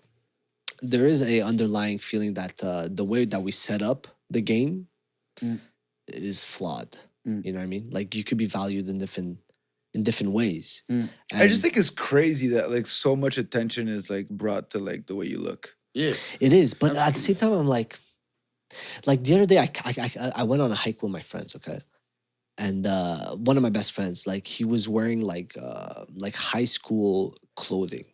there 0.92 1.06
is 1.14 1.20
a 1.22 1.36
underlying 1.50 1.98
feeling 2.10 2.32
that 2.40 2.54
uh, 2.70 2.88
the 3.00 3.06
way 3.12 3.22
that 3.32 3.40
we 3.46 3.52
set 3.68 3.82
up 3.90 4.00
the 4.36 4.42
game 4.52 4.74
Mm. 5.40 5.58
is 6.08 6.44
flawed. 6.44 6.92
Mm. 7.26 7.40
You 7.44 7.52
know 7.52 7.60
what 7.60 7.64
I 7.64 7.74
mean? 7.74 7.88
Like 7.90 8.14
you 8.14 8.24
could 8.24 8.38
be 8.44 8.50
valued 8.60 8.86
in 8.90 8.98
different 8.98 9.38
in 9.94 10.02
different 10.02 10.32
ways. 10.32 10.84
Mm. 10.90 11.08
I 11.34 11.46
just 11.48 11.62
think 11.62 11.76
it's 11.76 11.90
crazy 11.90 12.48
that 12.48 12.70
like 12.70 12.86
so 12.86 13.14
much 13.16 13.38
attention 13.38 13.88
is 13.88 14.08
like 14.08 14.28
brought 14.28 14.70
to 14.70 14.78
like 14.78 15.06
the 15.06 15.14
way 15.14 15.26
you 15.26 15.38
look. 15.38 15.76
Yeah. 15.94 16.12
it 16.40 16.52
is, 16.52 16.72
but 16.74 16.96
at 16.96 17.12
the 17.14 17.18
same 17.20 17.36
time, 17.36 17.52
I'm 17.52 17.66
like, 17.68 17.98
like 19.06 19.22
the 19.22 19.34
other 19.34 19.46
day, 19.46 19.58
I 19.58 19.68
I, 19.84 19.92
I, 19.98 20.32
I 20.38 20.42
went 20.44 20.62
on 20.62 20.70
a 20.70 20.74
hike 20.74 21.02
with 21.02 21.12
my 21.12 21.20
friends. 21.20 21.54
Okay. 21.56 21.78
And 22.58 22.86
uh, 22.86 23.30
one 23.36 23.56
of 23.56 23.62
my 23.62 23.70
best 23.70 23.92
friends, 23.92 24.26
like 24.26 24.46
he 24.46 24.64
was 24.64 24.88
wearing 24.88 25.20
like 25.22 25.54
uh, 25.60 26.04
like 26.16 26.34
high 26.34 26.64
school 26.64 27.36
clothing, 27.56 28.04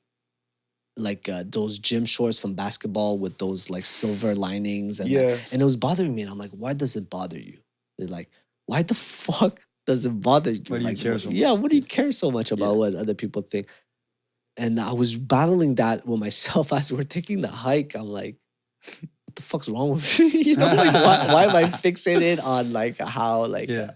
like 0.97 1.29
uh, 1.29 1.45
those 1.47 1.79
gym 1.79 2.05
shorts 2.05 2.39
from 2.39 2.55
basketball 2.55 3.19
with 3.19 3.39
those 3.39 3.71
like 3.71 3.85
silver 3.85 4.35
linings, 4.35 4.99
and 5.01 5.11
like, 5.11 5.19
Yeah. 5.21 5.37
and 5.53 5.61
it 5.63 5.65
was 5.65 5.77
bothering 5.77 6.15
me. 6.15 6.23
And 6.23 6.31
I'm 6.31 6.39
like, 6.39 6.51
why 6.51 6.73
does 6.73 6.97
it 6.97 7.09
bother 7.11 7.39
you? 7.39 7.59
They're 7.99 8.09
like, 8.09 8.31
why 8.67 8.83
the 8.83 8.95
fuck 9.29 9.61
does 9.89 10.05
it 10.07 10.21
bother 10.21 10.53
you? 10.53 10.63
Why 10.69 10.79
do 10.79 10.85
you 10.85 10.91
like, 10.93 10.99
care 11.01 11.13
what- 11.13 11.23
so 11.23 11.31
Yeah, 11.31 11.53
what 11.53 11.71
do 11.73 11.77
you 11.77 11.83
care 11.83 12.13
so 12.13 12.31
much 12.31 12.53
about 12.53 12.73
Yeah. 12.73 12.81
what 12.83 12.95
other 12.95 13.15
people 13.15 13.43
think? 13.43 13.69
And 14.57 14.79
I 14.79 14.93
was 14.93 15.17
battling 15.17 15.77
that 15.77 16.07
with 16.07 16.21
myself 16.21 16.73
as 16.79 16.93
we're 16.93 17.05
taking 17.05 17.41
the 17.41 17.49
hike. 17.49 17.95
I'm 17.97 18.07
like, 18.21 18.37
what 19.25 19.35
the 19.35 19.43
fuck's 19.43 19.69
wrong 19.69 19.91
with 19.95 20.05
me? 20.21 20.29
you 20.49 20.57
know, 20.57 20.67
like 20.67 20.93
why, 20.95 21.17
why 21.35 21.43
am 21.45 21.57
I 21.57 21.65
fixated 21.87 22.39
on 22.45 22.73
like 22.73 22.99
how 22.99 23.47
like 23.47 23.69
Yeah. 23.71 23.91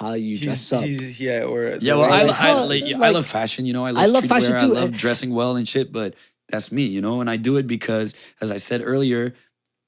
uh, 0.00 0.04
how 0.04 0.12
you 0.14 0.38
dress 0.38 0.70
He's- 0.70 0.72
up? 0.82 0.84
he's- 0.88 1.20
yeah, 1.20 1.44
or 1.44 1.76
Yeah, 1.80 1.94
well, 1.96 2.10
I, 2.12 2.22
like, 2.24 2.30
I, 2.40 2.46
how- 2.48 2.64
like, 2.66 2.84
I 2.84 3.10
love 3.10 3.26
fashion, 3.26 3.64
you 3.66 3.72
know. 3.72 3.84
I 3.84 3.90
love, 3.92 4.02
I 4.04 4.06
love 4.06 4.24
fashion 4.26 4.52
streetwear, 4.54 4.60
too, 4.60 4.76
I 4.76 4.80
love 4.80 4.92
dressing 4.96 5.30
well 5.34 5.56
and 5.56 5.66
shit, 5.68 5.90
but 5.92 6.14
that's 6.48 6.70
me, 6.70 6.84
you 6.84 7.00
know. 7.00 7.20
And 7.20 7.28
I 7.30 7.36
do 7.36 7.56
it 7.56 7.66
because, 7.66 8.14
as 8.40 8.50
I 8.50 8.58
said 8.58 8.80
earlier, 8.84 9.34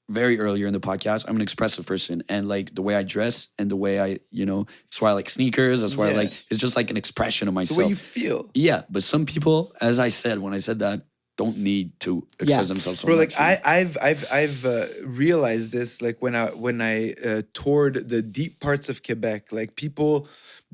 very 0.09 0.39
earlier 0.39 0.67
in 0.67 0.73
the 0.73 0.79
podcast, 0.79 1.25
I'm 1.27 1.35
an 1.35 1.41
expressive 1.41 1.85
person, 1.85 2.23
and 2.27 2.47
like 2.47 2.73
the 2.75 2.81
way 2.81 2.95
I 2.95 3.03
dress 3.03 3.47
and 3.57 3.69
the 3.71 3.75
way 3.77 3.99
I, 4.01 4.17
you 4.31 4.45
know, 4.45 4.65
that's 4.85 4.99
why 5.01 5.11
I 5.11 5.13
like 5.13 5.29
sneakers. 5.29 5.81
That's 5.81 5.95
why 5.95 6.09
I 6.09 6.13
like. 6.13 6.33
It's 6.49 6.59
just 6.59 6.75
like 6.75 6.89
an 6.91 6.97
expression 6.97 7.47
of 7.47 7.55
it's 7.57 7.69
the 7.69 7.73
myself. 7.75 7.77
way 7.77 7.89
you 7.89 7.95
feel. 7.95 8.49
yeah, 8.53 8.83
but 8.89 9.03
some 9.03 9.25
people, 9.25 9.73
as 9.79 9.99
I 9.99 10.09
said 10.09 10.39
when 10.39 10.53
I 10.53 10.59
said 10.59 10.79
that, 10.79 11.03
don't 11.37 11.59
need 11.59 11.97
to 12.01 12.27
express 12.39 12.49
Yeah. 12.49 12.63
themselves 12.63 12.99
so 12.99 13.05
Bro, 13.05 13.15
much. 13.15 13.29
like 13.31 13.39
I, 13.39 13.61
I've, 13.79 13.97
I've, 14.01 14.25
I've 14.29 14.65
uh, 14.65 14.85
realized 15.05 15.71
this. 15.71 16.01
Like 16.01 16.21
when 16.21 16.35
I, 16.35 16.47
when 16.47 16.81
I 16.81 17.13
uh, 17.13 17.43
toured 17.53 18.09
the 18.09 18.21
deep 18.21 18.59
parts 18.59 18.89
of 18.89 19.03
Quebec, 19.03 19.53
like 19.53 19.75
people 19.77 20.27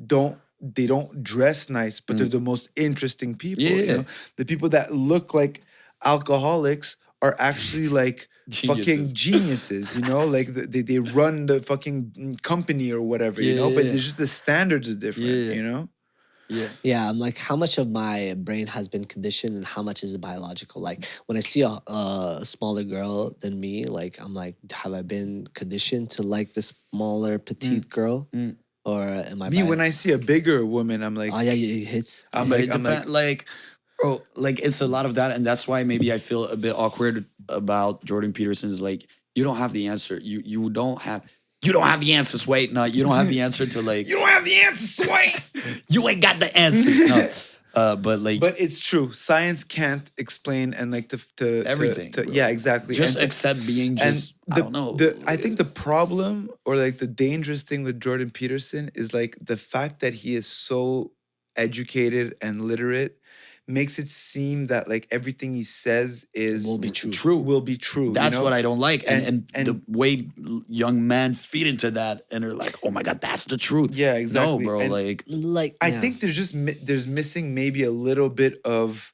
don't, 0.08 0.40
they 0.60 0.88
don't 0.88 1.24
dress 1.24 1.70
nice, 1.70 2.00
but 2.02 2.18
they're 2.18 2.28
the 2.28 2.40
most 2.40 2.70
interesting 2.76 3.36
people. 3.36 3.64
you 3.64 3.70
Mm. 3.84 3.88
Yeah. 3.88 3.96
know? 3.98 4.06
the 4.38 4.46
people 4.46 4.70
that 4.70 4.92
look 4.92 5.36
like 5.36 5.62
alcoholics 6.04 6.98
are 7.22 7.36
actually 7.38 7.88
like 7.90 8.28
fucking 8.52 9.14
Geniuses. 9.14 9.14
geniuses. 9.14 9.96
You 9.96 10.02
know, 10.04 10.26
like 10.26 10.54
the, 10.54 10.62
they, 10.68 10.82
they 10.82 11.00
run 11.00 11.46
the 11.48 11.62
fucking 11.62 12.04
mm, 12.18 12.42
company 12.42 12.92
or 12.92 13.02
whatever. 13.02 13.42
you 13.42 13.56
know, 13.56 13.70
yeah, 13.70 13.76
but 13.76 13.86
yeah. 13.86 13.92
there's 13.92 14.06
just 14.06 14.18
the 14.18 14.28
standards 14.28 14.88
are 14.90 14.96
different. 14.96 15.30
Yeah. 15.30 15.54
You 15.54 15.64
know. 15.64 15.90
yeah, 16.48 16.68
Yeah, 16.84 17.10
I'm 17.10 17.18
like, 17.18 17.38
how 17.40 17.56
much 17.56 17.78
of 17.80 17.90
my 17.90 18.36
brain 18.38 18.68
has 18.68 18.88
been 18.88 19.04
conditioned 19.04 19.56
and 19.56 19.66
how 19.66 19.82
much 19.82 20.04
is 20.04 20.16
biological? 20.18 20.80
Like, 20.82 21.04
when 21.26 21.38
I 21.38 21.42
see 21.42 21.62
a, 21.62 21.74
a 21.88 22.42
smaller 22.44 22.84
girl 22.84 23.36
than 23.42 23.60
me, 23.60 23.86
like, 23.86 24.22
I'm 24.22 24.34
like, 24.36 24.56
have 24.72 24.94
I 24.94 25.02
been 25.02 25.48
conditioned 25.54 26.12
to 26.12 26.22
like 26.22 26.54
the 26.54 26.62
smaller, 26.62 27.40
petite 27.40 27.90
girl? 27.90 28.28
Mm. 28.34 28.58
Or 28.86 29.02
am 29.02 29.42
I? 29.42 29.50
Me, 29.50 29.64
bi- 29.64 29.70
when 29.70 29.82
I 29.82 29.90
see 29.90 30.12
a 30.12 30.20
bigger 30.20 30.64
woman, 30.64 31.02
I'm 31.02 31.16
like, 31.16 31.32
Oh, 31.34 31.40
yeah, 31.40 31.54
it 31.54 31.86
hits. 31.88 32.28
I'm 32.32 32.50
But 32.50 32.60
like, 32.60 32.70
it 32.70 32.76
I'm 32.76 32.84
like, 32.84 33.10
like, 33.10 33.46
bro, 34.00 34.22
like 34.36 34.60
it's 34.60 34.82
a 34.82 34.86
lot 34.88 35.08
of 35.08 35.16
that, 35.16 35.32
and 35.32 35.44
that's 35.44 35.68
why 35.68 35.82
maybe 35.84 36.14
I 36.14 36.20
feel 36.20 36.46
a 36.46 36.56
bit 36.56 36.76
awkward 36.78 37.26
about 37.50 38.04
Jordan 38.06 38.34
Peterson's. 38.34 38.82
Like, 38.82 39.08
you 39.36 39.44
don't 39.44 39.58
have 39.58 39.74
the 39.74 39.88
answer. 39.88 40.20
You 40.22 40.42
you 40.46 40.70
don't 40.70 41.02
have. 41.02 41.24
You 41.64 41.74
don't 41.74 41.88
have 41.88 42.02
the 42.02 42.14
answers. 42.14 42.46
Wait, 42.46 42.72
no, 42.74 42.84
you 42.84 43.04
don't 43.04 43.16
have 43.16 43.28
the 43.30 43.42
answer 43.42 43.66
to 43.66 43.82
like. 43.82 44.08
you 44.10 44.18
don't 44.20 44.28
have 44.30 44.46
the 44.46 44.56
answer, 44.62 45.04
Sway. 45.06 45.36
you 45.90 46.08
ain't 46.08 46.22
got 46.22 46.40
the 46.40 46.56
answers. 46.58 47.10
No, 47.76 47.82
uh, 47.82 47.96
but 47.98 48.20
like, 48.20 48.40
But 48.40 48.60
it's 48.60 48.80
true. 48.80 49.12
Science 49.12 49.66
can't 49.66 50.10
explain 50.18 50.74
and 50.74 50.92
like 50.92 51.10
to, 51.10 51.18
to 51.18 51.64
to- 51.64 51.70
Everything, 51.70 52.12
to- 52.14 52.24
bro. 52.24 52.32
yeah, 52.32 52.48
exactly. 52.48 52.96
just 52.96 53.18
and, 53.18 53.26
accept 53.26 53.66
being 53.68 53.92
and 54.00 54.14
just. 54.14 54.34
the, 54.48 54.56
I 54.56 54.60
don't 54.60 54.72
know. 54.72 54.94
The, 54.96 55.22
I 55.28 55.36
think 55.36 55.58
the 55.58 55.66
problem 55.66 56.52
or 56.66 56.78
like 56.78 57.00
the 57.00 57.08
dangerous 57.08 57.64
thing 57.64 57.84
with 57.84 58.00
Jordan 58.00 58.30
Peterson 58.30 58.92
is 58.96 59.14
like 59.14 59.38
the 59.42 59.58
fact 59.58 60.00
that 60.02 60.14
he 60.14 60.36
is 60.36 60.48
so 60.48 61.12
educated 61.58 62.36
and 62.42 62.62
literate 62.62 63.18
makes 63.68 63.98
it 63.98 64.12
seem 64.12 64.68
that 64.68 64.88
like 64.88 65.08
everything 65.10 65.56
he 65.56 65.64
says 65.64 66.28
is 66.34 66.66
Will 66.68 66.78
be 66.78 66.90
true. 66.92 67.12
True. 67.12 67.38
Will 67.38 67.62
be 67.62 67.78
true. 67.78 68.06
you 68.08 68.14
That's 68.14 68.36
know? 68.36 68.44
what 68.44 68.54
I 68.54 68.62
don't 68.62 68.80
like, 68.80 69.04
and 69.08 69.26
and, 69.26 69.50
And- 69.56 69.68
the 69.68 69.82
way 69.88 70.20
young 70.70 71.08
men 71.08 71.34
feed 71.34 71.66
into 71.68 71.90
that, 71.92 72.26
and 72.32 72.44
they're 72.44 72.54
like, 72.54 72.76
"Oh 72.84 72.92
my 72.92 73.02
god, 73.04 73.22
that's 73.22 73.46
the 73.46 73.58
truth." 73.58 73.92
Yeah, 73.96 74.16
exactly. 74.16 74.60
No, 74.66 74.70
bro. 74.72 74.80
And- 74.82 74.92
like, 74.92 75.24
Like, 75.28 75.76
I 75.82 75.88
yeah. 75.88 76.02
think 76.02 76.20
there's 76.20 76.36
just 76.36 76.54
there's 76.86 77.08
missing 77.08 77.56
maybe 77.56 77.84
a 77.84 77.92
little 77.92 78.30
bit 78.30 78.62
of 78.64 79.12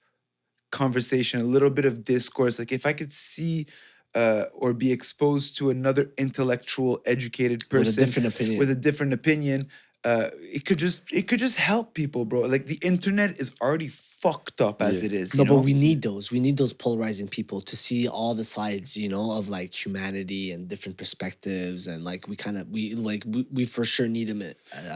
conversation, 0.71 1.41
a 1.41 1.43
little 1.43 1.69
bit 1.69 1.85
of 1.85 2.03
discourse. 2.03 2.59
Like 2.59 2.71
if 2.71 2.85
I 2.85 2.93
could 2.93 3.13
see 3.13 3.67
uh, 4.15 4.45
or 4.53 4.73
be 4.73 4.91
exposed 4.91 5.55
to 5.57 5.69
another 5.69 6.11
intellectual, 6.17 6.99
educated 7.05 7.61
person 7.69 7.85
with 7.87 7.95
person 7.95 8.03
a 8.03 8.05
different 8.05 8.35
opinion. 8.35 8.59
with 8.59 8.69
a 8.69 8.75
different 8.75 9.13
opinion, 9.13 9.69
uh, 10.03 10.27
it 10.41 10.65
could 10.65 10.77
just 10.77 11.01
it 11.11 11.27
could 11.27 11.39
just 11.39 11.57
help 11.57 11.93
people, 11.93 12.25
bro. 12.25 12.41
Like 12.41 12.65
the 12.67 12.79
internet 12.81 13.39
is 13.39 13.53
already 13.61 13.87
fucked 14.21 14.61
up 14.61 14.81
as 14.81 14.99
Yeah. 14.99 15.05
it 15.07 15.13
is. 15.13 15.35
no, 15.35 15.43
know? 15.43 15.55
but 15.55 15.63
we 15.63 15.73
need 15.73 16.01
those. 16.01 16.31
We 16.31 16.39
need 16.39 16.57
those 16.57 16.73
polarizing 16.73 17.27
people 17.27 17.59
to 17.61 17.75
see 17.75 18.07
all 18.07 18.33
the 18.35 18.43
sides, 18.43 18.95
you 18.95 19.09
know, 19.09 19.25
of 19.37 19.49
like 19.49 19.71
humanity 19.85 20.51
and 20.53 20.67
different 20.67 20.97
perspectives, 20.97 21.87
and 21.87 22.03
like 22.03 22.27
we 22.27 22.35
kind 22.35 22.57
of 22.59 22.67
we 22.69 22.93
like 22.95 23.23
we, 23.25 23.45
we 23.51 23.65
for 23.65 23.83
sure 23.85 24.07
need 24.07 24.27
them 24.27 24.41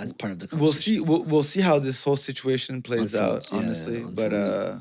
as 0.05 0.13
part 0.13 0.31
of 0.33 0.39
the 0.39 0.47
conversation. 0.47 0.61
we'll 0.63 0.71
see. 0.73 0.99
We'll, 1.09 1.23
we'll 1.23 1.43
see 1.53 1.61
how 1.61 1.79
this 1.79 2.03
whole 2.03 2.17
situation 2.17 2.81
plays 2.81 3.13
Unfolds, 3.13 3.51
out. 3.51 3.55
yeah, 3.61 3.65
Honestly, 3.65 3.99
yeah, 4.01 4.09
but 4.13 4.33
uh, 4.33 4.75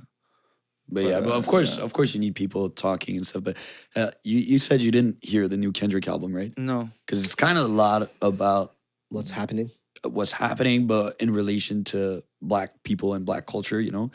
But 0.88 1.04
yeah, 1.04 1.20
But, 1.20 1.28
but 1.28 1.34
uh, 1.34 1.38
of 1.38 1.46
course, 1.46 1.78
yeah. 1.78 1.84
of 1.84 1.92
course, 1.96 2.12
you 2.14 2.20
need 2.20 2.34
people 2.34 2.68
talking 2.70 3.16
and 3.16 3.26
stuff. 3.26 3.44
But 3.48 3.56
uh, 3.96 4.10
you 4.22 4.38
you 4.52 4.58
said 4.58 4.82
you 4.82 4.90
didn't 4.90 5.16
hear 5.24 5.48
the 5.48 5.56
new 5.56 5.72
Kendrick 5.72 6.06
album, 6.06 6.30
right? 6.36 6.52
no. 6.58 6.90
Because 7.06 7.24
it's 7.24 7.34
kind 7.34 7.56
of 7.58 7.64
a 7.64 7.74
lot 7.84 8.10
about 8.20 8.74
what's 9.08 9.30
happening. 9.30 9.70
What's 10.10 10.32
happening, 10.32 10.86
but 10.86 11.20
in 11.20 11.30
relation 11.30 11.84
to 11.84 12.22
Black 12.42 12.82
people 12.82 13.14
and 13.14 13.24
Black 13.24 13.46
culture, 13.46 13.80
you 13.80 13.90
know. 13.90 14.10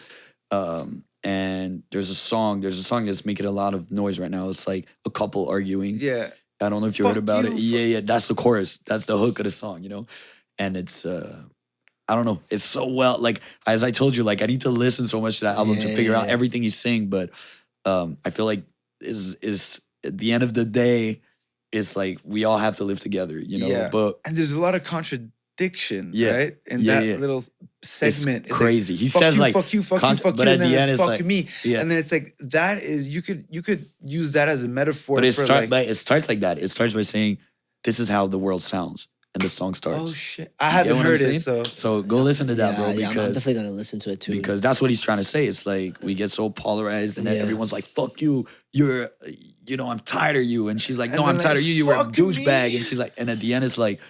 Um, 0.51 1.03
and 1.23 1.83
there's 1.91 2.09
a 2.09 2.15
song, 2.15 2.61
there's 2.61 2.77
a 2.77 2.83
song 2.83 3.05
that's 3.05 3.25
making 3.25 3.45
a 3.45 3.51
lot 3.51 3.73
of 3.73 3.91
noise 3.91 4.19
right 4.19 4.31
now. 4.31 4.49
It's 4.49 4.67
like 4.67 4.87
a 5.05 5.09
couple 5.09 5.49
arguing. 5.49 5.97
Yeah. 5.99 6.29
I 6.61 6.69
don't 6.69 6.81
know 6.81 6.87
if 6.87 6.99
you 6.99 7.03
Fuck 7.03 7.15
heard 7.15 7.23
about 7.23 7.45
it. 7.45 7.53
Yeah, 7.53 7.79
yeah, 7.79 7.99
that's 8.01 8.27
the 8.27 8.35
chorus. 8.35 8.79
That's 8.85 9.05
the 9.05 9.17
hook 9.17 9.39
of 9.39 9.45
the 9.45 9.51
song, 9.51 9.83
you 9.83 9.89
know. 9.89 10.07
And 10.57 10.75
it's 10.75 11.05
uh 11.05 11.43
I 12.07 12.15
don't 12.15 12.25
know. 12.25 12.41
It's 12.49 12.63
so 12.63 12.87
well 12.87 13.17
like 13.19 13.41
as 13.65 13.83
I 13.83 13.91
told 13.91 14.15
you, 14.15 14.23
like 14.23 14.41
I 14.41 14.45
need 14.45 14.61
to 14.61 14.69
listen 14.69 15.07
so 15.07 15.21
much 15.21 15.39
to 15.39 15.45
that 15.45 15.57
album 15.57 15.75
to 15.75 15.95
figure 15.95 16.15
out 16.15 16.27
everything 16.27 16.63
he's 16.63 16.77
saying. 16.77 17.09
But 17.09 17.31
um 17.85 18.17
I 18.25 18.29
feel 18.29 18.45
like 18.45 18.63
is 18.99 19.35
is 19.35 19.81
at 20.03 20.17
the 20.17 20.31
end 20.33 20.43
of 20.43 20.53
the 20.53 20.65
day, 20.65 21.21
it's 21.71 21.95
like 21.95 22.19
we 22.23 22.45
all 22.45 22.57
have 22.57 22.77
to 22.77 22.83
live 22.83 22.99
together, 22.99 23.39
you 23.39 23.59
know. 23.59 23.67
Yeah. 23.67 23.89
But 23.91 24.19
And 24.25 24.35
there's 24.35 24.51
a 24.51 24.59
lot 24.59 24.75
of 24.75 24.83
contradiction, 25.59 26.11
Yeah. 26.13 26.31
right? 26.31 26.55
In 26.67 26.81
Yeah, 26.81 26.99
that 26.99 27.05
yeah. 27.05 27.15
little 27.15 27.43
segment. 27.83 28.37
it's 28.37 28.45
It's 28.45 28.51
like, 28.51 28.59
crazy. 28.59 28.95
he 28.95 29.07
says 29.07 29.35
you, 29.35 29.41
like 29.41 29.53
fuck 29.53 29.73
you, 29.73 29.83
fuck 29.83 29.99
con- 30.01 30.17
you, 30.17 30.23
fuck 30.23 30.35
but 30.35 30.43
you, 30.47 30.49
at 30.49 30.53
and 30.53 30.61
then 30.63 30.71
the 30.71 30.75
it's 30.75 30.81
end 30.81 30.91
it's 30.91 30.99
fuck 30.99 31.09
like 31.09 31.25
me. 31.25 31.47
yeah. 31.63 31.79
And 31.81 31.91
then 31.91 31.97
it's 31.97 32.11
like 32.11 32.35
that 32.39 32.81
is 32.83 33.13
you 33.13 33.21
could 33.21 33.45
you 33.49 33.61
could 33.61 33.85
use 34.01 34.33
that 34.33 34.49
as 34.49 34.63
a 34.63 34.67
metaphor 34.67 35.17
but 35.17 35.25
it 35.25 35.33
starts 35.33 35.49
like 35.49 35.69
but 35.69 35.85
it 35.87 35.95
starts 35.95 36.27
like 36.29 36.41
that. 36.41 36.57
It 36.57 36.69
starts 36.69 36.93
by 36.93 37.03
saying, 37.03 37.37
This 37.83 37.99
is 37.99 38.09
how 38.09 38.27
the 38.27 38.37
world 38.39 38.61
sounds. 38.61 39.07
And 39.35 39.43
the 39.43 39.49
song 39.49 39.75
starts. 39.75 39.99
oh 40.01 40.11
shit, 40.11 40.51
I 40.59 40.71
haven't 40.71 40.93
get 40.93 40.97
what 40.97 41.05
I'm 41.05 41.11
heard 41.11 41.21
it. 41.21 41.41
So 41.41 41.63
So 41.63 42.01
go 42.01 42.23
listen 42.23 42.47
to 42.47 42.55
that, 42.55 42.71
yeah, 42.73 42.75
bro, 42.79 42.87
yeah, 42.89 42.93
I'm- 42.93 43.09
I'm 43.09 43.13
because 43.13 43.33
definitely 43.35 43.61
gonna 43.61 43.75
listen 43.75 43.99
to 43.99 44.09
it 44.11 44.19
too. 44.19 44.31
because 44.31 44.59
that's 44.59 44.81
what 44.81 44.89
he's 44.89 45.01
trying 45.01 45.19
to 45.19 45.23
say. 45.23 45.45
It's 45.45 45.67
like 45.67 46.01
we 46.01 46.15
get 46.15 46.31
so 46.31 46.49
polarized, 46.49 47.19
and 47.19 47.27
then 47.27 47.35
Yeah. 47.35 47.43
everyone's 47.43 47.71
like, 47.71 47.85
"Fuck 47.85 48.21
you, 48.23 48.47
you're, 48.73 49.11
you 49.67 49.77
know, 49.77 49.87
I'm 49.87 49.99
tired 49.99 50.35
of 50.35 50.41
you," 50.43 50.67
and 50.69 50.81
she's 50.81 50.97
like, 50.97 51.11
"No, 51.11 51.25
I'm 51.27 51.35
like, 51.37 51.43
tired 51.45 51.57
of 51.57 51.63
you. 51.63 51.75
You 51.75 51.85
were 51.85 51.93
a 51.93 52.05
douchebag," 52.05 52.75
and 52.75 52.83
she's 52.83 52.97
like, 52.97 53.13
and 53.17 53.29
at 53.29 53.39
the 53.39 53.53
end, 53.53 53.63
it's 53.63 53.77
like, 53.77 53.99
w- 53.99 54.07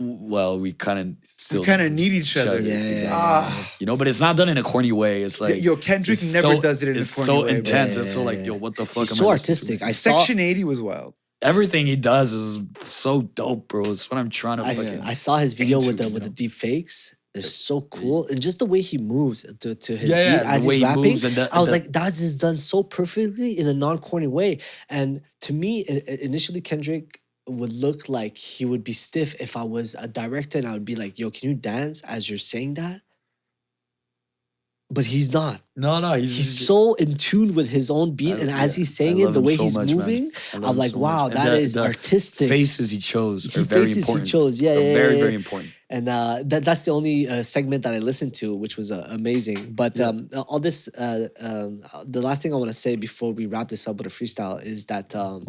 well, 0.00 0.58
we 0.60 0.72
kind 0.72 0.98
of 0.98 1.16
still 1.36 1.64
kind 1.64 1.82
of 1.82 1.90
need 1.92 2.12
each 2.12 2.36
other. 2.36 2.60
Yeah, 2.60 2.74
yeah, 2.78 3.02
yeah. 3.02 3.10
Ah, 3.12 3.72
you 3.78 3.86
know, 3.86 3.96
but 3.96 4.06
it's 4.08 4.20
not 4.20 4.36
done 4.36 4.48
in 4.48 4.56
a 4.58 4.62
corny 4.62 4.92
way. 4.92 5.22
It's 5.22 5.40
like, 5.40 5.60
yo, 5.62 5.76
Kendrick 5.76 6.22
never 6.22 6.54
so- 6.56 6.60
does 6.60 6.82
it 6.82 6.90
in 6.90 6.96
a 6.96 7.00
it's 7.00 7.14
corny 7.14 7.26
so 7.26 7.34
way, 7.44 7.48
bro. 7.50 7.58
intense. 7.58 7.94
Yeah, 7.96 8.02
it's 8.02 8.12
so 8.12 8.22
like, 8.22 8.44
yo, 8.44 8.54
what 8.54 8.76
the 8.76 8.86
fuck? 8.86 9.02
He's 9.02 9.12
am 9.12 9.16
so 9.16 9.28
I 9.28 9.32
artistic. 9.32 9.82
I 9.82 9.92
saw 9.92 10.18
Section 10.18 10.38
80 10.40 10.64
was 10.64 10.80
wild. 10.80 11.14
Everything 11.40 11.86
he 11.86 11.94
does 11.96 12.32
is 12.32 12.58
so 12.80 13.22
dope, 13.22 13.68
bro. 13.68 13.90
It's 13.92 14.10
what 14.10 14.18
I'm 14.18 14.28
trying 14.30 14.58
to. 14.58 14.64
I, 14.64 14.74
fucking, 14.74 15.02
I 15.02 15.12
saw 15.14 15.36
his 15.36 15.54
video 15.54 15.78
with 15.78 15.98
the 15.98 16.08
with 16.08 16.22
know? 16.22 16.28
the 16.28 16.34
deep 16.34 16.52
fakes. 16.52 17.14
They're 17.34 17.42
so 17.42 17.82
cool, 17.82 18.26
and 18.28 18.40
just 18.40 18.58
the 18.58 18.66
way 18.66 18.80
he 18.80 18.98
moves 18.98 19.42
to, 19.60 19.74
to 19.74 19.96
his 19.96 20.10
Yeah, 20.10 20.16
yeah, 20.16 20.36
beat 20.38 20.42
the 20.44 20.48
as 20.48 20.66
way 20.66 20.74
he's 20.76 20.82
rapping. 20.82 21.02
moves 21.02 21.24
and 21.24 21.34
the- 21.34 21.48
I 21.52 21.60
was 21.60 21.68
the- 21.68 21.72
like, 21.74 21.92
that 21.92 22.14
is 22.14 22.36
done 22.38 22.56
so 22.56 22.82
perfectly 22.82 23.56
in 23.58 23.68
a 23.68 23.74
non 23.74 23.98
corny 23.98 24.26
way. 24.26 24.58
And 24.88 25.20
to 25.42 25.52
me, 25.52 25.84
i- 25.88 26.02
i- 26.10 26.18
initially 26.22 26.60
Kendrick 26.62 27.20
would 27.48 27.72
look 27.72 28.08
like 28.08 28.36
he 28.36 28.64
would 28.64 28.84
be 28.84 28.92
stiff 28.92 29.34
if 29.40 29.56
I 29.56 29.62
was 29.64 29.94
a 29.94 30.06
director, 30.08 30.58
and 30.58 30.66
I 30.68 30.72
would 30.74 30.84
be 30.84 30.96
like, 30.96 31.18
"Yo, 31.18 31.30
can 31.30 31.48
you 31.50 31.54
dance 31.54 32.02
as 32.02 32.28
you're 32.28 32.38
saying 32.38 32.74
that?" 32.74 33.00
But 34.90 35.04
he's 35.04 35.32
not. 35.34 35.60
No, 35.76 36.00
no, 36.00 36.14
he's, 36.14 36.34
He's 36.36 36.66
so 36.66 36.94
in 36.94 37.14
tune 37.16 37.54
with 37.54 37.68
his 37.68 37.90
own 37.90 38.12
beat, 38.14 38.36
and 38.38 38.48
as 38.50 38.74
he's 38.74 38.96
saying 38.96 39.18
it, 39.18 39.32
the 39.34 39.40
way 39.42 39.54
so 39.56 39.64
he's 39.64 39.76
much, 39.76 39.90
moving, 39.92 40.30
I 40.54 40.56
I'm 40.68 40.76
like, 40.78 40.92
so 40.92 40.98
wow, 40.98 41.28
that 41.28 41.52
And 41.52 41.60
is 41.62 41.74
the 41.74 41.82
artistic. 41.84 42.48
Faces 42.48 42.90
he 42.90 42.96
chose 42.98 43.44
He 43.44 43.60
are 43.60 43.64
very 43.64 43.84
faces 43.84 43.94
he 43.96 44.00
important. 44.12 44.28
chose, 44.30 44.60
yeah, 44.62 44.74
They're 44.74 44.88
yeah, 44.88 44.94
very 44.94 45.14
yeah, 45.16 45.20
very 45.20 45.34
important. 45.34 45.70
And 45.90 46.08
uh, 46.08 46.36
that 46.46 46.64
that's 46.64 46.84
the 46.84 46.90
only 46.90 47.26
uh, 47.28 47.42
segment 47.42 47.82
that 47.84 47.94
I 47.94 47.98
listened 47.98 48.34
to, 48.34 48.54
which 48.54 48.76
was 48.76 48.90
uh, 48.92 49.08
amazing. 49.10 49.72
But 49.72 49.98
um, 50.00 50.28
all 50.48 50.58
this, 50.60 50.88
uh, 50.88 51.28
um, 51.42 51.80
the 52.06 52.20
last 52.20 52.42
thing 52.42 52.52
I 52.52 52.56
want 52.56 52.68
to 52.68 52.74
say 52.74 52.96
before 52.96 53.32
we 53.32 53.46
wrap 53.46 53.68
this 53.68 53.88
up 53.88 53.96
with 53.96 54.06
a 54.06 54.10
freestyle 54.10 54.62
is 54.62 54.86
that 54.86 55.14
um, 55.16 55.44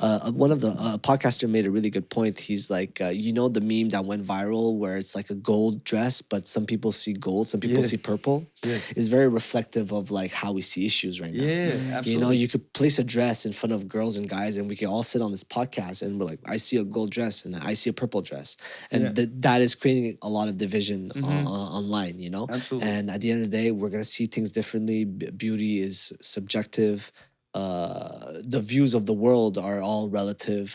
uh, 0.00 0.30
one 0.32 0.50
of 0.50 0.60
the 0.60 0.68
uh, 0.70 0.96
podcaster 0.98 1.48
made 1.48 1.66
a 1.66 1.70
really 1.70 1.90
good 1.90 2.08
point. 2.08 2.38
He's 2.40 2.70
like, 2.70 3.00
uh, 3.00 3.08
you 3.08 3.32
know, 3.32 3.48
the 3.48 3.60
meme 3.60 3.90
that 3.90 4.04
went 4.04 4.24
viral 4.24 4.78
where 4.78 4.96
it's 4.96 5.14
like 5.14 5.28
a 5.30 5.34
gold 5.34 5.84
dress, 5.84 6.22
but 6.22 6.48
some 6.48 6.64
people 6.66 6.92
see 6.92 7.12
gold, 7.12 7.48
some 7.48 7.60
people 7.60 7.76
Yeah. 7.76 7.82
see 7.82 7.96
purple. 7.98 8.46
Yeah. 8.64 8.78
Is 8.94 9.08
very 9.08 9.28
reflective 9.28 9.92
of 9.92 10.12
like 10.12 10.30
how 10.32 10.52
we 10.52 10.62
see 10.62 10.86
issues 10.86 11.20
right 11.20 11.34
now. 11.34 11.42
Yeah, 11.42 11.72
absolutely. 11.98 12.12
You 12.12 12.20
know, 12.20 12.30
you 12.30 12.46
could 12.46 12.72
place 12.72 13.00
a 13.00 13.04
dress 13.04 13.44
in 13.44 13.52
front 13.52 13.72
of 13.72 13.88
girls 13.88 14.16
and 14.16 14.28
guys, 14.28 14.56
and 14.56 14.68
we 14.68 14.76
could 14.76 14.86
all 14.86 15.02
sit 15.02 15.20
on 15.20 15.32
this 15.32 15.42
podcast 15.42 16.00
and 16.02 16.18
we're 16.20 16.26
like, 16.26 16.38
I 16.46 16.58
see 16.58 16.76
a 16.76 16.84
gold 16.84 17.10
dress 17.10 17.44
and 17.44 17.56
I 17.56 17.74
see 17.74 17.90
a 17.90 17.92
purple 17.92 18.20
dress. 18.22 18.56
And 18.92 19.16
th- 19.16 19.30
that 19.40 19.60
is 19.62 19.74
creating 19.82 20.16
a 20.22 20.28
lot 20.28 20.46
of 20.48 20.56
division 20.66 21.10
uh, 21.16 21.26
uh, 21.26 21.78
online, 21.78 22.16
you 22.20 22.30
know? 22.30 22.46
Absolutely. 22.48 22.88
And 22.88 23.10
at 23.10 23.20
the 23.20 23.32
end 23.32 23.42
of 23.44 23.50
the 23.50 23.56
day, 23.60 23.68
we're 23.72 23.90
going 23.90 24.06
to 24.08 24.14
see 24.18 24.26
things 24.26 24.50
differently. 24.58 25.04
B- 25.04 25.30
beauty 25.44 25.72
is 25.88 26.12
subjective. 26.20 27.10
Uh, 27.52 28.30
the 28.54 28.62
views 28.72 28.94
of 28.94 29.06
the 29.10 29.12
world 29.24 29.58
are 29.58 29.80
all 29.88 30.04
relative. 30.08 30.68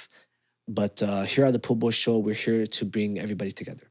But 0.67 1.01
uh, 1.01 1.23
here 1.23 1.45
at 1.45 1.53
the 1.53 1.63
Pool 1.65 1.77
Boy 1.77 1.91
Show, 1.91 2.17
we're 2.17 2.43
here 2.47 2.65
to 2.77 2.85
bring 2.85 3.17
everybody 3.17 3.53
together. 3.61 3.87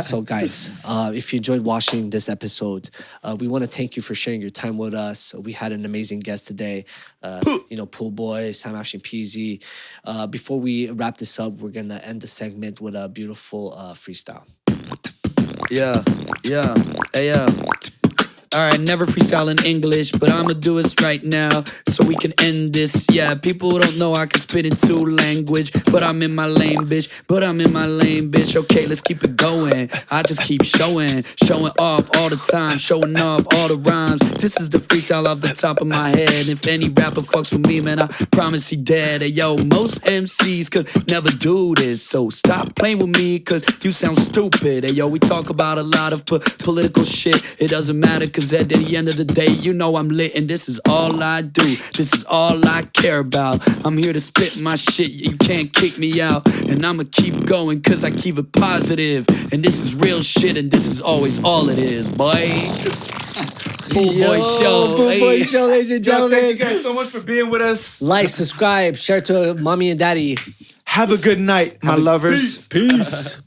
So, 0.00 0.22
guys, 0.22 0.80
uh, 0.86 1.10
if 1.12 1.32
you 1.32 1.38
enjoyed 1.38 1.60
watching 1.60 2.10
this 2.10 2.28
episode, 2.28 2.88
uh, 3.24 3.36
we 3.38 3.48
want 3.48 3.64
to 3.64 3.68
thank 3.68 3.96
you 3.96 4.02
for 4.02 4.14
sharing 4.14 4.40
your 4.40 4.50
time 4.50 4.78
with 4.78 4.94
us. 4.94 5.34
We 5.34 5.52
had 5.52 5.72
an 5.72 5.84
amazing 5.84 6.20
guest 6.20 6.46
today, 6.46 6.84
uh, 7.22 7.40
you 7.68 7.76
know, 7.76 7.86
Pool 7.86 8.12
Boy, 8.12 8.52
Sam 8.52 8.76
Ashton 8.76 9.00
Peasy. 9.00 9.64
Uh, 10.04 10.28
before 10.28 10.60
we 10.60 10.88
wrap 10.92 11.16
this 11.16 11.40
up, 11.40 11.54
we're 11.54 11.70
going 11.70 11.88
to 11.88 12.06
end 12.06 12.20
the 12.20 12.28
segment 12.28 12.80
with 12.80 12.94
a 12.94 13.08
beautiful 13.08 13.74
uh, 13.76 13.92
freestyle. 13.94 14.44
Yeah, 15.68 16.04
yeah, 16.44 16.76
hey, 17.12 17.26
yeah. 17.26 17.48
All 18.56 18.62
right, 18.62 18.80
never 18.80 19.04
freestyle 19.04 19.50
in 19.50 19.62
English, 19.66 20.12
but 20.12 20.30
I'ma 20.30 20.54
do 20.54 20.80
this 20.80 20.94
right 21.02 21.22
now 21.22 21.62
so 21.90 22.06
we 22.06 22.14
can 22.16 22.32
end 22.40 22.72
this. 22.72 23.06
Yeah, 23.12 23.34
people 23.34 23.78
don't 23.78 23.98
know 23.98 24.14
I 24.14 24.24
can 24.24 24.40
spit 24.40 24.64
in 24.64 24.74
two 24.74 25.04
language, 25.04 25.72
but 25.92 26.02
I'm 26.02 26.22
in 26.22 26.34
my 26.34 26.46
lane, 26.46 26.86
bitch. 26.86 27.12
But 27.26 27.44
I'm 27.44 27.60
in 27.60 27.70
my 27.70 27.84
lane, 27.84 28.30
bitch. 28.30 28.56
Okay, 28.56 28.86
let's 28.86 29.02
keep 29.02 29.22
it 29.22 29.36
going. 29.36 29.90
I 30.10 30.22
just 30.22 30.40
keep 30.40 30.64
showing, 30.64 31.22
showing 31.44 31.70
off 31.78 32.08
all 32.16 32.30
the 32.30 32.42
time, 32.50 32.78
showing 32.78 33.14
off 33.18 33.46
all 33.56 33.68
the 33.68 33.76
rhymes. 33.76 34.22
This 34.40 34.58
is 34.58 34.70
the 34.70 34.78
freestyle 34.78 35.26
off 35.26 35.42
the 35.42 35.48
top 35.48 35.82
of 35.82 35.86
my 35.86 36.08
head. 36.08 36.48
If 36.48 36.66
any 36.66 36.88
rapper 36.88 37.20
fucks 37.20 37.52
with 37.52 37.66
me, 37.66 37.82
man, 37.82 37.98
I 37.98 38.06
promise 38.30 38.70
he 38.70 38.76
dead. 38.76 39.20
Hey, 39.20 39.28
yo, 39.28 39.58
most 39.58 40.02
MCs 40.04 40.70
could 40.70 40.88
never 41.10 41.28
do 41.28 41.74
this, 41.74 42.02
so 42.02 42.30
stop 42.30 42.74
playing 42.74 43.00
with 43.00 43.14
me, 43.18 43.38
cause 43.38 43.62
you 43.84 43.92
sound 43.92 44.18
stupid. 44.18 44.84
Hey, 44.84 44.94
yo, 44.94 45.08
we 45.08 45.18
talk 45.18 45.50
about 45.50 45.76
a 45.76 45.82
lot 45.82 46.14
of 46.14 46.24
po- 46.24 46.38
political 46.38 47.04
shit. 47.04 47.42
It 47.58 47.68
doesn't 47.68 48.00
matter, 48.00 48.26
cause 48.26 48.45
at 48.52 48.68
the 48.68 48.96
end 48.96 49.08
of 49.08 49.16
the 49.16 49.24
day, 49.24 49.48
you 49.48 49.72
know 49.72 49.96
I'm 49.96 50.08
lit, 50.08 50.34
and 50.34 50.48
this 50.48 50.68
is 50.68 50.80
all 50.88 51.22
I 51.22 51.42
do. 51.42 51.76
This 51.96 52.12
is 52.12 52.24
all 52.24 52.66
I 52.66 52.82
care 52.92 53.20
about. 53.20 53.60
I'm 53.84 53.96
here 53.96 54.12
to 54.12 54.20
spit 54.20 54.56
my 54.58 54.76
shit, 54.76 55.10
you 55.10 55.36
can't 55.36 55.72
kick 55.72 55.98
me 55.98 56.20
out. 56.20 56.46
And 56.68 56.84
I'ma 56.84 57.04
keep 57.10 57.46
going, 57.46 57.82
cause 57.82 58.04
I 58.04 58.10
keep 58.10 58.38
it 58.38 58.52
positive. 58.52 59.26
And 59.52 59.64
this 59.64 59.84
is 59.84 59.94
real 59.94 60.22
shit, 60.22 60.56
and 60.56 60.70
this 60.70 60.86
is 60.86 61.00
always 61.00 61.42
all 61.42 61.68
it 61.68 61.78
is, 61.78 62.10
boy. 62.12 62.32
Pool 63.90 64.12
Boy 64.12 64.40
Show. 64.42 64.94
Pool 64.96 65.18
Boy. 65.18 65.42
Show, 65.42 65.66
ladies 65.66 65.90
and 65.90 66.04
Yo, 66.04 66.12
gentlemen. 66.12 66.40
thank 66.40 66.58
you 66.58 66.64
guys 66.64 66.82
so 66.82 66.92
much 66.92 67.08
for 67.08 67.20
being 67.20 67.50
with 67.50 67.62
us. 67.62 68.02
Like, 68.02 68.28
subscribe, 68.28 68.96
share 68.96 69.20
to 69.22 69.54
mommy 69.54 69.90
and 69.90 69.98
daddy. 69.98 70.36
Have 70.84 71.12
a 71.12 71.18
good 71.18 71.40
night, 71.40 71.82
my 71.82 71.94
lovers. 71.94 72.66
Peace. 72.68 73.40